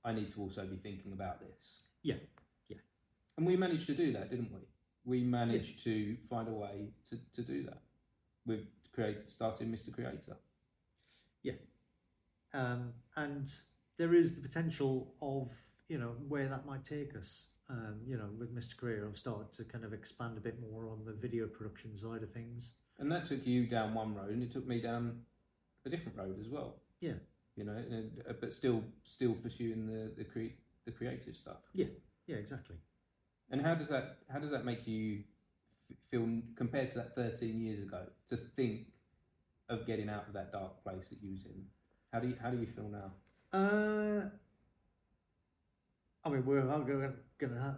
I 0.05 0.13
need 0.13 0.31
to 0.31 0.41
also 0.41 0.65
be 0.67 0.77
thinking 0.77 1.13
about 1.13 1.41
this. 1.41 1.81
Yeah, 2.03 2.17
yeah. 2.69 2.77
And 3.37 3.47
we 3.47 3.57
managed 3.57 3.87
to 3.87 3.95
do 3.95 4.13
that, 4.13 4.31
didn't 4.31 4.53
we? 4.53 4.61
We 5.05 5.23
managed 5.23 5.83
to 5.85 6.17
find 6.29 6.49
a 6.49 6.53
way 6.53 6.91
to, 7.11 7.19
to 7.35 7.43
do 7.43 7.65
that. 7.65 7.81
We've 8.45 8.67
create 8.93 9.29
starting 9.29 9.69
Mr. 9.69 9.93
Creator. 9.93 10.37
Um, 12.53 12.93
and 13.17 13.53
there 13.99 14.15
is 14.15 14.35
the 14.35 14.41
potential 14.41 15.15
of 15.21 15.51
you 15.89 15.99
know 15.99 16.13
where 16.29 16.49
that 16.49 16.67
might 16.67 16.85
take 16.85 17.15
us. 17.17 17.47
Um, 17.69 17.97
you 18.07 18.17
know, 18.17 18.29
with 18.39 18.55
Mr. 18.55 18.77
Creator, 18.77 19.09
I've 19.11 19.19
started 19.19 19.53
to 19.55 19.65
kind 19.65 19.85
of 19.85 19.93
expand 19.93 20.39
a 20.39 20.41
bit 20.41 20.61
more 20.61 20.89
on 20.89 21.05
the 21.05 21.13
video 21.13 21.49
production 21.49 21.97
side 21.99 22.23
of 22.23 22.31
things. 22.31 22.71
And 22.99 23.11
that 23.11 23.25
took 23.25 23.45
you 23.45 23.67
down 23.67 23.93
one 23.93 24.15
road, 24.15 24.31
and 24.31 24.43
it 24.43 24.53
took 24.53 24.67
me 24.67 24.81
down 24.81 25.23
a 25.85 25.91
different 25.91 26.17
road 26.17 26.39
as 26.41 26.49
well. 26.49 26.77
Yeah. 27.01 27.15
You 27.57 27.65
know, 27.65 27.73
and, 27.73 28.23
uh, 28.29 28.35
but 28.41 28.53
still, 28.53 28.85
still 29.03 29.35
pursuing 29.35 29.87
the 29.87 30.13
the, 30.17 30.25
cre- 30.25 30.55
the 30.85 30.93
creative 30.93 31.37
stuff. 31.37 31.59
Yeah, 31.75 31.87
Yeah. 32.27 32.37
exactly. 32.37 32.77
And 33.51 33.61
how 33.61 33.75
does 33.75 33.89
that 33.89 34.19
how 34.31 34.39
does 34.39 34.51
that 34.51 34.65
make 34.65 34.87
you 34.87 35.25
f- 35.91 35.97
feel 36.11 36.27
compared 36.57 36.91
to 36.91 36.99
that 36.99 37.15
thirteen 37.17 37.61
years 37.61 37.81
ago? 37.83 38.03
To 38.29 38.37
think 38.37 38.87
of 39.69 39.87
getting 39.87 40.09
out 40.09 40.27
of 40.29 40.35
that 40.35 40.53
dark 40.53 40.83
place 40.83 41.09
that 41.11 41.19
you 41.23 41.33
was 41.33 41.45
in. 41.45 41.65
How 42.13 42.21
do 42.21 42.29
you 42.29 42.37
how 42.41 42.51
do 42.51 42.59
you 42.59 42.67
feel 42.67 42.89
now? 42.89 43.13
Uh, 43.53 44.29
I 46.25 46.29
mean, 46.29 46.45
we're 46.45 46.61
I'm 46.61 46.87
going 46.87 47.01
to 47.01 47.77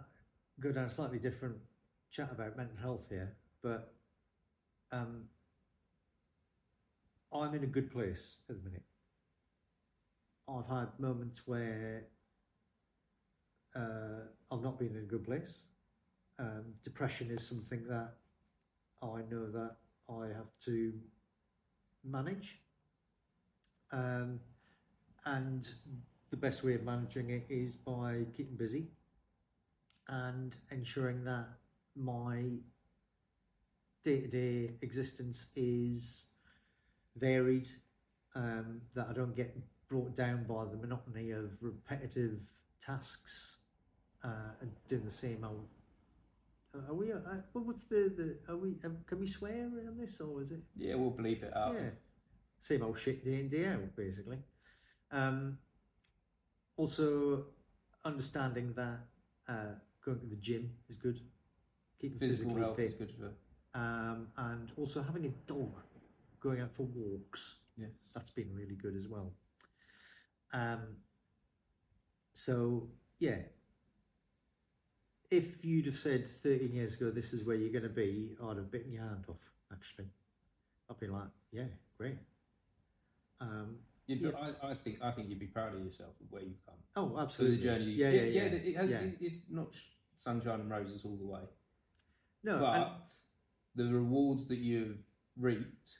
go 0.59 0.71
down 0.71 0.85
a 0.85 0.89
slightly 0.89 1.19
different 1.19 1.55
chat 2.11 2.29
about 2.31 2.57
mental 2.57 2.77
health 2.81 3.05
here, 3.09 3.35
but 3.61 3.93
um, 4.91 5.25
I'm 7.33 7.53
in 7.53 7.63
a 7.63 7.67
good 7.67 7.91
place 7.91 8.37
at 8.49 8.55
the 8.57 8.69
minute. 8.69 8.83
I've 10.47 10.67
had 10.67 10.87
moments 10.97 11.41
where 11.45 12.07
uh, 13.75 14.25
I've 14.51 14.63
not 14.63 14.79
been 14.79 14.95
in 14.95 15.03
a 15.03 15.07
good 15.07 15.23
place. 15.23 15.59
Um, 16.39 16.73
depression 16.83 17.29
is 17.29 17.47
something 17.47 17.85
that 17.87 18.13
I 19.03 19.21
know 19.29 19.51
that 19.51 19.75
I 20.09 20.27
have 20.35 20.49
to 20.65 20.93
manage. 22.03 22.59
Um, 23.91 24.39
and 25.25 25.67
the 26.29 26.37
best 26.37 26.63
way 26.63 26.75
of 26.75 26.83
managing 26.83 27.31
it 27.31 27.45
is 27.49 27.75
by 27.75 28.25
keeping 28.35 28.55
busy 28.55 28.87
and 30.07 30.55
ensuring 30.71 31.23
that 31.23 31.47
my 31.95 32.43
day 34.03 34.21
to 34.21 34.27
day 34.27 34.73
existence 34.81 35.51
is 35.55 36.25
varied, 37.15 37.67
um, 38.35 38.81
that 38.95 39.07
I 39.09 39.13
don't 39.13 39.35
get 39.35 39.55
brought 39.87 40.15
down 40.15 40.45
by 40.47 40.65
the 40.65 40.77
monotony 40.77 41.31
of 41.31 41.51
repetitive 41.61 42.39
tasks 42.83 43.57
uh, 44.23 44.53
and 44.61 44.71
doing 44.87 45.05
the 45.05 45.11
same 45.11 45.43
old. 45.43 45.67
Are 46.73 46.93
we? 46.93 47.11
Uh, 47.11 47.17
well, 47.53 47.63
what's 47.63 47.83
the 47.85 48.13
the? 48.15 48.51
Are 48.51 48.57
we? 48.57 48.75
Um, 48.83 48.97
can 49.07 49.19
we 49.19 49.27
swear 49.27 49.69
on 49.87 49.97
this, 49.99 50.21
or 50.21 50.41
is 50.43 50.51
it? 50.51 50.61
Yeah, 50.75 50.95
we'll 50.95 51.11
bleep 51.11 51.43
it 51.43 51.55
out. 51.55 51.73
Yeah, 51.73 51.89
same 52.59 52.83
old 52.83 52.99
shit 52.99 53.25
day 53.25 53.39
in 53.39 53.49
day 53.49 53.65
out, 53.65 53.95
basically. 53.95 54.37
Um, 55.11 55.57
also, 56.77 57.45
understanding 58.05 58.73
that 58.75 58.99
uh, 59.47 59.73
going 60.05 60.19
to 60.19 60.27
the 60.27 60.35
gym 60.35 60.71
is 60.89 60.97
good, 60.97 61.19
keeping 61.99 62.19
Physical 62.19 62.53
physically 62.53 62.61
health 62.61 62.75
fit, 62.75 62.85
is 62.85 62.93
good 62.93 63.13
for 63.17 63.33
um, 63.73 64.27
and 64.37 64.71
also 64.77 65.01
having 65.01 65.25
a 65.25 65.51
dog, 65.51 65.73
going 66.39 66.61
out 66.61 66.75
for 66.75 66.83
walks. 66.83 67.55
yes. 67.77 67.89
That's 68.13 68.29
been 68.31 68.53
really 68.53 68.75
good 68.75 68.95
as 68.95 69.07
well. 69.07 69.33
Um, 70.53 70.97
so 72.33 72.89
yeah, 73.19 73.37
if 75.31 75.63
you'd 75.63 75.85
have 75.85 75.97
said 75.97 76.27
13 76.27 76.71
years 76.73 76.95
ago, 76.95 77.11
this 77.11 77.33
is 77.33 77.43
where 77.45 77.55
you're 77.55 77.71
going 77.71 77.83
to 77.83 77.89
be, 77.89 78.35
I'd 78.43 78.57
have 78.57 78.71
bitten 78.71 78.91
your 78.93 79.03
hand 79.03 79.25
off. 79.29 79.35
Actually, 79.71 80.07
I'd 80.89 80.99
be 80.99 81.07
like, 81.07 81.27
yeah, 81.51 81.65
great. 81.97 82.17
Um, 83.39 83.77
You'd, 84.07 84.21
Yeah. 84.21 84.29
I, 84.63 84.71
I 84.71 84.73
think 84.73 84.97
I 85.03 85.11
think 85.11 85.29
you'd 85.29 85.39
be 85.39 85.45
proud 85.45 85.75
of 85.75 85.83
yourself 85.83 86.13
of 86.19 86.31
where 86.31 86.41
you've 86.41 86.65
come. 86.65 86.75
oh, 86.95 87.09
So 87.09 87.13
the 87.15 87.21
absolutely. 87.21 87.57
journey, 87.63 87.85
Yeah, 87.91 88.09
yeah, 88.09 88.21
yeah. 88.23 88.41
It 88.43 88.75
has, 88.75 88.89
yeah. 88.89 88.97
It's, 89.01 89.15
it's 89.21 89.39
not 89.51 89.75
sunshine 90.15 90.61
and 90.61 90.69
roses 90.71 91.05
all 91.05 91.15
the 91.15 91.25
way, 91.27 91.41
No, 92.43 92.53
and- 92.55 92.61
but 92.61 93.07
the 93.75 93.85
rewards 93.93 94.47
that 94.47 94.57
you've 94.57 94.97
reaped 95.37 95.99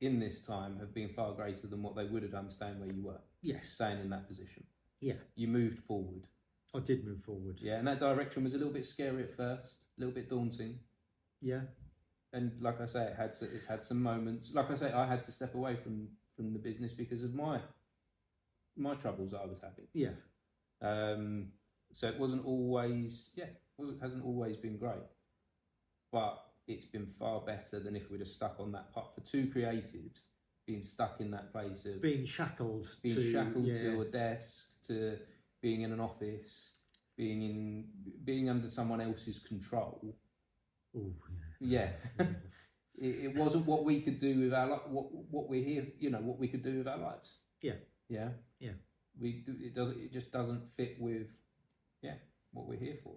in 0.00 0.20
this 0.20 0.40
time 0.40 0.78
have 0.78 0.94
been 0.94 1.08
far 1.08 1.32
greater 1.34 1.66
than 1.66 1.82
what 1.82 1.96
they 1.96 2.04
would 2.04 2.22
have 2.22 2.32
done 2.32 2.48
staying 2.48 2.78
where 2.78 2.88
you 2.92 3.02
were, 3.02 3.20
yes, 3.42 3.68
staying 3.68 3.98
in 3.98 4.08
that 4.10 4.28
position. 4.28 4.62
yeah, 5.00 5.14
You 5.34 5.48
moved 5.48 5.80
forward, 5.80 6.28
I 6.74 6.78
did 6.80 7.04
move 7.04 7.22
forward. 7.24 7.58
yeah, 7.60 7.78
and 7.78 7.86
that 7.88 8.00
direction 8.00 8.44
was 8.44 8.54
a 8.54 8.58
little 8.58 8.72
bit 8.72 8.84
scary 8.84 9.22
at 9.24 9.36
first, 9.36 9.74
a 9.96 10.00
little 10.00 10.14
bit 10.14 10.28
daunting, 10.30 10.78
Yeah, 11.40 11.62
and 12.32 12.52
like 12.60 12.80
I 12.80 12.86
say, 12.86 13.04
it 13.06 13.16
had 13.16 13.34
it's 13.40 13.66
had 13.66 13.84
some 13.84 14.02
moments. 14.02 14.50
Like 14.52 14.70
I 14.70 14.74
say, 14.76 14.92
I 14.92 15.06
had 15.06 15.22
to 15.24 15.32
step 15.32 15.54
away 15.54 15.76
from 15.76 16.08
from 16.36 16.52
the 16.52 16.58
business 16.58 16.92
because 16.92 17.22
of 17.22 17.34
my 17.34 17.60
my 18.76 18.94
troubles 18.94 19.34
I 19.34 19.44
was 19.46 19.58
having. 19.60 19.86
yeah, 19.92 20.10
Um, 20.80 21.48
so 21.92 22.08
it 22.08 22.18
wasn't 22.18 22.46
always, 22.46 23.30
yeah, 23.34 23.46
wasn't, 23.76 24.00
hasn't 24.00 24.24
always 24.24 24.56
been 24.56 24.78
great, 24.78 25.02
but 26.12 26.40
it's 26.68 26.84
been 26.84 27.06
far 27.18 27.40
better 27.40 27.80
than 27.80 27.96
if 27.96 28.10
we'd 28.10 28.20
have 28.20 28.28
stuck 28.28 28.56
on 28.60 28.70
that 28.72 28.92
part 28.94 29.12
for 29.14 29.20
two 29.22 29.46
creatives 29.54 30.20
being 30.66 30.82
stuck 30.82 31.20
in 31.20 31.32
that 31.32 31.50
place 31.52 31.84
of 31.84 32.00
being, 32.00 32.18
being 32.18 32.26
shackled 32.26 32.86
to 33.04 33.32
shackled 33.32 33.66
yeah, 33.66 33.74
to 33.74 34.00
a 34.02 34.04
desk, 34.04 34.66
to 34.86 35.18
being 35.62 35.82
in 35.82 35.92
an 35.92 36.00
office, 36.00 36.70
being 37.16 37.42
in 37.42 37.84
being 38.24 38.48
under 38.48 38.68
someone 38.68 39.00
else's 39.00 39.38
control. 39.38 40.14
Oh, 40.96 41.12
Yeah. 41.60 41.90
yeah. 42.18 42.26
It, 43.02 43.24
it 43.24 43.34
wasn't 43.34 43.64
what 43.64 43.84
we 43.84 44.02
could 44.02 44.18
do 44.18 44.40
with 44.40 44.52
our 44.52 44.66
li- 44.72 44.86
what 44.90 45.06
what 45.30 45.48
we're 45.48 45.64
here, 45.64 45.86
you 45.98 46.10
know, 46.10 46.18
what 46.18 46.38
we 46.38 46.48
could 46.48 46.62
do 46.62 46.76
with 46.78 46.86
our 46.86 46.98
lives. 46.98 47.30
Yeah. 47.62 47.76
Yeah. 48.10 48.28
Yeah. 48.58 48.72
We 49.18 49.42
do, 49.46 49.54
it 49.58 49.74
doesn't 49.74 49.98
it 49.98 50.12
just 50.12 50.30
doesn't 50.32 50.60
fit 50.76 50.96
with 51.00 51.28
yeah 52.02 52.16
what 52.52 52.66
we're 52.66 52.78
here 52.78 52.98
for. 53.02 53.14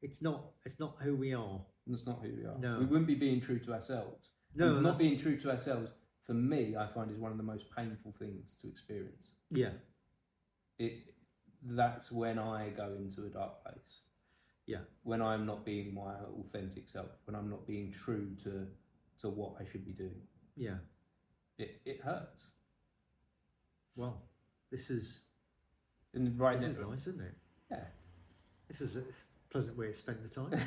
it's 0.00 0.22
not. 0.22 0.40
It's 0.64 0.80
not 0.80 0.96
who 1.02 1.14
we 1.16 1.34
are. 1.34 1.60
That's 1.86 2.06
not 2.06 2.20
who 2.22 2.32
we 2.34 2.44
are. 2.46 2.56
No. 2.58 2.78
We 2.78 2.86
wouldn't 2.86 3.06
be 3.08 3.14
being 3.14 3.40
true 3.42 3.58
to 3.58 3.74
ourselves. 3.74 4.30
No, 4.54 4.74
And 4.76 4.82
not 4.82 4.96
being 4.98 5.18
true 5.18 5.36
to 5.36 5.50
ourselves 5.50 5.90
for 6.26 6.32
me, 6.34 6.74
I 6.74 6.86
find 6.86 7.10
is 7.10 7.18
one 7.18 7.30
of 7.30 7.36
the 7.36 7.44
most 7.44 7.66
painful 7.76 8.14
things 8.18 8.56
to 8.62 8.68
experience. 8.68 9.32
Yeah, 9.50 9.72
It 10.78 11.14
that's 11.70 12.12
when 12.12 12.38
I 12.38 12.70
go 12.70 12.94
into 12.98 13.24
a 13.24 13.28
dark 13.28 13.62
place. 13.64 14.00
Yeah. 14.66 14.78
When 15.02 15.22
I'm 15.22 15.46
not 15.46 15.64
being 15.64 15.94
my 15.94 16.14
authentic 16.40 16.88
self, 16.88 17.08
when 17.24 17.34
I'm 17.36 17.50
not 17.50 17.66
being 17.66 17.92
true 17.92 18.34
to 18.44 18.66
to 19.20 19.28
what 19.30 19.54
I 19.60 19.64
should 19.70 19.84
be 19.84 19.92
doing. 19.92 20.20
yeah. 20.56 20.78
It 21.58 21.80
it 21.84 22.00
hurts. 22.02 22.46
Well, 23.96 24.22
this 24.70 24.90
is 24.90 25.22
And 26.14 26.38
right 26.38 26.60
this 26.60 26.74
is 26.76 26.78
nice, 26.78 27.06
isn't 27.06 27.22
it? 27.22 27.34
yeah. 27.70 27.84
This 28.68 28.80
is 28.80 28.96
a 28.96 29.02
pleasant 29.56 29.78
way 29.78 29.86
to 29.86 29.94
spend 29.94 30.18
the 30.22 30.28
time. 30.28 30.50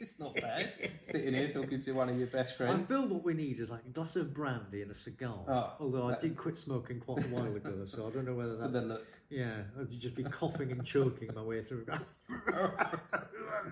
it's 0.00 0.18
not 0.18 0.34
bad. 0.34 0.70
Sitting 1.00 1.32
here 1.32 1.50
talking 1.50 1.80
to 1.80 1.92
one 1.92 2.10
of 2.10 2.18
your 2.18 2.26
best 2.26 2.58
friends. 2.58 2.82
I 2.90 2.94
feel 2.94 3.06
what 3.06 3.24
we 3.24 3.32
need 3.32 3.58
is 3.58 3.70
like 3.70 3.86
a 3.86 3.88
glass 3.88 4.16
of 4.16 4.34
brandy 4.34 4.82
and 4.82 4.90
a 4.90 4.94
cigar. 4.94 5.38
Oh, 5.48 5.72
Although 5.80 6.08
I 6.08 6.10
that- 6.10 6.20
did 6.20 6.36
quit 6.36 6.58
smoking 6.58 7.00
quite 7.00 7.24
a 7.24 7.28
while 7.28 7.46
ago, 7.56 7.86
so 7.86 8.06
I 8.06 8.10
don't 8.10 8.26
know 8.26 8.34
whether 8.34 8.56
that. 8.58 8.72
the 8.72 8.80
look. 8.82 9.06
Yeah, 9.30 9.62
I'd 9.80 9.90
just 9.98 10.14
be 10.14 10.24
coughing 10.24 10.72
and 10.72 10.84
choking 10.84 11.30
my 11.34 11.40
way 11.42 11.64
through. 11.64 11.86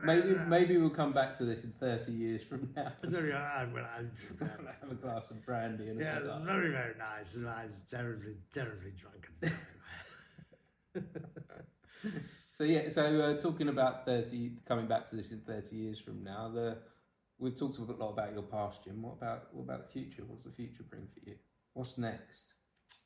Maybe 0.05 0.35
maybe 0.47 0.79
we'll 0.79 0.89
come 0.89 1.13
back 1.13 1.37
to 1.39 1.45
this 1.45 1.65
in 1.65 1.73
thirty 1.73 2.13
years 2.13 2.43
from 2.43 2.71
now. 2.75 2.93
Very, 3.05 3.35
uh, 3.35 3.37
I- 3.39 3.67
Have 4.81 4.91
a 4.91 4.95
glass 4.95 5.31
of 5.31 5.45
brandy 5.45 5.89
and 5.91 6.01
a 6.01 6.05
yeah, 6.05 6.19
cigar. 6.19 6.41
very, 6.47 6.71
very 6.71 6.95
nice. 6.97 7.35
and 7.35 7.47
I'm 7.47 7.73
terribly, 7.91 8.37
terribly 8.55 8.93
drunk 8.99 9.29
at 9.43 9.51
the 10.95 11.11
time. 12.13 12.25
So 12.61 12.67
yeah, 12.67 12.91
so 12.91 13.19
uh, 13.23 13.41
talking 13.41 13.71
about 13.71 14.05
thirty, 14.05 14.53
coming 14.69 14.87
back 14.87 15.07
to 15.07 15.17
this 15.17 15.31
in 15.31 15.41
thirty 15.41 15.77
years 15.77 15.99
from 15.99 16.23
now, 16.23 16.51
the 16.53 16.77
we've 17.39 17.59
talked 17.59 17.79
a 17.79 17.83
lot 17.85 18.11
about 18.11 18.35
your 18.35 18.43
past, 18.43 18.85
Jim. 18.85 19.01
What 19.01 19.15
about 19.15 19.45
what 19.55 19.63
about 19.63 19.87
the 19.87 19.91
future? 19.91 20.25
What's 20.27 20.45
the 20.45 20.51
future 20.51 20.83
bring 20.83 21.07
for 21.07 21.21
you? 21.27 21.37
What's 21.73 21.97
next? 21.97 22.53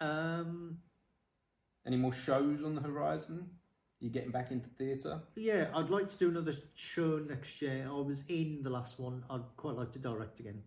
um, 0.01 0.79
Any 1.87 1.97
more 1.97 2.13
shows 2.13 2.65
on 2.65 2.75
the 2.75 2.81
horizon? 2.81 3.49
You 4.01 4.11
getting 4.11 4.33
back 4.33 4.51
into 4.51 4.69
theatre? 4.71 5.21
yeah, 5.37 5.69
I'd 5.73 5.89
like 5.89 6.11
to 6.11 6.17
do 6.17 6.31
another 6.31 6.55
show 6.75 7.19
next 7.19 7.63
year. 7.63 7.87
I 7.89 7.93
was 7.93 8.25
in 8.29 8.65
the 8.65 8.71
last 8.71 8.99
one. 8.99 9.23
I'd 9.31 9.57
quite 9.57 9.77
like 9.77 9.93
to 9.93 10.01
direct 10.01 10.41
again. 10.41 10.65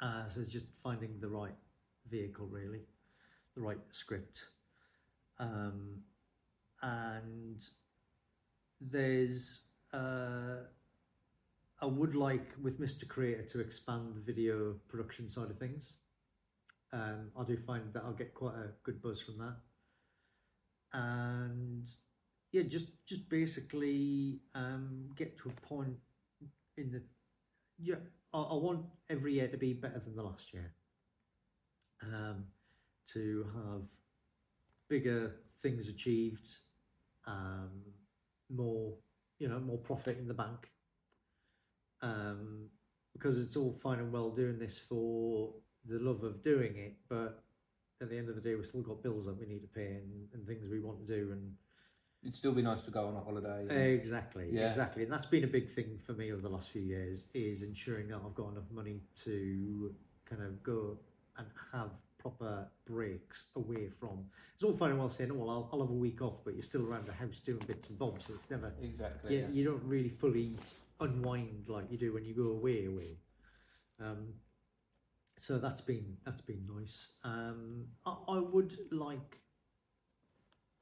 Uh, 0.00 0.26
so 0.26 0.40
it's 0.40 0.50
just 0.52 0.66
finding 0.82 1.20
the 1.20 1.28
right 1.28 1.54
vehicle, 2.10 2.48
really, 2.48 2.80
the 3.54 3.60
right 3.60 3.78
script. 3.92 4.46
Um, 5.38 6.00
and 6.82 7.62
there's, 8.80 9.66
uh, 9.92 10.64
I 11.80 11.86
would 11.86 12.14
like 12.14 12.48
with 12.62 12.80
Mr. 12.80 13.06
Creator 13.06 13.44
to 13.52 13.60
expand 13.60 14.14
the 14.14 14.20
video 14.20 14.74
production 14.88 15.28
side 15.28 15.50
of 15.50 15.58
things. 15.58 15.94
Um, 16.92 17.30
I 17.38 17.44
do 17.44 17.56
find 17.56 17.92
that 17.94 18.02
I'll 18.04 18.12
get 18.12 18.34
quite 18.34 18.54
a 18.54 18.70
good 18.82 19.00
buzz 19.00 19.20
from 19.22 19.38
that. 19.38 19.56
And 20.92 21.86
yeah, 22.52 22.62
just 22.62 22.88
just 23.06 23.28
basically 23.30 24.40
um, 24.54 25.08
get 25.16 25.38
to 25.38 25.48
a 25.48 25.66
point 25.66 25.96
in 26.76 26.92
the 26.92 27.02
yeah. 27.78 27.96
I, 28.34 28.38
I 28.38 28.54
want 28.54 28.84
every 29.08 29.34
year 29.34 29.48
to 29.48 29.56
be 29.56 29.72
better 29.72 30.00
than 30.04 30.14
the 30.14 30.22
last 30.22 30.52
year. 30.52 30.74
Um, 32.02 32.44
to 33.14 33.46
have 33.54 33.82
bigger 34.88 35.36
things 35.62 35.88
achieved, 35.88 36.46
um, 37.26 37.70
more 38.50 38.94
you 39.38 39.48
know, 39.48 39.58
more 39.58 39.78
profit 39.78 40.18
in 40.18 40.28
the 40.28 40.34
bank. 40.34 40.68
Um, 42.00 42.68
because 43.12 43.38
it's 43.38 43.56
all 43.56 43.72
fine 43.82 43.98
and 43.98 44.12
well 44.12 44.30
doing 44.30 44.58
this 44.58 44.78
for 44.78 45.52
the 45.84 45.98
love 45.98 46.22
of 46.24 46.42
doing 46.42 46.76
it, 46.76 46.94
but 47.08 47.42
at 48.00 48.08
the 48.08 48.16
end 48.16 48.28
of 48.28 48.34
the 48.36 48.40
day, 48.40 48.54
we've 48.54 48.66
still 48.66 48.82
got 48.82 49.02
bills 49.02 49.26
that 49.26 49.38
we 49.38 49.46
need 49.46 49.60
to 49.62 49.68
pay 49.68 49.86
and, 49.94 50.28
and 50.32 50.46
things 50.46 50.68
we 50.70 50.80
want 50.80 51.06
to 51.06 51.12
do 51.12 51.32
and 51.32 51.52
It'd 52.22 52.36
still 52.36 52.52
be 52.52 52.62
nice 52.62 52.82
to 52.82 52.92
go 52.92 53.06
on 53.08 53.16
a 53.16 53.20
holiday. 53.20 53.62
and- 53.68 53.70
Exactly, 54.00 54.48
Yeah. 54.52 54.68
exactly, 54.68 55.02
and 55.02 55.12
that's 55.12 55.26
been 55.26 55.42
a 55.44 55.48
big 55.48 55.74
thing 55.74 55.98
for 55.98 56.12
me 56.12 56.32
over 56.32 56.40
the 56.40 56.48
last 56.48 56.70
few 56.70 56.82
years 56.82 57.26
is 57.34 57.62
ensuring 57.64 58.08
that 58.08 58.20
I've 58.24 58.34
got 58.34 58.52
enough 58.52 58.70
money 58.70 59.00
to 59.24 59.92
kind 60.24 60.40
of 60.42 60.62
go 60.62 60.98
and 61.36 61.46
have 61.72 61.90
proper 62.22 62.68
breaks 62.86 63.48
away 63.56 63.88
from. 63.88 64.26
It's 64.54 64.62
all 64.62 64.72
fine 64.72 64.90
and 64.90 64.98
well 64.98 65.08
saying, 65.08 65.30
"Oh, 65.32 65.34
well, 65.34 65.50
I'll, 65.50 65.68
I'll 65.72 65.80
have 65.80 65.90
a 65.90 65.94
week 65.94 66.22
off," 66.22 66.44
but 66.44 66.54
you're 66.54 66.62
still 66.62 66.86
around 66.86 67.06
the 67.06 67.12
house 67.12 67.40
doing 67.44 67.62
bits 67.66 67.90
and 67.90 67.98
bobs. 67.98 68.26
So 68.26 68.34
it's 68.34 68.48
never, 68.48 68.72
exactly. 68.80 69.38
yeah, 69.38 69.48
you 69.50 69.64
don't 69.64 69.82
really 69.84 70.08
fully 70.08 70.56
unwind 71.00 71.64
like 71.68 71.90
you 71.90 71.98
do 71.98 72.14
when 72.14 72.24
you 72.24 72.34
go 72.34 72.50
away. 72.50 72.86
Away. 72.86 73.18
Um, 74.00 74.34
so 75.36 75.58
that's 75.58 75.80
been 75.80 76.18
that's 76.24 76.42
been 76.42 76.68
nice. 76.78 77.12
Um, 77.24 77.86
I, 78.06 78.14
I 78.28 78.38
would 78.38 78.76
like, 78.92 79.40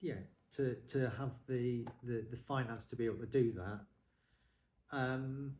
yeah, 0.00 0.20
to 0.56 0.76
to 0.88 1.10
have 1.18 1.32
the, 1.48 1.86
the 2.02 2.26
the 2.30 2.36
finance 2.36 2.84
to 2.86 2.96
be 2.96 3.06
able 3.06 3.18
to 3.18 3.26
do 3.26 3.52
that. 3.52 3.80
Um, 4.92 5.54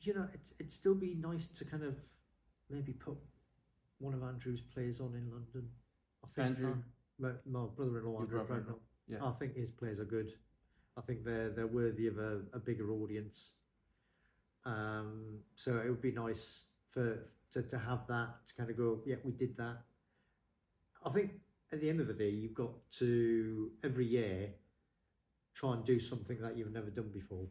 you 0.00 0.14
know, 0.14 0.28
it's 0.34 0.52
it'd 0.58 0.72
still 0.72 0.94
be 0.94 1.14
nice 1.14 1.46
to 1.46 1.64
kind 1.64 1.82
of 1.82 1.96
maybe 2.68 2.92
put 2.92 3.16
one 3.98 4.14
of 4.14 4.22
Andrew's 4.22 4.60
plays 4.60 5.00
on 5.00 5.14
in 5.14 5.30
London. 5.30 5.68
I 6.24 6.28
think 6.34 6.56
Andrew? 6.58 6.74
my, 7.18 7.30
my 7.50 7.66
brother-in-law, 7.76 8.20
Andrew 8.20 8.44
brother-in-law, 8.44 8.78
yeah. 9.08 9.18
I 9.24 9.32
think 9.32 9.56
his 9.56 9.70
plays 9.70 9.98
are 9.98 10.04
good. 10.04 10.32
I 10.96 11.00
think 11.02 11.24
they're 11.24 11.50
they're 11.50 11.66
worthy 11.66 12.08
of 12.08 12.18
a, 12.18 12.40
a 12.52 12.58
bigger 12.58 12.90
audience. 12.92 13.52
Um, 14.64 15.38
so 15.54 15.76
it 15.78 15.88
would 15.88 16.02
be 16.02 16.12
nice 16.12 16.64
for 16.90 17.28
to, 17.52 17.62
to 17.62 17.78
have 17.78 18.06
that 18.08 18.28
to 18.46 18.54
kind 18.54 18.70
of 18.70 18.76
go, 18.76 19.00
yeah, 19.06 19.16
we 19.24 19.32
did 19.32 19.56
that. 19.56 19.78
I 21.04 21.10
think 21.10 21.32
at 21.72 21.80
the 21.80 21.88
end 21.88 22.00
of 22.00 22.06
the 22.06 22.14
day, 22.14 22.30
you've 22.30 22.54
got 22.54 22.72
to 22.98 23.70
every 23.84 24.06
year 24.06 24.50
try 25.54 25.74
and 25.74 25.84
do 25.84 25.98
something 26.00 26.40
that 26.40 26.56
you've 26.56 26.72
never 26.72 26.90
done 26.90 27.10
before. 27.12 27.46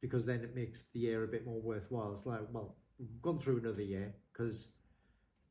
Because 0.00 0.26
then 0.26 0.40
it 0.40 0.54
makes 0.54 0.84
the 0.92 1.00
year 1.00 1.24
a 1.24 1.28
bit 1.28 1.46
more 1.46 1.60
worthwhile. 1.60 2.12
It's 2.12 2.26
like, 2.26 2.40
well, 2.52 2.76
gone 3.22 3.38
through 3.38 3.58
another 3.58 3.82
year 3.82 4.14
because 4.32 4.68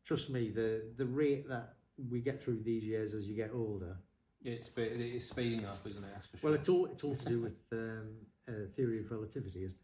trust 0.06 0.30
me, 0.30 0.50
the 0.50 0.84
the 0.98 1.06
rate 1.06 1.48
that 1.50 1.76
we 2.10 2.20
get 2.20 2.44
through 2.44 2.62
these 2.64 2.84
years 2.84 3.14
as 3.14 3.28
you 3.28 3.36
get 3.36 3.52
older. 3.54 3.98
It's 4.44 4.70
it's 4.76 5.26
speeding 5.30 5.66
up, 5.66 5.80
isn't 5.86 6.04
it? 6.04 6.10
That's 6.14 6.28
for 6.28 6.38
sure. 6.38 6.50
Well, 6.50 6.60
it's 6.60 6.70
all 6.70 6.86
it's 6.88 7.04
all 7.04 7.16
to 7.16 7.26
do 7.26 7.42
with 7.42 7.58
um, 7.72 8.10
uh, 8.48 8.52
theory 8.76 9.00
of 9.00 9.12
relativity, 9.12 9.64
isn't 9.64 9.80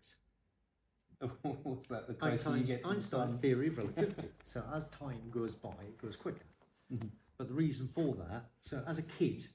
it? 1.22 1.30
What's 1.64 1.88
that? 1.90 2.08
The 2.08 2.14
closer 2.14 2.50
you 2.52 2.56
Einstein's, 2.56 2.68
get 2.70 2.84
to 2.84 2.90
Einstein's 2.90 3.32
sun. 3.34 3.42
theory 3.42 3.68
of 3.68 3.78
relativity. 3.78 4.30
so 4.46 4.64
as 4.74 4.88
time 4.90 5.30
goes 5.32 5.56
by, 5.56 5.70
it 5.82 6.02
goes 6.02 6.16
quicker. 6.16 6.46
Mhm. 6.94 7.10
But 7.38 7.48
the 7.48 7.54
reason 7.54 7.88
for 7.88 8.16
that, 8.16 8.50
so 8.62 8.84
as 8.86 8.98
a 8.98 9.02
kid, 9.02 9.46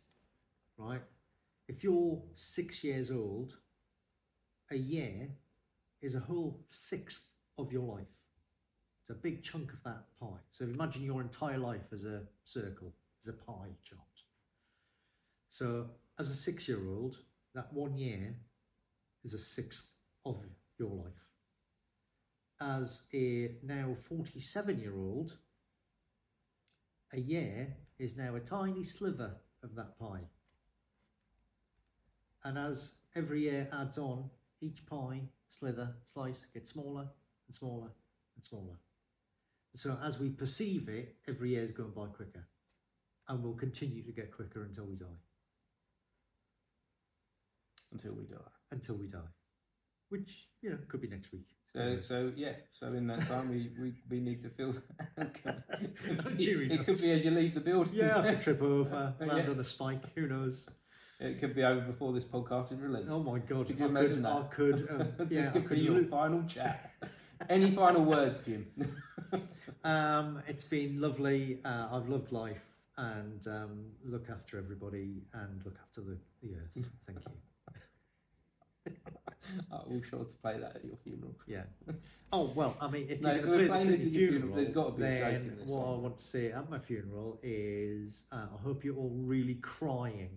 right, 0.79 1.03
if 1.69 1.85
you're 1.85 2.23
six 2.35 2.83
years 2.83 3.11
old, 3.11 3.59
a 4.71 4.77
year 4.77 5.29
is 6.01 6.15
a 6.15 6.21
whole 6.21 6.65
sixth 6.69 7.25
of 7.59 7.73
your 7.73 7.83
life. 7.83 8.07
It's 9.03 9.11
a 9.11 9.15
big 9.15 9.43
chunk 9.43 9.73
of 9.73 9.83
that 9.85 10.05
pie. 10.19 10.41
So 10.51 10.65
imagine 10.65 11.03
your 11.03 11.21
entire 11.21 11.59
life 11.59 11.93
as 11.93 12.05
a 12.05 12.23
circle, 12.45 12.95
as 13.23 13.29
a 13.29 13.33
pie 13.33 13.77
chart. 13.85 14.01
So 15.51 15.87
as 16.19 16.31
a 16.31 16.35
six-year-old, 16.35 17.19
that 17.55 17.73
one 17.73 17.97
year 17.97 18.35
is 19.25 19.35
a 19.35 19.39
sixth 19.39 19.91
of 20.25 20.37
your 20.79 20.91
life 20.91 21.25
as 22.61 23.03
a 23.13 23.57
now 23.63 23.95
47 24.09 24.79
year 24.79 24.95
old, 24.97 25.37
a 27.13 27.21
year 27.21 27.77
is 27.99 28.17
now 28.17 28.35
a 28.35 28.41
tiny 28.41 28.85
sliver 28.85 29.37
of 29.63 29.75
that 29.75 29.99
pie. 29.99 30.29
And 32.43 32.59
as 32.59 32.93
every 33.15 33.43
year 33.43 33.69
adds 33.73 33.99
on, 33.99 34.31
each 34.61 34.87
pie, 34.87 35.23
slither, 35.49 35.95
slice 36.13 36.47
gets 36.53 36.71
smaller 36.71 37.09
and 37.47 37.55
smaller 37.55 37.91
and 38.37 38.45
smaller. 38.45 38.77
So 39.77 39.99
as 40.05 40.19
we 40.19 40.31
perceive 40.31 40.89
it, 40.89 41.17
every 41.29 41.51
year 41.51 41.63
is 41.63 41.73
going 41.73 41.91
by 41.91 42.07
quicker 42.07 42.47
and 43.29 43.43
will 43.43 43.55
continue 43.55 44.03
to 44.05 44.13
get 44.13 44.31
quicker 44.33 44.63
until 44.65 44.85
we 44.85 44.97
die. 44.97 45.07
until 47.93 48.13
we 48.13 48.25
die. 48.25 48.51
Until 48.73 48.97
we 48.97 49.07
die. 49.07 49.31
Which, 50.09 50.49
you 50.63 50.71
know, 50.71 50.79
could 50.89 51.01
be 51.01 51.09
next 51.09 51.33
week. 51.33 51.47
So, 51.73 51.99
so 52.01 52.33
yeah. 52.37 52.53
So 52.79 52.87
in 52.89 53.07
that 53.09 53.27
time, 53.27 53.49
we, 53.51 53.71
we, 53.81 53.93
we 54.09 54.21
need 54.21 54.41
to 54.43 54.49
fill. 54.49 54.75
Cheery 56.39 56.73
it 56.73 56.85
could 56.85 57.01
be 57.01 57.11
as 57.13 57.25
you 57.25 57.31
leave 57.31 57.55
the 57.55 57.61
building. 57.61 57.95
Yeah, 57.95 58.19
I 58.21 58.31
could 58.35 58.41
trip 58.47 58.63
over, 58.63 59.15
land 59.19 59.33
Yeah. 59.45 59.51
on 59.51 59.59
a 59.59 59.65
spike, 59.65 60.03
who 60.15 60.27
knows? 60.27 60.69
It 61.21 61.41
could 61.41 61.55
be 61.55 61.63
over 61.65 61.81
before 61.81 62.13
this 62.13 62.25
podcast 62.25 62.73
is 62.73 62.81
released. 62.81 63.09
Oh 63.11 63.23
my 63.23 63.39
god, 63.39 63.69
Could 63.69 63.79
you 63.79 63.87
I 63.87 63.89
imagine 63.89 64.15
could, 64.17 64.25
that? 64.25 64.33
I 64.33 64.55
could, 64.55 64.89
um, 64.91 65.29
yeah, 65.31 65.41
this 65.41 65.49
I 65.49 65.51
could 65.53 65.67
could 65.69 65.77
be 65.79 65.83
your 65.85 66.05
final 66.05 66.43
chat. 66.45 66.93
Any 67.49 67.71
final 67.71 68.05
words, 68.05 68.41
Jim? 68.45 68.67
Um, 69.85 70.43
it's 70.49 70.65
been 70.65 70.99
lovely. 70.99 71.59
Uh, 71.63 71.89
I've 71.93 72.09
loved 72.09 72.33
life 72.33 72.65
and 72.97 73.47
um, 73.47 73.85
look 74.03 74.31
after 74.31 74.57
everybody 74.57 75.23
and 75.35 75.61
look 75.63 75.77
after 75.83 76.01
the, 76.01 76.17
the 76.43 76.55
earth. 76.55 76.89
Thank 77.07 77.19
you. 78.87 78.93
I 79.73 79.81
will 79.87 80.03
sure 80.03 80.25
to 80.25 80.35
play 80.37 80.59
that 80.59 80.77
at 80.77 80.85
your 80.87 80.97
funeral. 81.05 81.35
Yeah. 81.47 81.65
Oh 82.33 82.51
well, 82.55 82.77
I 82.81 82.89
mean, 82.89 83.09
if 83.11 83.21
No, 83.21 83.35
you're 83.35 83.45
going 83.45 83.59
to 83.59 83.67
play 83.67 83.85
this 83.85 84.01
at 84.01 84.07
your 84.07 84.31
funeral, 84.31 84.57
there's 84.57 84.71
gotta 84.71 84.93
be 84.93 85.05
a 85.05 85.21
joke 85.21 85.35
in 85.35 85.57
this 85.59 85.69
what 85.69 85.87
I 85.87 85.99
want 85.99 86.21
to 86.21 86.27
say 86.27 86.51
at 86.51 86.71
my 86.71 86.79
funeral 86.79 87.39
is, 87.43 88.23
uh, 88.33 88.47
I 88.59 88.63
hope 88.63 88.85
you're 88.85 88.97
all 88.97 89.13
really 89.15 89.57
crying 89.57 90.31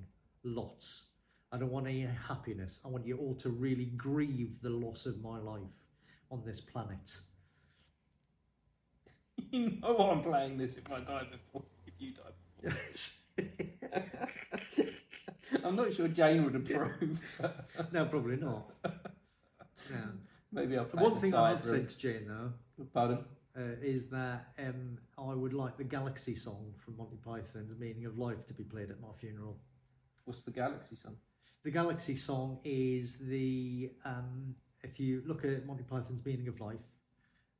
lots. 0.43 1.05
I 1.53 1.57
don't 1.57 1.71
want 1.71 1.87
any 1.87 2.05
happiness. 2.27 2.81
I 2.83 2.89
want 2.89 3.07
you 3.07 3.17
all 3.17 3.35
to 3.35 3.49
really 3.49 3.85
grieve 3.85 4.61
the 4.61 4.69
loss 4.69 5.05
of 5.05 5.21
my 5.21 5.39
life 5.39 5.86
on 6.31 6.43
this 6.45 6.61
planet. 6.61 7.15
You 9.51 9.77
know 9.81 9.97
I'm 10.11 10.23
playing 10.23 10.57
this 10.57 10.75
if 10.75 10.91
I 10.91 10.99
die 10.99 11.25
before, 11.31 11.63
if 11.85 11.93
you 11.99 12.13
die 12.13 12.31
before. 12.61 12.77
I'm 15.63 15.75
not 15.75 15.93
sure 15.93 16.07
Jane 16.07 16.43
would 16.43 16.55
approve. 16.55 17.19
no, 17.91 18.05
probably 18.05 18.37
not. 18.37 18.71
Yeah. 19.91 19.97
Maybe 20.51 20.75
I'll 20.75 20.85
play 20.85 21.03
one 21.03 21.19
thing 21.19 21.35
I 21.35 21.49
have 21.49 21.63
said 21.63 21.87
to 21.87 21.97
Jane 21.97 22.27
though 22.27 22.51
Pardon? 22.93 23.19
uh, 23.57 23.75
is 23.81 24.09
that 24.09 24.47
um, 24.59 24.97
I 25.17 25.33
would 25.33 25.53
like 25.53 25.77
the 25.77 25.83
Galaxy 25.83 26.35
song 26.35 26.73
from 26.83 26.97
Monty 26.97 27.17
Python's 27.17 27.79
Meaning 27.79 28.05
of 28.05 28.17
Life 28.17 28.45
to 28.47 28.53
be 28.53 28.63
played 28.63 28.89
at 28.89 28.99
my 28.99 29.09
funeral. 29.19 29.57
What's 30.25 30.43
the 30.43 30.51
Galaxy 30.51 30.95
song? 30.95 31.15
The 31.63 31.71
Galaxy 31.71 32.15
song 32.15 32.59
is 32.63 33.19
the 33.19 33.91
um, 34.03 34.55
if 34.87 34.99
you 34.99 35.23
look 35.25 35.43
at 35.43 35.65
Monty 35.65 35.83
Python's 35.83 36.25
Meaning 36.25 36.47
of 36.47 36.59
Life, 36.59 36.79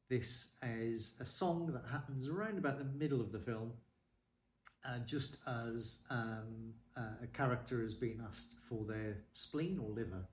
this 0.09 0.51
is 0.63 1.15
a 1.19 1.25
song 1.25 1.71
that 1.73 1.83
happens 1.91 2.27
around 2.29 2.57
about 2.57 2.77
the 2.77 2.85
middle 2.85 3.19
of 3.19 3.31
the 3.31 3.39
film, 3.39 3.73
uh, 4.87 4.99
just 5.05 5.37
as 5.45 6.03
um, 6.09 6.73
uh, 6.95 7.23
a 7.23 7.27
character 7.27 7.81
has 7.81 7.93
been 7.93 8.23
asked 8.27 8.53
for 8.69 8.85
their 8.85 9.17
spleen 9.33 9.79
or 9.79 9.89
liver. 9.89 10.25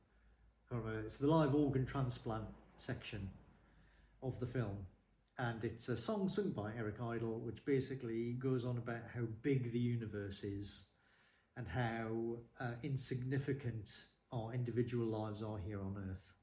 It's 1.04 1.18
the 1.18 1.28
live 1.28 1.54
organ 1.54 1.86
transplant 1.86 2.46
section 2.76 3.30
of 4.22 4.40
the 4.40 4.46
film, 4.46 4.86
and 5.38 5.62
it's 5.64 5.88
a 5.88 5.96
song 5.96 6.28
sung 6.28 6.50
by 6.50 6.72
Eric 6.76 6.96
Idle, 7.00 7.40
which 7.40 7.64
basically 7.64 8.32
goes 8.32 8.64
on 8.64 8.78
about 8.78 9.02
how 9.14 9.22
big 9.42 9.72
the 9.72 9.78
universe 9.78 10.42
is 10.42 10.86
and 11.56 11.68
how 11.68 12.38
uh, 12.58 12.72
insignificant 12.82 13.88
our 14.32 14.52
individual 14.52 15.06
lives 15.06 15.42
are 15.42 15.58
here 15.64 15.80
on 15.80 15.96
Earth. 16.10 16.33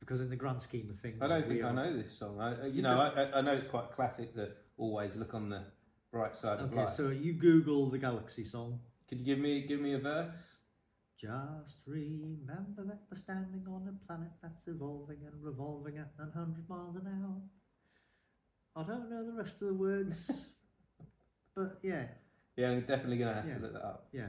Because 0.00 0.20
in 0.20 0.30
the 0.30 0.36
grand 0.36 0.60
scheme 0.62 0.88
of 0.90 0.98
things, 1.00 1.20
I 1.20 1.26
don't 1.28 1.44
think 1.46 1.62
I 1.62 1.72
know 1.72 1.96
this 1.96 2.18
song. 2.18 2.40
I, 2.40 2.62
I- 2.62 2.66
you 2.66 2.72
You 2.76 2.82
know, 2.82 2.98
I, 2.98 3.38
I- 3.38 3.40
know 3.42 3.52
it's 3.52 3.70
quite 3.70 3.92
classic 3.92 4.34
to 4.34 4.48
always 4.76 5.14
look 5.16 5.34
on 5.34 5.50
the 5.50 5.62
bright 6.10 6.36
side 6.36 6.58
of 6.60 6.72
life. 6.72 6.86
Okay, 6.88 6.92
so 6.96 7.08
you 7.10 7.34
Google 7.34 7.90
the 7.90 7.98
Galaxy 7.98 8.44
song. 8.44 8.80
Could 9.08 9.18
you 9.20 9.24
give 9.26 9.38
me 9.38 9.66
give 9.66 9.80
me 9.80 9.92
a 9.94 9.98
verse? 9.98 10.56
Just 11.20 11.82
remember 11.86 12.82
that 12.86 13.00
we're 13.10 13.16
standing 13.18 13.62
on 13.68 13.86
a 13.88 14.06
planet 14.06 14.30
that's 14.42 14.66
evolving 14.68 15.18
and 15.26 15.34
revolving 15.44 15.98
at 15.98 16.12
900 16.18 16.66
miles 16.66 16.96
an 16.96 17.06
hour. 17.06 17.42
I 18.74 18.86
don't 18.86 19.10
know 19.10 19.26
the 19.26 19.32
rest 19.32 19.60
of 19.60 19.68
the 19.68 19.74
words, 19.74 20.46
but 21.54 21.78
yeah, 21.82 22.04
Yeah, 22.56 22.70
I'm 22.70 22.80
definitely 22.80 23.18
going 23.18 23.34
to 23.34 23.40
have 23.42 23.46
Yeah. 23.48 23.54
to 23.56 23.60
look 23.60 23.72
that 23.74 23.84
up. 23.84 24.08
yeah. 24.12 24.28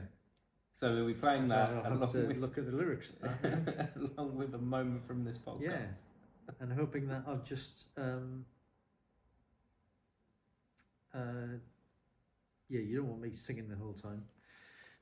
So 0.74 0.94
we'll 0.94 1.06
be 1.06 1.14
playing 1.14 1.48
that 1.48 1.70
I'll 1.70 1.82
have 1.82 1.92
along 1.92 2.12
to 2.12 2.18
with, 2.26 2.36
look 2.38 2.58
at 2.58 2.66
the 2.66 2.72
lyrics 2.72 3.12
that, 3.20 3.38
yeah. 3.44 3.86
along 4.16 4.36
with 4.36 4.54
a 4.54 4.58
moment 4.58 5.06
from 5.06 5.24
this 5.24 5.38
podcast. 5.38 5.60
Yeah. 5.60 6.54
and 6.60 6.72
hoping 6.72 7.08
that 7.08 7.24
I've 7.28 7.44
just 7.44 7.84
um, 7.96 8.46
uh, 11.14 11.58
yeah, 12.68 12.80
you 12.80 12.96
don't 12.96 13.08
want 13.08 13.22
me 13.22 13.30
singing 13.34 13.68
the 13.68 13.76
whole 13.76 13.92
time. 13.92 14.24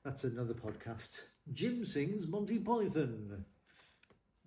That's 0.05 0.25
another 0.25 0.55
podcast. 0.55 1.21
Jim 1.53 1.85
sings 1.85 2.27
Monty 2.27 2.59
Python. 2.59 3.45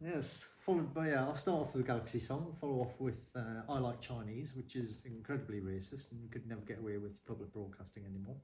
Yes, 0.03 0.43
followed 0.65 0.93
by 0.93 1.11
uh, 1.11 1.25
I'll 1.27 1.35
start 1.35 1.61
off 1.61 1.73
with 1.73 1.85
the 1.85 1.87
Galaxy 1.87 2.19
song. 2.19 2.57
Follow 2.59 2.81
off 2.81 2.99
with 2.99 3.29
uh, 3.35 3.61
I 3.69 3.79
Like 3.79 4.01
Chinese, 4.01 4.49
which 4.55 4.75
is 4.75 5.03
incredibly 5.05 5.61
racist 5.61 6.11
and 6.11 6.21
you 6.21 6.29
could 6.29 6.47
never 6.47 6.61
get 6.61 6.79
away 6.79 6.97
with 6.97 7.25
public 7.25 7.53
broadcasting 7.53 8.03
anymore. 8.05 8.35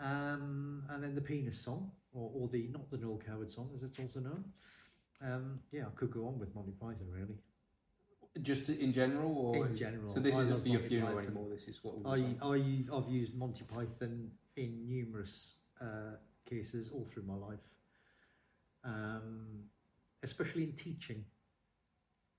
Um, 0.00 0.82
and 0.88 1.02
then 1.02 1.14
the 1.14 1.20
Penis 1.20 1.58
song, 1.60 1.90
or, 2.12 2.30
or 2.34 2.48
the 2.48 2.68
not 2.72 2.90
the 2.90 2.96
Noel 2.96 3.20
Coward 3.24 3.50
song, 3.50 3.70
as 3.76 3.82
it's 3.82 3.98
also 3.98 4.20
known. 4.20 4.44
Um, 5.22 5.60
yeah, 5.70 5.82
I 5.82 5.90
could 5.94 6.10
go 6.10 6.26
on 6.26 6.38
with 6.38 6.54
Monty 6.54 6.72
Python 6.72 7.06
really. 7.10 7.38
Just 8.42 8.70
in 8.70 8.92
general, 8.92 9.36
or 9.36 9.66
In 9.66 9.76
general, 9.76 10.08
So 10.08 10.20
this 10.20 10.36
I 10.36 10.42
isn't 10.42 10.62
for 10.62 10.68
your 10.68 10.80
Monty 10.80 10.88
funeral 10.88 11.16
Python. 11.16 11.26
anymore. 11.26 11.48
This 11.50 11.68
is 11.68 11.80
what 11.82 11.94
I, 12.06 12.36
I 12.42 12.96
I've 12.96 13.08
used 13.10 13.36
Monty 13.36 13.64
Python 13.64 14.30
in 14.56 14.88
numerous 14.88 15.56
uh, 15.80 16.14
cases 16.48 16.90
all 16.92 17.06
through 17.12 17.24
my 17.24 17.34
life, 17.34 17.58
um, 18.84 19.46
especially 20.22 20.62
in 20.64 20.72
teaching. 20.72 21.24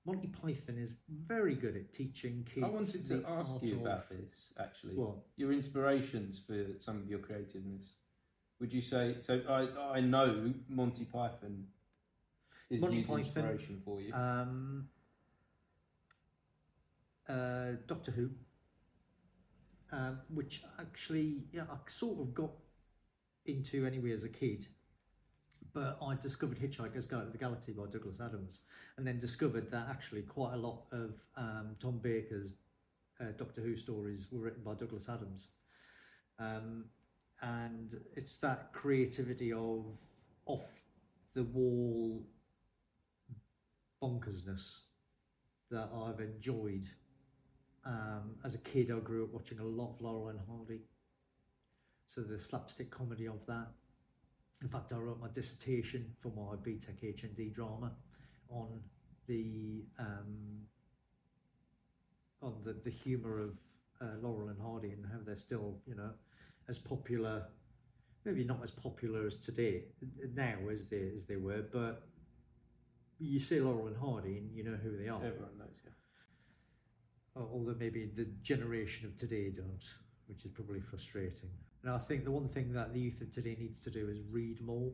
Monty 0.06 0.28
Python 0.28 0.78
is 0.80 0.98
very 1.28 1.54
good 1.54 1.76
at 1.76 1.94
teaching 1.94 2.48
kids. 2.52 2.66
I 2.66 2.70
wanted 2.70 3.06
to 3.06 3.24
ask 3.28 3.62
you 3.62 3.80
about 3.82 4.10
this 4.10 4.52
actually. 4.60 4.96
What? 4.96 5.18
Your 5.38 5.52
inspirations 5.52 6.42
for 6.46 6.66
some 6.80 6.98
of 6.98 7.08
your 7.08 7.20
creativeness. 7.20 7.94
Would 8.60 8.74
you 8.74 8.82
say 8.82 9.18
so? 9.22 9.42
I 9.48 9.98
I 9.98 10.02
know 10.02 10.54
Monty 10.68 11.06
Python 11.06 11.66
is 12.70 12.82
Monty 12.82 13.04
Python, 13.04 13.20
inspiration 13.20 13.82
for 13.86 14.02
you. 14.02 14.14
Um, 14.14 14.88
uh, 17.30 17.74
Doctor 17.88 18.12
Who, 18.12 18.30
um, 19.92 20.20
which 20.34 20.64
actually 20.80 21.44
yeah, 21.52 21.64
I 21.72 21.78
sort 21.92 22.20
of 22.20 22.34
got 22.34 22.52
into 23.46 23.86
anyway 23.86 24.14
as 24.14 24.24
a 24.24 24.30
kid. 24.30 24.68
But 25.74 25.98
I 26.02 26.16
discovered 26.16 26.60
Hitchhiker's 26.60 27.06
Guide 27.06 27.26
to 27.26 27.32
the 27.32 27.38
Galaxy 27.38 27.72
by 27.72 27.86
Douglas 27.92 28.20
Adams, 28.20 28.62
and 28.98 29.08
then 29.08 29.20
discovered 29.20 29.72
that 29.72 29.88
actually 29.90 30.24
quite 30.24 30.54
a 30.54 30.58
lot 30.58 30.84
of 30.92 31.12
um, 31.38 31.76
Tom 31.82 32.00
Baker's 32.00 32.58
uh, 33.22 33.32
Doctor 33.38 33.62
Who 33.62 33.76
stories 33.76 34.26
were 34.32 34.40
written 34.40 34.64
by 34.64 34.74
Douglas 34.74 35.08
Adams. 35.08 35.50
Um, 36.40 36.86
and 37.42 38.00
it's 38.16 38.38
that 38.38 38.74
creativity 38.74 39.54
of 39.54 39.86
off 40.46 40.66
the 41.34 41.44
wall 41.44 42.24
bonkersness 44.02 44.80
that 45.70 45.90
I've 45.96 46.20
enjoyed. 46.20 46.88
Um, 47.86 48.36
as 48.44 48.56
a 48.56 48.60
kid, 48.60 48.92
I 48.92 49.00
grew 49.00 49.24
up 49.24 49.34
watching 49.34 49.60
a 49.60 49.64
lot 49.64 49.96
of 49.96 50.02
Laurel 50.02 50.30
and 50.30 50.40
Hardy. 50.50 50.82
So 52.08 52.22
the 52.22 52.38
slapstick 52.38 52.92
comedy 52.92 53.28
of 53.28 53.46
that. 53.48 53.68
In 54.62 54.68
fact, 54.68 54.94
I 54.94 54.98
wrote 54.98 55.20
my 55.20 55.28
dissertation 55.34 56.14
for 56.20 56.30
my 56.30 56.56
BTEC 56.56 57.16
HND 57.20 57.54
drama 57.54 57.92
on 58.50 58.80
the 59.28 59.84
um, 59.98 60.62
on 62.42 62.56
the, 62.64 62.74
the 62.84 62.92
humour 62.92 63.40
of 63.40 63.58
uh, 64.02 64.18
Laurel 64.22 64.50
and 64.50 64.60
Hardy 64.62 64.92
and 64.92 65.06
how 65.06 65.20
they're 65.26 65.38
still, 65.38 65.78
you 65.88 65.96
know, 65.96 66.12
as 66.68 66.78
popular, 66.78 67.44
maybe 68.26 68.44
not 68.44 68.60
as 68.64 68.72
popular 68.72 69.26
as 69.26 69.36
today 69.36 69.84
now 70.36 70.58
as 70.72 70.86
they 70.86 71.12
as 71.16 71.26
they 71.26 71.38
were, 71.38 71.64
but 71.72 72.04
you 73.20 73.40
see 73.40 73.60
Laurel 73.60 73.88
and 73.88 73.98
Hardy 73.98 74.38
and 74.38 74.56
you 74.56 74.64
know 74.64 74.78
who 74.82 74.98
they 74.98 75.08
are. 75.08 75.24
Everyone 75.24 75.58
knows. 75.58 75.70
Yeah. 75.84 75.92
Although 77.36 77.76
maybe 77.80 78.12
the 78.14 78.26
generation 78.42 79.08
of 79.08 79.18
today 79.18 79.50
don't, 79.50 79.86
which 80.32 80.46
is 80.46 80.52
probably 80.52 80.80
frustrating. 80.80 81.50
And 81.84 81.92
I 81.92 81.98
think 81.98 82.24
the 82.24 82.32
one 82.32 82.48
thing 82.48 82.72
that 82.74 82.94
the 82.94 83.00
youth 83.00 83.22
of 83.22 83.34
today 83.34 83.58
needs 83.60 83.82
to 83.82 83.90
do 83.90 84.08
is 84.10 84.20
read 84.32 84.62
more, 84.62 84.92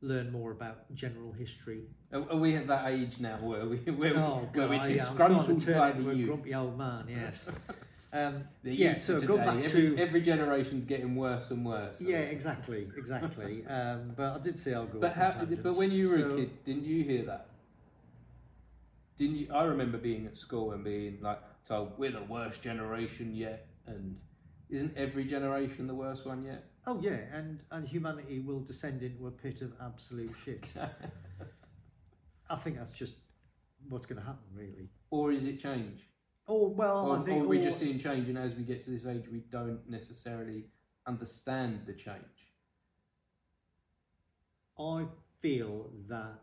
learn 0.00 0.32
more 0.32 0.50
about 0.52 0.92
general 0.94 1.32
history. 1.32 1.82
Are, 2.12 2.22
are 2.30 2.36
we 2.36 2.54
at 2.56 2.66
that 2.68 2.88
age 2.90 3.20
now 3.20 3.36
where 3.42 3.66
we 3.66 3.76
where, 4.00 4.16
Oh, 4.16 4.48
where 4.52 4.66
God, 4.66 4.70
we're 4.70 4.76
I- 4.76 4.86
yeah, 4.88 4.94
disgruntled 4.94 5.60
turn 5.60 5.78
by 5.78 5.92
the 5.92 6.14
youth? 6.14 6.26
grumpy 6.28 6.54
old 6.54 6.78
man. 6.78 7.04
Yes. 7.08 7.50
um, 8.14 8.44
The 8.62 8.74
yeah. 8.74 8.96
So 8.98 9.20
go 9.20 9.32
today. 9.34 9.44
back 9.44 9.64
every, 9.66 9.86
to 9.88 9.98
every 9.98 10.22
generation's 10.22 10.84
getting 10.86 11.14
worse 11.14 11.50
and 11.50 11.66
worse. 11.66 12.00
yeah, 12.00 12.18
exactly, 12.18 12.88
exactly. 12.96 13.66
um, 13.68 14.12
but 14.16 14.36
I 14.36 14.38
did 14.38 14.58
say 14.58 14.72
I'll 14.72 14.86
go. 14.86 15.00
But 15.00 15.12
how? 15.12 15.32
But 15.62 15.74
when 15.76 15.90
you 15.90 16.08
were 16.08 16.16
tangents. 16.16 16.34
a 16.34 16.38
kid, 16.38 16.64
didn't 16.64 16.84
you 16.86 17.04
hear 17.04 17.24
that? 17.24 17.46
Didn't 19.18 19.36
you? 19.36 19.48
I 19.52 19.64
remember 19.64 19.98
being 19.98 20.26
at 20.26 20.38
school 20.38 20.70
and 20.72 20.82
being 20.84 21.18
like 21.20 21.40
told 21.66 21.98
we're 21.98 22.12
the 22.12 22.22
worst 22.22 22.62
generation 22.62 23.34
yet, 23.34 23.66
and 23.86 24.16
isn't 24.70 24.96
every 24.96 25.24
generation 25.24 25.86
the 25.86 25.94
worst 25.94 26.26
one 26.26 26.44
yet? 26.44 26.64
Oh 26.86 26.98
yeah, 27.00 27.18
and 27.32 27.60
and 27.70 27.86
humanity 27.86 28.40
will 28.40 28.60
descend 28.60 29.02
into 29.02 29.26
a 29.26 29.30
pit 29.30 29.62
of 29.62 29.72
absolute 29.80 30.34
shit. 30.44 30.66
I 32.50 32.56
think 32.56 32.76
that's 32.78 32.92
just 32.92 33.14
what's 33.88 34.06
going 34.06 34.20
to 34.20 34.26
happen, 34.26 34.46
really. 34.54 34.88
or 35.10 35.32
is 35.32 35.46
it 35.46 35.60
change? 35.60 36.00
Oh 36.46 36.68
well, 36.68 37.10
or, 37.10 37.18
I 37.18 37.22
think 37.22 37.42
or 37.42 37.44
are 37.44 37.48
we 37.48 37.60
just 37.60 37.78
seeing 37.78 37.98
change, 37.98 38.28
and 38.28 38.38
as 38.38 38.54
we 38.54 38.62
get 38.62 38.82
to 38.82 38.90
this 38.90 39.06
age, 39.06 39.24
we 39.30 39.40
don't 39.50 39.80
necessarily 39.88 40.64
understand 41.06 41.82
the 41.86 41.92
change. 41.92 42.22
I 44.78 45.06
feel 45.40 45.90
that 46.08 46.40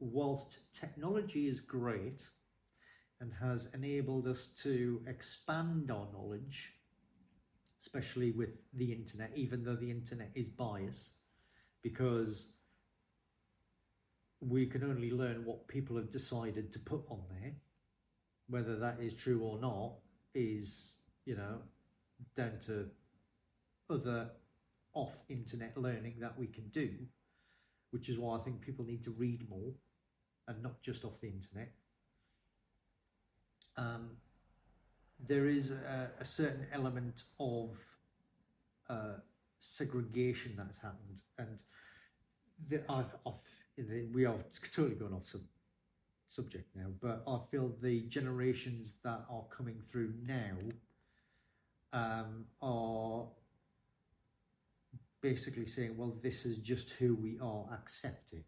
whilst 0.00 0.58
technology 0.72 1.48
is 1.48 1.60
great 1.60 2.22
and 3.20 3.32
has 3.40 3.68
enabled 3.74 4.26
us 4.26 4.46
to 4.62 5.02
expand 5.06 5.90
our 5.90 6.06
knowledge, 6.12 6.74
especially 7.80 8.30
with 8.30 8.50
the 8.72 8.92
internet, 8.92 9.32
even 9.34 9.64
though 9.64 9.76
the 9.76 9.90
internet 9.90 10.30
is 10.34 10.48
biased, 10.48 11.14
because 11.82 12.52
we 14.40 14.66
can 14.66 14.84
only 14.84 15.10
learn 15.10 15.44
what 15.44 15.66
people 15.66 15.96
have 15.96 16.10
decided 16.10 16.72
to 16.72 16.78
put 16.78 17.02
on 17.10 17.20
there. 17.30 17.52
Whether 18.48 18.76
that 18.76 18.98
is 19.00 19.14
true 19.14 19.40
or 19.42 19.58
not 19.58 19.94
is, 20.34 21.00
you 21.24 21.36
know, 21.36 21.58
down 22.34 22.52
to 22.66 22.86
other 23.90 24.30
off 24.94 25.16
internet 25.28 25.76
learning 25.76 26.14
that 26.20 26.38
we 26.38 26.46
can 26.46 26.68
do, 26.68 26.90
which 27.90 28.08
is 28.08 28.18
why 28.18 28.38
I 28.38 28.42
think 28.42 28.60
people 28.60 28.84
need 28.84 29.02
to 29.04 29.10
read 29.10 29.48
more 29.48 29.72
and 30.46 30.62
not 30.62 30.82
just 30.82 31.04
off 31.04 31.20
the 31.20 31.28
internet. 31.28 31.72
Um, 33.78 34.10
there 35.26 35.46
is 35.46 35.70
a, 35.70 36.10
a 36.20 36.24
certain 36.24 36.66
element 36.72 37.22
of 37.38 37.70
uh, 38.90 39.14
segregation 39.60 40.56
that 40.56 40.66
has 40.66 40.78
happened, 40.78 41.20
and 41.38 41.58
the, 42.68 42.82
I've, 42.90 43.14
I've, 43.24 43.34
the, 43.76 44.08
we 44.12 44.24
are 44.24 44.34
totally 44.74 44.96
going 44.96 45.12
off 45.14 45.28
sub, 45.28 45.42
subject 46.26 46.74
now, 46.74 46.88
but 47.00 47.22
I 47.26 47.38
feel 47.50 47.72
the 47.80 48.00
generations 48.08 48.94
that 49.04 49.24
are 49.30 49.44
coming 49.56 49.80
through 49.90 50.12
now 50.26 50.56
um, 51.92 52.46
are 52.60 53.26
basically 55.20 55.66
saying, 55.66 55.96
well, 55.96 56.16
this 56.22 56.44
is 56.44 56.58
just 56.58 56.90
who 56.90 57.14
we 57.14 57.38
are, 57.40 57.64
accept 57.72 58.32
it. 58.32 58.44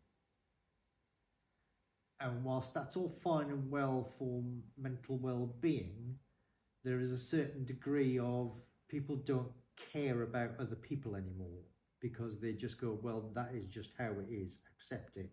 And 2.21 2.45
whilst 2.45 2.75
that's 2.75 2.97
all 2.97 3.09
fine 3.23 3.49
and 3.49 3.71
well 3.71 4.13
for 4.19 4.43
mental 4.79 5.17
well 5.17 5.55
being, 5.61 6.17
there 6.85 7.01
is 7.01 7.13
a 7.13 7.19
certain 7.19 7.65
degree 7.65 8.19
of 8.19 8.53
people 8.89 9.17
don't 9.17 9.51
care 9.93 10.23
about 10.23 10.51
other 10.59 10.77
people 10.77 11.17
anymore 11.17 11.63
because 12.01 12.39
they 12.41 12.53
just 12.53 12.81
go, 12.81 12.99
well, 13.03 13.31
that 13.35 13.51
is 13.55 13.69
just 13.69 13.91
how 13.99 14.11
it 14.11 14.31
is, 14.31 14.61
accept 14.75 15.17
it. 15.17 15.31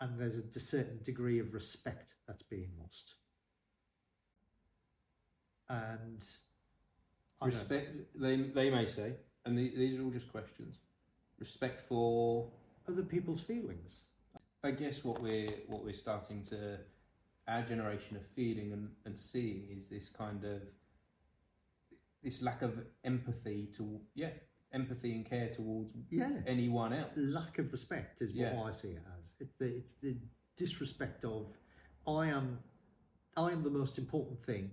And 0.00 0.18
there's 0.18 0.36
a 0.36 0.60
certain 0.60 1.00
degree 1.04 1.38
of 1.38 1.54
respect 1.54 2.14
that's 2.26 2.42
being 2.42 2.70
lost. 2.80 3.14
And 5.68 6.22
Respect. 7.42 7.96
They 8.14 8.36
they 8.36 8.70
may 8.70 8.86
say, 8.86 9.12
and 9.44 9.56
the, 9.56 9.72
these 9.76 9.98
are 9.98 10.04
all 10.04 10.10
just 10.10 10.30
questions. 10.32 10.78
Respect 11.38 11.86
for, 11.88 12.50
other 12.88 13.02
people's 13.02 13.42
feelings. 13.42 14.00
I 14.66 14.72
guess, 14.72 15.04
what 15.04 15.22
we're 15.22 15.48
what 15.68 15.84
we're 15.84 15.94
starting 15.94 16.42
to, 16.44 16.78
our 17.48 17.62
generation 17.62 18.16
of 18.16 18.26
feeling 18.34 18.72
and, 18.72 18.88
and 19.04 19.16
seeing 19.16 19.68
is 19.76 19.88
this 19.88 20.08
kind 20.08 20.44
of, 20.44 20.60
this 22.22 22.42
lack 22.42 22.62
of 22.62 22.72
empathy 23.04 23.68
to 23.76 24.00
yeah 24.14 24.30
empathy 24.72 25.12
and 25.14 25.24
care 25.24 25.48
towards 25.54 25.90
Yeah. 26.10 26.30
anyone 26.46 26.92
else. 26.92 27.12
lack 27.16 27.58
of 27.58 27.70
respect 27.72 28.20
is 28.20 28.34
what 28.34 28.68
I 28.68 28.72
see 28.72 28.88
it 28.88 29.02
as. 29.18 29.34
It's 29.38 29.54
the 29.56 29.66
it's 29.66 29.92
the 30.02 30.16
disrespect 30.56 31.24
of 31.24 31.46
I 32.06 32.26
am 32.28 32.58
I 33.36 33.52
am 33.52 33.62
the 33.62 33.70
most 33.70 33.98
important 33.98 34.40
thing. 34.42 34.70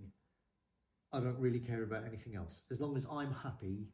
I 1.12 1.20
don't 1.20 1.40
really 1.40 1.60
care 1.60 1.84
about 1.84 2.04
anything 2.06 2.36
else. 2.36 2.64
As 2.72 2.82
long 2.82 2.98
as 2.98 3.06
I'm 3.06 3.32
happy, 3.32 3.90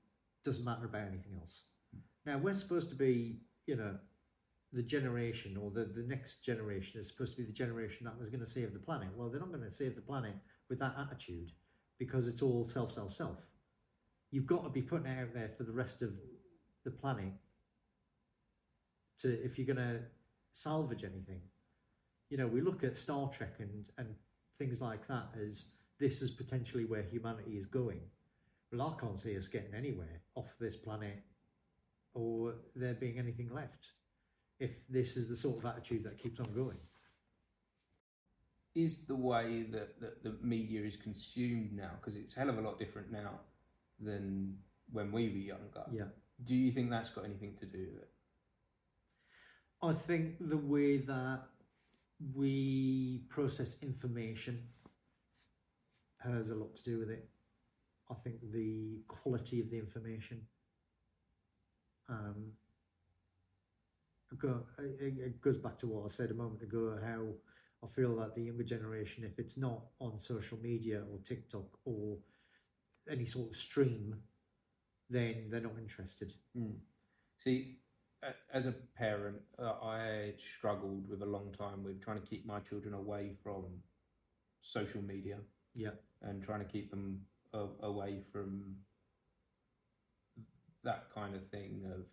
doesn't 0.46 0.64
matter 0.64 0.86
about 0.86 1.06
anything 1.14 1.34
else. 1.42 1.64
Hmm. 1.94 2.00
Now 2.26 2.38
we're 2.38 2.54
supposed 2.54 2.90
to 2.90 2.96
be, 2.96 3.42
you 3.66 3.76
know, 3.76 3.96
the 4.72 4.84
generation 4.84 5.58
or 5.58 5.72
the, 5.72 5.86
the 5.86 6.06
next 6.08 6.46
generation 6.46 7.00
is 7.00 7.08
supposed 7.08 7.32
to 7.36 7.42
be 7.42 7.46
the 7.46 7.54
generation 7.54 8.06
that 8.06 8.20
was 8.20 8.30
going 8.30 8.44
to 8.44 8.50
save 8.50 8.74
the 8.74 8.80
planet. 8.80 9.10
Well, 9.16 9.30
they're 9.30 9.40
not 9.40 9.52
going 9.52 9.64
to 9.64 9.72
save 9.72 9.96
the 9.96 10.02
planet 10.02 10.36
with 10.70 10.80
that 10.80 10.96
attitude 11.00 11.52
because 11.98 12.28
it's 12.28 12.42
all 12.42 12.66
self, 12.66 12.92
self, 12.92 13.14
self. 13.14 13.38
You've 14.32 14.46
got 14.46 14.64
to 14.64 14.70
be 14.70 14.82
putting 14.82 15.08
it 15.08 15.20
out 15.20 15.34
there 15.34 15.50
for 15.58 15.64
the 15.64 15.72
rest 15.72 16.02
of 16.04 16.12
the 16.86 16.92
planet 16.92 17.34
to 19.22 19.44
if 19.44 19.58
you're 19.58 19.68
going 19.68 19.78
to 19.78 20.02
salvage 20.54 21.04
anything. 21.04 21.42
You 22.30 22.38
know, 22.38 22.48
we 22.48 22.62
look 22.62 22.84
at 22.84 22.96
Star 22.96 23.28
Trek 23.30 23.56
and, 23.58 23.86
and 23.98 24.14
things 24.60 24.82
like 24.82 25.08
that 25.08 25.30
as 25.44 25.70
this 26.00 26.22
is 26.22 26.30
potentially 26.30 26.86
where 26.86 27.02
humanity 27.02 27.54
is 27.54 27.66
going. 27.66 28.02
Well, 28.72 28.96
I 28.96 29.02
can't 29.02 29.20
see 29.20 29.36
us 29.36 29.48
getting 29.48 29.74
anywhere 29.74 30.22
off 30.36 30.54
this 30.60 30.76
planet 30.76 31.24
or 32.14 32.54
there 32.76 32.94
being 32.94 33.18
anything 33.18 33.50
left 33.52 33.94
if 34.60 34.72
this 34.90 35.18
is 35.18 35.30
the 35.30 35.36
sort 35.36 35.60
of 35.60 35.66
attitude 35.66 36.04
that 36.04 36.18
keeps 36.18 36.40
on 36.40 36.54
going. 36.54 36.78
is 38.76 39.08
the 39.08 39.16
way 39.16 39.64
that, 39.64 40.00
that 40.00 40.24
the 40.24 40.36
media 40.42 40.82
is 40.82 40.96
consumed 40.96 41.74
now 41.74 41.92
because 42.00 42.16
it's 42.16 42.36
a 42.36 42.40
hell 42.40 42.50
of 42.50 42.58
a 42.58 42.62
lot 42.62 42.78
different 42.78 43.12
now 43.12 43.32
than 44.00 44.58
when 44.92 45.12
we 45.12 45.30
were 45.30 45.36
younger. 45.38 45.84
Yeah. 45.92 46.04
Do 46.44 46.56
you 46.56 46.72
think 46.72 46.90
that's 46.90 47.10
got 47.10 47.26
anything 47.26 47.56
to 47.60 47.66
do 47.66 47.88
with 47.94 48.04
it? 48.04 48.10
I 49.82 49.94
think 49.94 50.36
the 50.40 50.58
way 50.58 50.98
that 50.98 51.42
we 52.36 53.24
process 53.30 53.78
information 53.82 54.68
has 56.18 56.50
a 56.50 56.56
lot 56.56 56.76
to 56.76 56.84
do 56.84 57.00
with 57.00 57.10
it. 57.10 57.30
I 58.12 58.16
think 58.16 58.52
the 58.52 59.02
quality 59.08 59.62
of 59.62 59.70
the 59.70 59.78
information. 59.78 60.42
Um, 62.10 62.54
go, 64.38 64.64
it, 64.78 65.14
it 65.18 65.42
goes 65.42 65.58
back 65.58 65.78
to 65.80 65.88
what 65.88 66.06
I 66.06 66.10
said 66.10 66.32
a 66.32 66.34
moment 66.34 66.62
ago. 66.62 66.98
How 67.04 67.28
I 67.84 67.88
feel 67.94 68.16
that 68.18 68.36
the 68.36 68.44
younger 68.44 68.64
generation, 68.64 69.24
if 69.24 69.40
it's 69.40 69.58
not 69.58 69.82
on 70.00 70.20
social 70.20 70.58
media 70.62 71.04
or 71.12 71.20
TikTok 71.24 71.80
or 71.86 72.18
any 73.10 73.26
sort 73.26 73.52
of 73.52 73.58
stream, 73.58 74.16
then 75.10 75.48
they're 75.50 75.62
not 75.62 75.80
interested. 75.80 76.34
See, 77.40 77.80
as 78.54 78.66
a 78.66 78.74
parent, 78.98 79.38
uh, 79.58 79.74
I 79.82 80.34
struggled 80.38 81.10
with 81.10 81.22
a 81.22 81.26
long 81.26 81.54
time 81.58 81.84
with 81.84 82.02
trying 82.02 82.20
to 82.20 82.28
keep 82.28 82.46
my 82.46 82.60
children 82.60 82.94
away 82.94 83.36
from 83.42 83.64
social 84.62 85.02
media. 85.02 85.38
Yeah. 85.74 85.92
And 86.22 86.44
trying 86.44 86.60
to 86.60 86.66
keep 86.66 86.92
them 86.92 87.22
a- 87.54 87.68
away 87.82 88.22
from 88.32 88.76
that 90.84 91.08
kind 91.14 91.36
of 91.36 91.48
thing 91.48 91.84
of 91.94 92.06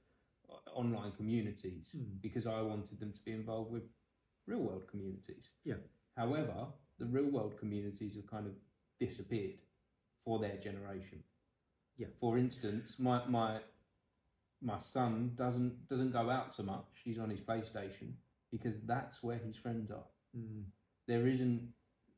online 0.74 1.12
communities 1.12 1.94
Mm. 1.97 2.20
because 2.20 2.47
I 2.47 2.60
wanted 2.62 2.98
them 3.01 3.12
to 3.12 3.20
be 3.24 3.32
involved 3.32 3.70
with 3.73 3.85
real 4.47 4.60
world 4.60 4.86
communities. 4.89 5.51
Yeah. 5.64 5.77
However, 6.16 6.66
the 6.98 7.06
real 7.06 7.31
world 7.31 7.56
communities 7.59 8.16
have 8.16 8.27
kind 8.27 8.47
of 8.47 8.55
disappeared 9.01 9.59
for 10.24 10.39
their 10.39 10.56
generation. 10.59 11.23
Yeah. 11.97 12.09
For 12.20 12.39
instance, 12.39 12.98
my 12.98 13.24
my 13.27 13.60
my 14.60 14.78
son 14.78 15.32
doesn't 15.36 15.89
doesn't 15.89 16.12
go 16.12 16.31
out 16.31 16.52
so 16.52 16.62
much. 16.62 16.86
He's 17.05 17.18
on 17.18 17.31
his 17.31 17.40
PlayStation 17.40 18.14
because 18.51 18.81
that's 18.82 19.23
where 19.23 19.39
his 19.39 19.56
friends 19.56 19.90
are. 19.90 20.06
Mm. 20.36 20.64
There 21.06 21.27
isn't, 21.27 21.73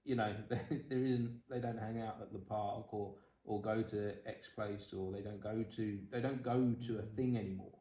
you 0.04 0.16
know, 0.16 0.34
there 0.48 0.66
isn't. 1.04 1.40
They 1.50 1.60
don't 1.60 1.78
hang 1.78 2.00
out 2.00 2.18
at 2.20 2.32
the 2.32 2.38
park 2.38 2.92
or 2.92 3.14
or 3.44 3.60
go 3.62 3.82
to 3.82 4.14
X 4.28 4.50
place 4.54 4.92
or 4.92 5.12
they 5.12 5.22
don't 5.22 5.40
go 5.42 5.62
to 5.76 5.98
they 6.10 6.20
don't 6.20 6.42
go 6.42 6.74
to 6.86 6.98
a 6.98 7.02
Mm. 7.02 7.16
thing 7.16 7.36
anymore. 7.38 7.77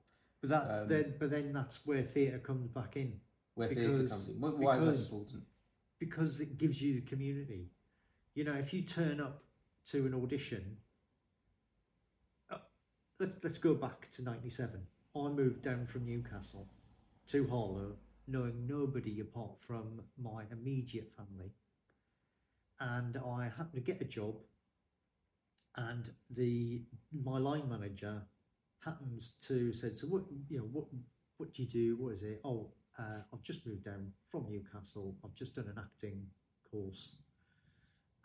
But 0.47 0.67
that 0.67 0.81
Um, 0.83 0.87
then, 0.87 1.15
but 1.19 1.29
then 1.29 1.53
that's 1.53 1.85
where 1.85 2.03
theatre 2.03 2.39
comes 2.39 2.69
back 2.69 2.95
in 2.95 3.19
Where 3.55 3.67
theatre 3.67 3.91
Because- 4.03 4.09
comes 4.11 4.29
in. 4.29 4.35
Wh- 4.37 4.59
Why 4.59 4.77
is 4.77 4.85
that 4.85 5.03
important? 5.13 5.43
because 5.99 6.39
it 6.39 6.57
gives 6.59 6.79
you 6.81 7.01
the 7.01 7.07
community. 7.07 7.71
You 8.35 8.43
know, 8.43 8.53
if 8.53 8.71
you 8.71 8.83
turn 8.83 9.19
up 9.19 9.43
to 9.87 10.05
an 10.05 10.13
audition, 10.13 10.77
uh, 12.51 12.59
let, 13.19 13.43
let's 13.43 13.57
go 13.57 13.73
back 13.73 14.11
to 14.11 14.21
'97. 14.21 14.87
I 15.15 15.27
moved 15.29 15.63
down 15.63 15.87
from 15.87 16.05
Newcastle 16.05 16.69
to 17.27 17.47
Harlow, 17.47 17.97
knowing 18.27 18.67
nobody 18.67 19.19
apart 19.19 19.59
from 19.59 20.03
my 20.17 20.45
immediate 20.51 21.11
family, 21.17 21.51
and 22.79 23.17
I 23.17 23.49
happened 23.49 23.73
to 23.73 23.81
get 23.81 24.01
a 24.01 24.05
job. 24.05 24.35
And 25.75 26.13
the 26.29 26.83
my 27.11 27.37
line 27.39 27.67
manager 27.69 28.21
happens 28.87 29.35
to 29.47 29.73
say, 29.73 29.93
"So 29.93 30.07
what? 30.07 30.23
You 30.49 30.59
know, 30.59 30.69
what? 30.71 30.85
What 31.37 31.53
do 31.53 31.63
you 31.63 31.69
do? 31.69 31.97
What 31.97 32.13
is 32.15 32.23
it? 32.23 32.41
Oh, 32.43 32.71
uh, 32.97 33.21
I've 33.31 33.43
just 33.43 33.65
moved 33.65 33.85
down 33.85 34.13
from 34.31 34.47
Newcastle. 34.49 35.15
I've 35.23 35.35
just 35.35 35.55
done 35.55 35.67
an 35.67 35.77
acting 35.77 36.27
course. 36.71 37.11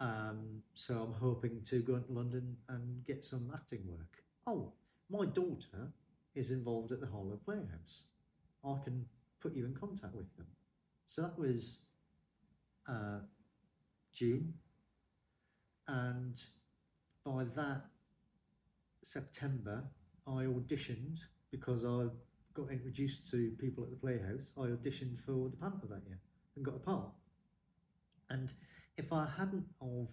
Um, 0.00 0.62
so 0.74 0.94
I'm 1.02 1.12
hoping 1.12 1.62
to 1.66 1.80
go 1.80 1.98
to 1.98 2.12
London 2.12 2.56
and 2.68 3.04
get 3.04 3.24
some 3.24 3.50
acting 3.54 3.80
work. 3.86 4.24
Oh, 4.46 4.72
my 5.10 5.26
daughter 5.26 5.92
is 6.34 6.50
involved 6.50 6.90
at 6.92 7.00
the 7.00 7.06
Harlow 7.06 7.38
Playhouse. 7.44 8.04
I 8.64 8.76
can 8.82 9.06
put 9.40 9.54
you 9.54 9.66
in 9.66 9.74
contact 9.74 10.14
with 10.14 10.34
them. 10.36 10.46
So 11.06 11.22
that 11.22 11.38
was 11.38 11.82
uh, 12.88 13.20
June. 14.12 14.54
And 15.86 16.40
by 17.24 17.44
that 17.56 17.82
September, 19.02 19.84
I 20.26 20.44
auditioned 20.44 21.18
because 21.50 21.84
I 21.84 22.08
got 22.54 22.70
introduced 22.70 23.30
to 23.30 23.52
people 23.58 23.84
at 23.84 23.90
the 23.90 23.96
Playhouse. 23.96 24.50
I 24.56 24.62
auditioned 24.62 25.20
for 25.24 25.48
the 25.48 25.56
panto 25.56 25.86
that 25.88 26.02
year 26.06 26.18
and 26.56 26.64
got 26.64 26.76
a 26.76 26.78
part. 26.78 27.10
And 28.30 28.52
if 28.96 29.12
I 29.12 29.26
hadn't 29.36 29.66
of 29.80 30.08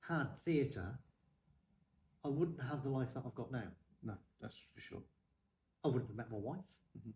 had 0.00 0.36
theatre, 0.44 0.98
I 2.24 2.28
wouldn't 2.28 2.60
have 2.62 2.82
the 2.82 2.90
life 2.90 3.08
that 3.14 3.22
I've 3.26 3.34
got 3.34 3.50
now. 3.52 3.68
No, 4.02 4.14
that's 4.40 4.58
for 4.74 4.80
sure. 4.80 5.02
I 5.84 5.88
wouldn't 5.88 6.08
have 6.08 6.16
met 6.16 6.30
my 6.30 6.38
wife. 6.38 6.64
Mhm. 6.98 7.14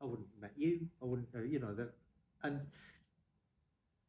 I 0.00 0.04
wouldn't 0.06 0.28
have 0.30 0.40
met 0.40 0.58
you. 0.58 0.88
I 1.02 1.04
wouldn't, 1.04 1.34
uh, 1.34 1.42
you 1.42 1.58
know 1.58 1.74
that. 1.74 1.94
And 2.42 2.70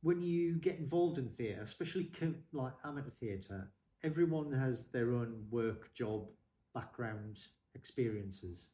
when 0.02 0.22
you 0.22 0.56
get 0.60 0.78
involved 0.78 1.18
in 1.18 1.30
theatre, 1.30 1.62
especially 1.62 2.06
co- 2.06 2.36
like 2.52 2.74
amateur 2.84 3.10
theatre, 3.20 3.72
everyone 4.04 4.52
has 4.52 4.88
their 4.92 5.14
own 5.14 5.48
work, 5.50 5.94
job, 5.94 6.30
background, 6.78 7.38
experiences. 7.74 8.68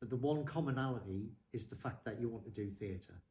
But 0.00 0.10
the 0.10 0.16
one 0.16 0.44
commonality 0.44 1.30
is 1.54 1.66
the 1.66 1.76
fact 1.76 2.04
that 2.04 2.20
you 2.20 2.28
want 2.28 2.44
to 2.44 2.50
do 2.50 2.70
theatre. 2.70 3.22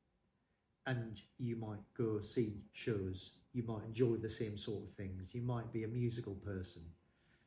And 0.87 1.19
you 1.37 1.55
might 1.55 1.83
go 1.95 2.19
see 2.19 2.63
shows, 2.73 3.31
you 3.53 3.63
might 3.67 3.85
enjoy 3.85 4.15
the 4.15 4.29
same 4.29 4.57
sort 4.57 4.83
of 4.83 4.93
things, 4.95 5.29
you 5.33 5.43
might 5.43 5.71
be 5.71 5.83
a 5.83 5.87
musical 5.87 6.33
person. 6.33 6.81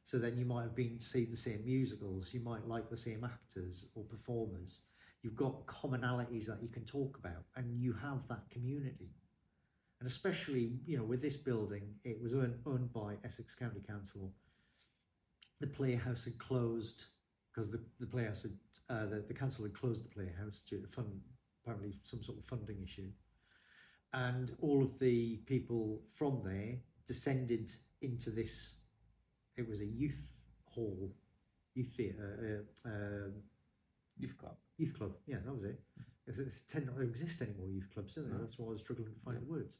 So 0.05 0.19
then 0.19 0.39
you 0.39 0.44
might 0.44 0.62
have 0.62 0.77
been 0.77 0.98
to 0.98 1.05
see 1.05 1.24
the 1.24 1.36
same 1.36 1.65
musicals, 1.65 2.28
you 2.32 2.40
might 2.40 2.69
like 2.69 2.89
the 2.89 2.97
same 2.97 3.24
actors 3.24 3.86
or 3.97 4.05
performers. 4.05 4.78
You've 5.23 5.36
got 5.36 5.66
commonalities 5.66 6.47
that 6.47 6.62
you 6.62 6.69
can 6.69 6.85
talk 6.85 7.19
about, 7.19 7.43
and 7.56 7.82
you 7.82 7.93
have 7.93 8.28
that 8.28 8.48
community. 8.51 9.10
And 10.01 10.09
especially, 10.09 10.78
you 10.86 10.97
know, 10.97 11.02
with 11.02 11.20
this 11.20 11.36
building, 11.36 11.82
it 12.05 12.23
was 12.23 12.32
owned 12.32 12.93
by 12.93 13.16
Essex 13.24 13.56
County 13.56 13.81
Council. 13.86 14.32
The 15.61 15.67
playhouse 15.67 16.25
had 16.25 16.39
closed 16.39 17.05
because 17.51 17.71
the, 17.71 17.81
the 18.01 18.07
playhouse 18.07 18.43
had, 18.43 18.53
uh, 18.89 19.07
the, 19.07 19.25
the 19.27 19.35
council 19.35 19.65
had 19.65 19.75
closed 19.75 20.05
the 20.05 20.09
playhouse 20.09 20.63
due 20.69 20.81
to 20.81 20.87
fund, 20.89 21.21
apparently 21.63 21.95
some 22.05 22.23
sort 22.23 22.39
of 22.39 22.45
funding 22.45 22.83
issue. 22.83 23.11
And 24.13 24.57
all 24.61 24.83
of 24.83 24.99
the 24.99 25.37
people 25.47 26.01
from 26.15 26.43
there 26.45 26.77
descended 27.07 27.71
into 28.01 28.31
this, 28.31 28.77
it 29.57 29.69
was 29.69 29.81
a 29.81 29.87
youth 29.87 30.25
hall, 30.67 31.13
youth 31.75 31.93
theatre, 31.97 32.65
uh, 32.85 32.89
um 32.89 33.33
Youth 34.21 34.37
club. 34.37 34.57
youth 34.77 34.99
club. 34.99 35.13
Yeah, 35.27 35.37
that 35.45 35.53
was 35.55 35.63
it. 35.63 35.81
It 36.27 36.35
it 36.41 36.53
tend 36.69 36.87
not 36.87 36.97
to 36.97 37.03
exist 37.03 37.41
anymore. 37.41 37.69
Youth 37.71 37.89
clubs, 37.95 38.15
do 38.15 38.23
they? 38.23 38.31
No. 38.31 38.39
That's 38.39 38.59
why 38.59 38.67
I 38.67 38.71
was 38.71 38.81
struggling 38.81 39.15
to 39.15 39.21
find 39.25 39.41
the 39.41 39.47
words. 39.49 39.79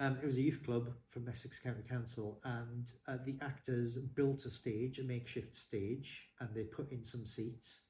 Um, 0.00 0.16
it 0.22 0.26
was 0.26 0.36
a 0.36 0.40
youth 0.40 0.62
club 0.64 0.88
from 1.10 1.28
Essex 1.28 1.58
County 1.58 1.82
Council, 1.86 2.40
and 2.42 2.86
uh, 3.06 3.18
the 3.26 3.36
actors 3.42 3.98
built 3.98 4.46
a 4.46 4.50
stage, 4.50 4.98
a 4.98 5.02
makeshift 5.02 5.54
stage, 5.54 6.30
and 6.40 6.48
they 6.54 6.62
put 6.62 6.90
in 6.90 7.04
some 7.04 7.26
seats, 7.26 7.82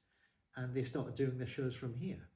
and 0.57 0.75
they 0.75 0.83
started 0.83 1.15
doing 1.15 1.37
their 1.37 1.47
shows 1.47 1.73
from 1.73 1.95
here. 1.95 2.27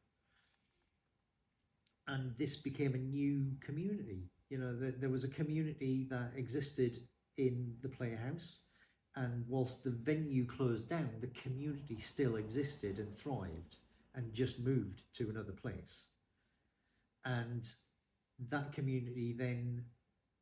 And 2.07 2.37
this 2.37 2.55
became 2.55 2.95
a 2.95 2.99
new 2.99 3.51
community. 3.59 4.29
You 4.49 4.59
know, 4.59 4.79
there, 4.79 4.93
there 4.97 5.09
was 5.09 5.25
a 5.25 5.29
community 5.29 6.07
that 6.09 6.31
existed 6.37 7.01
in 7.37 7.75
the 7.81 7.89
playhouse, 7.89 8.61
and 9.17 9.43
whilst 9.45 9.83
the 9.83 9.89
venue 9.89 10.45
closed 10.45 10.87
down, 10.87 11.09
the 11.19 11.41
community 11.41 11.99
still 11.99 12.37
existed 12.37 12.97
and 12.97 13.17
thrived 13.17 13.75
and 14.13 14.33
just 14.33 14.57
moved 14.57 15.01
to 15.17 15.29
another 15.29 15.51
place. 15.51 16.05
And 17.25 17.67
that 18.49 18.73
community 18.73 19.33
then, 19.33 19.85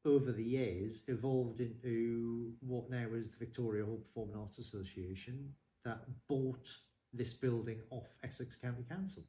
over 0.06 0.32
the 0.32 0.44
years, 0.44 1.04
evolved 1.08 1.62
into 1.62 2.54
what 2.62 2.90
now 2.90 3.08
is 3.14 3.30
the 3.30 3.38
Victoria 3.38 3.86
Hall 3.86 4.02
Performing 4.06 4.36
Arts 4.36 4.58
Association 4.60 5.54
that 5.86 6.02
bought 6.28 6.68
this 7.14 7.34
building 7.34 7.80
off 7.90 8.18
Essex 8.24 8.56
County 8.56 8.84
Council. 8.90 9.24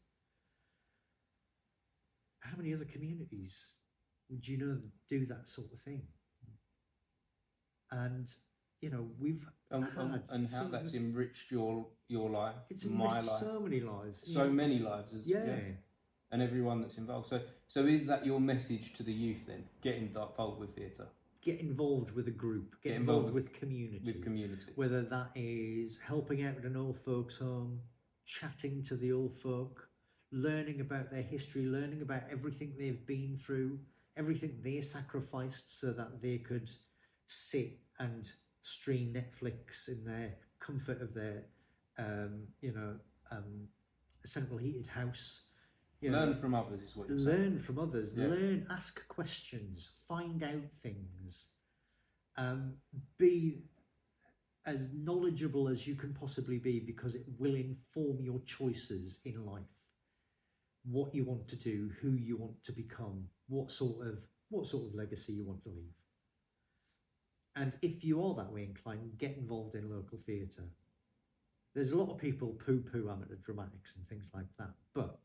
How 2.40 2.56
many 2.56 2.74
other 2.74 2.84
communities 2.84 3.68
would 4.30 4.46
you 4.46 4.56
know 4.58 4.78
do 5.08 5.26
that 5.26 5.48
sort 5.48 5.72
of 5.72 5.80
thing? 5.80 6.02
And 7.90 8.32
you 8.80 8.90
know, 8.90 9.08
we've 9.18 9.48
And, 9.70 9.84
had 9.84 10.24
and 10.30 10.46
how 10.46 10.46
some- 10.46 10.70
that's 10.70 10.92
enriched 10.94 11.50
your 11.50 11.86
your 12.08 12.28
life, 12.28 12.56
it's 12.68 12.84
my 12.84 13.06
enriched 13.06 13.28
life, 13.28 13.40
so 13.40 13.60
many 13.60 13.80
lives. 13.80 14.32
so 14.32 14.44
know. 14.44 14.50
many 14.52 14.78
lives. 14.78 15.14
As, 15.14 15.26
Yeah. 15.26 15.72
And 16.34 16.42
everyone 16.42 16.82
that's 16.82 16.98
involved. 16.98 17.28
So, 17.28 17.40
so 17.68 17.86
is 17.86 18.06
that 18.06 18.26
your 18.26 18.40
message 18.40 18.92
to 18.94 19.04
the 19.04 19.12
youth 19.12 19.46
then? 19.46 19.62
Get 19.82 19.94
involved 19.94 20.58
with 20.58 20.74
theatre, 20.74 21.06
Get 21.44 21.60
involved 21.60 22.10
with 22.12 22.26
a 22.26 22.32
group. 22.32 22.74
Get, 22.82 22.90
Get 22.90 22.96
involved, 22.96 23.28
involved 23.28 23.34
with, 23.34 23.60
community. 23.60 24.02
with 24.04 24.24
community. 24.24 24.72
Whether 24.74 25.02
that 25.02 25.30
is 25.36 26.00
helping 26.00 26.44
out 26.44 26.56
at 26.56 26.64
an 26.64 26.76
old 26.76 26.98
folks' 27.04 27.36
home, 27.36 27.80
chatting 28.26 28.82
to 28.88 28.96
the 28.96 29.12
old 29.12 29.38
folk, 29.38 29.88
learning 30.32 30.80
about 30.80 31.12
their 31.12 31.22
history, 31.22 31.66
learning 31.66 32.02
about 32.02 32.22
everything 32.32 32.72
they've 32.76 33.06
been 33.06 33.38
through, 33.38 33.78
everything 34.16 34.58
they 34.64 34.80
sacrificed 34.80 35.78
so 35.80 35.92
that 35.92 36.20
they 36.20 36.38
could 36.38 36.68
sit 37.28 37.78
and 38.00 38.28
stream 38.64 39.14
Netflix 39.14 39.86
in 39.86 40.04
their 40.04 40.34
comfort 40.58 41.00
of 41.00 41.14
their, 41.14 41.44
um, 41.96 42.48
you 42.60 42.72
know, 42.72 42.96
um, 43.30 43.68
central 44.26 44.58
heated 44.58 44.86
house. 44.86 45.42
You 46.04 46.10
know, 46.10 46.18
Learn 46.18 46.34
from 46.38 46.54
others 46.54 46.82
is 46.82 46.94
what 46.94 47.08
you're 47.08 47.18
saying. 47.18 47.28
learn 47.28 47.60
from 47.60 47.78
others. 47.78 48.12
Yeah. 48.14 48.26
learn 48.26 48.66
ask 48.70 49.08
questions 49.08 49.88
find 50.06 50.42
out 50.42 50.66
things. 50.82 51.46
Um, 52.36 52.74
be 53.16 53.62
as 54.66 54.92
knowledgeable 54.92 55.66
as 55.66 55.86
you 55.86 55.94
can 55.94 56.12
possibly 56.12 56.58
be 56.58 56.78
because 56.78 57.14
it 57.14 57.24
will 57.38 57.54
inform 57.54 58.20
your 58.20 58.40
choices 58.44 59.20
in 59.24 59.46
life. 59.46 59.62
What 60.84 61.14
you 61.14 61.24
want 61.24 61.48
to 61.48 61.56
do 61.56 61.90
who 62.02 62.10
you 62.10 62.36
want 62.36 62.62
to 62.64 62.72
become 62.72 63.28
what 63.48 63.70
sort 63.70 64.06
of 64.06 64.18
what 64.50 64.66
sort 64.66 64.86
of 64.88 64.94
legacy 64.94 65.32
you 65.32 65.46
want 65.46 65.62
to 65.62 65.70
leave. 65.70 65.96
And 67.56 67.72
if 67.80 68.04
you 68.04 68.22
are 68.22 68.34
that 68.34 68.52
way 68.52 68.64
inclined 68.64 69.16
get 69.16 69.38
involved 69.38 69.74
in 69.74 69.88
local 69.88 70.18
theatre. 70.26 70.68
There's 71.74 71.92
a 71.92 71.96
lot 71.96 72.10
of 72.10 72.18
people 72.18 72.48
poo-poo 72.64 73.08
amateur 73.10 73.36
dramatics 73.36 73.94
and 73.96 74.06
things 74.06 74.26
like 74.34 74.46
that 74.58 74.74
but 74.94 75.18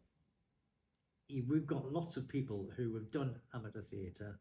we've 1.48 1.68
got 1.68 1.92
lots 1.92 2.18
of 2.18 2.28
people 2.28 2.70
who 2.76 2.94
have 2.96 3.12
done 3.12 3.36
amateur 3.54 3.82
theatre 3.82 4.40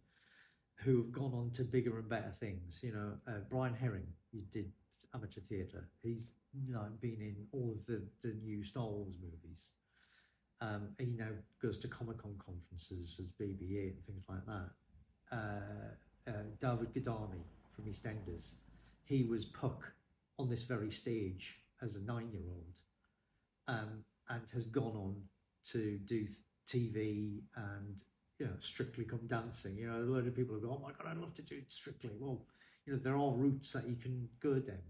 who 0.77 0.99
have 0.99 1.13
gone 1.13 1.33
on 1.35 1.51
to 1.53 1.65
bigger 1.65 1.99
and 1.99 2.09
better 2.09 2.33
things. 2.41 2.81
You 2.83 2.93
know, 2.93 3.13
uh, 3.27 3.41
Brian 3.51 3.75
Herring, 3.75 4.07
he 4.31 4.45
did 4.53 4.71
amateur 5.15 5.41
theatre. 5.49 5.89
He's 6.03 6.33
you 6.67 6.75
been 7.01 7.21
in 7.21 7.37
all 7.53 7.77
of 7.79 7.87
the, 7.87 8.03
the 8.23 8.35
new 8.43 8.65
Star 8.65 8.85
Wars 8.87 9.17
movies. 9.21 9.71
Um, 10.61 10.89
he 10.99 11.07
now 11.07 11.31
goes 11.63 11.79
to 11.79 11.89
Comic 11.89 12.19
Con 12.23 12.35
conferences 12.45 13.17
as 13.21 13.27
BB-8 13.41 13.91
and 13.91 14.07
things 14.07 14.25
like 14.29 14.45
that. 14.47 14.71
Uh, 15.31 16.31
uh, 16.31 16.43
Davood 16.61 16.93
Ghadami 16.93 17.43
from 17.75 17.85
EastEnders, 17.85 18.55
he 19.05 19.25
was 19.25 19.45
Puck 19.45 19.93
on 20.39 20.49
this 20.49 20.65
very 20.65 20.91
stage 20.91 21.61
as 21.83 21.95
a 21.95 22.01
nine-year-old, 22.01 22.75
um, 23.69 24.05
and 24.29 24.43
has 24.53 24.67
gone 24.67 24.97
on 24.97 25.15
to 25.71 25.99
do 25.99 26.27
TV 26.69 27.41
and 27.57 27.97
you 28.39 28.47
know 28.47 28.53
Strictly 28.61 29.05
Come 29.05 29.27
Dancing. 29.27 29.77
You 29.77 29.91
know, 29.91 29.99
a 29.99 30.11
lot 30.15 30.27
of 30.27 30.35
people 30.35 30.55
have 30.55 30.63
gone, 30.63 30.79
"Oh 30.81 30.83
my 30.83 30.93
god, 30.93 31.11
I'd 31.11 31.19
love 31.19 31.35
to 31.35 31.43
do 31.43 31.61
Strictly." 31.69 32.11
Well, 32.19 32.45
you 32.87 32.93
know, 32.93 32.99
there 32.99 33.17
are 33.17 33.33
routes 33.33 33.73
that 33.73 33.89
you 33.89 33.97
can 33.97 34.29
go 34.41 34.55
down, 34.55 34.83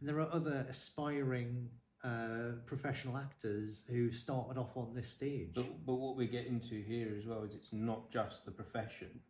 and 0.00 0.08
there 0.08 0.20
are 0.20 0.32
other 0.32 0.66
aspiring 0.68 1.68
uh, 2.04 2.56
professional 2.66 3.16
actors 3.16 3.84
who 3.88 4.10
started 4.12 4.58
off 4.58 4.76
on 4.76 4.94
this 4.94 5.08
stage. 5.08 5.52
But, 5.54 5.86
but 5.86 5.94
what 5.94 6.16
we're 6.16 6.26
getting 6.26 6.60
to 6.60 6.82
here 6.82 7.14
as 7.16 7.26
well 7.26 7.44
is 7.44 7.54
it's 7.54 7.72
not 7.72 8.10
just 8.10 8.44
the 8.44 8.50
profession, 8.50 9.20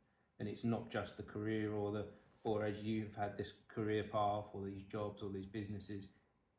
and 0.40 0.48
it's 0.48 0.64
not 0.64 0.90
just 0.90 1.16
the 1.16 1.22
career 1.22 1.72
or 1.72 1.92
the 1.92 2.06
or 2.44 2.64
as 2.64 2.82
you've 2.82 3.14
had 3.14 3.36
this 3.38 3.52
career 3.68 4.02
path 4.02 4.46
or 4.52 4.64
these 4.64 4.82
jobs 4.84 5.22
or 5.22 5.30
these 5.30 5.46
businesses. 5.46 6.08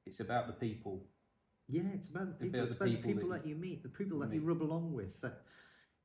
It's 0.06 0.20
about 0.20 0.48
the 0.48 0.54
people. 0.54 1.06
Yeah, 1.68 1.84
it's 1.94 2.10
about 2.10 2.28
the 2.28 2.34
people. 2.46 2.60
About 2.60 2.64
it's 2.70 2.76
about 2.76 2.90
the 2.90 2.96
people 2.98 3.14
people 3.14 3.30
that 3.30 3.44
that 3.44 3.50
you 3.50 3.56
meet, 3.56 3.84
the 3.84 3.90
people 3.90 4.20
that 4.20 4.30
meet. 4.30 4.42
you 4.42 4.46
rub 4.48 4.62
along 4.62 4.94
with, 4.94 5.20
that 5.22 5.42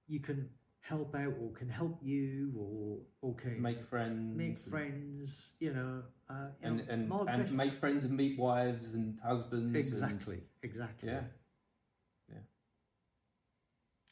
you 0.07 0.21
can 0.21 0.49
help 0.81 1.15
out 1.15 1.35
or 1.43 1.51
can 1.53 1.69
help 1.69 1.99
you 2.03 2.53
or 2.57 2.99
or 3.21 3.35
can 3.37 3.61
Make 3.61 3.85
friends. 3.89 4.37
make 4.37 4.57
friends. 4.59 5.57
You 5.61 5.75
know, 5.75 6.03
uh, 6.31 6.49
you 6.63 6.67
And 6.69 6.77
know, 6.79 6.85
and, 7.21 7.29
and 7.29 7.43
best- 7.43 7.55
make 7.57 7.79
friends 7.81 8.05
and 8.05 8.17
meet 8.17 8.39
wives 8.39 8.95
and 8.95 9.19
husbands. 9.21 9.67
and- 9.67 9.77
exactly, 9.77 10.41
exactly. 10.63 11.11
yeah. 11.11 11.23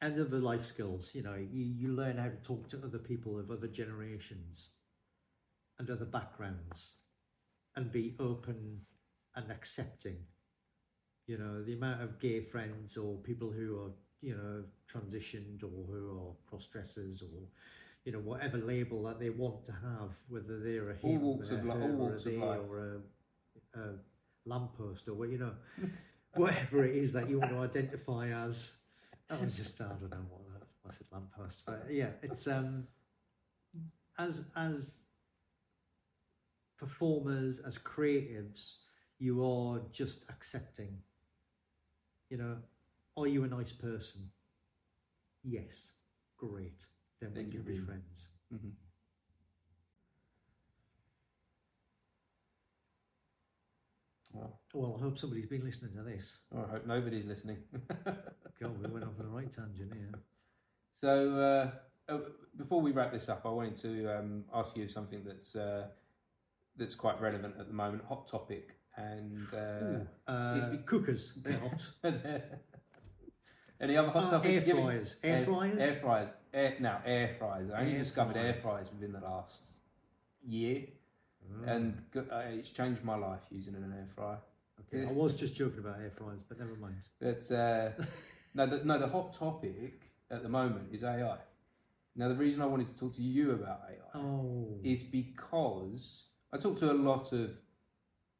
and 0.02 0.20
other 0.20 0.38
life 0.38 0.64
skills. 0.66 1.14
You 1.14 1.22
know, 1.22 1.34
you, 1.36 1.64
you 1.64 1.88
learn 1.88 2.18
how 2.18 2.28
to 2.28 2.36
talk 2.42 2.68
to 2.70 2.82
other 2.84 2.98
people 2.98 3.38
of 3.38 3.50
other 3.50 3.66
generations 3.68 4.74
and 5.78 5.88
other 5.90 6.04
backgrounds 6.04 6.96
and 7.74 7.90
be 7.90 8.14
open 8.20 8.82
and 9.34 9.50
accepting. 9.50 10.16
You 11.26 11.38
know, 11.38 11.62
the 11.64 11.74
amount 11.74 12.02
of 12.02 12.20
gay 12.20 12.40
friends 12.40 12.96
or 12.96 13.16
people 13.18 13.50
who 13.50 13.80
are, 13.82 13.90
you 14.22 14.36
know, 14.36 14.62
transitioned 14.92 15.62
or 15.64 15.84
who 15.86 16.18
are 16.18 16.32
cross 16.48 16.66
dressers 16.66 17.22
or, 17.22 17.48
you 18.04 18.12
know, 18.12 18.20
whatever 18.20 18.58
label 18.58 19.02
that 19.04 19.18
they 19.18 19.30
want 19.30 19.64
to 19.66 19.72
have, 19.72 20.10
whether 20.28 20.60
they're 20.60 20.90
a 20.90 20.96
All 21.02 21.10
him, 21.10 21.22
walks 21.22 21.50
of 21.50 21.64
li- 21.64 21.70
all 21.70 21.82
or 21.82 21.84
a 21.84 21.96
walks 22.12 22.26
of 22.26 22.32
life. 22.34 22.60
or 22.68 22.78
a, 23.74 23.80
a 23.80 23.94
lamppost 24.44 25.08
or 25.08 25.14
what, 25.14 25.30
you 25.30 25.38
know, 25.38 25.52
whatever 26.34 26.84
it 26.84 26.94
is 26.96 27.12
that 27.14 27.28
you 27.28 27.40
want 27.40 27.50
to 27.52 27.58
identify 27.58 28.26
as. 28.46 28.74
That 29.28 29.42
was 29.42 29.56
just 29.56 29.80
I 29.80 29.86
don't 29.88 30.02
know 30.10 30.24
what 30.30 30.60
that 30.60 30.66
I 30.88 30.92
said 30.92 31.06
lamppost, 31.10 31.62
but 31.66 31.86
yeah, 31.90 32.10
it's 32.22 32.46
um 32.46 32.86
as 34.16 34.44
as 34.54 34.98
performers, 36.78 37.58
as 37.58 37.78
creatives, 37.78 38.76
you 39.18 39.44
are 39.44 39.80
just 39.92 40.24
accepting. 40.28 40.98
You 42.30 42.38
know, 42.38 42.56
Are 43.16 43.26
you 43.26 43.44
a 43.44 43.48
nice 43.48 43.72
person? 43.72 44.30
Yes. 45.44 45.92
Great. 46.36 46.84
Then 47.20 47.32
we 47.34 47.44
can 47.44 47.62
be 47.62 47.76
in. 47.76 47.86
friends. 47.86 48.28
hmm 48.50 48.68
Well, 54.32 54.60
Well, 54.74 54.96
I 54.98 55.02
hope 55.02 55.18
somebody's 55.18 55.46
been 55.46 55.64
listening 55.64 55.94
to 55.96 56.02
this. 56.02 56.38
I 56.54 56.70
hope 56.70 56.86
nobody's 56.86 57.24
listening. 57.26 57.58
God, 58.60 58.78
we 58.78 58.88
went 58.90 59.04
off 59.04 59.18
on 59.18 59.24
the 59.26 59.30
right 59.30 59.50
tangent 59.52 59.92
here. 59.94 60.10
So, 60.92 61.70
uh, 62.08 62.12
uh, 62.12 62.18
before 62.56 62.80
we 62.82 62.92
wrap 62.92 63.12
this 63.12 63.28
up, 63.28 63.42
I 63.44 63.48
wanted 63.50 63.76
to 63.76 64.18
um, 64.18 64.44
ask 64.52 64.76
you 64.76 64.88
something 64.88 65.22
that's 65.24 65.54
uh, 65.56 65.86
that's 66.76 66.94
quite 66.94 67.20
relevant 67.20 67.54
at 67.58 67.68
the 67.68 67.72
moment, 67.74 68.04
hot 68.04 68.28
topic, 68.28 68.75
and 68.96 69.46
uh, 69.54 70.30
uh, 70.30 70.70
be- 70.70 70.78
cookers, 70.78 71.32
they're 71.42 71.58
hot. 71.58 71.82
any 73.80 73.96
other 73.96 74.10
hot 74.10 74.30
topic? 74.30 74.66
air 74.66 74.74
fryers. 74.74 75.16
Air 75.22 75.44
fryers? 75.44 75.82
Air 75.82 75.92
fryers. 75.94 76.30
Air, 76.54 76.74
now, 76.80 77.00
air 77.04 77.36
fryers. 77.38 77.70
I 77.70 77.80
only 77.80 77.92
Air 77.92 77.98
discovered 77.98 78.36
air 78.36 78.54
fryers. 78.54 78.62
fryers 78.62 78.88
within 78.92 79.12
the 79.12 79.20
last 79.20 79.66
year, 80.46 80.82
Mm. 81.46 81.68
and 81.68 82.02
uh, 82.32 82.38
it's 82.58 82.70
changed 82.70 83.04
my 83.04 83.14
life 83.14 83.42
using 83.52 83.76
an 83.76 83.92
air 83.96 84.08
fryer. 84.16 84.38
okay. 84.80 85.06
I 85.08 85.12
was 85.12 85.36
just 85.36 85.54
joking 85.54 85.78
about 85.78 86.00
air 86.00 86.10
fryers, 86.10 86.40
but 86.48 86.58
never 86.58 86.74
mind. 86.74 86.96
But 87.20 87.48
uh, 87.54 87.90
no, 88.54 88.66
the, 88.66 88.84
no, 88.84 88.98
the 88.98 89.06
hot 89.06 89.32
topic 89.32 90.10
at 90.28 90.42
the 90.42 90.48
moment 90.48 90.88
is 90.90 91.04
AI. 91.04 91.38
Now, 92.16 92.28
the 92.28 92.34
reason 92.34 92.62
I 92.62 92.66
wanted 92.66 92.88
to 92.88 92.98
talk 92.98 93.12
to 93.14 93.22
you 93.22 93.52
about 93.52 93.80
AI 93.88 94.18
Oh, 94.18 94.80
is 94.82 95.04
because 95.04 96.24
I 96.52 96.56
talk 96.58 96.76
to 96.80 96.90
a 96.90 96.94
lot 96.94 97.32
of 97.32 97.50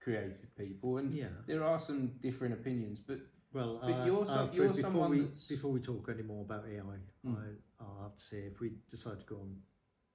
creative 0.06 0.56
people, 0.56 0.98
and 0.98 1.12
yeah. 1.12 1.26
there 1.48 1.64
are 1.64 1.80
some 1.80 2.12
different 2.22 2.54
opinions. 2.54 3.00
But 3.00 3.18
Well, 3.52 3.78
But 3.82 3.92
uh, 4.00 4.04
you're 4.06 4.22
uh, 4.22 4.34
some- 4.34 4.52
you're 4.52 4.68
before 4.68 4.82
someone 4.82 5.10
we 5.10 5.20
that's- 5.20 5.48
before 5.48 5.72
we 5.76 5.80
talk 5.80 6.08
any 6.16 6.22
more 6.32 6.42
about 6.48 6.64
AI, 6.74 6.98
Hmm. 7.24 7.34
I, 7.44 7.46
I'll 7.80 8.02
have 8.06 8.16
to 8.16 8.24
say 8.30 8.38
if 8.52 8.60
we 8.60 8.68
decide 8.90 9.18
to 9.20 9.26
go 9.34 9.36
on 9.44 9.50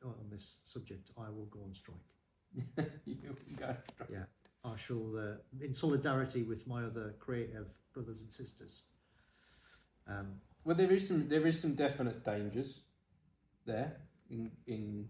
on 0.03 0.29
this 0.29 0.45
subject, 0.73 1.11
I 1.25 1.29
will 1.35 1.49
go 1.55 1.59
on 1.67 1.73
strike. 1.73 2.09
you 3.05 3.17
go. 3.63 3.75
I 4.63 4.77
shall, 4.77 5.05
uh, 5.17 5.65
in 5.65 5.73
solidarity 5.73 6.41
with 6.51 6.67
my 6.67 6.83
other 6.89 7.07
creative 7.25 7.67
brothers 7.93 8.21
and 8.21 8.31
sisters. 8.41 8.73
Um, 10.07 10.27
Well, 10.65 10.77
there 10.77 10.93
is 10.97 11.07
some 11.07 11.21
there 11.33 11.47
is 11.47 11.59
some 11.61 11.73
definite 11.75 12.19
dangers 12.23 12.69
there 13.65 13.91
in 14.29 14.51
in 14.65 15.09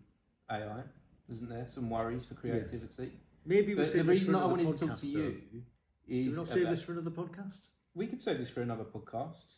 AI, 0.50 0.84
isn't 1.34 1.50
there? 1.50 1.68
Some 1.68 1.90
worries 1.90 2.26
for 2.26 2.36
creativity. 2.36 3.12
Maybe 3.46 3.76
save 3.86 4.06
the 4.06 4.12
reason 4.12 4.34
that 4.34 4.40
I 4.40 4.46
wanted 4.46 4.68
to 4.68 4.74
talk 4.88 4.90
podcast, 4.98 5.02
to 5.02 5.08
though. 5.14 5.20
you 5.20 5.32
Do 5.32 5.64
is 6.08 6.32
we 6.34 6.36
not 6.38 6.48
save 6.48 6.70
this 6.70 6.82
for 6.82 6.92
another 6.94 7.12
podcast? 7.12 7.60
we 7.94 8.08
could 8.08 8.22
save 8.22 8.38
this 8.38 8.50
for 8.50 8.62
another 8.62 8.86
podcast, 8.86 9.56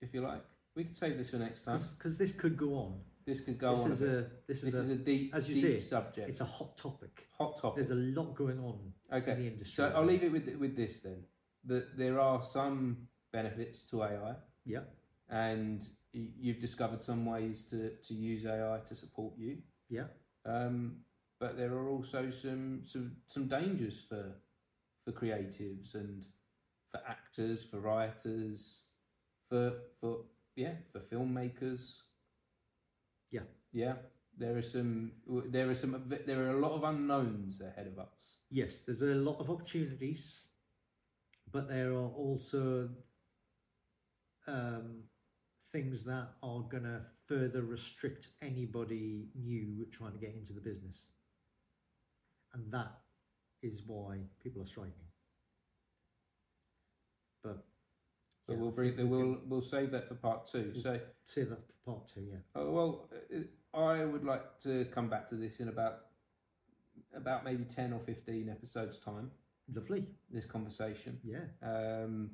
if 0.00 0.14
you 0.14 0.20
like. 0.22 0.42
We 0.74 0.84
could 0.84 0.96
save 0.96 1.18
this 1.18 1.30
for 1.30 1.36
next 1.38 1.62
time. 1.62 1.80
Because 1.98 2.16
this 2.16 2.32
could 2.32 2.56
go 2.56 2.74
on. 2.74 3.00
This 3.26 3.40
could 3.40 3.58
go 3.58 3.74
this 3.74 3.84
on. 3.84 3.90
is 3.92 4.02
a 4.02 4.06
a 4.06 4.20
this, 4.48 4.62
this 4.62 4.64
is, 4.64 4.74
is 4.74 4.88
a, 4.88 4.92
a 4.92 4.96
deep, 4.96 5.34
as 5.34 5.48
you 5.48 5.54
deep 5.56 5.64
say, 5.64 5.80
subject. 5.80 6.28
it's 6.28 6.40
a 6.40 6.44
hot 6.44 6.76
topic. 6.78 7.26
hot 7.36 7.56
topic. 7.60 7.76
There's 7.76 7.90
a 7.90 7.94
lot 8.20 8.34
going 8.34 8.58
on 8.58 8.78
in 9.10 9.18
Okay, 9.18 9.34
the 9.34 9.46
industry. 9.46 9.72
so 9.72 9.92
I'll 9.94 10.04
leave 10.06 10.22
it 10.22 10.32
with 10.32 10.48
with 10.58 10.74
this 10.76 11.00
then. 11.00 11.24
That 11.66 11.98
there 11.98 12.18
are 12.18 12.42
some 12.42 13.08
benefits 13.32 13.84
to 13.86 14.02
AI. 14.04 14.34
Yeah. 14.64 14.80
And 15.28 15.86
you've 16.12 16.58
discovered 16.60 17.02
some 17.02 17.24
ways 17.26 17.62
to, 17.64 17.90
to 17.96 18.14
use 18.14 18.46
AI 18.46 18.80
to 18.88 18.94
support 18.94 19.34
you. 19.38 19.58
Yeah. 19.88 20.04
Um, 20.46 20.96
but 21.40 21.56
there 21.56 21.72
are 21.72 21.88
also 21.88 22.30
some 22.30 22.82
some 22.84 23.16
some 23.26 23.48
dangers 23.48 24.00
for 24.00 24.36
for 25.04 25.12
creatives 25.12 25.94
and 25.94 26.26
for 26.90 27.00
actors, 27.08 27.64
for 27.64 27.80
writers, 27.80 28.82
for 29.48 29.72
for 30.00 30.24
yeah, 30.54 30.74
for 30.92 31.00
filmmakers. 31.00 31.94
Yeah. 33.30 33.48
Yeah. 33.72 33.94
There 34.36 34.56
are 34.56 34.62
some 34.62 35.12
there 35.26 35.68
are 35.68 35.74
some 35.74 36.04
there 36.26 36.44
are 36.44 36.56
a 36.56 36.60
lot 36.60 36.72
of 36.72 36.84
unknowns 36.84 37.60
ahead 37.60 37.86
of 37.86 37.98
us. 37.98 38.36
Yes, 38.50 38.80
there's 38.80 39.02
a 39.02 39.14
lot 39.14 39.38
of 39.40 39.50
opportunities, 39.50 40.40
but 41.50 41.68
there 41.68 41.92
are 41.92 42.08
also 42.08 42.88
um, 44.46 45.04
things 45.72 46.04
that 46.04 46.28
are 46.42 46.62
going 46.62 46.84
to 46.84 47.02
further 47.26 47.62
restrict 47.62 48.28
anybody 48.42 49.28
new 49.34 49.86
trying 49.92 50.12
to 50.12 50.18
get 50.18 50.34
into 50.34 50.52
the 50.52 50.60
business. 50.60 51.06
And 52.54 52.70
that 52.72 52.98
is 53.62 53.82
why 53.86 54.18
people 54.42 54.62
are 54.62 54.66
striking. 54.66 54.92
But 57.42 57.64
But 58.46 58.54
yeah, 58.54 58.60
we'll 58.60 58.70
bring 58.70 58.96
we 58.96 59.04
we'll 59.04 59.34
can 59.36 59.48
we'll 59.48 59.62
save 59.62 59.90
that 59.92 60.08
for 60.08 60.14
part 60.14 60.46
two. 60.46 60.72
So 60.74 60.98
say 61.26 61.44
that 61.44 61.58
for 61.66 61.92
part 61.92 62.08
two, 62.12 62.22
yeah. 62.22 62.36
Oh, 62.54 62.70
well, 62.70 63.08
uh, 63.34 63.78
I 63.78 64.04
would 64.04 64.24
like 64.24 64.58
to 64.60 64.84
come 64.86 65.08
back 65.08 65.28
to 65.28 65.36
this 65.36 65.60
in 65.60 65.68
about 65.68 66.06
about 67.14 67.44
maybe 67.44 67.64
ten 67.64 67.92
or 67.92 68.00
fifteen 68.00 68.48
episodes 68.48 68.98
time. 68.98 69.30
Lovely, 69.72 70.04
This 70.32 70.46
conversation, 70.46 71.20
yeah. 71.22 71.44
um, 71.62 72.30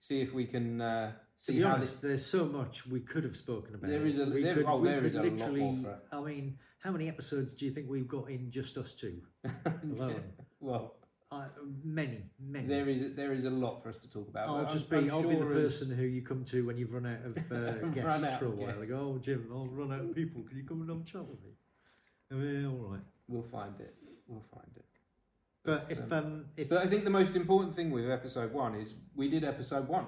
see 0.00 0.20
if 0.20 0.32
we 0.32 0.46
can 0.46 0.80
uh, 0.80 1.12
To 1.12 1.16
see 1.36 1.52
be 1.56 1.62
how 1.62 1.74
honest, 1.74 2.02
there's 2.02 2.24
so 2.26 2.44
much 2.46 2.86
we 2.86 3.00
could 3.00 3.24
have 3.24 3.36
spoken 3.36 3.74
about. 3.74 3.90
There 3.90 4.06
is 4.06 4.18
a- 4.18 4.26
We 4.26 4.42
there- 4.42 4.54
could- 4.54 4.64
oh, 4.66 4.82
there 4.84 5.04
is 5.04 5.14
a 5.14 5.22
lot 5.22 5.54
more 5.56 5.98
I 6.12 6.20
mean, 6.20 6.58
how 6.80 6.90
many 6.92 7.08
episodes 7.08 7.52
do 7.52 7.64
you 7.66 7.72
think 7.72 7.88
we've 7.88 8.08
got 8.08 8.30
in 8.30 8.50
just 8.50 8.76
us 8.78 8.94
two 8.94 9.20
this. 9.42 10.00
alone? 10.00 10.22
well, 10.60 10.94
Uh, 11.30 11.46
many, 11.84 12.22
many. 12.40 12.66
there 12.66 12.88
is 12.88 13.14
there 13.14 13.32
is 13.34 13.44
a 13.44 13.50
lot 13.50 13.82
for 13.82 13.90
us 13.90 13.98
to 13.98 14.08
talk 14.10 14.26
about. 14.28 14.48
I'll 14.48 14.72
just 14.72 14.90
I'm- 14.92 15.04
be. 15.04 15.10
I'm 15.10 15.16
I'll 15.16 15.22
be 15.28 15.34
the 15.34 15.42
sure 15.42 15.52
person 15.52 15.90
who 15.90 16.04
you 16.04 16.22
come 16.22 16.42
to 16.46 16.64
when 16.66 16.76
you've 16.78 16.92
run 16.92 17.04
out 17.06 17.22
of 17.28 17.36
uh, 17.52 17.72
guests 17.96 18.24
out 18.24 18.38
for 18.40 18.46
a 18.46 18.50
while. 18.50 18.66
guests. 18.68 18.90
Like, 18.90 18.98
oh, 19.00 19.18
Jim, 19.18 19.46
I'll 19.52 19.66
run 19.66 19.92
out 19.92 20.00
of 20.08 20.14
people. 20.14 20.42
Can 20.48 20.56
you 20.56 20.64
come 20.64 20.80
and 20.80 20.88
have 20.90 21.00
a 21.00 21.04
chat 21.04 21.24
with 21.26 21.42
me? 21.44 21.50
I 22.30 22.34
mean, 22.34 22.64
all 22.66 22.92
right. 22.92 23.00
We'll 23.28 23.42
find 23.58 23.74
it. 23.78 23.94
We'll 24.26 24.44
find 24.54 24.70
it. 24.76 24.84
But 25.70 25.86
if 25.90 26.12
um, 26.12 26.46
if 26.56 26.68
but 26.70 26.78
I 26.78 26.86
think 26.88 27.04
the 27.04 27.10
most 27.20 27.34
important 27.36 27.74
thing 27.76 27.90
with 27.90 28.10
episode 28.10 28.52
one 28.52 28.74
is 28.74 28.94
we 29.14 29.28
did 29.28 29.44
episode 29.44 29.86
one. 29.86 30.06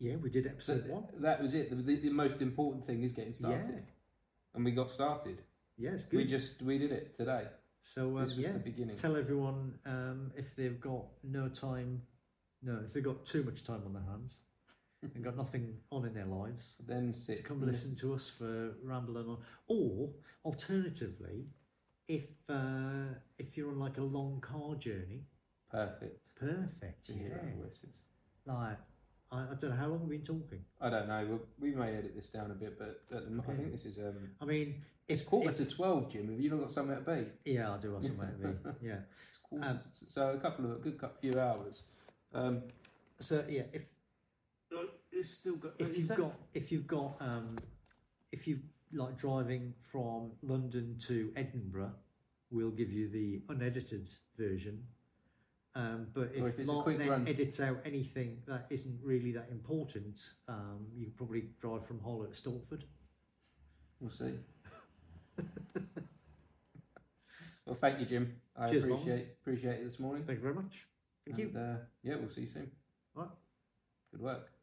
yeah, 0.00 0.16
we 0.16 0.30
did 0.30 0.44
So 0.58 0.72
episode 0.74 0.88
one. 0.88 1.04
that 1.20 1.40
was 1.42 1.54
it. 1.54 1.70
The, 1.70 1.76
the, 1.76 1.96
the 2.08 2.10
most 2.24 2.42
important 2.42 2.84
thing 2.84 3.02
is 3.04 3.12
getting 3.12 3.32
started, 3.32 3.70
Yeah. 3.74 4.54
and 4.54 4.64
we 4.64 4.72
got 4.72 4.90
started. 4.90 5.38
Yeah, 5.78 5.90
it's 5.90 6.10
We 6.10 6.24
just 6.24 6.60
we 6.62 6.78
did 6.78 6.92
it 6.92 7.14
today. 7.16 7.44
so 7.82 8.02
um, 8.18 8.24
this 8.24 8.34
was 8.36 8.46
yeah, 8.46 8.52
the 8.52 8.58
beginning. 8.72 8.96
tell 8.96 9.16
everyone 9.16 9.78
um, 9.86 10.32
if 10.36 10.56
they've 10.56 10.80
got 10.80 11.04
no 11.22 11.48
time, 11.48 12.02
no, 12.62 12.74
if 12.84 12.92
they've 12.92 13.04
got 13.12 13.24
too 13.26 13.42
much 13.44 13.62
time 13.62 13.82
on 13.86 13.92
their 13.92 14.08
hands 14.10 14.38
and 15.14 15.22
got 15.22 15.36
nothing 15.36 15.76
on 15.92 16.04
in 16.08 16.14
their 16.14 16.26
lives, 16.40 16.74
then 16.86 17.12
to 17.12 17.36
come 17.42 17.64
listen 17.64 17.94
to 18.02 18.12
us 18.14 18.28
for 18.38 18.72
rambling 18.82 19.28
on. 19.28 19.38
Or 19.68 20.10
alternatively, 20.44 21.46
if 22.08 22.24
uh, 22.48 23.14
if 23.38 23.56
you're 23.56 23.70
on 23.70 23.78
like 23.78 23.98
a 23.98 24.02
long 24.02 24.40
car 24.40 24.74
journey, 24.76 25.24
Perfect. 25.70 26.28
perfect. 26.38 27.08
Yeah. 27.10 27.34
our 27.34 27.62
voices. 27.62 27.90
Like 28.46 28.78
I, 29.32 29.38
I 29.40 29.54
don't 29.60 29.70
know 29.70 29.76
how 29.76 29.88
long 29.88 30.08
we've 30.08 30.24
been 30.24 30.38
talking. 30.38 30.64
I 30.80 30.88
don't 30.90 31.08
know. 31.08 31.40
We, 31.60 31.70
we 31.70 31.76
may 31.76 31.94
edit 31.94 32.14
this 32.14 32.28
down 32.28 32.50
a 32.50 32.54
bit, 32.54 32.78
but 32.78 33.02
at 33.14 33.24
the, 33.24 33.30
mo- 33.30 33.44
I 33.48 33.52
think 33.54 33.72
this 33.72 33.84
is 33.84 33.98
um. 33.98 34.30
I 34.40 34.44
mean, 34.44 34.82
It's 35.08 35.22
if, 35.22 35.26
quarter 35.28 35.50
if- 35.50 35.56
to 35.58 35.64
twelve, 35.66 36.10
Jim. 36.10 36.30
Have 36.30 36.40
you 36.40 36.50
not 36.50 36.60
got 36.60 36.70
something 36.72 36.96
to 36.96 37.02
be? 37.02 37.26
yeah, 37.52 37.72
I 37.74 37.78
do 37.78 37.94
have 37.94 38.04
somewhere 38.06 38.30
to 38.30 38.48
be. 38.48 38.70
Yeah. 38.86 38.98
It's 39.28 39.38
quarter 39.38 39.66
Um, 39.66 39.78
to, 39.78 40.10
so 40.10 40.30
a 40.30 40.38
couple 40.38 40.64
of 40.66 40.72
a 40.76 40.78
good 40.80 40.98
cou- 40.98 41.10
few 41.20 41.38
hours. 41.40 41.82
Um, 42.32 42.62
So 43.20 43.44
yeah, 43.48 43.62
if 43.72 43.82
it's 45.12 45.30
still 45.30 45.56
got. 45.56 45.72
if 45.78 45.96
you've 45.96 46.08
got 46.16 46.34
if 46.54 46.70
you've 46.70 46.86
got 46.86 47.16
um, 47.20 47.58
if 48.30 48.46
you 48.46 48.60
like 48.96 49.16
driving 49.16 49.74
from 49.80 50.32
London 50.42 50.96
to 51.06 51.32
Edinburgh, 51.36 51.92
we'll 52.50 52.70
give 52.70 52.90
you 52.90 53.08
the 53.08 53.42
unedited 53.48 54.08
version. 54.36 54.84
Um, 55.74 56.06
but 56.14 56.30
if, 56.34 56.42
Or 56.42 56.48
if 56.48 56.66
Mark 56.66 56.86
then 56.86 57.08
run. 57.08 57.28
edits 57.28 57.60
out 57.60 57.78
anything 57.84 58.38
that 58.46 58.66
isn't 58.70 58.98
really 59.02 59.32
that 59.32 59.48
important, 59.50 60.18
um, 60.48 60.86
you 60.96 61.04
can 61.06 61.14
probably 61.14 61.50
drive 61.60 61.86
from 61.86 62.00
Hull 62.00 62.24
to 62.24 62.34
Stalford. 62.34 62.84
We'll 64.00 64.10
see. 64.10 64.32
well, 67.66 67.74
thank 67.74 68.00
you, 68.00 68.06
Jim. 68.06 68.36
I 68.56 68.70
Cheers, 68.70 68.84
appreciate 68.84 69.26
appreciate 69.42 69.80
it 69.80 69.84
this 69.84 70.00
morning. 70.00 70.24
Thank 70.24 70.38
you 70.38 70.42
very 70.42 70.54
much. 70.54 70.86
Thank 71.26 71.38
you. 71.38 71.52
Uh, 71.58 71.76
yeah, 72.02 72.16
we'll 72.16 72.30
see 72.30 72.42
you 72.42 72.46
soon. 72.46 72.70
Right. 73.14 73.28
Good 74.12 74.20
work. 74.22 74.55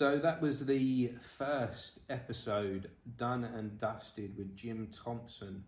So 0.00 0.16
that 0.16 0.40
was 0.40 0.64
the 0.64 1.10
first 1.20 1.98
episode 2.08 2.88
done 3.18 3.44
and 3.44 3.78
dusted 3.78 4.34
with 4.34 4.56
Jim 4.56 4.88
Thompson. 4.90 5.64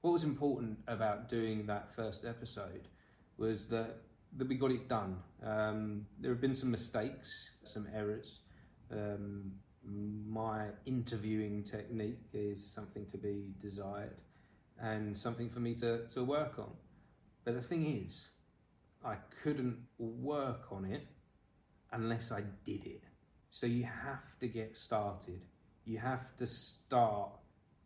What 0.00 0.14
was 0.14 0.24
important 0.24 0.80
about 0.88 1.28
doing 1.28 1.66
that 1.66 1.94
first 1.94 2.24
episode 2.24 2.88
was 3.38 3.66
that, 3.66 3.98
that 4.36 4.48
we 4.48 4.56
got 4.56 4.72
it 4.72 4.88
done. 4.88 5.18
Um, 5.44 6.06
there 6.18 6.32
have 6.32 6.40
been 6.40 6.56
some 6.56 6.72
mistakes, 6.72 7.52
some 7.62 7.86
errors. 7.94 8.40
Um, 8.90 9.52
my 9.84 10.70
interviewing 10.84 11.62
technique 11.62 12.26
is 12.32 12.68
something 12.68 13.06
to 13.06 13.16
be 13.16 13.54
desired 13.60 14.22
and 14.80 15.16
something 15.16 15.48
for 15.48 15.60
me 15.60 15.74
to, 15.74 16.04
to 16.08 16.24
work 16.24 16.58
on. 16.58 16.72
But 17.44 17.54
the 17.54 17.62
thing 17.62 17.86
is, 17.86 18.30
I 19.04 19.18
couldn't 19.44 19.78
work 19.98 20.72
on 20.72 20.84
it 20.84 21.06
unless 21.94 22.32
I 22.32 22.42
did 22.64 22.84
it. 22.86 23.04
So 23.50 23.66
you 23.66 23.84
have 23.84 24.38
to 24.40 24.48
get 24.48 24.76
started. 24.76 25.40
You 25.84 25.98
have 25.98 26.36
to 26.36 26.46
start 26.46 27.30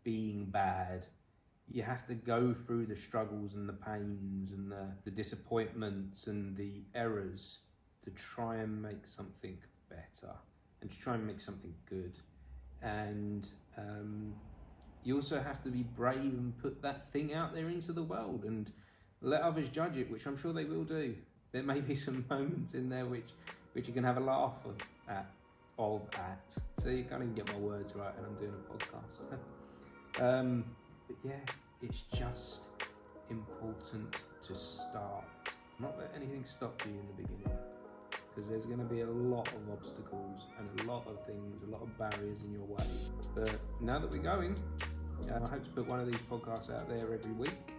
being 0.02 0.46
bad. 0.46 1.06
You 1.70 1.82
have 1.82 2.06
to 2.06 2.14
go 2.14 2.54
through 2.54 2.86
the 2.86 2.96
struggles 2.96 3.54
and 3.54 3.68
the 3.68 3.74
pains 3.74 4.52
and 4.52 4.72
the, 4.72 4.88
the 5.04 5.10
disappointments 5.10 6.26
and 6.26 6.56
the 6.56 6.82
errors 6.94 7.58
to 8.02 8.10
try 8.10 8.56
and 8.56 8.80
make 8.80 9.06
something 9.06 9.58
better 9.90 10.34
and 10.80 10.90
to 10.90 10.98
try 10.98 11.14
and 11.14 11.26
make 11.26 11.40
something 11.40 11.74
good. 11.88 12.14
And 12.82 13.46
um, 13.76 14.34
you 15.04 15.16
also 15.16 15.40
have 15.40 15.62
to 15.64 15.70
be 15.70 15.82
brave 15.82 16.16
and 16.16 16.56
put 16.58 16.80
that 16.82 17.12
thing 17.12 17.34
out 17.34 17.54
there 17.54 17.68
into 17.68 17.92
the 17.92 18.02
world 18.02 18.44
and 18.44 18.72
let 19.20 19.42
others 19.42 19.68
judge 19.68 19.96
it, 19.96 20.10
which 20.10 20.26
I'm 20.26 20.36
sure 20.36 20.52
they 20.52 20.64
will 20.64 20.84
do. 20.84 21.14
There 21.52 21.62
may 21.62 21.80
be 21.80 21.94
some 22.06 22.24
moments 22.30 22.74
in 22.74 22.88
there 22.88 23.04
which 23.04 23.30
which 23.72 23.86
you 23.86 23.94
can 23.94 24.04
have 24.04 24.16
a 24.16 24.20
laugh 24.20 24.54
of 24.64 24.76
at 25.08 25.26
of 25.78 26.02
at. 26.14 26.56
So 26.78 26.88
you 26.88 27.04
can't 27.04 27.22
even 27.22 27.34
get 27.34 27.46
my 27.48 27.58
words 27.58 27.94
right, 27.94 28.12
and 28.16 28.26
I'm 28.26 28.34
doing 28.34 28.52
a 28.52 28.72
podcast. 28.72 30.22
um, 30.22 30.64
but 31.06 31.16
yeah, 31.24 31.40
it's 31.82 32.02
just 32.14 32.68
important 33.30 34.16
to 34.42 34.54
start. 34.54 35.24
Not 35.78 35.96
let 35.98 36.12
anything 36.16 36.44
stop 36.44 36.82
you 36.84 36.92
in 36.92 37.06
the 37.06 37.22
beginning, 37.22 37.58
because 38.10 38.48
there's 38.48 38.66
going 38.66 38.80
to 38.80 38.84
be 38.84 39.02
a 39.02 39.06
lot 39.06 39.48
of 39.48 39.70
obstacles 39.72 40.46
and 40.58 40.80
a 40.80 40.84
lot 40.84 41.06
of 41.06 41.24
things, 41.24 41.62
a 41.62 41.70
lot 41.70 41.82
of 41.82 41.96
barriers 41.98 42.40
in 42.44 42.52
your 42.52 42.64
way. 42.64 42.84
But 43.34 43.56
now 43.80 44.00
that 44.00 44.12
we're 44.12 44.22
going, 44.22 44.56
uh, 45.30 45.34
I 45.44 45.48
hope 45.48 45.64
to 45.64 45.70
put 45.70 45.86
one 45.86 46.00
of 46.00 46.06
these 46.06 46.22
podcasts 46.22 46.72
out 46.72 46.88
there 46.88 47.14
every 47.14 47.32
week, 47.32 47.74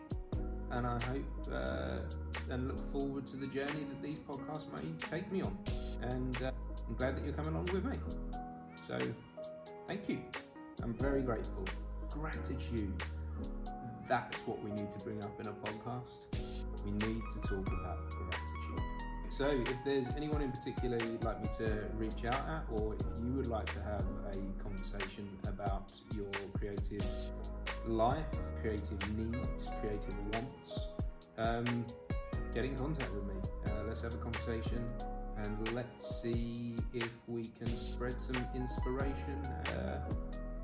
and 0.72 0.86
I 0.86 0.98
hope 1.04 1.54
uh, 1.54 2.54
and 2.54 2.68
look 2.68 2.92
forward 2.92 3.26
to 3.28 3.38
the 3.38 3.48
journey 3.48 3.86
that 3.90 4.02
these 4.02 4.16
podcasts 4.16 4.72
may 4.76 4.90
take 4.98 5.32
me 5.32 5.42
on. 5.42 5.58
And 6.02 6.36
uh, 6.44 6.52
I'm 6.88 6.96
glad 6.96 7.18
that 7.18 7.26
you're 7.26 7.34
coming 7.34 7.54
along 7.54 7.68
with 7.74 7.86
me. 7.86 7.98
So, 8.88 8.98
thank 9.88 10.10
you. 10.10 10.20
I'm 10.84 10.94
very 10.96 11.22
grateful. 11.22 11.64
Gratitude. 12.10 12.94
That's 14.08 14.40
what 14.48 14.64
we 14.64 14.72
need 14.72 14.92
to 14.92 15.00
bring 15.04 15.24
up 15.24 15.40
in 15.40 15.48
a 15.48 15.52
podcast. 15.52 16.84
We 16.84 16.92
need 16.92 17.22
to 17.34 17.40
talk 17.42 17.68
about 17.68 18.10
gratitude. 18.10 18.50
So, 19.30 19.46
if 19.52 19.84
there's 19.86 20.08
anyone 20.16 20.42
in 20.42 20.52
particular 20.52 20.98
you'd 20.98 21.24
like 21.24 21.42
me 21.42 21.50
to 21.66 21.86
reach 21.98 22.26
out 22.26 22.36
at, 22.50 22.64
or 22.72 22.96
if 22.96 23.02
you 23.24 23.34
would 23.34 23.48
like 23.48 23.66
to 23.74 23.82
have 23.84 24.04
a 24.32 24.64
conversation 24.64 25.30
about 25.48 25.92
your 26.16 26.30
creative 26.58 27.06
life, 27.88 28.26
creative 28.62 29.18
needs, 29.18 29.72
creative 29.82 30.16
wants, 30.34 30.88
um, 31.38 31.86
get 32.54 32.66
in 32.66 32.76
contact 32.76 33.12
with 33.14 33.26
me. 33.26 33.36
Uh, 33.68 33.84
let's 33.88 34.02
have 34.02 34.14
a 34.14 34.18
conversation 34.18 34.84
and 35.38 35.74
let's 35.74 36.22
see 36.22 36.76
if 36.94 37.12
we 37.28 37.44
can 37.44 37.68
spread 37.68 38.20
some 38.20 38.44
inspiration 38.56 39.42
uh, 39.78 40.10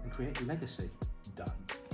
and 0.04 0.12
create 0.12 0.40
a 0.42 0.46
legacy. 0.46 0.90
Done. 1.36 1.85